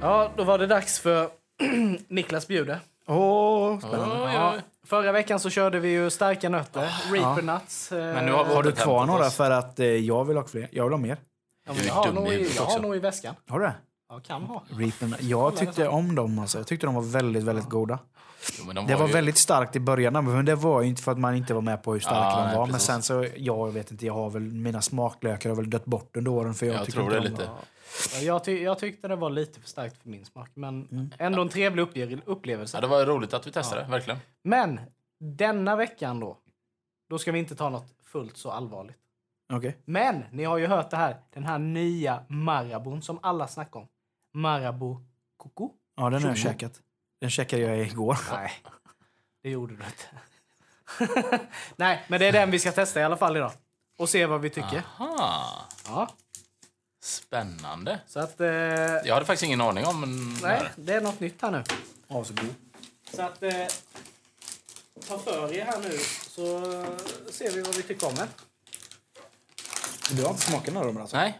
Ja, 0.00 0.32
då 0.36 0.44
var 0.44 0.58
det 0.58 0.66
dags 0.66 0.98
för 1.00 1.30
Niklas 2.08 2.48
bjuder. 2.48 2.80
Åh, 3.06 3.78
spännande. 3.78 4.14
Oj, 4.14 4.20
oj, 4.24 4.34
Ja, 4.34 4.54
förra 4.86 5.12
veckan 5.12 5.40
så 5.40 5.50
körde 5.50 5.80
vi 5.80 5.88
ju 5.88 6.10
starka 6.10 6.48
nötter, 6.48 6.88
Reaper 7.12 7.42
Nuts. 7.42 7.92
eh, 7.92 7.98
Men 8.14 8.26
nu 8.26 8.32
har 8.32 8.44
vi 8.44 8.54
Har 8.54 8.62
du 8.62 8.72
kvar 8.72 9.06
några 9.06 9.26
oss. 9.26 9.34
för 9.34 9.50
att 9.50 9.80
eh, 9.80 9.86
jag 9.86 10.24
vill 10.24 10.36
ha 10.36 10.44
fler? 10.44 10.68
Jag 10.72 10.84
vill 10.84 10.92
ha 10.92 10.98
mer. 10.98 11.16
Ja, 11.66 11.72
men 11.76 11.86
jag 11.86 11.94
har, 11.94 12.12
nog 12.12 12.28
i, 12.28 12.50
jag 12.56 12.62
har 12.64 12.78
nog 12.80 12.96
i 12.96 12.98
väskan. 12.98 13.34
Har 13.48 13.58
du 13.58 13.64
det? 13.66 13.74
Ja, 14.08 14.20
kan 14.20 14.42
ha. 14.42 14.62
Reapen. 14.78 15.14
Jag 15.20 15.56
tyckte 15.56 15.88
om 15.88 16.14
dem 16.14 16.38
alltså. 16.38 16.58
Jag 16.58 16.66
tyckte 16.66 16.86
de 16.86 16.94
var 16.94 17.02
väldigt, 17.02 17.42
väldigt 17.42 17.68
goda. 17.68 17.98
Jo, 18.58 18.64
men 18.66 18.74
de 18.76 18.86
Det 18.86 18.94
var 18.96 19.06
ju- 19.06 19.12
väldigt 19.12 19.36
starkt 19.36 19.76
i 19.76 19.80
början, 19.80 20.12
men 20.24 20.44
det 20.44 20.54
var 20.54 20.82
ju 20.82 20.88
inte 20.88 21.02
för 21.02 21.12
att 21.12 21.18
man 21.18 21.34
inte 21.34 21.54
var 21.54 21.60
med 21.60 21.82
på 21.82 21.92
hur 21.92 22.00
starka 22.00 22.16
Ja, 22.20 22.36
de 22.40 22.46
nej, 22.46 22.56
var. 22.56 22.66
Men 22.66 22.72
precis. 22.72 22.86
sen 22.86 23.02
så, 23.02 23.26
jag 23.36 23.70
vet 23.72 23.90
inte, 23.90 24.06
jag 24.06 24.14
har 24.14 24.30
väl, 24.30 24.42
mina 24.42 24.82
smaklökar 24.82 25.48
har 25.50 25.56
väl 25.56 25.70
dött 25.70 25.84
bort 25.84 26.16
under 26.16 26.30
åren 26.30 26.54
för 26.54 26.66
jag, 26.66 26.76
Jag 26.76 26.86
tror 26.92 27.10
det 27.10 27.20
lite. 27.20 27.42
dem. 27.44 27.54
Ja, 28.14 28.18
Jag, 28.20 28.44
ty 28.44 28.62
jag 28.62 28.78
tyckte 28.78 29.08
det 29.08 29.16
var 29.16 29.30
lite 29.30 29.60
för 29.60 29.68
starkt 29.68 30.02
för 30.02 30.08
min 30.08 30.24
smak. 30.24 30.50
Men 30.54 31.10
ändå 31.18 31.42
en 31.42 31.48
trevlig 31.48 31.82
uppge- 31.82 32.22
upplevelse. 32.26 32.76
Ja, 32.76 32.80
det 32.80 32.86
var 32.86 33.06
roligt 33.06 33.34
att 33.34 33.46
vi 33.46 33.52
testade, 33.52 33.86
verkligen. 33.90 34.20
Men 34.42 34.80
denna 35.20 35.76
veckan 35.76 36.20
då, 36.20 36.38
då 37.08 37.18
ska 37.18 37.32
vi 37.32 37.38
inte 37.38 37.54
ta 37.56 37.68
något 37.68 37.94
fullt 38.04 38.36
så 38.36 38.50
allvarligt. 38.50 38.96
Okej. 39.52 39.76
Men 39.84 40.24
ni 40.32 40.44
har 40.44 40.58
ju 40.58 40.66
hört 40.66 40.90
det 40.90 40.96
här, 40.96 41.16
den 41.30 41.44
här 41.44 41.58
nya 41.58 42.24
Marabon 42.28 43.02
som 43.02 43.18
alla 43.22 43.48
snackar 43.48 43.80
om. 43.80 43.88
Marabou 44.34 45.04
Coco? 45.36 45.70
Ja, 45.96 46.10
den 46.10 46.22
har 46.22 46.28
jag 46.28 46.38
käkat. 46.38 46.80
Den 47.20 47.30
käkade 47.30 47.62
jag 47.62 47.78
igår. 47.80 48.18
Nej, 48.32 48.52
det 49.42 49.50
gjorde 49.50 49.76
du 49.76 49.82
inte. 49.84 50.04
Nej, 51.76 52.04
men 52.08 52.20
det 52.20 52.26
är 52.26 52.32
den 52.32 52.50
vi 52.50 52.58
ska 52.58 52.72
testa 52.72 53.00
i 53.00 53.02
alla 53.02 53.16
fall 53.16 53.36
idag. 53.36 53.52
Och 53.98 54.08
se 54.08 54.26
vad 54.26 54.40
vi 54.40 54.50
tycker. 54.50 54.82
Aha, 54.98 55.68
Ja, 55.86 56.08
spännande. 57.00 58.00
så 58.06 58.20
att... 58.20 58.40
Eh, 58.40 58.48
Jag 58.48 59.14
hade 59.14 59.26
faktiskt 59.26 59.42
ingen 59.42 59.60
aning 59.60 59.86
om... 59.86 60.00
Men, 60.00 60.34
nej, 60.42 60.70
det 60.76 60.94
är 60.94 61.00
något 61.00 61.20
nytt 61.20 61.42
här 61.42 61.50
nu. 61.50 61.64
Ja, 62.08 62.24
så 62.24 62.34
god. 62.34 62.54
Så 63.14 63.22
att... 63.22 63.42
Eh, 63.42 63.66
ta 65.08 65.18
för 65.18 65.52
er 65.52 65.64
här 65.64 65.80
nu 65.80 65.90
så 66.28 66.60
ser 67.32 67.52
vi 67.52 67.62
vad 67.62 67.74
vi 67.76 67.82
tycker 67.82 68.06
om 68.08 68.14
den. 68.14 68.28
Du 70.16 70.22
har 70.22 70.30
inte 70.30 70.42
smakat 70.42 70.74
några 70.74 70.86
av 70.88 70.94
dem 70.94 71.02
alltså? 71.02 71.16
Nej, 71.16 71.38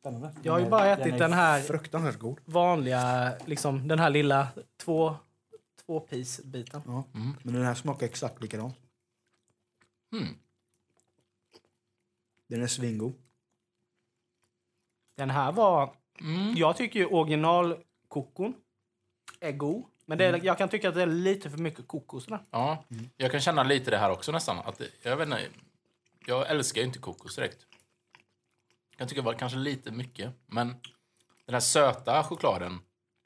Spännande. 0.00 0.34
Jag 0.42 0.52
har 0.52 0.58
ju 0.58 0.64
Den 0.64 0.70
bara 0.70 0.86
ätit 0.86 1.18
den 1.18 1.32
här- 1.32 1.60
Fruktansvärt 1.62 2.18
god. 2.18 2.38
Vanliga, 2.44 3.32
liksom 3.46 3.88
den 3.88 3.98
här 3.98 4.10
lilla 4.10 4.48
två, 4.76 5.16
två 5.86 6.00
piece-biten. 6.00 6.82
Ja. 6.86 7.04
Men 7.42 7.54
den 7.54 7.64
här 7.64 7.74
smakar 7.74 8.06
exakt 8.06 8.42
likadant. 8.42 8.74
Hmm. 10.12 10.34
Den 12.46 12.62
är 12.62 12.66
svingod. 12.66 13.14
Den 15.20 15.30
här 15.30 15.52
var... 15.52 15.92
Mm. 16.20 16.54
Jag 16.56 16.76
tycker 16.76 16.98
ju 16.98 17.06
originalkokon 17.06 18.54
är 19.40 19.52
god. 19.52 19.84
Men 20.06 20.18
det 20.18 20.24
är, 20.24 20.44
jag 20.44 20.58
kan 20.58 20.68
tycka 20.68 20.88
att 20.88 20.94
det 20.94 21.02
är 21.02 21.06
lite 21.06 21.50
för 21.50 21.58
mycket 21.58 21.88
kokos. 21.88 22.26
där. 22.26 22.38
Ja, 22.50 22.84
jag 23.16 23.30
kan 23.30 23.40
känna 23.40 23.62
lite 23.62 23.90
det 23.90 23.96
här 23.96 24.10
också 24.10 24.32
nästan. 24.32 24.58
Att 24.58 24.80
jag, 25.02 25.16
vet 25.16 25.26
inte, 25.26 25.48
jag 26.26 26.50
älskar 26.50 26.80
ju 26.80 26.86
inte 26.86 26.98
kokos 26.98 27.36
direkt. 27.36 27.66
Jag 28.96 29.08
tycker 29.08 29.22
det 29.22 29.26
var 29.26 29.34
kanske 29.34 29.58
lite 29.58 29.90
mycket. 29.90 30.32
Men 30.46 30.68
den 31.46 31.54
här 31.54 31.60
söta 31.60 32.22
chokladen, 32.22 32.78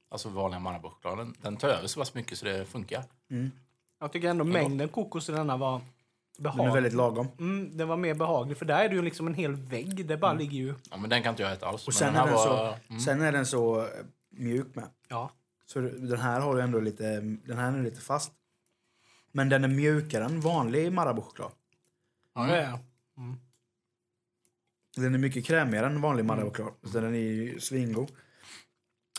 alltså 0.09 0.29
vanliga 0.29 0.61
Marabou-chokladen, 0.61 1.35
den 1.43 1.57
tar 1.57 1.69
över 1.69 1.87
så 1.87 2.01
pass 2.01 2.15
mycket 2.15 2.39
så 2.39 2.45
det 2.45 2.65
funkar. 2.65 3.05
Jag 4.01 4.13
tycker 4.13 4.29
ändå 4.29 4.45
mängden 4.45 4.89
kokos 4.89 5.29
i 5.29 5.33
denna 5.33 5.57
var 5.57 5.81
Den 6.39 6.47
är 6.47 6.53
behaglig. 6.57 6.75
väldigt 6.75 6.93
lagom. 6.93 7.29
Mm, 7.39 7.77
den 7.77 7.89
var 7.89 7.97
mer 7.97 8.15
behaglig. 8.15 8.57
För 8.57 8.65
där 8.67 8.85
är 8.85 8.89
det 8.89 8.95
ju 8.95 9.03
liksom 9.03 9.27
en 9.27 9.35
hel 9.35 9.55
vägg. 9.55 10.07
Det 10.07 10.17
bara 10.17 10.33
ligger 10.33 10.59
ju... 10.59 10.75
Ja, 10.91 10.97
men 10.97 11.11
den 11.11 11.23
kan 11.23 11.31
inte 11.31 11.43
jag 11.43 11.53
äta 11.53 11.67
alls. 11.67 11.87
Och 11.87 11.95
sen 11.95 12.13
den 12.15 12.23
är, 12.23 12.27
den 12.27 12.35
var, 12.35 12.77
så, 12.89 13.01
sen 13.05 13.21
är 13.23 13.33
den 13.33 13.47
så 13.47 13.81
eh, 13.81 13.87
mjuk 14.31 14.75
med. 14.75 14.89
Ja. 15.09 15.31
Så 15.67 15.81
den 15.81 16.19
här 16.21 16.41
har 16.41 16.57
ju 16.57 16.63
ändå 16.63 16.81
lite, 16.81 17.21
den 17.21 17.59
här 17.59 17.73
är 17.79 17.83
lite 17.83 18.01
fast. 18.01 18.33
Men 19.33 19.49
den 19.49 19.65
är 19.65 19.69
mjukare 19.69 20.25
än 20.25 20.41
vanlig 20.41 20.93
Marabou-choklad. 20.93 21.51
Ja, 22.35 22.43
det 22.47 22.57
är. 22.61 22.79
Den 24.97 25.15
är 25.15 25.19
mycket 25.19 25.45
krämigare 25.47 25.87
än 25.87 26.01
vanlig 26.01 26.25
Marabou-choklad. 26.25 26.73
Så 26.93 27.01
den 27.01 27.15
är 27.15 27.19
ju 27.19 27.61
svingod. 27.61 28.11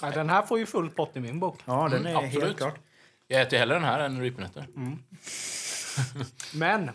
Ja, 0.02 0.12
den 0.12 0.30
här 0.30 0.42
får 0.42 0.60
ju 0.60 0.66
full 0.66 0.90
pott 0.90 1.18
i 1.18 1.20
min 1.20 1.40
bok. 1.40 1.60
Ja, 1.66 1.88
den 1.90 2.00
Mm, 2.06 2.16
är 2.16 2.26
absolut. 2.26 2.44
helt 2.44 2.58
klart. 2.58 2.80
Jag 3.28 3.42
äter 3.42 3.58
hellre 3.58 3.76
den 3.76 3.84
här 3.84 4.00
än 4.00 4.22
rypenötter. 4.22 4.68
Men 6.56 6.90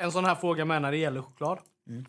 en 0.00 0.12
sån 0.12 0.24
här 0.24 0.34
fråga 0.34 0.64
med 0.64 0.82
när 0.82 0.90
det 0.90 0.96
gäller 0.96 1.22
choklad. 1.22 1.58
Mm. 1.88 2.04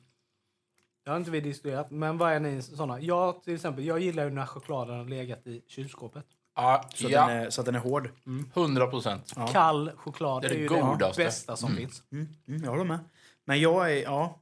Det 1.04 1.10
har 1.10 1.18
inte 1.18 1.32
vi 1.32 1.42
diskuterat, 1.42 1.92
men 1.92 2.18
vad 2.18 2.34
är 2.34 2.40
ni 2.40 2.62
såna? 2.62 3.00
Jag 3.00 3.44
till 3.44 3.56
exempel, 3.56 3.86
jag 3.86 4.00
gillar 4.00 4.24
ju 4.24 4.30
när 4.30 4.46
chokladen 4.46 4.98
har 4.98 5.06
legat 5.06 5.48
i 5.48 5.62
kylskåpet. 5.68 6.26
Ja, 6.56 6.90
Så, 6.96 7.06
att 7.06 7.12
ja 7.12 7.28
den 7.28 7.38
är, 7.38 7.50
så 7.50 7.62
att 7.62 7.66
den 7.66 7.76
är 7.76 7.80
hård. 7.80 8.10
100 8.54 8.88
procent. 8.88 9.34
Ja. 9.36 9.48
Kall 9.48 9.92
choklad 9.96 10.42
Det 10.42 10.48
är, 10.48 10.52
är 10.52 10.56
det 10.56 10.62
ju 10.62 10.68
godaste. 10.68 11.22
det 11.22 11.26
bästa 11.26 11.56
som 11.56 11.76
finns. 11.76 12.04
Mm, 12.12 12.28
mm, 12.48 12.64
jag 12.64 12.72
håller 12.72 12.84
med. 12.84 13.00
Men 13.46 13.60
jag 13.62 13.92
är, 13.98 14.04
ja. 14.04 14.40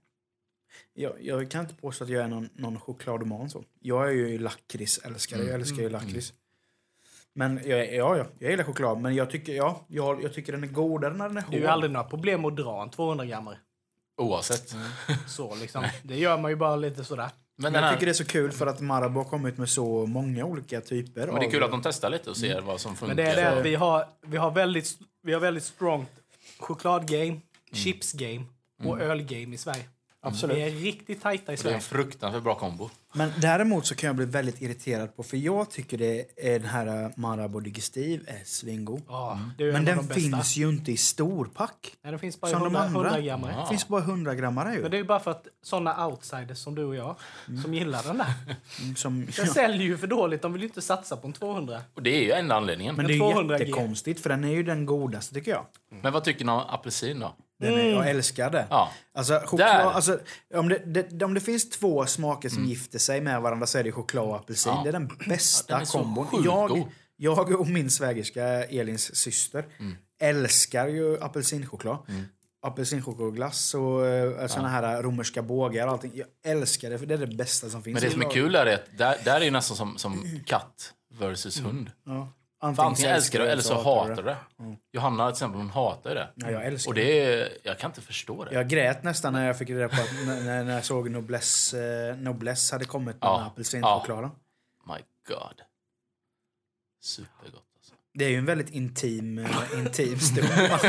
Jag, 0.93 1.14
jag 1.22 1.52
kan 1.52 1.62
inte 1.62 1.76
påstå 1.76 2.04
att 2.04 2.10
jag 2.10 2.24
är 2.24 2.28
någon, 2.28 2.50
någon 2.54 2.80
chokladoman 2.80 3.50
så. 3.50 3.64
Jag 3.80 4.08
är 4.08 4.12
ju 4.12 4.38
lakritsälskare. 4.38 5.43
Jag 5.43 5.56
älskar 5.56 5.84
ju 5.84 5.89
lakrits. 5.89 6.34
Men 7.36 7.59
jag, 7.65 7.80
är- 7.80 7.97
ja, 7.97 8.17
ja, 8.17 8.25
jag 8.39 8.51
gillar 8.51 8.63
choklad. 8.63 8.97
Men 9.01 9.15
jag 9.15 9.30
tycker, 9.30 9.53
ja, 9.53 9.86
jag, 9.88 10.23
jag 10.23 10.34
tycker 10.34 10.51
den 10.51 10.63
är 10.63 10.67
godare 10.67 11.13
när 11.13 11.27
den 11.27 11.38
är 11.38 11.41
hård. 11.41 11.51
Det 11.51 11.57
är 11.57 11.61
ju 11.61 11.67
aldrig 11.67 11.91
några 11.91 12.07
problem 12.07 12.45
att 12.45 12.55
dra 12.55 12.82
en 12.84 12.89
200 12.89 13.25
grammar. 13.25 13.59
Oavsett. 14.17 14.75
Så 15.27 15.55
liksom. 15.55 15.86
Det 16.03 16.15
gör 16.17 16.38
man 16.38 16.51
ju 16.51 16.55
bara 16.55 16.75
lite 16.75 17.03
sådär. 17.03 17.30
Men, 17.57 17.73
Men 17.73 17.84
jag 17.84 17.93
tycker 17.93 18.05
det 18.05 18.11
är 18.11 18.13
så 18.13 18.25
kul 18.25 18.51
för 18.51 18.67
att 18.67 18.80
Marabou 18.82 19.19
har 19.23 19.30
kommit 19.30 19.57
med 19.57 19.69
så 19.69 20.05
många 20.05 20.45
olika 20.45 20.82
typer. 20.82 21.25
men 21.27 21.36
det 21.36 21.41
är 21.41 21.45
av- 21.47 21.51
kul 21.51 21.63
att 21.63 21.71
de 21.71 21.82
testar 21.82 22.09
lite 22.09 22.30
och 22.30 22.38
ser 22.38 22.61
vad 22.61 22.82
som 22.82 22.95
funkar. 22.95 23.15
Men 23.15 23.25
det 23.25 23.32
är 23.32 23.36
det 23.53 23.59
att 23.59 23.65
vi 23.65 23.75
har, 23.75 24.05
vi 24.21 24.38
har 24.38 24.51
väldigt, 24.51 24.97
vi 25.23 25.34
har 25.34 25.39
väldigt 25.39 25.63
strongt 25.63 26.09
chokladgame, 26.59 27.39
chipsgame 27.73 28.45
och 28.86 29.01
ölgame 29.01 29.55
i 29.55 29.57
Sverige. 29.57 29.84
Absolut. 30.21 30.57
Vi 30.57 30.61
är 30.61 30.71
riktigt 30.71 31.21
tajta 31.21 31.43
i 31.43 31.45
Det 31.45 31.51
är 31.53 31.55
Sverige. 31.61 31.75
en 31.75 31.82
fruktansvärt 31.82 32.43
bra 32.43 32.55
kombo. 32.55 32.89
Men 33.14 33.32
däremot 33.41 33.86
så 33.86 33.95
kan 33.95 34.07
jag 34.07 34.16
bli 34.16 34.26
väldigt 34.26 34.62
irriterad 34.62 35.16
på, 35.16 35.24
för 35.24 35.38
jag 35.38 35.70
tycker 35.72 35.97
det 35.97 36.26
är 36.38 36.60
den 36.60 36.70
här 36.70 37.03
äh, 37.03 37.10
Marabou 37.16 37.60
Digestive 37.62 38.24
är 38.28 38.41
svingod. 38.45 39.01
Ja, 39.07 39.39
det 39.57 39.64
är 39.64 39.68
ju 39.68 39.74
Men 39.74 39.86
den 39.86 39.97
de 39.97 40.07
bästa. 40.07 40.20
finns 40.20 40.57
ju 40.57 40.70
inte 40.70 40.91
i 40.91 40.97
storpack. 40.97 41.97
Nej, 42.01 42.12
den 42.12 42.20
finns 42.20 42.41
bara 42.41 42.47
i 42.47 42.53
Som 42.53 42.60
de 42.60 42.66
100, 42.76 42.80
andra. 42.82 43.10
100 43.10 43.22
grammar. 43.22 43.51
Ja. 43.51 43.62
Det 43.62 43.68
finns 43.68 43.88
bara 43.88 44.01
100 44.01 44.36
grammar 44.36 44.74
ju. 44.74 44.82
Men 44.82 44.91
det 44.91 44.97
är 44.97 44.99
ju 44.99 45.03
bara 45.07 45.20
för 45.20 45.32
att 45.32 45.47
såna 45.64 46.07
outsiders 46.07 46.57
som 46.57 46.76
du 46.76 46.84
och 46.84 46.95
jag, 46.95 47.16
som 47.64 47.74
gillar 47.74 48.03
den 48.03 48.18
där. 48.18 48.34
Mm, 48.82 48.95
Som, 48.95 49.26
Den 49.26 49.47
säljer 49.47 49.84
ju 49.88 49.97
för 49.97 50.07
dåligt, 50.07 50.41
de 50.41 50.53
vill 50.53 50.62
ju 50.62 50.68
inte 50.68 50.82
satsa 50.82 51.18
på 51.18 51.28
en 51.28 51.34
200. 51.34 51.82
Och 51.93 52.03
det 52.03 52.10
är 52.10 52.22
ju 52.24 52.32
enda 52.32 52.55
anledningen. 52.55 52.95
Men 52.95 53.05
Men, 53.05 53.07
det 53.07 53.14
är 53.26 53.28
ju 53.28 53.34
200 53.34 53.57
G. 53.57 53.64
jättekonstigt 53.66 54.20
för 54.20 54.30
den 54.30 54.43
är 54.43 54.51
ju 54.51 54.64
den 54.64 54.86
godaste 54.86 55.34
tycker 55.34 55.51
jag. 55.51 55.66
vad 56.12 56.24
tycker 56.24 56.45
ni 56.45 56.51
om 56.51 56.60
apelsin 56.60 57.20
då? 57.20 57.36
Den 57.60 57.74
är, 57.74 57.89
jag 57.89 58.10
älskar 58.10 58.49
det. 58.49 58.68
Ja. 58.70 58.91
Alltså, 59.14 59.41
choklad, 59.45 59.70
alltså, 59.70 60.20
om, 60.53 60.70
det, 60.70 61.10
det, 61.10 61.26
om 61.26 61.34
det 61.34 61.39
finns 61.41 61.70
två 61.70 62.05
smaker 62.05 62.49
som 62.49 62.66
gifter 62.66 62.99
sig 62.99 63.22
med 63.22 63.41
varandra 63.41 63.68
så 63.68 63.78
är 63.78 63.84
det 63.84 63.91
choklad 63.91 64.26
och 64.26 64.36
apelsin. 64.36 64.72
Mm. 64.72 64.86
Ja. 64.86 64.91
Det 64.91 64.97
är 64.97 64.99
den 64.99 65.18
bästa 65.30 65.74
Ja, 65.74 65.78
den 65.78 65.88
är 65.88 65.91
kombon. 65.91 66.28
Jag, 66.45 66.70
god. 66.70 66.88
jag 67.16 67.60
och 67.60 67.68
min 67.68 67.89
svägerska 67.91 68.43
Elins 68.64 69.16
syster 69.16 69.66
Mm. 69.80 69.95
älskar 70.22 70.88
ju 70.88 71.24
apelsinchoklad. 71.24 71.97
Apelsinchokladglass 72.62 73.74
och 73.74 74.01
uh, 74.01 74.47
såna 74.47 74.70
här 74.70 75.03
romerska 75.03 75.41
bågar 75.41 75.88
och 75.88 75.93
allting. 75.93 76.12
Jag 76.16 76.28
älskar 76.51 76.89
det 76.89 76.99
för 76.99 77.05
det 77.05 77.14
är 77.14 77.18
det 77.18 77.36
bästa 77.36 77.70
som 77.70 77.84
finns. 77.84 77.93
Men 77.93 78.03
det 78.03 78.12
som 78.12 78.22
är 78.22 78.32
kul 78.32 78.55
är 78.55 78.74
att 78.74 78.97
där, 78.97 79.18
där 79.26 79.41
är 79.41 79.45
ju 79.45 79.51
nästan 79.51 79.78
som, 79.78 79.97
som 79.97 80.39
katt 80.45 80.93
versus 81.20 81.62
hund. 81.62 81.91
Ja. 82.05 82.34
Antingen, 82.62 82.88
antingen 82.88 83.12
älskar 83.16 83.39
du 83.39 83.45
eller 83.47 83.62
så 83.62 83.76
hatar 83.82 84.16
du 84.16 84.24
det. 84.24 84.38
Mm. 84.60 84.76
Johanna 84.91 85.28
till 85.28 85.32
exempel, 85.34 85.62
hon 85.62 85.70
hatar 85.70 86.16
det. 86.16 86.30
Ja, 86.36 86.51
jag 86.51 86.66
älskar 86.66 86.91
Och 86.91 86.95
det 86.95 87.20
är, 87.34 87.49
jag 87.64 87.80
kan 87.80 87.89
inte 87.91 88.01
förstå 88.01 88.43
det. 88.43 88.53
Jag 88.53 88.68
grät 88.68 89.03
nästan 89.03 89.34
när 89.34 89.47
jag 89.47 89.57
fick 89.57 89.70
reda 89.70 89.89
på 89.89 89.95
att 90.01 90.10
när, 90.26 90.64
när 90.64 90.74
jag 90.74 90.86
såg 90.86 91.10
Noblesse, 91.12 92.10
eh, 92.10 92.16
Noblesse 92.18 92.76
hade 92.76 92.86
kommit 92.86 93.16
med 93.16 93.18
Ja. 93.22 93.32
den 93.34 93.41
här 93.41 93.47
apelsinchokladen. 93.47 94.30
My 94.88 94.95
God. 95.28 95.62
Supergott 97.01 97.64
alltså. 97.78 97.93
Det 98.14 98.26
är 98.26 98.30
ju 98.30 98.38
en 98.38 98.45
väldigt 98.45 98.70
intim, 98.70 99.38
eh, 99.39 99.49
intim 99.80 100.20
stund 100.20 100.47
man, 100.70 100.80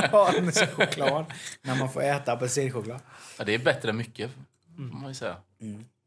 man 0.00 0.10
har 0.10 0.40
med 0.40 0.54
sin 0.54 0.66
choklad. 0.68 1.24
När 1.62 1.76
man 1.78 1.92
får 1.92 2.02
äta 2.02 2.32
apelsinchoklad. 2.32 3.00
Ja, 3.38 3.44
det 3.44 3.54
är 3.54 3.58
bättre 3.58 3.88
än 3.90 3.96
mycket, 3.96 4.30
får 4.76 4.82
man 4.82 5.08
ju 5.08 5.14
säga. 5.14 5.36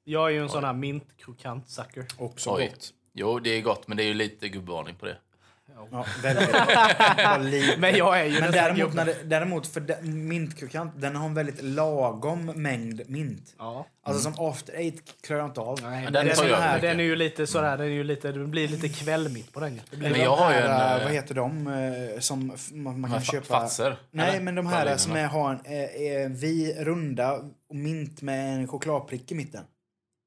Jag 0.04 0.26
är 0.28 0.34
ju 0.34 0.42
en 0.42 0.50
sån 0.50 0.64
här 0.64 0.74
mintkrokant 0.74 1.70
sucker. 1.70 2.06
Också 2.18 2.50
Oj. 2.56 2.68
gott. 2.68 2.94
Jo, 3.14 3.40
det 3.40 3.50
är 3.50 3.62
gott, 3.62 3.88
men 3.88 3.98
det 3.98 4.04
är 4.04 4.08
ju 4.08 4.14
lite 4.14 4.50
gubbvarning 4.50 4.96
på 4.96 5.06
det. 5.06 5.18
Ja, 5.92 6.06
väldigt. 6.24 7.80
Men 7.80 7.96
jag 7.96 8.20
är 8.20 8.26
ju 8.26 8.40
Men 8.40 8.52
däremot, 8.52 8.94
när 8.94 9.06
det, 9.06 9.16
däremot 9.24 9.68
för 9.68 9.80
de, 9.80 9.94
mintkrokant, 10.04 10.94
den 10.98 11.16
har 11.16 11.26
en 11.26 11.34
väldigt 11.34 11.64
lagom 11.64 12.46
mängd 12.46 13.02
mint. 13.08 13.56
Ja. 13.58 13.88
Alltså 14.04 14.32
som 14.32 14.46
after 14.48 14.74
eight 14.74 15.04
klarar 15.22 15.42
jag 15.42 15.50
inte 15.50 15.62
av. 15.62 15.80
Nej, 15.82 16.04
men 16.04 16.14
den 16.14 16.26
den, 16.26 16.48
jag 16.48 16.58
här, 16.58 16.82
den 16.82 17.00
är 17.00 17.04
ju 17.04 17.16
lite 17.16 17.48
sådär, 17.48 17.78
den 17.78 17.88
är 17.88 17.92
ju 17.92 18.04
lite, 18.04 18.32
det 18.32 18.46
blir 18.46 18.68
lite 18.68 18.90
kvällmitt 18.90 19.54
på 19.54 19.60
den. 19.60 19.82
Men 19.92 20.20
jag 20.20 20.36
har 20.36 20.52
ju 20.54 20.58
här, 20.58 20.66
en, 20.66 20.72
eh, 20.72 20.98
eh, 20.98 21.04
Vad 21.04 21.14
heter 21.14 21.36
de 21.36 21.68
eh, 21.68 22.20
som 22.20 22.58
man, 22.72 23.02
man 23.02 23.12
kan 23.12 23.22
köpa? 23.22 23.46
fatser, 23.46 23.98
Nej, 24.12 24.30
eller? 24.30 24.42
men 24.42 24.56
de 24.56 24.68
här 24.68 24.98
som 24.98 25.16
är, 25.16 25.28
har 25.28 25.52
en 25.52 25.60
eh, 25.66 26.24
eh, 26.24 26.30
vi, 26.30 26.76
runda 26.80 27.34
och 27.70 27.76
mint 27.76 28.22
med 28.22 28.56
en 28.56 28.68
chokladprick 28.68 29.32
i 29.32 29.36
mitten. 29.36 29.64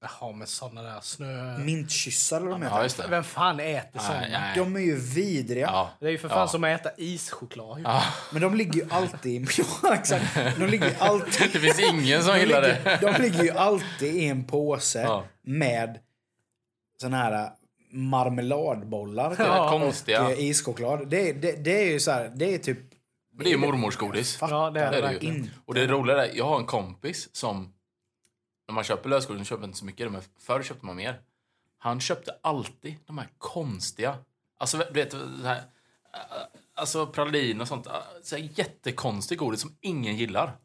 Jaha, 0.00 0.32
med 0.32 0.48
såna 0.48 0.82
där 0.82 1.00
snö... 1.02 1.58
Mintkyssar 1.58 2.36
eller 2.40 2.50
vad 2.50 2.60
de 2.60 2.66
Ja, 2.66 2.82
heter. 2.82 3.08
Vem 3.08 3.24
fan 3.24 3.60
äter 3.60 3.98
såna? 4.00 4.54
De 4.56 4.76
är 4.76 4.80
ju 4.80 4.96
vidriga. 4.96 5.66
Ja. 5.66 5.90
Det 6.00 6.06
är 6.06 6.10
ju 6.10 6.18
för 6.18 6.28
fan 6.28 6.38
Ja. 6.38 6.48
som 6.48 6.64
att 6.64 6.80
äta 6.80 6.90
ischoklad. 6.96 7.80
Ja. 7.84 8.02
Men 8.32 8.42
de 8.42 8.54
ligger 8.54 8.74
ju 8.74 8.86
alltid 8.90 9.42
i... 9.42 9.46
Ja, 9.82 9.94
exakt. 9.94 10.34
De 10.58 10.66
ligger 10.66 10.88
ju 10.88 10.94
alltid... 10.98 11.52
Det 11.52 11.58
finns 11.58 11.78
ingen 11.80 12.22
som 12.22 12.34
De 12.34 12.40
gillar 12.40 12.62
ligger, 12.62 12.84
det. 12.84 13.12
de 13.12 13.22
ligger 13.22 13.42
ju 13.44 13.50
alltid 13.50 14.14
i 14.14 14.26
en 14.28 14.44
påse 14.44 15.00
Ja. 15.02 15.24
med 15.42 15.98
såna 17.02 17.16
här 17.16 17.50
marmeladbollar 17.90 19.30
typ, 19.30 19.38
Ja, 19.38 19.74
och 19.74 19.80
konstiga. 19.80 20.30
eh, 20.30 20.40
ischoklad. 20.40 21.08
Det, 21.08 21.32
det, 21.32 21.52
det 21.64 21.82
är 21.82 21.86
ju 21.92 22.00
så 22.00 22.10
här, 22.10 22.32
det 22.36 22.54
är 22.54 22.58
typ... 22.58 22.78
Men 23.34 23.44
det 23.44 23.50
är 23.50 23.52
ju 23.52 23.58
mormors 23.58 23.96
godis. 23.96 24.38
Ja, 24.40 24.70
det 24.70 24.80
är 24.80 24.90
det 24.92 25.00
Det 25.00 25.06
är 25.06 25.12
ju. 25.12 25.18
inte. 25.28 25.50
Och 25.64 25.74
det 25.74 25.86
roliga 25.86 26.26
är, 26.26 26.30
jag 26.36 26.44
har 26.44 26.58
en 26.60 26.66
kompis 26.66 27.28
som, 27.36 27.72
när 28.68 28.74
man 28.74 28.84
köper 28.84 29.08
lösgodis, 29.08 29.48
köper 29.48 29.62
jag 29.62 29.68
inte 29.68 29.78
så 29.78 29.84
mycket, 29.84 30.12
men 30.12 30.22
förr 30.38 30.62
köpte 30.62 30.86
man 30.86 30.96
mer. 30.96 31.20
Han 31.78 32.00
köpte 32.00 32.34
alltid 32.42 32.96
de 33.06 33.18
här 33.18 33.28
konstiga, 33.38 34.16
alltså 34.58 34.78
du 34.78 34.84
vet, 34.92 35.12
så 35.12 35.18
här, 35.44 35.56
äh, 35.56 35.62
alltså 36.74 37.06
pralin 37.06 37.60
och 37.60 37.68
sånt, 37.68 37.86
äh, 37.86 37.92
så 38.22 38.36
här 38.36 38.48
jättekonstig 38.54 39.38
godis 39.38 39.60
som 39.60 39.76
ingen 39.80 40.16
gillar. 40.16 40.56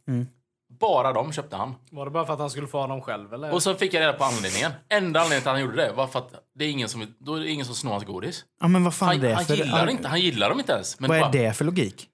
Bara 0.80 1.14
de 1.14 1.34
köpte 1.34 1.56
han. 1.56 1.76
Var 1.90 2.06
det 2.06 2.12
bara 2.12 2.26
för 2.26 2.34
att 2.34 2.40
han 2.40 2.50
skulle 2.50 2.68
få 2.68 2.80
ha 2.80 2.88
dem 2.88 3.02
själv 3.02 3.34
eller? 3.34 3.52
Och 3.52 3.64
så 3.64 3.76
fick 3.76 3.94
jag 3.94 4.02
reda 4.02 4.14
på 4.14 4.24
anledningen. 4.24 4.72
Enda 4.90 5.20
anledningen 5.20 5.42
till 5.42 5.50
att 5.50 5.54
han 5.54 5.62
gjorde 5.62 5.76
det 5.76 5.92
var 5.92 6.08
för 6.08 6.20
att 6.20 6.34
det 6.56 6.66
är 6.66 6.70
ingen 6.70 6.90
som, 6.90 7.16
då 7.18 7.36
är 7.36 7.40
det 7.40 7.50
ingen 7.50 7.66
som 7.66 7.76
snor 7.76 7.92
hans 7.92 8.06
godis. 8.06 8.46
Ja, 8.62 8.68
men 8.68 8.84
vad 8.84 8.94
fan 8.94 9.08
Han, 9.08 9.18
är 9.18 9.22
det 9.22 9.34
han, 9.34 9.46
för... 9.46 9.56
gillar 9.56 9.90
inte, 9.90 10.08
han 10.08 10.22
gillar 10.22 10.50
dem 10.50 10.60
inte 10.60 10.72
ens. 10.72 11.00
Men 11.00 11.08
Vad 11.08 11.18
är 11.18 11.22
bara, 11.22 11.32
det 11.32 11.54
för 11.54 11.66
logik? 11.66 12.08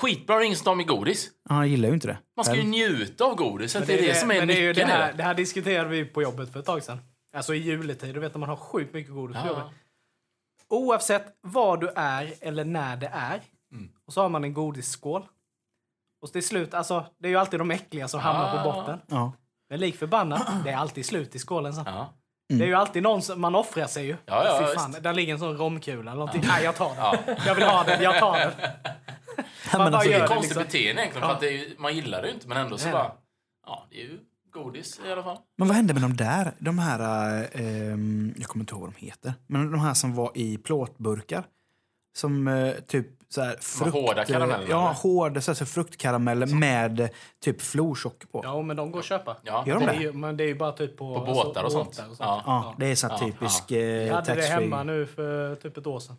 Skitbra, 0.00 0.38
det 0.38 0.54
tar 0.56 0.74
med 0.74 0.86
godis. 0.86 1.30
Ja, 1.48 1.54
Han 1.54 1.68
gillar 1.70 1.88
ju 1.88 1.94
inte 1.94 2.06
det. 2.06 2.18
Man 2.36 2.44
ska 2.44 2.54
ju 2.54 2.62
njuta 2.62 3.24
av 3.24 3.34
godiset. 3.34 3.80
Men 3.80 3.86
Det 3.88 3.98
är 4.04 4.08
det 4.08 4.14
som 4.14 4.30
är 4.30 4.38
men 4.38 4.48
det, 4.48 4.54
är 4.54 4.60
ju 4.60 4.72
det, 4.72 4.72
nyckeln 4.72 4.88
i 4.90 4.92
här, 4.92 5.10
det. 5.12 5.16
det 5.16 5.22
här 5.22 5.34
diskuterade 5.34 5.88
vi 5.88 6.04
på 6.04 6.22
jobbet 6.22 6.52
för 6.52 6.60
ett 6.60 6.66
tag 6.66 6.82
sedan. 6.82 6.98
Alltså 7.36 7.54
i 7.54 7.58
juletid, 7.58 8.14
du 8.14 8.20
vet 8.20 8.34
när 8.34 8.38
man 8.38 8.48
har 8.48 8.56
sjukt 8.56 8.94
mycket 8.94 9.12
godis 9.12 9.36
på 9.42 9.46
jobbet. 9.48 9.64
Ja. 9.66 9.72
Oavsett 10.68 11.26
var 11.40 11.76
du 11.76 11.88
är 11.96 12.34
eller 12.40 12.64
när 12.64 12.96
det 12.96 13.10
är. 13.12 13.40
Mm. 13.72 13.88
Och 14.06 14.12
så 14.12 14.22
har 14.22 14.28
man 14.28 14.44
en 14.44 14.54
godisskål. 14.54 15.26
Och 16.22 16.32
till 16.32 16.46
slut, 16.46 16.74
alltså 16.74 17.06
det 17.18 17.28
är 17.28 17.30
ju 17.30 17.36
alltid 17.36 17.60
de 17.60 17.70
äckliga 17.70 18.08
som 18.08 18.20
hamnar 18.20 18.54
Ah. 18.58 18.62
på 18.62 18.72
botten. 18.72 19.00
Ja. 19.06 19.32
Men 19.70 19.80
lik 19.80 19.96
förbannat, 19.96 20.46
det 20.64 20.70
är 20.70 20.76
alltid 20.76 21.06
slut 21.06 21.34
i 21.34 21.38
skålen 21.38 21.74
sen. 21.74 21.84
Ja. 21.86 22.12
Det 22.48 22.64
är 22.64 22.68
ju 22.68 22.74
alltid 22.74 23.02
någon 23.02 23.22
som, 23.22 23.40
man 23.40 23.54
offrar 23.54 23.86
sig 23.86 24.06
ju. 24.06 24.16
Ja, 24.26 24.44
ja, 24.44 24.66
Fy 24.66 24.74
fan, 24.78 24.96
där 25.00 25.12
ligger 25.14 25.32
en 25.32 25.38
sån 25.38 25.56
romkula 25.56 26.00
eller 26.00 26.12
någonting. 26.18 26.42
Nej, 26.46 26.64
jag 26.64 26.76
tar 26.76 26.94
den. 27.26 27.36
Jag 27.46 27.54
vill 27.54 27.64
ha 27.64 27.84
den, 27.84 28.02
jag 28.02 28.18
tar 28.20 28.38
den. 28.38 28.52
Men 29.72 29.78
bara 29.78 29.96
alltså, 29.96 30.08
Det 30.08 30.12
gör 30.16 30.24
är 30.24 30.28
det 30.28 30.34
konstigt 30.34 30.56
liksom. 30.56 30.64
beteende 30.64 31.02
egentligen, 31.02 31.28
för 31.28 31.34
att 31.34 31.40
det 31.40 31.48
är, 31.48 31.52
ju- 31.52 31.74
man 31.78 31.94
gillar 31.94 32.22
det 32.22 32.28
ju 32.28 32.34
inte, 32.34 32.48
men 32.48 32.56
ändå 32.56 32.78
så 32.78 32.90
bara... 32.90 33.12
Ja, 33.66 33.86
det 33.90 33.96
är 34.00 34.04
ju 34.04 34.18
godis 34.52 35.00
i 35.08 35.12
alla 35.12 35.22
fall. 35.22 35.38
Men 35.58 35.68
vad 35.68 35.76
hände 35.76 35.92
med 35.94 36.02
de 36.02 36.16
där? 36.16 36.52
De 36.58 36.78
här... 36.78 37.00
eh, 37.52 37.60
ehm, 37.92 38.34
jag 38.38 38.48
kommer 38.48 38.62
inte 38.62 38.74
ihåg 38.74 38.80
vad 38.82 38.92
de 39.00 39.06
heter. 39.06 39.34
Men 39.46 39.70
de 39.72 39.80
här 39.80 39.94
som 39.94 40.14
var 40.14 40.30
i 40.34 40.58
plåtburkar. 40.58 41.44
Som 42.16 42.48
eh, 42.48 42.72
typ 42.86 43.06
så 43.28 43.40
här 43.42 43.56
frukt... 43.60 43.92
hårda 43.92 44.24
karameller, 44.24 44.66
Ja, 44.70 44.92
hårda 45.02 45.40
så 45.40 45.50
här, 45.50 45.56
så 45.56 45.66
fruktkarameller 45.66 46.46
med 46.46 47.08
typ 47.44 47.62
florsocker 47.62 48.26
på. 48.26 48.40
Ja. 48.44 48.56
Ja, 48.56 48.62
men 48.62 48.76
de 48.76 48.90
går 48.90 48.98
att 48.98 49.04
köpa. 49.04 49.36
Ja. 49.42 49.64
Gör 49.66 49.74
de 49.74 49.86
Det 49.86 49.92
det? 49.92 49.96
är 49.98 50.00
ju, 50.00 50.12
men 50.12 50.36
det 50.36 50.44
är 50.44 50.48
ju 50.48 50.54
bara 50.54 50.72
typ 50.72 50.96
på, 50.96 51.14
På 51.14 51.24
båtar 51.26 51.64
och 51.64 51.72
sånt. 51.72 52.02
Ja. 52.18 52.42
Ja. 52.46 52.74
det 52.78 52.86
är 52.86 52.94
så 52.94 53.08
här 53.08 53.14
Ja, 53.20 53.26
typisk 53.26 53.70
Jag 53.70 54.06
eh, 54.08 54.14
hade 54.14 54.34
det 54.34 54.42
hemma 54.42 54.82
nu 54.82 55.06
för 55.06 55.54
typ 55.56 55.76
ett 55.76 55.86
år 55.86 56.00
sedan. 56.00 56.16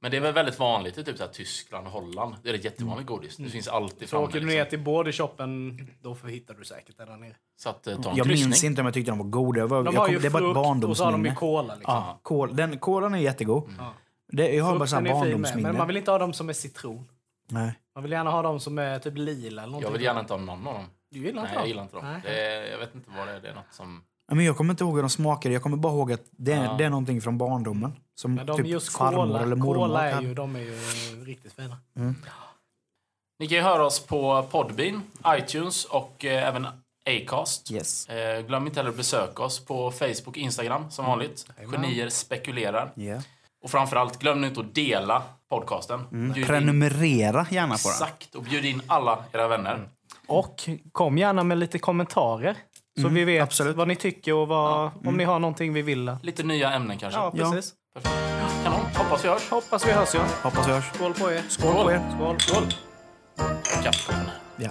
Men 0.00 0.10
det 0.10 0.16
är 0.16 0.20
väl 0.20 0.32
väldigt 0.34 0.58
vanligt 0.58 0.98
i 0.98 1.04
typ 1.04 1.16
så 1.16 1.24
här, 1.24 1.30
Tyskland 1.30 1.86
och 1.86 1.92
Holland. 1.92 2.34
Det 2.42 2.50
är 2.50 2.54
ett 2.54 2.64
jättevanligt 2.64 3.06
godis. 3.08 3.36
Det 3.36 3.48
finns 3.48 3.68
alltid 3.68 4.08
Så 4.08 4.10
framme. 4.16 4.24
åker 4.24 4.40
du 4.40 4.46
ner 4.46 4.64
till 4.64 4.78
bordershoppen, 4.80 5.78
då 6.02 6.14
hittar 6.14 6.54
du 6.54 6.64
säkert 6.64 6.96
det 6.98 7.04
där 7.04 7.16
nere. 7.16 7.34
Så 7.56 7.68
att, 7.68 7.86
eh, 7.86 8.00
ta 8.00 8.10
en 8.10 8.16
Jag 8.16 8.26
kryssning. 8.26 8.48
minns 8.48 8.64
inte 8.64 8.80
om 8.80 8.84
jag 8.86 8.94
tyckte 8.94 9.10
de 9.10 9.18
var 9.18 9.24
goda. 9.26 9.60
Jag 9.60 9.68
var, 9.68 9.82
De 9.84 9.94
jag 9.94 10.00
har 10.00 10.06
kom, 10.06 10.14
ju 10.14 10.20
det 10.20 10.28
var 10.28 10.40
ett 10.40 10.54
frukt 10.78 10.84
och 10.84 10.96
så 10.96 11.04
har 11.04 11.12
de 11.12 11.24
ju 11.24 11.30
barndomsminne. 11.30 11.34
cola. 11.34 11.74
Liksom. 11.74 11.94
Ja, 11.94 12.18
kol, 12.22 12.56
den, 12.56 12.78
kolan 12.78 13.14
är 13.14 13.18
jättegod. 13.18 13.70
Det, 14.32 14.54
jag 14.54 14.64
har 14.64 14.78
bara 14.78 14.86
Frukten 14.88 15.06
är 15.06 15.10
fin 15.10 15.18
med, 15.20 15.30
barndomsminne. 15.30 15.68
men 15.68 15.76
man 15.78 15.86
vill 15.86 15.96
inte 15.96 16.10
ha 16.10 16.18
dem 16.18 16.32
som 16.32 16.48
är 16.48 16.52
citron. 16.52 17.08
Nej. 17.50 17.74
Man 17.94 18.02
vill 18.02 18.12
gärna 18.12 18.30
ha 18.30 18.42
dem 18.42 18.60
som 18.60 18.78
är 18.78 18.98
typ 18.98 19.16
lila 19.18 19.62
eller 19.62 19.70
någonting. 19.72 19.86
Jag 19.88 19.92
vill 19.92 20.02
gärna 20.02 20.20
inte 20.20 20.32
ha 20.32 20.40
någon 20.40 20.66
av 20.66 20.74
dem. 20.74 20.84
Du 21.10 21.18
gillar 21.18 21.42
Nej, 21.42 21.42
inte 21.42 21.54
jag 21.54 21.62
dem? 21.62 21.68
gillar 21.68 21.82
inte 21.82 21.96
dem. 21.96 22.04
Nej. 22.04 22.20
Det 22.24 22.42
är, 22.46 22.70
jag 22.70 22.78
vet 22.78 22.94
inte 22.94 23.10
vad 23.18 23.26
det 23.28 23.32
är. 23.32 23.40
Det 23.40 23.48
är 23.48 23.54
något 23.54 23.64
som... 23.72 24.02
Ja, 24.28 24.34
Men 24.34 24.44
jag 24.44 24.56
kommer 24.56 24.70
inte 24.72 24.84
ihåg 24.84 24.94
hur 24.94 25.02
de 25.02 25.10
smakade. 25.10 25.52
Jag 25.52 25.62
kommer 25.62 25.76
bara 25.76 25.92
ihåg 25.92 26.12
att 26.12 26.22
det, 26.30 26.52
Ja. 26.52 26.74
det 26.78 26.84
är 26.84 26.90
någonting 26.90 27.20
från 27.20 27.38
barndomen. 27.38 27.92
Som 28.14 28.34
Men 28.34 28.46
de 28.46 28.56
typ 28.56 28.66
just 28.66 28.96
farmor 28.96 29.26
cola, 29.26 29.40
eller 29.42 29.56
mormor 29.56 29.74
cola 29.74 30.10
är 30.10 30.20
ju, 30.22 30.34
de 30.34 30.56
är 30.56 30.60
ju 30.60 30.74
riktigt 31.24 31.52
fina. 31.52 31.76
Ni 33.38 33.46
kan 33.46 33.56
ju 33.58 33.62
höra 33.62 33.86
oss 33.86 34.00
på 34.06 34.42
Podbean, 34.50 35.02
iTunes 35.26 35.84
och 35.84 36.24
eh, 36.24 36.48
även 36.48 36.66
Acast. 37.08 37.70
Yes. 37.70 38.08
Eh, 38.08 38.46
glöm 38.46 38.66
inte 38.66 38.78
heller 38.80 38.90
att 38.90 38.96
besöka 38.96 39.42
oss 39.42 39.64
på 39.64 39.90
Facebook 39.90 40.26
och 40.28 40.36
Instagram 40.36 40.90
som 40.90 41.04
vanligt. 41.04 41.46
Genier 41.72 42.08
spekulerar. 42.08 42.92
Yeah. 42.96 43.22
Och 43.64 43.70
framförallt, 43.70 44.18
glöm 44.18 44.40
nu 44.40 44.46
inte 44.46 44.60
att 44.60 44.74
dela 44.74 45.22
podcasten. 45.50 46.04
In, 46.12 46.44
Prenumerera 46.46 47.46
gärna 47.50 47.74
på 47.74 47.80
den. 47.88 47.92
exakt, 47.92 48.34
och 48.34 48.42
bjud 48.42 48.64
in 48.64 48.82
alla 48.86 49.24
era 49.32 49.48
vänner. 49.48 49.88
Och 50.26 50.68
kom 50.92 51.18
gärna 51.18 51.44
med 51.44 51.58
lite 51.58 51.78
kommentarer. 51.78 52.56
Så 53.02 53.08
vi 53.08 53.24
vet 53.24 53.42
absolut. 53.42 53.76
vad 53.76 53.88
ni 53.88 53.96
tycker 53.96 54.34
och 54.34 54.48
vad, 54.48 54.90
om 55.06 55.16
ni 55.16 55.24
har 55.24 55.38
någonting 55.38 55.72
vi 55.72 55.82
vill. 55.82 56.16
Lite 56.22 56.42
nya 56.42 56.72
ämnen 56.72 56.98
kanske. 56.98 57.20
Ja, 57.20 57.32
Ja. 57.34 57.50
precis. 57.52 57.72
Perfekt. 57.94 58.14
Kanon, 58.64 58.80
hoppas 58.94 59.24
vi 59.24 59.28
hörs. 59.28 59.50
Hoppas 59.50 59.86
vi 59.86 59.92
hörs 59.92 60.14
ja. 60.14 60.20
Hoppas 60.42 60.68
vi 60.68 60.72
hörs. 60.72 60.84
Skål 60.94 61.14
på 61.14 61.32
er. 61.32 61.42
Skål 61.48 61.74
på 61.84 61.90
er. 61.90 62.00
Skål. 62.16 62.40
Skål! 62.40 62.64
Här. 63.84 64.30
Ja. 64.56 64.70